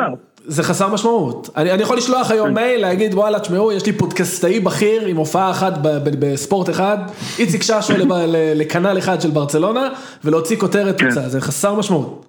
זה 0.44 0.62
חסר 0.62 0.88
משמעות. 0.88 1.50
אני 1.56 1.82
יכול 1.82 1.96
לשלוח 1.96 2.30
היום 2.30 2.54
מייל, 2.54 2.80
להגיד 2.80 3.14
וואלה, 3.14 3.40
תשמעו, 3.40 3.72
יש 3.72 3.86
לי 3.86 3.92
פודקאסטאי 3.92 4.60
בכיר 4.60 5.06
עם 5.06 5.16
הופעה 5.16 5.50
אחת 5.50 5.72
בספורט 6.18 6.70
אחד, 6.70 6.98
איציק 7.38 7.62
ששו 7.62 7.92
לכנל 8.60 8.98
אחד 8.98 9.20
של 9.20 9.30
ברצלונה, 9.30 9.88
ולהוציא 10.24 10.56
כותרת 10.56 11.00
הוצא, 11.00 11.28
זה 11.28 11.40
חסר 11.40 11.74
משמעות. 11.74 12.25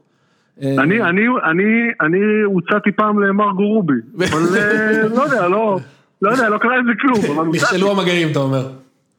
אני 2.02 2.18
הוצאתי 2.44 2.92
פעם 2.92 3.20
למרגו 3.20 3.68
רובי, 3.68 3.94
אבל 4.16 4.42
לא 5.16 5.22
יודע, 5.22 5.48
לא, 5.48 5.80
לא 6.22 6.30
יודע, 6.30 6.50
לא 6.50 6.58
קרה 6.58 6.78
עם 6.78 6.86
זה 6.86 6.92
כלום. 7.02 7.50
נכשלו 7.56 7.92
המגעים, 7.92 8.28
אתה 8.32 8.40
אומר. 8.40 8.68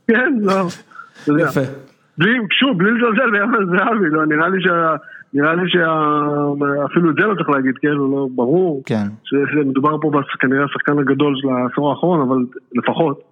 כן, 0.06 0.34
לא. 0.40 0.66
יפה. 1.42 1.60
בלי, 2.18 2.30
שוב, 2.50 2.78
בלי 2.78 2.90
לזלזל 2.90 3.30
ביחס 3.30 3.64
זהבי, 3.70 4.10
לא, 4.10 4.26
נראה 4.26 4.48
לי 4.48 4.62
שה... 4.62 4.96
נראה 5.34 5.54
לי 5.54 5.62
שאפילו 5.70 7.10
את 7.10 7.14
זה 7.20 7.22
לא 7.22 7.34
צריך 7.34 7.48
להגיד, 7.50 7.74
כן, 7.78 7.88
לא 7.88 8.28
ברור. 8.34 8.82
כן. 8.86 9.06
שמדובר 9.24 9.96
פה 10.00 10.10
כנראה 10.40 10.64
השחקן 10.64 10.98
הגדול 10.98 11.34
של 11.40 11.48
העשור 11.48 11.90
האחרון, 11.90 12.20
אבל 12.20 12.38
לפחות. 12.74 13.22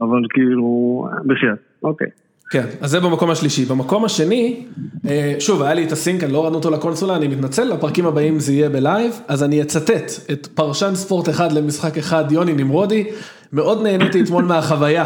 אבל 0.00 0.20
כאילו, 0.30 1.08
בחייאת, 1.26 1.58
אוקיי. 1.82 2.06
כן, 2.50 2.66
אז 2.80 2.90
זה 2.90 3.00
במקום 3.00 3.30
השלישי. 3.30 3.64
במקום 3.64 4.04
השני, 4.04 4.66
אה, 5.08 5.34
שוב, 5.38 5.62
היה 5.62 5.74
לי 5.74 5.84
את 5.84 5.92
ה 5.92 5.97
sync, 5.97 6.24
אני 6.24 6.32
לא 6.32 6.38
הורדנו 6.38 6.56
אותו 6.56 6.70
לקונסולה, 6.70 7.16
אני 7.16 7.28
מתנצל, 7.28 7.72
בפרקים 7.72 8.06
הבאים 8.06 8.40
זה 8.40 8.52
יהיה 8.52 8.68
ב 8.68 8.77
live, 8.77 9.20
אז 9.28 9.42
אני 9.42 9.62
אצטט 9.62 10.12
את 10.32 10.46
פרשן 10.54 10.94
ספורט 10.94 11.28
אחד 11.28 11.52
למשחק 11.52 11.98
אחד, 11.98 12.32
יוני 12.32 12.52
נמרודי, 12.52 13.04
מאוד 13.52 13.82
נהניתי 13.82 14.20
אתמול 14.20 14.44
מהחוויה. 14.44 15.04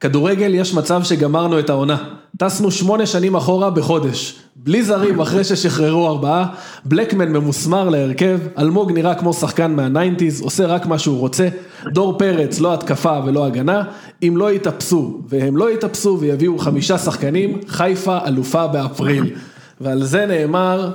כדורגל 0.00 0.54
יש 0.54 0.74
מצב 0.74 1.02
שגמרנו 1.02 1.58
את 1.58 1.70
העונה. 1.70 1.96
טסנו 2.38 2.70
שמונה 2.70 3.06
שנים 3.06 3.36
אחורה 3.36 3.70
בחודש. 3.70 4.38
בלי 4.56 4.82
זרים 4.82 5.20
אחרי 5.20 5.44
ששחררו 5.44 6.08
ארבעה, 6.08 6.46
בלקמן 6.84 7.32
ממוסמר 7.32 7.88
להרכב, 7.88 8.38
אלמוג 8.58 8.92
נראה 8.92 9.14
כמו 9.14 9.32
שחקן 9.32 9.72
מה 9.72 9.84
nineties, 9.84 10.40
עושה 10.40 10.66
רק 10.66 10.86
מה 10.86 10.98
שהוא 10.98 11.18
רוצה, 11.18 11.48
דור 11.86 12.18
פרץ 12.18 12.60
לא 12.60 12.74
התקפה 12.74 13.18
ולא 13.26 13.46
הגנה, 13.46 13.82
אם 14.22 14.34
לא 14.36 14.52
יתאפסו, 14.52 15.20
והם 15.28 15.56
לא 15.56 15.72
יתאפסו 15.72 16.18
ויביאו 16.20 16.58
חמישה 16.58 16.98
שחקנים, 16.98 17.60
חיפה 17.68 18.18
אלופה 18.26 18.66
באפריל. 18.66 19.34
ועל 19.80 20.04
זה 20.04 20.26
נאמר... 20.26 20.90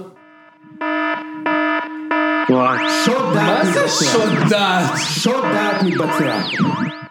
שוד 3.05 3.33
דעת 3.33 3.65
מה 3.65 3.65
זה 3.65 3.81
מתבצע. 3.81 4.05
שוד 4.11 4.49
דעת? 4.49 4.97
שוד 4.97 5.43
דעת 5.53 5.83
מתבצע. 5.83 6.39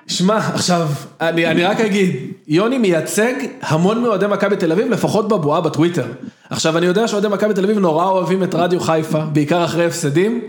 שמע, 0.08 0.36
עכשיו, 0.36 0.88
אני, 1.20 1.46
אני 1.46 1.64
רק 1.64 1.80
אגיד, 1.80 2.16
יוני 2.48 2.78
מייצג 2.78 3.32
המון 3.62 4.02
מאוהדי 4.02 4.26
מכבי 4.26 4.56
תל 4.56 4.72
אביב, 4.72 4.90
לפחות 4.90 5.28
בבועה 5.28 5.60
בטוויטר. 5.60 6.06
עכשיו, 6.50 6.78
אני 6.78 6.86
יודע 6.86 7.08
שאוהדי 7.08 7.28
מכבי 7.28 7.54
תל 7.54 7.64
אביב 7.64 7.78
נורא 7.78 8.06
אוהבים 8.06 8.42
את 8.42 8.54
רדיו 8.54 8.80
חיפה, 8.80 9.20
בעיקר 9.24 9.64
אחרי 9.64 9.84
הפסדים. 9.84 10.40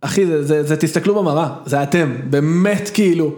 אחי, 0.00 0.26
זה, 0.26 0.42
זה, 0.44 0.62
זה 0.62 0.76
תסתכלו 0.76 1.14
במראה, 1.14 1.48
זה 1.66 1.82
אתם, 1.82 2.16
באמת 2.30 2.90
כאילו. 2.94 3.32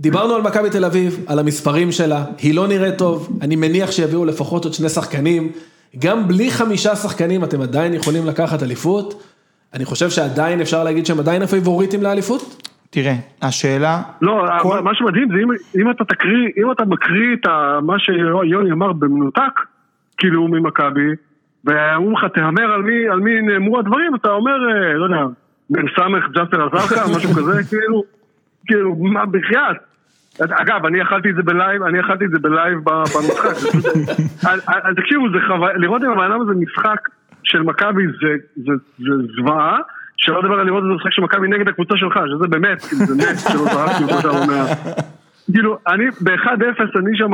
דיברנו 0.00 0.34
על 0.34 0.42
מכבי 0.42 0.70
תל 0.70 0.84
אביב, 0.84 1.20
על 1.26 1.38
המספרים 1.38 1.92
שלה, 1.92 2.24
היא 2.38 2.54
לא 2.54 2.68
נראית 2.68 2.98
טוב, 2.98 3.38
אני 3.40 3.56
מניח 3.56 3.90
שיביאו 3.90 4.24
לפחות 4.24 4.64
עוד 4.64 4.74
שני 4.74 4.88
שחקנים. 4.88 5.52
גם 5.98 6.28
בלי 6.28 6.50
חמישה 6.50 6.96
שחקנים 6.96 7.44
אתם 7.44 7.60
עדיין 7.60 7.94
יכולים 7.94 8.26
לקחת 8.26 8.62
אליפות. 8.62 9.22
אני 9.74 9.84
חושב 9.84 10.10
שעדיין 10.10 10.60
אפשר 10.60 10.84
להגיד 10.84 11.06
שהם 11.06 11.18
עדיין 11.18 11.42
הפייבוריטים 11.42 12.02
לאליפות. 12.02 12.68
תראה, 12.94 13.14
השאלה... 13.42 14.02
לא, 14.22 14.46
כל- 14.62 14.80
מה 14.80 14.94
שמדהים 14.94 15.28
זה 15.28 15.34
אם, 15.42 15.48
אם 15.80 15.90
אתה 15.90 16.04
תקריא, 16.04 16.48
אם 16.56 16.72
אתה 16.72 16.84
מקריא 16.84 17.36
את 17.40 17.46
ה- 17.46 17.78
מה 17.82 17.98
שיוני 17.98 18.72
אמר 18.72 18.92
במנותק, 18.92 19.60
כאילו 20.18 20.48
ממכבי, 20.48 21.08
ואומרים 21.64 22.12
לך 22.16 22.24
תהמר 22.34 22.72
על 22.72 22.82
מי, 22.82 23.08
על 23.08 23.20
מי 23.20 23.40
נאמרו 23.42 23.78
הדברים, 23.78 24.14
אתה 24.14 24.30
אומר, 24.30 24.52
אה, 24.52 24.92
לא 24.94 25.04
יודע, 25.04 25.24
בן 25.70 25.82
סמך 25.96 26.24
ג'אסר 26.34 26.66
עזרקה, 26.66 27.02
משהו 27.16 27.30
כזה, 27.30 27.60
כאילו, 27.68 28.02
כאילו, 28.66 28.94
מה 28.96 29.26
בחייאת. 29.26 29.76
אגב, 30.40 30.86
אני 30.86 31.02
אכלתי 31.02 31.30
את 31.30 31.34
זה 31.34 31.42
ב 31.42 31.49
live, 31.49 31.82
אני 31.82 32.00
אכלתי 32.00 32.24
את 32.24 32.30
זה 32.30 32.38
ב 32.38 32.46
live 32.46 32.78
במשחק. 32.84 33.56
תקשיבו, 35.00 35.30
זה 35.30 35.38
חוויה, 35.48 35.76
לראות 35.76 36.02
אם 36.04 36.10
הבן 36.10 36.30
אדם 36.32 36.40
הזה 36.40 36.52
משחק 36.60 36.98
של 37.44 37.62
מכבי 37.62 38.02
זה- 38.06 38.36
זה 38.56 38.72
זה 38.98 39.12
זוועה, 39.36 39.78
שלא 40.16 40.42
לדבר 40.42 40.54
על 40.54 40.66
לראות 40.66 40.82
את 40.82 40.88
זה 40.88 40.94
משחק 40.94 41.12
של 41.12 41.22
מכבי 41.22 41.48
נגד 41.48 41.68
הקבוצה 41.68 41.94
שלך, 41.96 42.18
שזה 42.26 42.48
באמת, 42.48 42.80
כאילו, 42.82 43.06
זה 43.06 43.14
נס 43.14 43.44
שלא 43.48 43.64
זרקתי 43.64 44.04
כמו 44.08 44.16
שאתה 44.16 44.28
אומר. 44.28 44.64
כאילו, 45.52 45.78
אני 45.86 46.04
ב-1-0, 46.10 46.98
אני 46.98 47.16
שם 47.16 47.32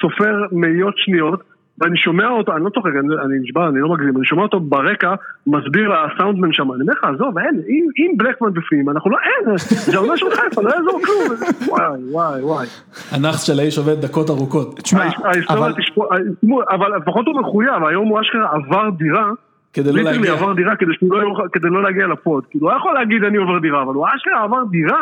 סופר 0.00 0.34
מאיות 0.52 0.94
שניות, 0.96 1.42
ואני 1.78 1.96
שומע 1.96 2.28
אותו, 2.28 2.56
אני 2.56 2.64
לא 2.64 2.70
צוחק, 2.70 2.90
אני, 2.90 3.14
אני 3.24 3.38
נשבע, 3.42 3.68
אני 3.68 3.80
לא 3.80 3.88
מגזים, 3.88 4.16
אני 4.16 4.26
שומע 4.26 4.42
אותו 4.42 4.60
ברקע, 4.60 5.14
מסביר 5.46 5.88
לסאונדמן 5.88 6.52
שם, 6.52 6.72
אני 6.72 6.80
אומר 6.80 6.92
לך, 6.92 7.04
עזוב, 7.04 7.38
אין, 7.38 7.60
אם, 7.68 7.86
אם 7.98 8.12
בלקמן 8.16 8.52
בפנים, 8.52 8.90
אנחנו 8.90 9.10
לא, 9.10 9.16
אין, 9.18 9.56
זה 9.66 9.98
עונה 9.98 10.16
של 10.16 10.26
חיפה, 10.30 10.62
לא 10.62 10.70
יעזור 10.70 11.00
כלום, 11.04 11.38
וואי, 11.68 12.00
וואי, 12.10 12.42
וואי. 12.42 12.66
הנאחס 13.10 13.42
של 13.42 13.60
האיש 13.60 13.78
עובד 13.78 14.00
דקות 14.00 14.30
ארוכות. 14.30 14.80
תשמע, 14.80 15.04
אבל... 15.48 15.72
תשפוט, 15.78 16.08
אבל 16.70 16.96
לפחות 16.96 17.26
הוא 17.26 17.40
מחויב, 17.40 17.84
היום 17.88 18.08
הוא 18.08 18.20
אשכרה 18.20 18.48
עבר 18.52 18.90
דירה, 18.90 19.30
כדי 19.72 19.92
לא 19.92 19.98
literally 19.98 20.18
להגיע. 20.18 20.32
עבר 20.32 20.52
דירה 20.52 20.76
כדי 20.76 20.90
שהוא 20.98 21.12
לא 21.14 21.28
יוכל, 21.28 21.42
כדי 21.52 21.68
לא 21.70 21.82
להגיע 21.82 22.06
ל 22.06 22.14
pod, 22.14 22.44
כאילו, 22.50 22.66
הוא 22.66 22.72
היה 22.72 22.78
יכול 22.78 22.94
להגיד 22.94 23.24
אני 23.24 23.36
עובר 23.36 23.58
דירה, 23.58 23.82
אבל 23.82 23.94
הוא 23.94 24.06
אשכרה 24.16 24.44
עבר 24.44 24.64
דירה 24.70 25.00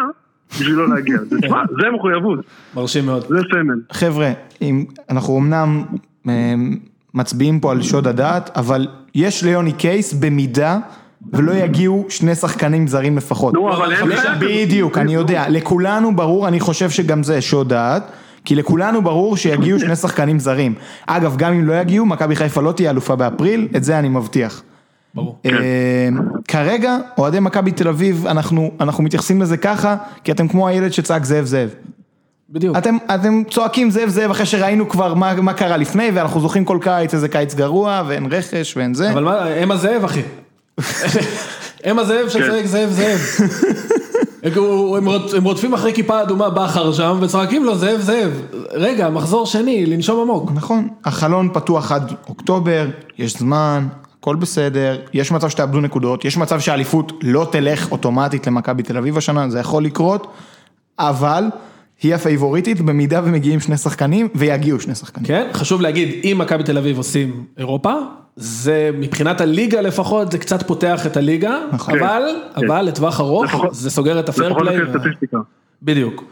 בשביל 0.51 0.75
לא 0.75 0.89
להגיע, 0.95 1.19
זה- 1.19 1.37
תשמע, 1.43 1.63
זה 1.83 1.91
מחויבות, 1.95 2.39
מרשים 2.77 3.07
מאוד. 3.07 3.23
זה 3.29 3.37
סמל. 3.53 3.81
חבר'ה, 3.93 4.31
אם, 4.63 4.85
אנחנו 5.11 5.39
אמנם 5.39 5.83
אה, 6.29 6.55
מצביעים 7.15 7.61
פה 7.61 7.73
על 7.73 7.83
שוד 7.83 8.07
הדעת, 8.07 8.51
אבל 8.57 8.87
יש 9.15 9.45
ליוני 9.45 9.73
case 9.73 10.13
במידה 10.13 10.79
ולא 11.33 11.53
יגיעו 11.53 12.07
שני 12.09 12.35
שחקנים 12.35 12.87
זרים 12.87 13.17
לפחות. 13.17 13.55
נו, 13.55 13.73
אבל 13.77 13.93
אין. 13.93 14.09
בעיה 14.09 14.21
כזאת. 14.21 14.31
בדיוק, 14.41 14.99
אני 14.99 15.15
יודע, 15.15 15.45
לכולנו 15.49 16.17
ברור, 16.17 16.49
אני 16.49 16.61
חושב 16.61 16.91
שגם 16.91 17.23
זה 17.23 17.41
שוד 17.41 17.69
דעת, 17.69 18.03
כי 18.51 18.55
לכולנו 18.55 19.03
ברור 19.03 19.37
שיגיעו 19.37 19.81
שני 19.81 19.97
שחקנים 19.97 20.39
זרים. 20.39 20.75
אגב, 21.07 21.37
גם 21.37 21.53
אם 21.53 21.67
לא 21.67 21.73
יגיעו, 21.81 22.07
מכבי 22.07 22.37
חיפה 22.37 22.61
לא 22.61 22.73
תהיה 22.73 22.91
אלופה 22.91 23.17
באפריל, 23.17 23.69
את 23.77 23.85
זה 23.85 23.99
אני 23.99 24.09
מבטיח. 24.09 24.63
ברור. 25.15 25.39
אה, 25.47 26.09
כרגע, 26.49 26.97
אוהדי 27.19 27.41
מכבי 27.41 27.73
תל 27.73 27.89
אביב, 27.89 28.27
אנחנו, 28.27 28.71
אנחנו 28.81 29.05
מתייחסים 29.05 29.43
לזה 29.43 29.57
ככה, 29.57 29.97
כי 30.25 30.33
אתם 30.33 30.49
כמו 30.49 30.69
הילד 30.69 30.93
שצעק 30.93 31.25
זאב 31.25 31.45
זאב. 31.45 31.71
בדיוק. 32.51 32.77
אתם, 32.79 32.97
אתם 33.15 33.43
צועקים 33.51 33.91
זאב 33.91 34.09
זאב 34.09 34.31
אחרי 34.31 34.47
שראינו 34.47 34.89
כבר 34.89 35.15
מה, 35.15 35.35
מה 35.35 35.53
קרה 35.53 35.77
לפני, 35.77 36.11
ואנחנו 36.15 36.41
זוכים 36.41 36.65
כל 36.65 36.79
קיץ 36.81 37.15
איזה 37.15 37.29
קיץ 37.29 37.55
גרוע, 37.55 38.03
ואין 38.07 38.27
רכש 38.31 38.77
ואין 38.77 38.95
זה. 38.95 39.11
אבל 39.11 39.25
מה, 39.25 39.45
הם 39.45 39.71
הזאב 39.71 40.05
אחי. 40.05 40.23
הם 41.85 41.99
הזאב 41.99 42.29
שצועק 42.29 42.67
זאב 42.67 42.91
זאב. 42.91 43.19
הם- 44.43 44.53
הם 44.97 45.09
רוד- 45.09 45.35
הם 45.37 45.45
רודפים 45.45 45.75
אחרי 45.75 45.93
כיפה 45.95 46.23
אדומה 46.23 46.51
בכר 46.51 46.93
שם 46.93 47.19
וצועקים 47.21 47.65
לו 47.65 47.75
זאב 47.79 48.01
זאב. 48.01 48.31
רגע, 48.73 49.11
מחזור 49.11 49.47
שני, 49.47 49.87
לנשום 49.87 50.21
עמוק. 50.21 50.51
נכון, 50.55 50.89
החלון 51.05 51.49
פתוח 51.53 51.93
עד 51.93 52.13
אוקטובר, 52.29 52.87
יש 53.19 53.37
זמן, 53.39 53.87
הכל 54.21 54.37
בסדר, 54.37 54.99
יש 55.15 55.33
מצב 55.33 55.49
שתאבדו 55.49 55.81
נקודות, 55.81 56.25
יש 56.25 56.37
מצב 56.37 56.61
שהאליפות 56.61 57.13
לא 57.23 57.47
תלך 57.53 57.93
אוטומטית 57.93 58.47
למכבי 58.47 58.83
תל 58.83 58.97
אביב 58.97 59.19
השנה, 59.19 59.51
זה 59.51 59.59
יכול 59.61 59.85
לקרות, 59.85 60.27
אבל 60.99 61.45
היא 62.03 62.15
הפייבוריטית 62.15 62.81
במידה 62.81 63.21
ומגיעים 63.25 63.61
שני 63.61 63.77
שחקנים 63.77 64.29
ויגיעו 64.35 64.81
שני 64.81 64.95
שחקנים. 64.95 65.27
כן, 65.27 65.49
חשוב 65.53 65.81
להגיד, 65.81 66.09
אם 66.25 66.37
מכבי 66.41 66.63
תל 66.63 66.79
אביב 66.79 66.97
עושים 66.99 67.45
אירופה, 67.59 67.93
זה 68.37 68.91
מבחינת 68.95 69.41
הליגה 69.41 69.81
לפחות, 69.81 70.33
זה 70.33 70.39
קצת 70.39 70.63
פותח 70.67 71.07
את 71.07 71.17
הליגה, 71.17 71.59
נכון. 71.73 71.99
אבל, 71.99 72.23
כן. 72.57 72.67
אבל 72.67 72.83
לטווח 72.83 73.21
ארוך, 73.21 73.45
לפחות- 73.45 73.75
זה 73.75 73.91
סוגר 73.91 74.21
את 74.21 74.29
לפחות 74.29 74.45
הפיירפליי. 74.45 74.79
לפי 74.79 74.91
הסטטיסטיקה. 74.99 75.39
בדיוק. 75.83 76.25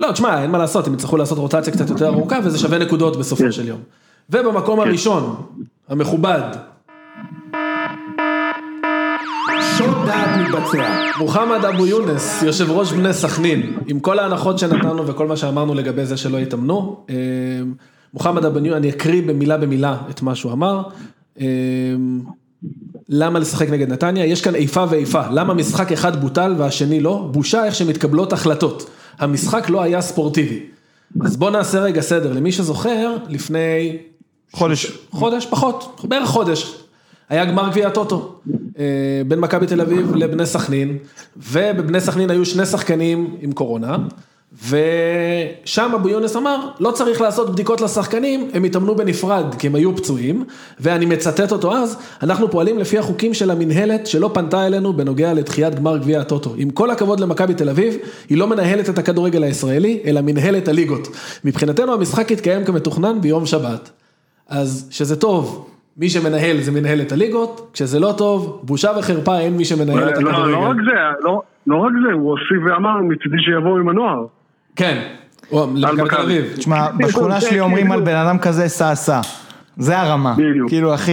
לא, 0.00 0.12
תשמע, 0.12 0.42
אין 0.42 0.50
מה 0.50 0.58
לעשות, 0.58 0.86
הם 0.86 0.94
יצטרכו 0.94 1.16
לעשות 1.16 1.38
רוטציה 1.38 1.72
קצת 1.72 1.90
יותר 1.90 2.06
ארוכה, 2.06 2.38
וזה 2.44 2.58
שווה 2.58 2.78
נקודות 2.78 3.16
בסופו 3.16 3.52
של 3.52 3.68
יום. 3.68 3.80
ובמקום 4.30 4.80
הראשון, 4.80 5.36
המכובד, 5.88 6.40
שוד 9.78 10.06
דעת 10.06 10.28
מתבצע. 10.40 11.00
מוחמד 11.18 11.64
אבו 11.64 11.86
יונס, 11.86 12.42
יושב 12.42 12.70
ראש 12.70 12.92
בני 12.92 13.12
סכנין, 13.12 13.78
עם 13.86 14.00
כל 14.00 14.18
ההנחות 14.18 14.58
שנתנו 14.58 15.06
וכל 15.06 15.26
מה 15.26 15.36
שאמרנו 15.36 15.74
לגבי 15.74 16.06
זה 16.06 16.16
שלא 16.16 16.38
יתאמנו. 16.38 17.04
אה, 17.10 17.14
מוחמד 18.14 18.44
אבו 18.44 18.58
יונס, 18.58 18.76
אני 18.76 18.90
אקריא 18.90 19.22
במילה 19.22 19.56
במילה 19.56 19.96
את 20.10 20.22
מה 20.22 20.34
שהוא 20.34 20.52
אמר. 20.52 20.82
אה, 21.40 21.46
למה 23.08 23.38
לשחק 23.38 23.70
נגד 23.70 23.92
נתניה? 23.92 24.26
יש 24.26 24.42
כאן 24.42 24.54
איפה 24.54 24.84
ואיפה. 24.90 25.22
למה 25.30 25.54
משחק 25.54 25.92
אחד 25.92 26.20
בוטל 26.20 26.54
והשני 26.58 27.00
לא? 27.00 27.28
בושה 27.32 27.64
איך 27.64 27.74
שמתקבלות 27.74 28.32
החלטות. 28.32 28.90
המשחק 29.18 29.70
לא 29.70 29.82
היה 29.82 30.00
ספורטיבי. 30.00 30.60
אז 31.24 31.36
בוא 31.36 31.50
נעשה 31.50 31.80
רגע 31.80 32.00
סדר. 32.00 32.32
למי 32.32 32.52
שזוכר, 32.52 33.16
לפני 33.28 33.96
חודש, 34.52 34.98
חודש, 35.10 35.46
פחות, 35.46 36.00
בערך 36.04 36.28
חודש. 36.28 36.83
היה 37.28 37.44
גמר 37.44 37.68
גביע 37.68 37.86
הטוטו, 37.86 38.34
אה, 38.78 38.84
בין 39.28 39.40
מכבי 39.40 39.66
תל 39.66 39.80
אביב 39.80 40.14
לבני 40.14 40.46
סכנין, 40.46 40.98
ובבני 41.36 42.00
סכנין 42.00 42.30
היו 42.30 42.44
שני 42.44 42.66
שחקנים 42.66 43.36
עם 43.40 43.52
קורונה, 43.52 43.96
ושם 44.68 45.90
אבו 45.94 46.08
יונס 46.08 46.36
אמר, 46.36 46.68
לא 46.80 46.90
צריך 46.90 47.20
לעשות 47.20 47.50
בדיקות 47.52 47.80
לשחקנים, 47.80 48.50
הם 48.54 48.64
התאמנו 48.64 48.94
בנפרד 48.94 49.54
כי 49.58 49.66
הם 49.66 49.74
היו 49.74 49.96
פצועים, 49.96 50.44
ואני 50.80 51.06
מצטט 51.06 51.52
אותו 51.52 51.74
אז, 51.74 51.96
אנחנו 52.22 52.50
פועלים 52.50 52.78
לפי 52.78 52.98
החוקים 52.98 53.34
של 53.34 53.50
המינהלת 53.50 54.06
שלא 54.06 54.30
פנתה 54.34 54.66
אלינו 54.66 54.92
בנוגע 54.92 55.32
לדחיית 55.32 55.74
גמר 55.74 55.98
גביע 55.98 56.20
הטוטו. 56.20 56.54
עם 56.56 56.70
כל 56.70 56.90
הכבוד 56.90 57.20
למכבי 57.20 57.54
תל 57.54 57.68
אביב, 57.68 57.96
היא 58.28 58.38
לא 58.38 58.46
מנהלת 58.46 58.88
את 58.88 58.98
הכדורגל 58.98 59.42
הישראלי, 59.42 60.00
אלא 60.04 60.20
מנהלת 60.20 60.68
הליגות. 60.68 61.08
מבחינתנו 61.44 61.92
המשחק 61.92 62.30
יתקיים 62.30 62.64
כמתוכנן 62.64 63.20
ביום 63.20 63.46
שבת. 63.46 63.90
אז 64.48 64.86
שזה 64.90 65.16
טוב, 65.16 65.66
מי 65.98 66.08
שמנהל 66.08 66.60
זה 66.60 66.72
מנהל 66.72 67.00
את 67.00 67.12
הליגות, 67.12 67.70
כשזה 67.72 68.00
לא 68.00 68.14
טוב, 68.18 68.60
בושה 68.62 68.90
וחרפה, 68.98 69.38
אין 69.38 69.56
מי 69.56 69.64
שמנהל 69.64 70.08
את 70.08 70.18
לא, 70.18 70.22
לא 70.22 70.28
רק 70.30 70.34
הכדורגל. 70.38 70.84
זה, 70.84 70.92
לא- 71.24 71.42
לא 71.66 71.76
רק 71.76 71.92
זה, 72.06 72.12
הוא 72.12 72.30
הוסיף 72.30 72.70
ואמר 72.74 72.96
מצידי 73.02 73.36
שיבואו 73.44 73.76
עם 73.78 73.88
הנוער. 73.88 74.24
כן, 74.76 75.02
למכבי 75.52 76.08
תל. 76.08 76.20
אביב. 76.22 76.52
תשמע, 76.56 76.86
בשכונה 76.98 77.40
שלי 77.40 77.60
אומרים 77.60 77.92
על 77.92 78.00
בן 78.00 78.16
אדם 78.16 78.38
כזה 78.38 78.68
סע 78.68 78.94
סע, 78.94 79.20
זה 79.76 79.98
הרמה, 80.00 80.34
בדיוק. 80.38 80.68
כאילו 80.68 80.94
הכי, 80.94 81.12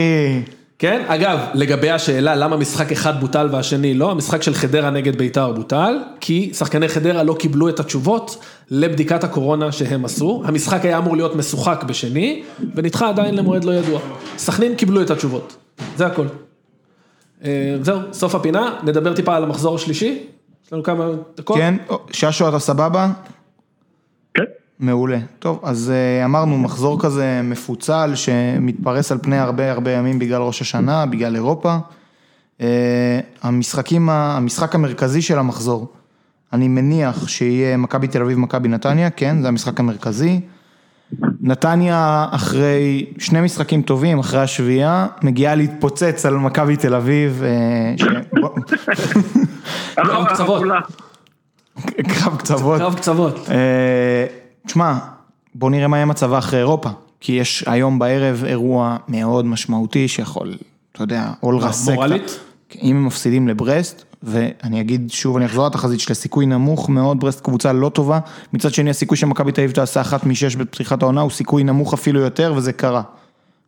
כן, 0.82 1.04
אגב, 1.08 1.40
לגבי 1.54 1.90
השאלה 1.90 2.36
למה 2.36 2.58
משחק 2.58 2.92
אחד 2.92 3.20
בוטל 3.20 3.50
והשני 3.52 3.94
לא, 3.94 4.12
המשחק 4.12 4.44
של 4.44 4.54
חדרה 4.54 4.90
נגד 4.90 5.16
בית"ר 5.16 5.52
בוטל, 5.52 5.98
כי 6.20 6.52
שחקני 6.54 6.88
חדרה 6.88 7.24
לא 7.24 7.36
קיבלו 7.40 7.70
את 7.70 7.80
התשובות 7.80 8.44
לבדיקת 8.72 9.24
הקורונה 9.24 9.72
שהם 9.72 10.06
עשו, 10.06 10.42
המשחק 10.46 10.86
היה 10.86 10.98
אמור 10.98 11.16
להיות 11.16 11.36
משוחק 11.36 11.84
בשני, 11.88 12.44
ונדחה 12.76 13.10
עדיין 13.10 13.36
למועד 13.36 13.64
לא 13.64 13.72
ידוע. 13.72 14.00
סכנין 14.38 14.76
קיבלו 14.76 15.02
את 15.02 15.10
התשובות, 15.10 15.56
זה 15.98 16.06
הכל. 16.06 16.26
אה, 17.44 17.78
זהו, 17.82 18.00
סוף 18.12 18.36
הפינה, 18.36 18.76
נדבר 18.84 19.14
טיפה 19.14 19.36
על 19.36 19.44
המחזור 19.44 19.76
השלישי, 19.76 20.24
יש 20.66 20.74
לנו 20.74 20.84
כמה 20.84 21.06
דקות. 21.38 21.58
כן, 21.58 21.76
ששו 22.12 22.50
אתה 22.50 22.60
סבבה? 22.60 23.10
מעולה. 24.82 25.18
טוב, 25.40 25.60
אז 25.64 25.92
אה, 25.92 26.26
אמרנו 26.26 26.58
מחזור 26.58 27.02
כזה 27.02 27.42
מפוצל 27.44 28.12
שמתפרס 28.16 29.12
על 29.12 29.18
פני 29.22 29.38
הרבה 29.38 29.72
הרבה 29.72 29.92
ימים 29.92 30.20
בגלל 30.20 30.42
ראש 30.42 30.62
השנה, 30.62 31.06
בגלל 31.06 31.36
אירופה. 31.36 31.78
אה, 32.62 33.20
המשחקים, 33.42 34.10
המשחק 34.10 34.76
המרכזי 34.76 35.22
של 35.22 35.38
המחזור, 35.40 35.88
אני 36.54 36.68
מניח 36.68 37.28
שיהיה 37.28 37.78
מכבי 37.78 38.08
תל 38.08 38.22
אביב, 38.22 38.38
מכבי 38.38 38.70
נתניה, 38.70 39.10
כן, 39.10 39.42
זה 39.42 39.48
המשחק 39.48 39.80
המרכזי. 39.80 40.40
נתניה 41.42 42.28
אחרי 42.32 43.06
שני 43.18 43.42
משחקים 43.42 43.82
טובים, 43.82 44.20
אחרי 44.20 44.42
השביעייה, 44.42 45.08
מגיעה 45.22 45.56
להתפוצץ 45.56 46.26
על 46.26 46.38
מכבי 46.38 46.78
תל 46.78 46.96
אביב. 46.96 47.44
אה, 47.44 47.94
קרב 49.96 50.28
קצוות. 50.28 50.64
קרב 52.08 52.38
קצוות. 52.38 52.80
קרב 52.80 52.96
קצוות. 52.96 53.50
תשמע, 54.68 54.98
בוא 55.56 55.70
נראה 55.70 55.88
מה 55.88 55.98
יהיה 55.98 56.06
מצבה 56.06 56.38
אחרי 56.38 56.60
אירופה, 56.60 56.90
כי 57.20 57.32
יש 57.32 57.64
היום 57.68 58.00
בערב 58.00 58.44
אירוע 58.48 58.98
מאוד 59.08 59.46
משמעותי 59.46 60.08
שיכול, 60.08 60.54
אתה 60.92 61.04
יודע, 61.04 61.32
או 61.44 61.52
לרסק. 61.52 61.94
מורלית? 61.94 62.40
אם 62.82 62.96
הם 62.96 63.06
מפסידים 63.06 63.48
לברסט, 63.48 64.04
ואני 64.24 64.82
אגיד 64.82 65.12
שוב, 65.12 65.38
אני 65.38 65.46
אחזור 65.46 65.68
לתחזית 65.68 66.00
שלה, 66.00 66.16
סיכוי 66.16 66.46
נמוך 66.46 66.90
מאוד, 66.90 67.20
ברסט 67.20 67.42
קבוצה 67.42 67.74
לא 67.74 67.90
טובה, 67.90 68.20
מצד 68.54 68.74
שני 68.74 68.90
הסיכוי 68.90 69.18
שמכבי 69.18 69.52
תל 69.52 69.62
אביב 69.62 69.72
תעשה 69.72 70.02
אחת 70.02 70.26
משש 70.26 70.56
בפתיחת 70.56 71.02
העונה 71.02 71.22
הוא 71.22 71.32
סיכוי 71.32 71.64
נמוך 71.64 71.94
אפילו 71.94 72.20
יותר, 72.20 72.54
וזה 72.56 72.74
קרה. 72.74 73.02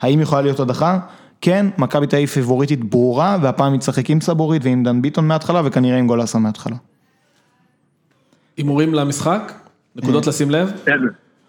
האם 0.02 0.20
יכולה 0.20 0.42
להיות 0.42 0.60
הדחה? 0.60 1.00
כן, 1.42 1.66
מכבי 1.78 2.08
תל 2.08 2.16
אביב 2.16 2.30
פיבוריטית 2.30 2.84
ברורה, 2.84 3.38
והפעם 3.42 3.72
היא 3.72 3.80
תשחק 3.80 4.10
עם 4.10 4.22
סבורית 4.22 4.66
ועם 4.66 4.84
דן 4.84 5.02
ביטון 5.02 5.28
מההתחלה, 5.28 5.62
וכנראה 5.66 5.98
עם 5.98 6.08
גולסה 6.08 6.40
מההתחלה. 6.40 6.76
הימורים 8.58 8.94
למשחק? 8.94 9.63
נקודות 9.96 10.28
לשים 10.28 10.52
לב? 10.52 10.68
איזה? 10.88 11.06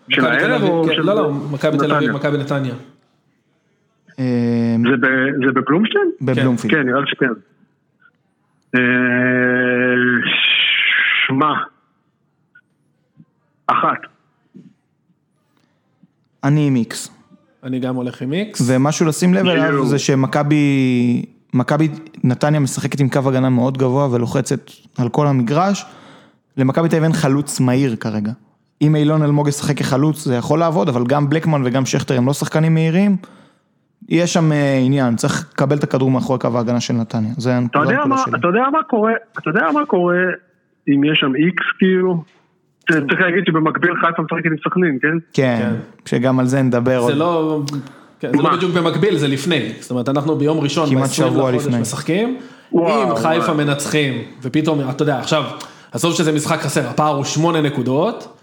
של 0.08 0.22
מכבי 0.22 0.38
תל 0.38 0.50
הערב 0.50 0.62
או 0.62 0.84
כן, 0.88 0.94
של... 0.94 1.02
לא, 1.02 1.14
לא, 1.14 1.32
מכבי 1.32 1.78
תל 1.78 1.92
אביב? 1.92 2.10
מכבי 2.10 2.38
נתניה. 2.38 2.74
אה, 4.18 4.76
זה 4.90 4.96
ב- 5.00 5.46
זה 5.46 5.52
בבלומשטיין? 5.52 6.10
בבלומפילד. 6.20 6.74
כן, 6.74 6.82
נראה 6.86 7.00
לי 7.00 7.06
שכן. 7.06 7.26
אה, 8.74 8.80
שמע, 11.26 11.52
אחת. 13.66 13.98
אני 16.44 16.66
עם 16.66 16.76
איקס. 16.76 17.10
אני 17.62 17.78
גם 17.78 17.96
הולך 17.96 18.22
עם 18.22 18.32
איקס. 18.32 18.62
ומשהו 18.66 19.06
לשים 19.06 19.34
לב 19.34 19.46
אליו. 19.46 19.86
זה 19.86 19.98
שמכבי, 19.98 21.24
מכבי 21.54 21.88
נתניה 22.24 22.60
משחקת 22.60 23.00
עם 23.00 23.08
קו 23.08 23.20
הגנה 23.28 23.50
מאוד 23.50 23.78
גבוה 23.78 24.08
ולוחצת 24.12 24.70
על 24.98 25.08
כל 25.08 25.26
המגרש. 25.26 25.84
למכבי 26.56 26.88
תל 26.88 26.96
אביב 26.96 27.04
אין 27.04 27.12
חלוץ 27.12 27.60
מהיר 27.60 27.96
כרגע. 27.96 28.32
אם 28.82 28.96
אילון 28.96 29.22
אלמוג 29.22 29.48
ישחק 29.48 29.78
כחלוץ 29.78 30.24
זה 30.24 30.34
יכול 30.34 30.58
לעבוד, 30.58 30.88
אבל 30.88 31.04
גם 31.06 31.28
בלקמן 31.28 31.62
וגם 31.64 31.86
שכטר 31.86 32.16
הם 32.16 32.26
לא 32.26 32.32
שחקנים 32.32 32.74
מהירים. 32.74 33.16
יש 34.08 34.32
שם 34.32 34.52
אה, 34.52 34.78
עניין, 34.84 35.16
צריך 35.16 35.46
לקבל 35.52 35.76
את 35.76 35.84
הכדור 35.84 36.10
מאחורי 36.10 36.38
קו 36.38 36.48
ההגנה 36.54 36.80
של 36.80 36.94
נתניה, 36.94 37.32
זה 37.36 37.50
אתה 37.50 37.56
הנקודה 37.56 37.92
יודע 37.92 38.04
מה, 38.04 38.18
שלי. 38.18 38.32
אתה 38.38 38.48
יודע 38.48 38.62
מה 38.72 38.82
קורה, 38.82 39.12
אתה 39.38 39.50
יודע 39.50 39.66
מה 39.74 39.86
קורה 39.86 40.16
אם 40.88 41.04
יש 41.04 41.18
שם 41.20 41.34
איקס 41.34 41.64
כאילו? 41.78 42.24
צריך 42.88 43.20
להגיד 43.20 43.44
שבמקביל 43.46 43.94
חיפה 43.94 44.22
משחקת 44.22 44.46
עם 44.46 44.56
סכנין, 44.64 44.98
כן? 45.02 45.18
כן, 45.32 45.72
שגם 46.04 46.40
על 46.40 46.46
זה 46.46 46.62
נדבר 46.62 46.98
עוד. 46.98 47.12
זה 47.12 47.18
לא, 47.18 47.62
כן, 48.20 48.30
זה 48.36 48.42
מה? 48.42 48.50
לא 48.50 48.56
בדיוק 48.56 48.72
במקביל, 48.72 49.16
זה 49.16 49.28
לפני. 49.28 49.72
זאת 49.80 49.90
אומרת, 49.90 50.08
אנחנו 50.08 50.36
ביום 50.36 50.60
ראשון, 50.60 50.90
כמעט 50.90 51.08
ב-20 51.08 51.14
שבוע 51.14 51.52
לפני. 51.52 51.80
משחקים. 51.80 52.38
אם 52.74 53.16
חיפה. 53.16 53.54
מנצחים, 53.54 54.22
ופתאום, 54.42 54.90
אתה 54.90 55.02
יודע, 55.02 55.18
עכשיו, 55.18 55.44
עזוב 55.94 56.14
שזה 56.14 56.32
משחק 56.32 56.60
חסר, 56.60 56.88
הפער 56.88 57.14
הוא 57.16 57.24
שמונה 57.24 57.60
נקודות. 57.60 58.36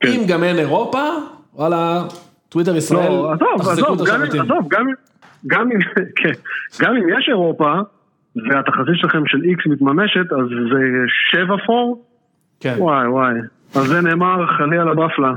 כן. 0.00 0.08
אם 0.08 0.24
גם 0.26 0.44
אין 0.44 0.58
אירופה, 0.58 1.02
וואלה, 1.54 2.02
טוויטר 2.48 2.76
ישראל, 2.76 3.08
לא, 3.10 3.32
עזוב, 3.32 3.68
עזוב, 3.68 4.06
גם. 4.08 4.22
עזוב, 4.22 4.68
גם, 4.70 4.86
גם, 5.46 5.60
אם, 5.72 5.78
כן, 6.22 6.32
גם 6.80 6.90
אם 6.96 7.18
יש 7.18 7.26
אירופה, 7.28 7.72
והתחזית 8.36 8.94
שלכם 8.94 9.22
של 9.26 9.38
איקס 9.44 9.66
מתממשת, 9.66 10.32
אז 10.32 10.46
זה 10.72 10.80
שבע 11.32 11.54
פור? 11.66 12.04
כן, 12.60 12.74
וואי 12.78 13.06
וואי. 13.08 13.34
על 13.74 13.86
זה 13.86 14.00
נאמר 14.00 14.46
חלי 14.58 14.78
על 14.78 14.88
הבפלה. 14.88 15.32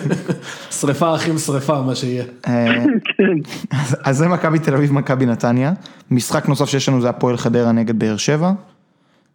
שריפה 0.80 1.14
אחים 1.14 1.38
שריפה, 1.38 1.82
מה 1.82 1.94
שיהיה. 1.94 2.24
אה, 2.48 2.66
כן. 3.04 3.52
אז- 3.72 3.96
אז 4.04 4.16
זה 4.16 4.28
מכבי 4.28 4.58
תל 4.58 4.74
אביב, 4.74 4.92
מכבי 4.92 5.26
נתניה. 5.26 5.72
משחק 6.10 6.48
נוסף 6.48 6.64
שיש 6.64 6.88
לנו 6.88 7.00
זה 7.00 7.08
הפועל 7.08 7.36
חדרה 7.36 7.72
נגד 7.72 7.98
באר 7.98 8.16
שבע. 8.16 8.50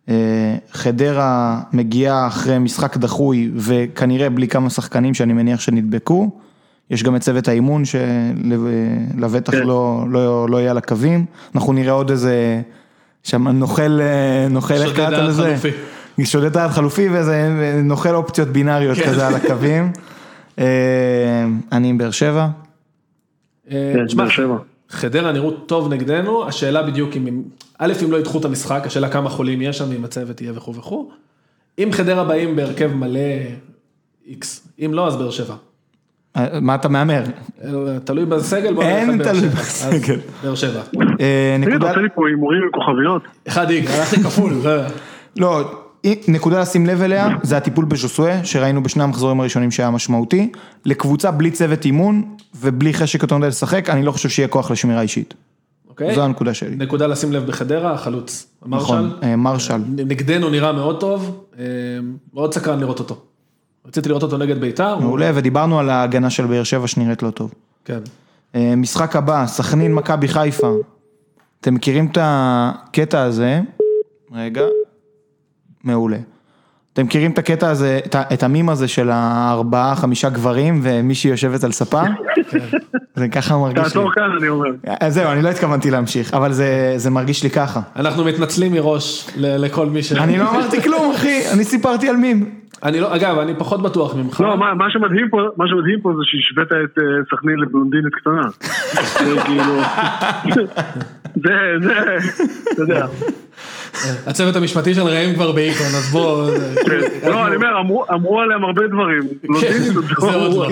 אה, 0.09 0.15
חדרה 0.71 1.61
מגיעה 1.73 2.27
אחרי 2.27 2.59
משחק 2.59 2.97
דחוי 2.97 3.51
וכנראה 3.55 4.29
בלי 4.29 4.47
כמה 4.47 4.69
שחקנים 4.69 5.13
שאני 5.13 5.33
מניח 5.33 5.59
שנדבקו. 5.59 6.29
יש 6.89 7.03
גם 7.03 7.15
את 7.15 7.21
צוות 7.21 7.47
האימון 7.47 7.83
שלבטח 7.85 9.51
כן. 9.51 9.63
לא, 9.67 10.05
לא, 10.09 10.49
לא 10.49 10.57
יהיה 10.57 10.71
על 10.71 10.77
הקווים. 10.77 11.25
אנחנו 11.55 11.73
נראה 11.73 11.93
עוד 11.93 12.09
איזה, 12.11 12.61
שם 13.23 13.47
נוכל, 13.47 14.01
אה, 14.01 14.47
נוכל, 14.49 14.73
איך 14.73 14.83
שודד 14.83 14.95
קראת 14.95 15.09
דעת 15.09 15.29
לזה? 15.29 15.43
חלופי. 15.57 15.71
שודד 16.25 16.53
דעת 16.53 16.71
חלופי 16.71 17.09
ואיזה 17.09 17.49
נוכל 17.83 18.15
אופציות 18.15 18.47
בינאריות 18.47 18.97
כן. 18.97 19.03
כזה 19.09 19.27
על 19.27 19.35
הקווים. 19.35 19.91
אה, 20.59 20.65
אני 21.71 21.89
עם 21.89 21.97
באר 21.97 22.11
שבע. 22.11 22.47
כן, 23.69 24.05
באר 24.15 24.29
שבע. 24.29 24.57
חדרה 24.89 25.31
נראו 25.31 25.51
טוב 25.51 25.93
נגדנו, 25.93 26.47
השאלה 26.47 26.83
בדיוק 26.83 27.15
אם, 27.17 27.27
הם- 27.27 27.41
א', 27.83 27.93
אם 28.05 28.11
לא 28.11 28.17
ידחו 28.17 28.39
את 28.39 28.45
המשחק, 28.45 28.83
השאלה 28.85 29.09
כמה 29.09 29.29
חולים 29.29 29.61
יש 29.61 29.77
שם, 29.77 29.91
אם 29.91 30.05
הצוות 30.05 30.41
יהיה 30.41 30.53
וכו' 30.55 30.75
וכו'. 30.75 31.11
אם 31.79 31.89
חדרה 31.91 32.23
באים 32.23 32.55
בהרכב 32.55 32.93
מלא 32.93 33.19
איקס, 34.27 34.67
אם 34.85 34.91
לא, 34.93 35.07
אז 35.07 35.15
באר 35.15 35.31
שבע. 35.31 35.55
מה 36.61 36.75
אתה 36.75 36.89
מהמר? 36.89 37.23
אה, 37.63 37.99
תלוי 38.03 38.25
בסגל, 38.25 38.73
בוא 38.73 38.83
אין 38.83 39.11
נלך 39.11 39.27
על 39.27 39.33
באר 39.33 39.39
תלוי 39.39 39.49
שבע. 39.49 39.61
בסגל. 39.61 40.13
אז 40.13 40.43
באר 40.43 40.55
שבע. 40.55 40.81
אה, 41.21 41.57
תגיד, 41.61 41.73
אתה 41.73 41.89
עושה 41.89 42.01
לי 42.01 42.09
פה 42.15 42.27
הימורים 42.27 42.61
עם 42.63 42.69
כוכביות? 42.71 43.21
אחד 43.47 43.69
איג, 43.69 43.87
הלכתי 43.87 44.23
כפול, 44.23 44.53
לא, 45.37 45.61
נקודה 46.27 46.61
לשים 46.61 46.85
לב 46.85 47.01
אליה, 47.01 47.29
זה 47.41 47.57
הטיפול 47.57 47.85
בז'וסואה, 47.85 48.45
שראינו 48.45 48.83
בשני 48.83 49.03
המחזורים 49.03 49.39
הראשונים 49.39 49.71
שהיה 49.71 49.89
משמעותי. 49.89 50.51
לקבוצה 50.85 51.31
בלי 51.31 51.51
צוות 51.51 51.85
אימון 51.85 52.35
ובלי 52.61 52.93
חשק 52.93 53.23
יותר 53.23 53.37
מדי 53.37 53.47
לשחק, 53.47 53.89
אני 53.89 54.03
לא 54.03 54.11
חושב 54.11 54.29
שיהיה 54.29 54.47
כוח 54.47 54.71
לשמירה 54.71 55.01
אישית. 55.01 55.33
אוקיי? 55.91 56.15
זו 56.15 56.21
הנקודה 56.23 56.53
שלי. 56.53 56.75
נקודה 56.75 57.07
לשים 57.07 57.31
לב 57.33 57.45
בחדרה, 57.47 57.93
החלוץ. 57.93 58.47
נכון, 58.65 59.01
מרשל. 59.03 59.15
אה, 59.23 59.35
מרשל. 59.35 59.77
נגדנו 59.87 60.49
נראה 60.49 60.71
מאוד 60.71 60.99
טוב, 60.99 61.45
אה, 61.59 61.63
מאוד 62.33 62.53
סקרן 62.53 62.79
לראות 62.79 62.99
אותו. 62.99 63.15
רציתי 63.87 64.09
לראות 64.09 64.23
אותו 64.23 64.37
נגד 64.37 64.61
בית"ר. 64.61 64.93
הוא- 64.93 65.01
מעולה, 65.01 65.31
ודיברנו 65.35 65.79
על 65.79 65.89
ההגנה 65.89 66.29
של 66.29 66.45
באר 66.45 66.63
שבע 66.63 66.87
שנראית 66.87 67.23
לא 67.23 67.29
טוב. 67.29 67.53
כן. 67.85 67.99
אה, 68.55 68.73
משחק 68.77 69.15
הבא, 69.15 69.45
סכנין 69.47 69.93
מכבי 69.95 70.27
חיפה. 70.27 70.73
אתם 71.61 71.73
מכירים 71.73 72.05
את 72.11 72.17
הקטע 72.21 73.21
הזה? 73.23 73.61
רגע. 74.33 74.61
מעולה. 75.83 76.17
אתם 76.93 77.03
מכירים 77.05 77.31
את 77.31 77.37
הקטע 77.37 77.69
הזה, 77.69 77.99
את 78.33 78.43
המים 78.43 78.69
הזה 78.69 78.87
של 78.87 79.09
הארבעה, 79.13 79.95
חמישה 79.95 80.29
גברים 80.29 80.79
ומישהי 80.83 81.29
יושבת 81.29 81.63
על 81.63 81.71
ספה? 81.71 82.01
זה 83.15 83.27
ככה 83.27 83.57
מרגיש 83.57 83.77
לי. 83.77 83.83
תעצור 83.83 84.11
כאן, 84.13 84.23
אני 84.39 84.49
אומר. 84.49 84.69
אז 84.99 85.13
זהו, 85.13 85.31
אני 85.31 85.41
לא 85.41 85.49
התכוונתי 85.49 85.91
להמשיך, 85.91 86.33
אבל 86.33 86.51
זה, 86.53 86.93
זה 86.97 87.09
מרגיש 87.09 87.43
לי 87.43 87.49
ככה. 87.49 87.81
אנחנו 87.95 88.23
מתנצלים 88.25 88.71
מראש 88.71 89.27
ל- 89.37 89.57
לכל 89.65 89.85
מי 89.85 90.03
ש... 90.03 90.11
אני 90.13 90.37
לא 90.37 90.49
אמרתי 90.49 90.81
כלום, 90.81 91.11
אחי, 91.15 91.41
אני 91.53 91.63
סיפרתי 91.63 92.09
על 92.09 92.15
מים. 92.15 92.60
אני 92.83 92.99
לא, 92.99 93.15
אגב, 93.15 93.37
אני 93.37 93.53
פחות 93.57 93.81
בטוח 93.81 94.15
ממך. 94.15 94.41
לא, 94.41 94.57
מה, 94.57 94.73
מה 94.73 94.85
שמדהים 94.89 95.29
פה, 95.29 95.37
מה 95.57 95.65
שמדהים 95.67 96.01
פה 96.01 96.13
זה 96.17 96.21
שהשווית 96.23 96.67
את 96.67 96.97
אה, 96.97 97.03
סכנין 97.31 97.59
לבלונדינית 97.59 98.13
קטנה. 98.15 98.41
זה 99.25 99.41
כאילו... 99.45 99.63
זה, 101.43 101.53
זה, 101.81 101.93
אתה 102.73 102.81
יודע. 102.81 103.05
הצוות 104.27 104.55
המשפטי 104.55 104.93
של 104.93 105.01
ראם 105.01 105.33
כבר 105.35 105.51
באיקון, 105.51 105.85
אז 105.85 106.09
בוא... 106.11 106.51
לא, 107.31 107.47
אני 107.47 107.55
אומר, 107.55 107.79
אמרו- 108.13 108.39
עליהם 108.39 108.63
הרבה 108.63 108.87
דברים. 108.87 109.21
זה 109.59 110.35
עוד 110.35 110.53
לא. 110.53 110.69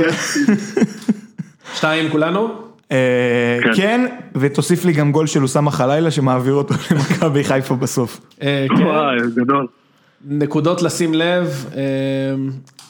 שתיים 1.74 2.10
כולנו? 2.12 2.70
אה, 2.92 3.60
כן. 3.64 3.72
כן, 3.76 4.06
ותוסיף 4.36 4.86
לי 4.86 4.94
גם 4.94 5.12
גול 5.12 5.28
של 5.28 5.44
אוסאמה 5.44 5.72
חלאילה 5.72 6.12
שמעביר 6.12 6.54
אותו 6.54 6.74
למכבי 6.92 7.44
חיפה 7.44 7.76
בסוף. 7.76 8.20
אה, 8.42 8.66
כן. 8.78 8.84
וואי, 8.84 9.18
גדול. 9.36 9.68
נקודות 10.26 10.82
לשים 10.82 11.14
לב, 11.14 11.66
אה, 11.76 11.82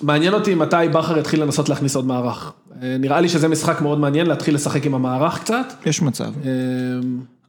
מעניין 0.02 0.34
אותי 0.34 0.56
מתי 0.56 0.76
בכר 0.94 1.18
יתחיל 1.18 1.44
לנסות 1.44 1.70
להכניס 1.70 1.96
עוד 1.96 2.06
מערך. 2.06 2.54
אה, 2.82 2.96
נראה 3.00 3.22
לי 3.22 3.30
שזה 3.30 3.48
משחק 3.48 3.82
מאוד 3.82 4.00
מעניין 4.00 4.28
להתחיל 4.28 4.56
לשחק 4.56 4.86
עם 4.86 4.96
המערך 4.96 5.40
קצת. 5.40 5.74
יש 5.86 6.02
מצב. 6.02 6.32
אה, 6.46 6.52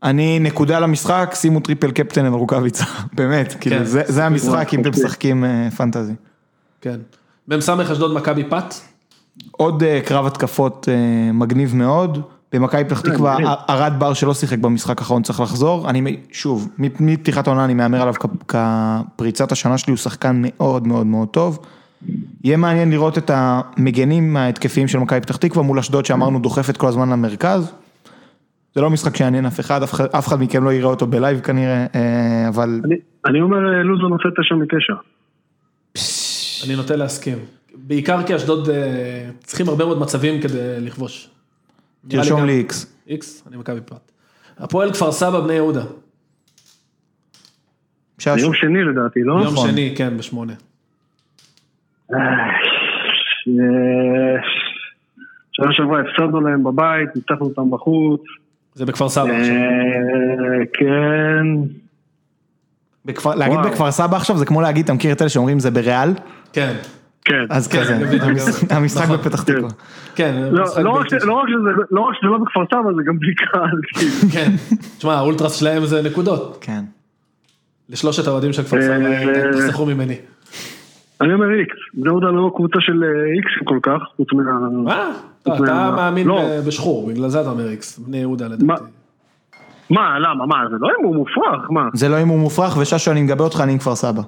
אני 0.02 0.38
נקודה 0.38 0.80
למשחק, 0.80 1.32
שימו 1.34 1.60
triple 1.60 1.90
captain 1.90 2.24
על 2.24 2.32
רוקאביצה, 2.32 2.84
באמת, 3.16 3.56
כאילו 3.60 3.76
כן. 3.76 3.84
זה 3.84 4.02
זה 4.06 4.24
המשחק 4.24 4.74
אם 4.74 4.80
אתם 4.80 4.88
אוקיי. 4.88 5.04
משחקים 5.04 5.44
fantasy. 5.76 6.12
כן. 6.80 6.98
מ"ס 7.48 7.68
אשדוד 7.68 8.14
מכבי 8.14 8.44
פת. 8.44 8.74
עוד 9.52 9.82
קרב 10.04 10.26
התקפות 10.26 10.88
מגניב 11.34 11.76
מאוד, 11.76 12.22
במכבי 12.52 12.84
פתח 12.84 13.00
תקווה, 13.00 13.34
מגניב. 13.34 13.48
ארד 13.70 13.92
בר 13.98 14.12
שלא 14.12 14.34
שיחק 14.34 14.58
במשחק 14.58 14.98
האחרון 14.98 15.22
צריך 15.22 15.40
לחזור, 15.40 15.90
אני 15.90 16.16
שוב, 16.32 16.68
מפתיחת 16.78 17.46
העונה 17.46 17.64
אני 17.64 17.74
מהמר 17.74 18.02
עליו 18.02 18.14
כפריצת 18.48 19.52
השנה 19.52 19.78
שלי, 19.78 19.90
הוא 19.90 19.98
שחקן 19.98 20.42
מאוד 20.44 20.86
מאוד 20.86 21.06
מאוד 21.06 21.28
טוב. 21.28 21.58
יהיה 22.44 22.56
מעניין 22.56 22.90
לראות 22.90 23.18
את 23.18 23.30
המגנים 23.34 24.36
ההתקפיים 24.36 24.88
של 24.88 24.98
מכבי 24.98 25.20
פתח 25.20 25.36
תקווה 25.36 25.62
מול 25.62 25.78
אשדוד 25.78 26.04
שאמרנו 26.04 26.38
דוחפת 26.38 26.76
כל 26.76 26.86
הזמן 26.86 27.10
למרכז. 27.10 27.72
זה 28.74 28.80
לא 28.80 28.90
משחק 28.90 29.16
שיעניין 29.16 29.46
אף 29.46 29.60
אחד, 29.60 29.82
אף 29.82 30.26
אחד, 30.28 30.40
מכם 30.40 30.64
לא 30.64 30.72
יראה 30.72 30.88
אותו 30.90 31.06
בלייב 31.06 31.40
כנראה, 31.40 31.86
אה, 31.94 32.48
אבל 32.48 32.80
אני- 33.26 33.40
אומר 33.40 33.56
אה, 33.56 33.82
לוזון 33.82 34.12
עושה 34.12 34.28
תשע 34.40 34.54
מתשע. 34.54 34.92
אני 36.66 36.76
נוטה 36.76 36.96
להסכים. 36.96 37.38
בעיקר 37.74 38.22
כי 38.26 38.36
אשדוד 38.36 38.68
אה, 38.70 39.30
צריכים 39.44 39.68
הרבה 39.68 39.84
מאוד 39.84 39.98
מצבים 40.00 40.40
כדי 40.42 40.58
לכבוש. 40.80 41.28
תרשום 42.08 42.44
לי 42.44 42.52
איקס. 42.52 42.96
איקס, 43.06 43.44
אני 43.48 43.56
מכבי 43.56 43.80
פת. 43.80 44.10
הפועל 44.58 44.92
כפר 44.92 45.12
סבא 45.12 45.40
בני 45.40 45.52
יהודה. 45.52 45.82
שש, 48.18 48.28
ביום 48.28 48.54
שני 48.54 48.84
לדעתי, 48.84 49.20
לא? 49.22 49.32
יום 49.32 49.52
נכון. 49.52 49.70
שני, 49.70 49.94
כן, 49.96 50.16
בשמונה. 50.16 50.52
אה, 52.14 52.18
שנה 55.52 55.72
שעברה 55.72 56.00
הפסדנו 56.00 56.40
להם 56.40 56.64
בבית, 56.64 57.08
ניצחנו 57.16 57.46
אותם 57.46 57.70
בחוץ. 57.70 58.20
זה 58.74 58.86
בכפר 58.86 59.08
סבא 59.08 59.22
עכשיו. 59.22 59.54
אה, 59.54 60.66
כן. 60.72 61.46
בכפר, 63.04 63.34
להגיד. 63.34 63.58
בכפר 63.64 63.90
סבא 63.90 64.16
עכשיו 64.16 64.36
זה 64.36 64.46
כמו 64.46 64.60
להגיד, 64.60 64.84
אתה 64.84 64.92
מכיר 64.92 65.12
את 65.12 65.22
אלה 65.22 65.28
שאומרים 65.28 65.58
זה 65.58 65.70
בריאל? 65.70 66.08
כן, 66.52 66.74
כן. 67.24 67.44
אז 67.50 67.68
כן, 67.68 67.80
כזה, 67.80 68.18
גם- 68.18 68.76
המשחק 68.76 69.04
נכון. 69.04 69.16
בפתח 69.16 69.44
כן. 69.44 69.52
תקווה. 69.54 69.70
כן, 70.14 70.48
לא 70.50 70.62
משחק 70.64 70.82
לא 70.82 70.90
רק 70.90 71.06
לא 71.22 71.32
רק 71.34 71.48
שזה 71.48 71.70
לא 71.90 72.00
רק 72.00 72.14
שזה 72.20 72.26
לא 72.26 72.38
בכפר 72.38 72.60
סבא, 72.70 72.92
זה 72.96 73.02
גם 73.06 73.18
בלי 73.18 73.34
קהל. 73.34 73.80
כאילו. 73.94 74.12
כן, 74.32 74.50
תשמע, 74.98 75.14
האולטרס 75.14 75.54
שלהם 75.54 75.84
זה 75.86 76.02
נקודות. 76.02 76.58
כן. 76.60 76.80
לשלושת 77.88 78.26
האוהדים 78.26 78.52
של 78.52 78.62
כפר 78.62 78.76
אה, 78.76 78.82
סבא, 78.82 79.52
תחסכו 79.52 79.86
ממני. 79.86 80.16
אני 81.20 81.34
אומר 81.34 81.50
איקס, 81.58 81.76
בני 81.94 82.06
יהודה 82.10 82.26
לא 82.26 82.52
קבוצה 82.56 82.78
של 82.80 83.04
אה, 83.04 83.08
איקסים 83.36 83.64
כל 83.64 83.78
כך, 83.82 84.02
חוץ 84.16 84.28
מה... 84.32 84.42
מה? 84.70 85.10
אתה 85.42 85.92
מאמין 85.96 86.26
לא. 86.26 86.42
בשחור, 86.66 87.08
בגלל 87.08 87.28
זה 87.28 87.40
אתה 87.40 87.50
אומר 87.50 87.68
איקס, 87.70 87.98
בני 87.98 88.16
יהודה 88.16 88.48
מה? 88.48 88.54
לדעתי. 88.54 88.82
מה, 89.90 90.18
למה, 90.18 90.46
מה, 90.46 90.56
זה 90.70 90.76
לא 90.80 90.88
הימור 90.96 91.14
מופרך, 91.14 91.70
מה? 91.70 91.88
זה 91.94 92.08
לא 92.08 92.16
הימור 92.16 92.38
מופרך, 92.38 92.76
וששו 92.76 93.10
אני 93.10 93.22
מגבה 93.22 93.44
אותך, 93.44 93.60
אני 93.60 93.72
עם 93.72 93.78
כפר 93.78 93.94
סבא. 93.94 94.22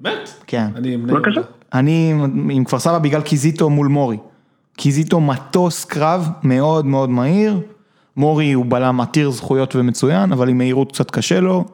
באמת? 0.00 0.30
כן. 0.46 0.66
אני 0.76 0.94
עם 0.94 1.06
בבקשה. 1.06 1.40
אני 1.74 2.14
כפר 2.66 2.78
סבא 2.78 2.98
בגלל 2.98 3.20
קיזיטו 3.20 3.70
מול 3.70 3.86
מורי. 3.86 4.16
קיזיטו 4.76 5.20
מטוס 5.20 5.84
קרב 5.84 6.28
מאוד 6.42 6.86
מאוד 6.86 7.10
מהיר. 7.10 7.60
מורי 8.16 8.52
הוא 8.52 8.66
בלם 8.68 9.00
עתיר 9.00 9.30
זכויות 9.30 9.76
ומצוין, 9.76 10.32
אבל 10.32 10.48
עם 10.48 10.58
מהירות 10.58 10.92
קצת 10.92 11.10
קשה 11.10 11.40
לו. 11.40 11.64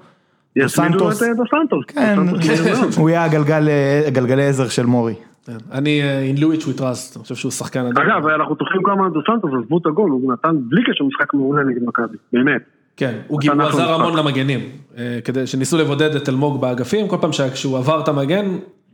יצמידו 0.56 1.10
את 1.10 1.14
סנטוס. 1.14 1.22
אה, 1.22 1.34
דו 1.34 1.42
סנטוס. 1.50 1.84
כן, 1.86 2.18
מהיר 2.18 2.74
מאוד. 2.74 2.92
הוא 2.98 3.10
יהיה 3.10 3.24
הגלגל, 3.24 3.68
גלגלי 4.08 4.46
עזר 4.46 4.68
של 4.68 4.86
מורי. 4.86 5.14
כן. 5.46 5.56
אני 5.72 6.02
אה, 6.02 6.30
in 6.34 6.38
Louis 6.38 6.64
we 6.64 6.78
trust, 6.78 7.16
אני 7.16 7.22
חושב 7.22 7.34
שהוא 7.34 7.52
שחקן 7.52 7.80
אדיר. 7.80 8.02
אגב, 8.02 8.26
אנחנו 8.26 8.54
תופסים 8.54 8.82
כמה 8.82 9.08
דו 9.08 9.20
סנטוס, 9.26 9.50
עזבו 9.62 9.78
את 9.78 9.86
הגול, 9.86 10.10
הוא 10.10 10.32
נתן 10.32 10.56
בלי 10.68 10.82
קשר 10.82 11.04
משחק 11.04 11.34
מעולה 11.34 11.64
נגד 11.64 11.82
מכבי, 11.86 12.16
באמת. 12.32 12.62
כן, 13.00 13.14
הוא 13.26 13.40
עזר. 13.62 13.92
המון 13.94 14.16
למגנים, 14.16 14.60
אה, 14.98 15.18
כדי 15.24 15.46
שניסו 15.46 15.78
לבודד 15.78 16.14
את 16.16 16.28
אלמוג 16.28 16.60
באגפים, 16.60 17.08
כל 17.08 17.16
פעם 17.20 17.32
שכשהוא 17.32 17.78
עבר 17.78 18.00
את 18.00 18.08
המגן, 18.08 18.46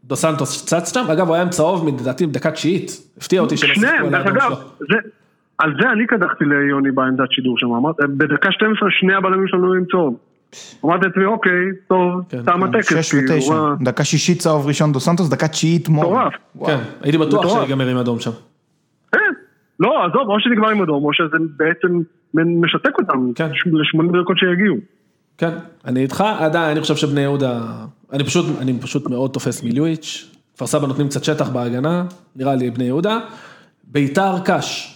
דו 0.05 0.17
סנטוס 0.17 0.65
צץ 0.67 0.95
שם, 0.95 1.05
אגב 1.13 1.27
הוא 1.27 1.35
היה 1.35 1.43
עם 1.43 1.51
צהוב 1.51 1.89
לדעתי 1.89 2.27
בדקה 2.27 2.51
תשיעית, 2.51 2.91
הפתיע 3.19 3.41
אותי 3.41 3.57
שלא 3.57 3.75
שיחקו 3.75 3.87
על 4.07 4.15
אגב, 4.15 4.41
שלו. 4.41 4.57
זה- 4.91 5.09
על 5.59 5.75
זה 5.81 5.91
אני 5.93 6.07
קדחתי 6.07 6.45
ליוני 6.45 6.91
בעמדת 6.91 7.33
שידור 7.33 7.59
שם, 7.59 7.67
אמרתי, 7.73 8.03
בדקה 8.17 8.53
12 8.53 8.89
שני 9.01 9.15
הבלמים 9.15 9.49
שלנו 9.49 9.73
עם 9.73 9.85
צהוב. 9.91 10.17
אמרתי 10.85 11.07
לעצמי, 11.07 11.25
אוקיי, 11.25 11.53
טוב, 11.89 12.11
כן, 12.29 12.43
תם 12.43 12.63
הטקס, 12.63 12.89
שש 12.95 13.11
כאילו, 13.11 13.35
ותשע. 13.35 13.55
דקה 13.81 14.05
שישית 14.05 14.39
צהוב 14.39 14.67
ראשון 14.67 14.93
דו 14.93 15.01
סנטוס, 15.01 15.29
דקה 15.29 15.49
תשיעית 15.49 15.89
מורי. 15.89 16.09
מטורף. 16.09 16.33
כן, 16.67 16.79
הייתי 17.03 17.19
בטוח. 17.19 17.65
שיגמר 17.65 17.87
עם 17.89 17.97
אדום 17.97 18.21
שם. 18.21 18.31
לא, 19.81 20.07
עזוב, 20.07 20.29
או 20.29 20.41
שנגמר 20.41 20.69
עם 20.69 20.83
אדום, 20.83 21.05
או 21.05 21.13
שזה 21.13 21.37
בעצם 21.57 22.03
משתק 22.35 22.99
אותם, 22.99 23.33
כן. 23.35 23.49
ל-80 23.49 24.23
דקות 24.23 24.39
שיגיעו. 24.39 24.77
כן, 25.39 25.51
אני 25.85 26.01
איתך, 26.01 26.25
עדיין, 26.39 26.71
אני 26.71 26.81
חושב 26.81 26.97
שבני 26.97 27.21
יהודה, 27.21 27.61
אני 28.13 28.25
פשוט, 28.25 28.47
אני 28.61 28.81
פשוט 28.81 29.11
מאוד 29.11 29.31
תופס 29.31 29.63
מליואיץ', 29.63 30.31
כפר 30.55 30.67
סבא 30.67 30.87
נותנים 30.87 31.09
קצת 31.09 31.25
שטח 31.25 31.49
בהגנה, 31.49 32.05
נראה 32.37 32.55
לי 32.55 32.71
בני 32.71 32.85
יהודה, 32.85 33.19
ביתר 33.85 34.35
קש. 34.45 34.93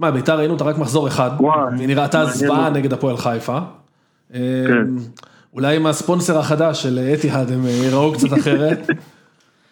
מה, 0.00 0.10
ביתר 0.10 0.38
ראינו 0.38 0.52
אותה 0.52 0.64
רק 0.64 0.78
מחזור 0.78 1.08
אחד, 1.08 1.30
והיא 1.76 1.88
נראתה 1.88 2.24
זוועה. 2.24 2.70
נגד 2.70 2.92
הפועל 2.92 3.16
חיפה. 3.16 3.58
כן. 4.32 4.38
אולי 5.54 5.76
עם 5.76 5.86
הספונסר 5.86 6.38
החדש 6.38 6.82
של 6.82 6.98
אתיהד 7.14 7.52
הם 7.52 7.60
ייראו 7.66 8.12
קצת 8.12 8.32
אחרת, 8.32 8.86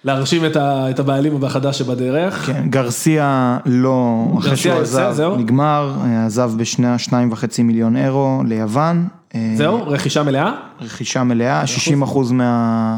להרשים 0.06 0.46
את 0.46 0.56
ה- 0.56 0.90
את 0.90 0.98
הבעלים 0.98 1.44
החדש 1.44 1.78
שבדרך. 1.78 2.34
כן, 2.46 2.68
גרסיה 2.70 3.58
לא, 3.66 4.24
אחרי 4.38 4.56
שהוא 4.56 4.74
עזב? 4.74 5.34
נגמר, 5.38 5.94
אה, 6.04 6.26
עזב 6.26 6.50
בשני 6.58 6.98
שניים 6.98 7.32
וחצי 7.32 7.62
מיליון 7.62 7.96
אירו 7.96 8.42
ליוון. 8.46 9.04
אה, 9.34 9.52
זהו, 9.54 9.88
רכישה 9.88 10.22
מלאה? 10.22 10.52
רכישה 10.80 11.24
מלאה, 11.24 11.66
60 11.66 12.02
אחוז 12.02 12.32
מה... 12.32 12.96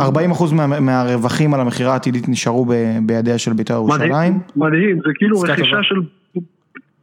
40 0.00 0.30
אחוז 0.30 0.52
מה, 0.52 0.66
מהרווחים 0.80 1.54
על 1.54 1.60
המכירה 1.60 1.92
העתידית 1.92 2.28
נשארו 2.28 2.64
ב, 2.64 2.72
בידיה 3.02 3.38
של 3.38 3.52
בית"ר 3.52 3.74
ירושלים. 3.74 4.10
מדהים, 4.10 4.40
מדהים, 4.56 4.96
זה 4.96 5.10
כאילו 5.14 5.40
רכישה 5.40 5.70
טובה. 5.70 5.82
של 5.82 5.94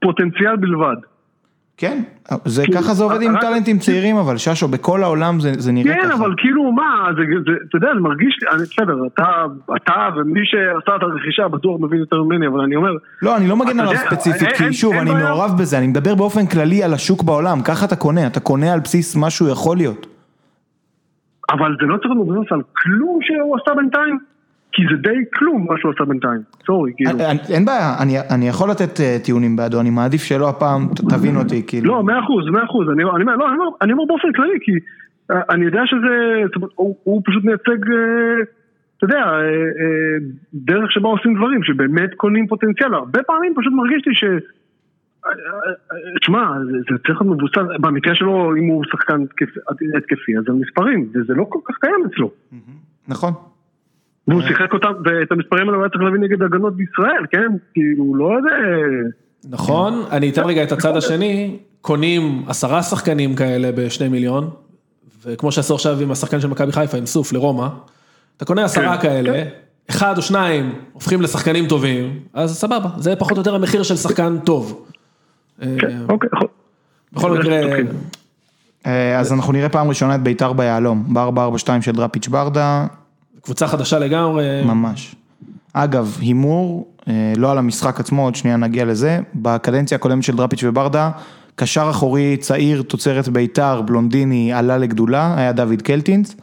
פוטנציאל 0.02 0.56
בלבד. 0.56 0.96
כן, 1.82 2.04
זה, 2.46 2.64
כאילו, 2.66 2.78
ככה 2.82 2.94
זה 2.94 3.04
עובד 3.04 3.22
עם 3.22 3.34
טאלנטים 3.42 3.80
צעירים, 3.80 4.16
אבל 4.18 4.38
ששו, 4.38 4.68
בכל 4.68 5.04
העולם 5.04 5.40
זה, 5.40 5.52
זה 5.58 5.72
נראה 5.72 5.94
כן, 5.94 6.00
ככה. 6.04 6.14
אבל 6.14 6.34
כאילו 6.38 6.72
מה, 6.72 6.84
זה, 7.16 7.22
זה, 7.46 7.58
אתה 7.70 7.78
יודע, 7.78 7.88
זה 7.96 8.00
מרגיש 8.00 8.40
לי, 8.42 8.48
אני- 8.56 8.64
בסדר, 8.64 8.98
אתה, 9.14 9.46
אתה 9.76 9.94
ומי 10.16 10.40
שעשה 10.44 10.96
את 10.96 11.04
הרכישה 11.04 11.48
בטוח 11.48 11.82
מבין 11.82 12.00
יותר 12.00 12.24
ממני, 12.24 12.48
אבל 12.48 12.60
אני 12.60 12.76
אומר, 12.76 12.90
לא, 13.22 13.38
אני 13.38 13.48
לא 13.48 13.56
מגן 13.58 13.80
עליו 13.80 13.94
ספציפית, 13.98 14.42
אין- 14.48 14.56
כי 14.58 14.64
אין- 14.64 14.74
שוב, 14.74 14.94
אין 14.94 15.02
אני 15.02 15.12
בעיה. 15.12 15.30
מעורב 15.30 15.58
בזה, 15.60 15.78
אני 15.78 15.88
מדבר 15.88 16.16
באופן 16.16 16.46
כללי 16.48 16.84
על 16.84 16.94
השוק 16.94 17.24
בעולם, 17.24 17.62
ככה 17.62 17.86
אתה 17.86 17.96
קונה, 17.96 18.28
אתה 18.28 18.40
קונה 18.40 18.74
על 18.74 18.80
בסיס 18.80 19.16
מה 19.16 19.30
שהוא 19.30 19.50
יכול 19.50 19.78
להיות. 19.78 20.08
אבל 21.52 21.76
זה 21.82 21.88
לא 21.88 21.98
צריך 21.98 22.12
לבנות 22.22 22.52
על 22.52 22.62
כלום 22.84 23.20
שהוא 23.22 23.58
עשה 23.62 23.76
בינתיים, 23.76 24.20
כי 24.74 24.82
זה 24.92 24.98
די 25.02 25.20
כלום 25.36 25.66
מה 25.70 25.76
שהוא 25.80 25.92
עשה 25.96 26.06
בינתיים, 26.06 26.42
סורי, 26.66 26.92
כאילו. 26.96 27.10
אין- 27.20 27.38
אין 27.54 27.66
בעיה, 27.66 27.96
אני, 28.34 28.48
יכול 28.48 28.70
לתת 28.70 29.00
אה, 29.00 29.18
טיעונים 29.24 29.56
בעדו, 29.56 29.80
אני 29.82 29.90
מעדיף 29.90 30.22
שלא 30.22 30.50
הפעם, 30.50 30.82
תבין 31.10 31.36
אותי, 31.36 31.64
כאילו. 31.68 31.88
לא, 31.88 32.04
מאה 32.04 32.20
אחוז, 32.20 32.48
מאה 32.52 32.64
אחוז, 32.64 32.88
אני 33.82 33.94
אומר, 33.94 34.06
באופן 34.08 34.32
כללי, 34.36 34.58
כי 34.62 34.72
אה, 35.32 35.42
אני 35.50 35.66
יודע 35.66 35.82
שזה, 35.86 36.44
הוא 37.04 37.22
פשוט 37.26 37.44
מייצג, 37.44 37.90
אה, 37.92 38.44
אתה 38.98 39.06
יודע, 39.06 39.18
אה, 39.18 39.42
אה, 39.82 40.18
דרך 40.54 40.92
שבה 40.92 41.10
עושים 41.10 41.36
דברים, 41.36 41.64
שבאמת 41.64 42.10
קונים 42.18 42.48
פוטנציאל, 42.48 42.94
הרבה 42.94 43.24
פעמים 43.24 43.54
פשוט 43.58 43.74
מרגיש 43.74 44.04
לי 44.08 44.16
ש... 44.16 44.24
אה, 44.24 45.30
אה, 45.32 45.36
אה, 45.92 46.20
תשמע, 46.22 46.46
זה 46.72 46.98
צריך 47.08 47.22
להיות 47.22 47.38
מבוסס, 47.38 47.82
במקרה 47.82 48.16
שלו, 48.16 48.56
אם 48.56 48.66
הוא 48.68 48.84
שחקן 48.92 49.22
התקפי, 49.98 50.38
אז 50.38 50.44
זה 50.48 50.54
מספרים, 50.54 51.10
וזה 51.14 51.34
לא 51.34 51.46
כל 51.50 51.60
כך 51.66 51.76
קיים 51.82 52.04
אצלו. 52.14 52.32
נכון. 53.08 53.34
והוא 54.32 54.42
שיחק 54.42 54.74
אותם, 54.74 54.92
ואת 55.06 55.32
המספרים 55.32 55.68
האלה 55.68 55.78
הוא 55.78 55.84
היה 55.84 55.90
צריך 55.90 56.04
להביא 56.04 56.20
נגד 56.20 56.42
הגנות 56.44 56.76
בישראל, 56.76 57.26
כן? 57.32 57.58
כאילו, 57.74 58.16
לא 58.16 58.38
איזה... 58.38 58.50
נכון, 59.50 60.04
אני 60.12 60.30
אתן 60.30 60.44
רגע 60.44 60.64
את 60.64 60.72
הצד 60.72 60.98
השני, 60.98 61.58
קונים 61.82 62.44
עשרה 62.48 62.84
שחקנים 62.84 63.36
כאלה 63.36 63.72
בשני 63.72 64.08
מיליון, 64.08 64.50
וכמו 65.26 65.52
שעשו 65.52 65.76
עכשיו 65.76 66.00
עם 66.02 66.12
השחקן 66.12 66.40
של 66.40 66.48
מכבי 66.48 66.72
חיפה, 66.72 66.98
עם 66.98 67.06
סוף 67.06 67.34
לרומא, 67.34 67.68
אתה 68.38 68.46
קונה 68.46 68.64
עשרה 68.64 68.98
כן, 68.98 69.02
כאלה, 69.02 69.44
אחד 69.90 70.18
או 70.18 70.22
שניים 70.22 70.74
הופכים 70.94 71.22
לשחקנים 71.22 71.68
טובים, 71.68 72.20
אז 72.34 72.58
סבבה, 72.58 72.90
זה 72.98 73.16
פחות 73.16 73.32
או 73.32 73.38
יותר 73.38 73.56
המחיר 73.56 73.84
של 73.84 73.96
שחקן 73.96 74.38
טוב. 74.40 74.88
כן, 75.60 75.68
אה, 75.68 75.98
אוקיי, 76.10 76.30
בכל 77.14 77.38
מקרה, 77.38 77.64
אוקיי. 77.64 77.84
אה, 78.86 79.20
אז 79.20 79.34
אנחנו 79.34 79.54
נראה 79.54 79.70
פעם 79.70 79.90
ראשונה 79.90 80.16
את 80.16 80.24
בית"ר 80.24 80.54
ביהלום, 80.54 81.14
ב-442 81.14 81.82
של 81.82 81.92
דראפיץ' 81.92 82.28
ברדה, 82.28 82.88
קבוצה 83.42 83.68
חדשה 83.68 84.00
לגמרי, 84.00 84.44
ממש. 84.66 85.16
אגב, 85.74 86.18
הימור, 86.22 86.88
אה, 87.08 87.34
לא 87.38 87.52
על 87.52 87.58
המשחק 87.58 88.00
עצמו, 88.00 88.24
עוד 88.24 88.36
שנייה 88.36 88.58
נגיע 88.58 88.86
לזה, 88.86 89.20
בקדנציה 89.36 89.96
הקודמת 89.96 90.24
של 90.24 90.36
דראפיץ' 90.36 90.64
וברדה, 90.64 91.12
קשר 91.56 91.88
אחורי 91.90 92.38
צעיר, 92.38 92.82
תוצרת 92.82 93.28
בית"ר, 93.30 93.82
בלונדיני, 93.82 94.54
עלה 94.54 94.78
לגדולה, 94.78 95.36
היה 95.38 95.52
דוד 95.52 95.82
קלטינס. 95.82 96.36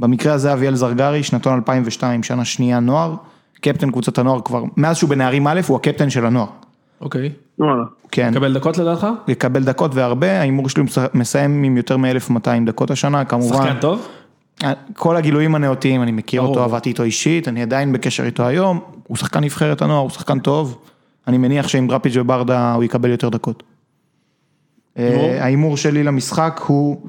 במקרה 0.00 0.32
הזה 0.32 0.52
אביאל 0.52 0.74
זרגרי, 0.74 1.22
שנתון 1.22 1.54
2002, 1.54 2.22
שנה 2.22 2.44
שנייה 2.44 2.80
נוער, 2.80 3.14
קפטן 3.60 3.90
קבוצת 3.90 4.18
הנוער 4.18 4.40
כבר, 4.44 4.62
מאז 4.76 4.96
שהוא 4.96 5.10
בנערים 5.10 5.46
א', 5.46 5.60
הוא 5.68 5.76
הקפטן 5.76 6.10
של 6.10 6.26
הנוער. 6.26 6.46
אוקיי. 7.00 7.30
וואלה. 7.58 7.82
כן, 8.10 8.30
מקבל 8.30 8.54
דקות 8.54 8.78
לדעתך? 8.78 9.06
יקבל 9.28 9.64
דקות 9.64 9.94
והרבה, 9.94 10.40
ההימור 10.40 10.68
שלי 10.68 10.82
מס- 10.82 10.98
מסיים 11.14 11.62
עם 11.62 11.76
יותר 11.76 11.96
מ-1200 11.96 12.36
דקות 12.66 12.90
השנה, 12.90 13.24
כמובן. 13.24 13.56
שחקן 13.56 13.80
טוב? 13.80 14.08
כל 14.94 15.16
הגילויים 15.16 15.54
הנאותים, 15.54 16.02
אני 16.02 16.12
מכיר. 16.12 16.40
אותו, 16.40 16.62
עבדתי 16.64 16.88
איתו 16.88 17.02
אישית, 17.02 17.48
אני 17.48 17.62
עדיין 17.62 17.92
בקשר 17.92 18.24
איתו 18.24 18.46
היום, 18.46 18.80
הוא 19.06 19.16
שחקן 19.16 19.44
נבחרת 19.44 19.82
הנוער, 19.82 19.98
הוא 20.00 20.10
שחקן 20.10 20.38
טוב, 20.38 20.78
אני 21.26 21.38
מניח 21.38 21.68
שעם 21.68 21.88
דראפיץ' 21.88 22.12
וברדה 22.16 22.72
הוא 22.74 22.84
יקבל 22.84 23.10
יותר 23.10 23.28
דקות. 23.28 23.62
אה, 24.98 25.38
ההימור 25.44 25.76
שלי 25.76 26.02
למשחק 26.02 26.60
הוא 26.66 27.06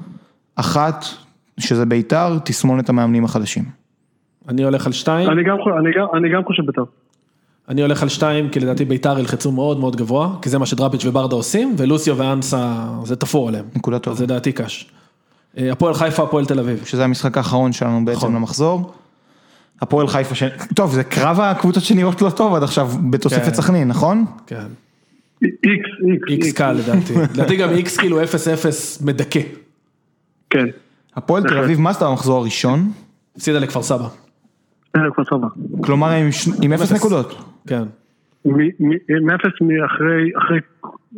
אחת, 0.56 1.04
שזה 1.60 1.86
בית"ר, 1.86 2.38
תסמונת 2.44 2.88
המאמנים 2.88 3.24
החדשים. 3.24 3.64
אני 4.48 4.64
הולך 4.64 4.86
על 4.86 4.92
שתיים. 4.92 5.30
אני 5.30 5.42
גם 5.44 5.56
חו- 5.64 5.78
אני 5.78 5.90
גם- 5.98 6.06
אני 6.16 6.28
גם 6.34 6.44
חושב 6.44 6.62
בית"ר. 6.66 6.82
אני 7.68 7.82
הולך 7.82 8.02
על 8.02 8.08
שתיים, 8.08 8.48
כי 8.48 8.60
לדעתי 8.60 8.84
ביתר 8.84 9.18
ילחצו 9.18 9.52
מאוד 9.52 9.80
מאוד 9.80 9.96
גבוה, 9.96 10.36
כי 10.42 10.48
זה 10.48 10.58
מה 10.58 10.66
שדראפיץ' 10.66 11.04
וברדה 11.04 11.36
עושים, 11.36 11.74
ולוסיו 11.78 12.16
ואנסה, 12.18 12.74
זה 13.04 13.16
תפור 13.16 13.48
עליהם. 13.48 13.64
נקודה 13.76 13.98
טובה. 13.98 14.16
זה 14.16 14.26
דעתי 14.26 14.52
קש. 14.52 14.90
אה, 15.58 15.72
הפועל 15.72 15.94
חיפה, 15.94 16.22
הפועל 16.22 16.46
תל 16.46 16.58
אביב. 16.58 16.84
שזה 16.84 17.04
המשחק 17.04 17.36
האחרון 17.36 17.72
שלנו 17.72 18.04
בעצם 18.04 18.18
נכון. 18.18 18.34
למחזור. 18.34 18.94
הפועל 19.80 20.08
חיפה, 20.08 20.34
ש... 20.34 20.42
טוב, 20.76 20.92
זה 20.92 21.04
קרב 21.04 21.40
הקבוצות 21.40 21.82
שנראות 21.82 22.22
לא 22.22 22.30
טוב 22.30 22.54
עד 22.54 22.62
עכשיו, 22.62 22.88
בתוספת 23.10 23.44
כן. 23.44 23.54
סכנין, 23.54 23.88
נכון? 23.88 24.24
כן. 24.46 24.66
איקס, 25.42 25.88
איקס. 26.10 26.28
איקס 26.28 26.52
קל 26.52 26.72
לדעתי. 26.72 27.14
לדעתי 27.34 27.56
גם 27.56 27.70
איקס 27.70 27.96
כאילו 27.96 28.22
0-0 28.22 28.24
מדכא. 29.04 29.40
כן. 30.50 30.66
הפועל 31.16 31.42
תל 31.42 31.58
אביב, 31.58 31.80
מה 31.80 31.90
עשתה 31.90 32.08
במחזור 32.08 32.40
הראשון? 32.40 32.90
הפסידה 33.36 33.58
לכפר 33.58 33.82
סבא. 33.82 34.08
אה, 34.96 35.00
כפר 35.12 35.24
סבא. 35.24 35.46
כלומר 35.80 36.10
עם, 36.10 36.32
ש... 36.32 36.48
עם 36.62 36.72
אפס. 36.72 36.92
נקודות. 36.92 37.44
כן. 37.66 37.82
מ- 38.44 38.88
מ- 38.88 39.26
מאפס 39.26 39.60
מאחרי 39.60 40.30
אחרי 40.38 40.58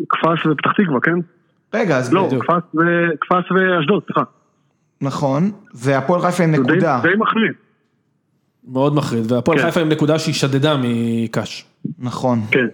כפר 0.09 0.51
ופתח 0.53 0.71
תקווה, 0.73 1.01
כן? 1.01 1.19
רגע, 1.77 1.99
אז 1.99 2.13
לא, 2.13 2.27
בדיוק. 2.27 2.45
ו- 2.51 2.81
כפר 3.21 3.35
ואשדוד, 3.37 4.03
סליחה. 4.07 4.23
נכון, 5.01 5.51
והפועל 5.75 6.23
חיפה 6.23 6.45
עם 6.45 6.57
זה 6.57 6.63
די- 6.63 6.73
נקודה. 6.73 7.01
די 7.03 7.09
מחריד. 7.19 7.53
מאוד 8.69 8.95
מחריד, 8.95 9.33
והפועל 9.33 9.59
כן. 9.59 9.65
חיפה 9.65 9.81
עם 9.81 9.89
נקודה 9.89 10.19
שהיא 10.19 10.35
שדדה 10.35 10.77
מקש. 10.83 11.65
נכון. 11.99 12.41
כן. 12.51 12.67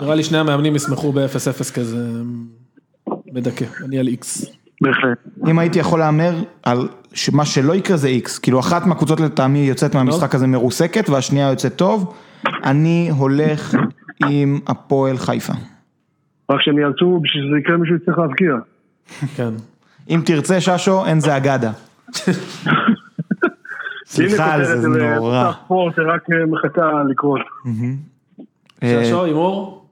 נראה 0.00 0.14
לי 0.14 0.22
שני 0.22 0.38
המאמנים 0.38 0.76
ישמחו 0.76 1.12
ב-0-0 1.12 1.74
כזה 1.74 2.08
מדכא, 3.32 3.64
אני 3.84 3.98
על 3.98 4.06
איקס. 4.08 4.44
בהחלט. 4.80 5.18
אם 5.50 5.58
הייתי 5.58 5.78
יכול 5.78 5.98
להמר 5.98 6.32
על 6.62 6.88
ש- 7.12 7.30
מה 7.30 7.44
שלא 7.46 7.74
יקרה 7.74 7.96
זה 7.96 8.08
איקס, 8.08 8.38
כאילו 8.38 8.60
אחת 8.60 8.86
מהקבוצות 8.86 9.20
לטעמי 9.20 9.58
יוצאת 9.58 9.94
מהמשחק 9.94 10.34
הזה 10.34 10.46
מרוסקת 10.46 11.10
והשנייה 11.10 11.50
יוצאת 11.50 11.76
טוב, 11.76 12.14
אני 12.64 13.10
הולך 13.18 13.74
עם 14.26 14.60
הפועל 14.66 15.16
חיפה. 15.18 15.52
רק 16.50 16.60
שהם 16.60 16.78
יאלצו, 16.78 17.20
בשביל 17.22 17.44
שזה 17.48 17.58
יקרה 17.58 17.76
מישהו 17.76 17.96
יצטרך 17.96 18.18
להבקיע. 18.18 18.54
כן. 19.36 19.50
אם 20.10 20.20
תרצה 20.26 20.60
ששו, 20.60 21.06
אין 21.06 21.20
זה 21.20 21.36
אגדה. 21.36 21.72
סליחה 24.06 24.54
על 24.54 24.64
זה, 24.64 24.80
זה 24.80 24.86
הנה 24.86 25.14
נורא. 25.14 25.52
ספורט 25.64 25.94
שרק 25.96 26.30
אה, 26.30 26.46
מחכה 26.46 27.02
לקרות. 27.10 27.40
אה, 28.82 29.04
ששו, 29.04 29.24
הימור? 29.24 29.86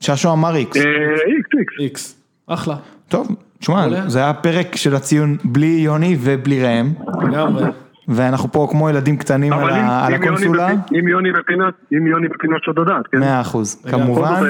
ששו 0.00 0.32
אמר 0.32 0.56
איקס. 0.56 0.76
אה, 0.76 0.82
איקס, 1.26 1.48
איקס. 1.58 1.80
איקס. 1.80 2.22
אחלה. 2.46 2.76
טוב, 3.08 3.28
תשמע. 3.58 4.08
זה 4.08 4.18
היה 4.18 4.34
פרק 4.34 4.76
של 4.76 4.94
הציון 4.94 5.36
בלי 5.44 5.66
יוני 5.66 6.16
ובלי 6.20 6.62
ראם, 6.62 6.92
לגמרי. 7.22 7.64
ואנחנו 8.08 8.52
פה 8.52 8.68
כמו 8.70 8.90
ילדים 8.90 9.16
קטנים 9.16 9.52
על 9.52 9.58
אבל 9.60 9.70
אם- 9.72 9.76
ה- 9.84 10.06
על 10.06 10.14
אם 10.14 10.22
הקונסולה. 10.22 10.66
בפי- 10.74 10.98
אם 11.00 11.08
יוני 11.08 11.28
בפינת, 11.32 11.74
אם 11.92 12.06
יוני 12.06 12.28
בפינת 12.28 12.62
שודדת, 12.64 13.06
כן? 13.12 13.18
מאה 13.18 13.40
אחוז, 13.40 13.82
כמובן. 13.90 14.42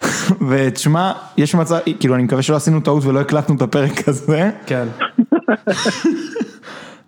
ותשמע, 0.48 1.12
יש 1.36 1.54
מצב, 1.54 1.78
כאילו 2.00 2.14
אני 2.14 2.22
מקווה 2.22 2.42
שלא 2.42 2.56
עשינו 2.56 2.80
טעות 2.80 3.04
ולא 3.04 3.20
הקלטנו 3.20 3.56
את 3.56 3.62
הפרק 3.62 4.08
הזה. 4.08 4.50
כן. 4.66 4.88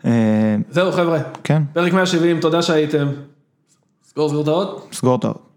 אה, 0.07 0.57
זהו 0.71 0.93
חבר'ה. 0.93 1.19
כן, 1.45 1.63
פרק 1.73 1.93
170, 1.93 2.41
תודה 2.41 2.63
שהייתם. 2.63 3.07
סגור 4.05 4.29
סגור 4.29 4.43
את 4.43 4.49
האות. 4.49 4.89
סגור 4.93 5.17
את 5.19 5.25
האות. 5.25 5.52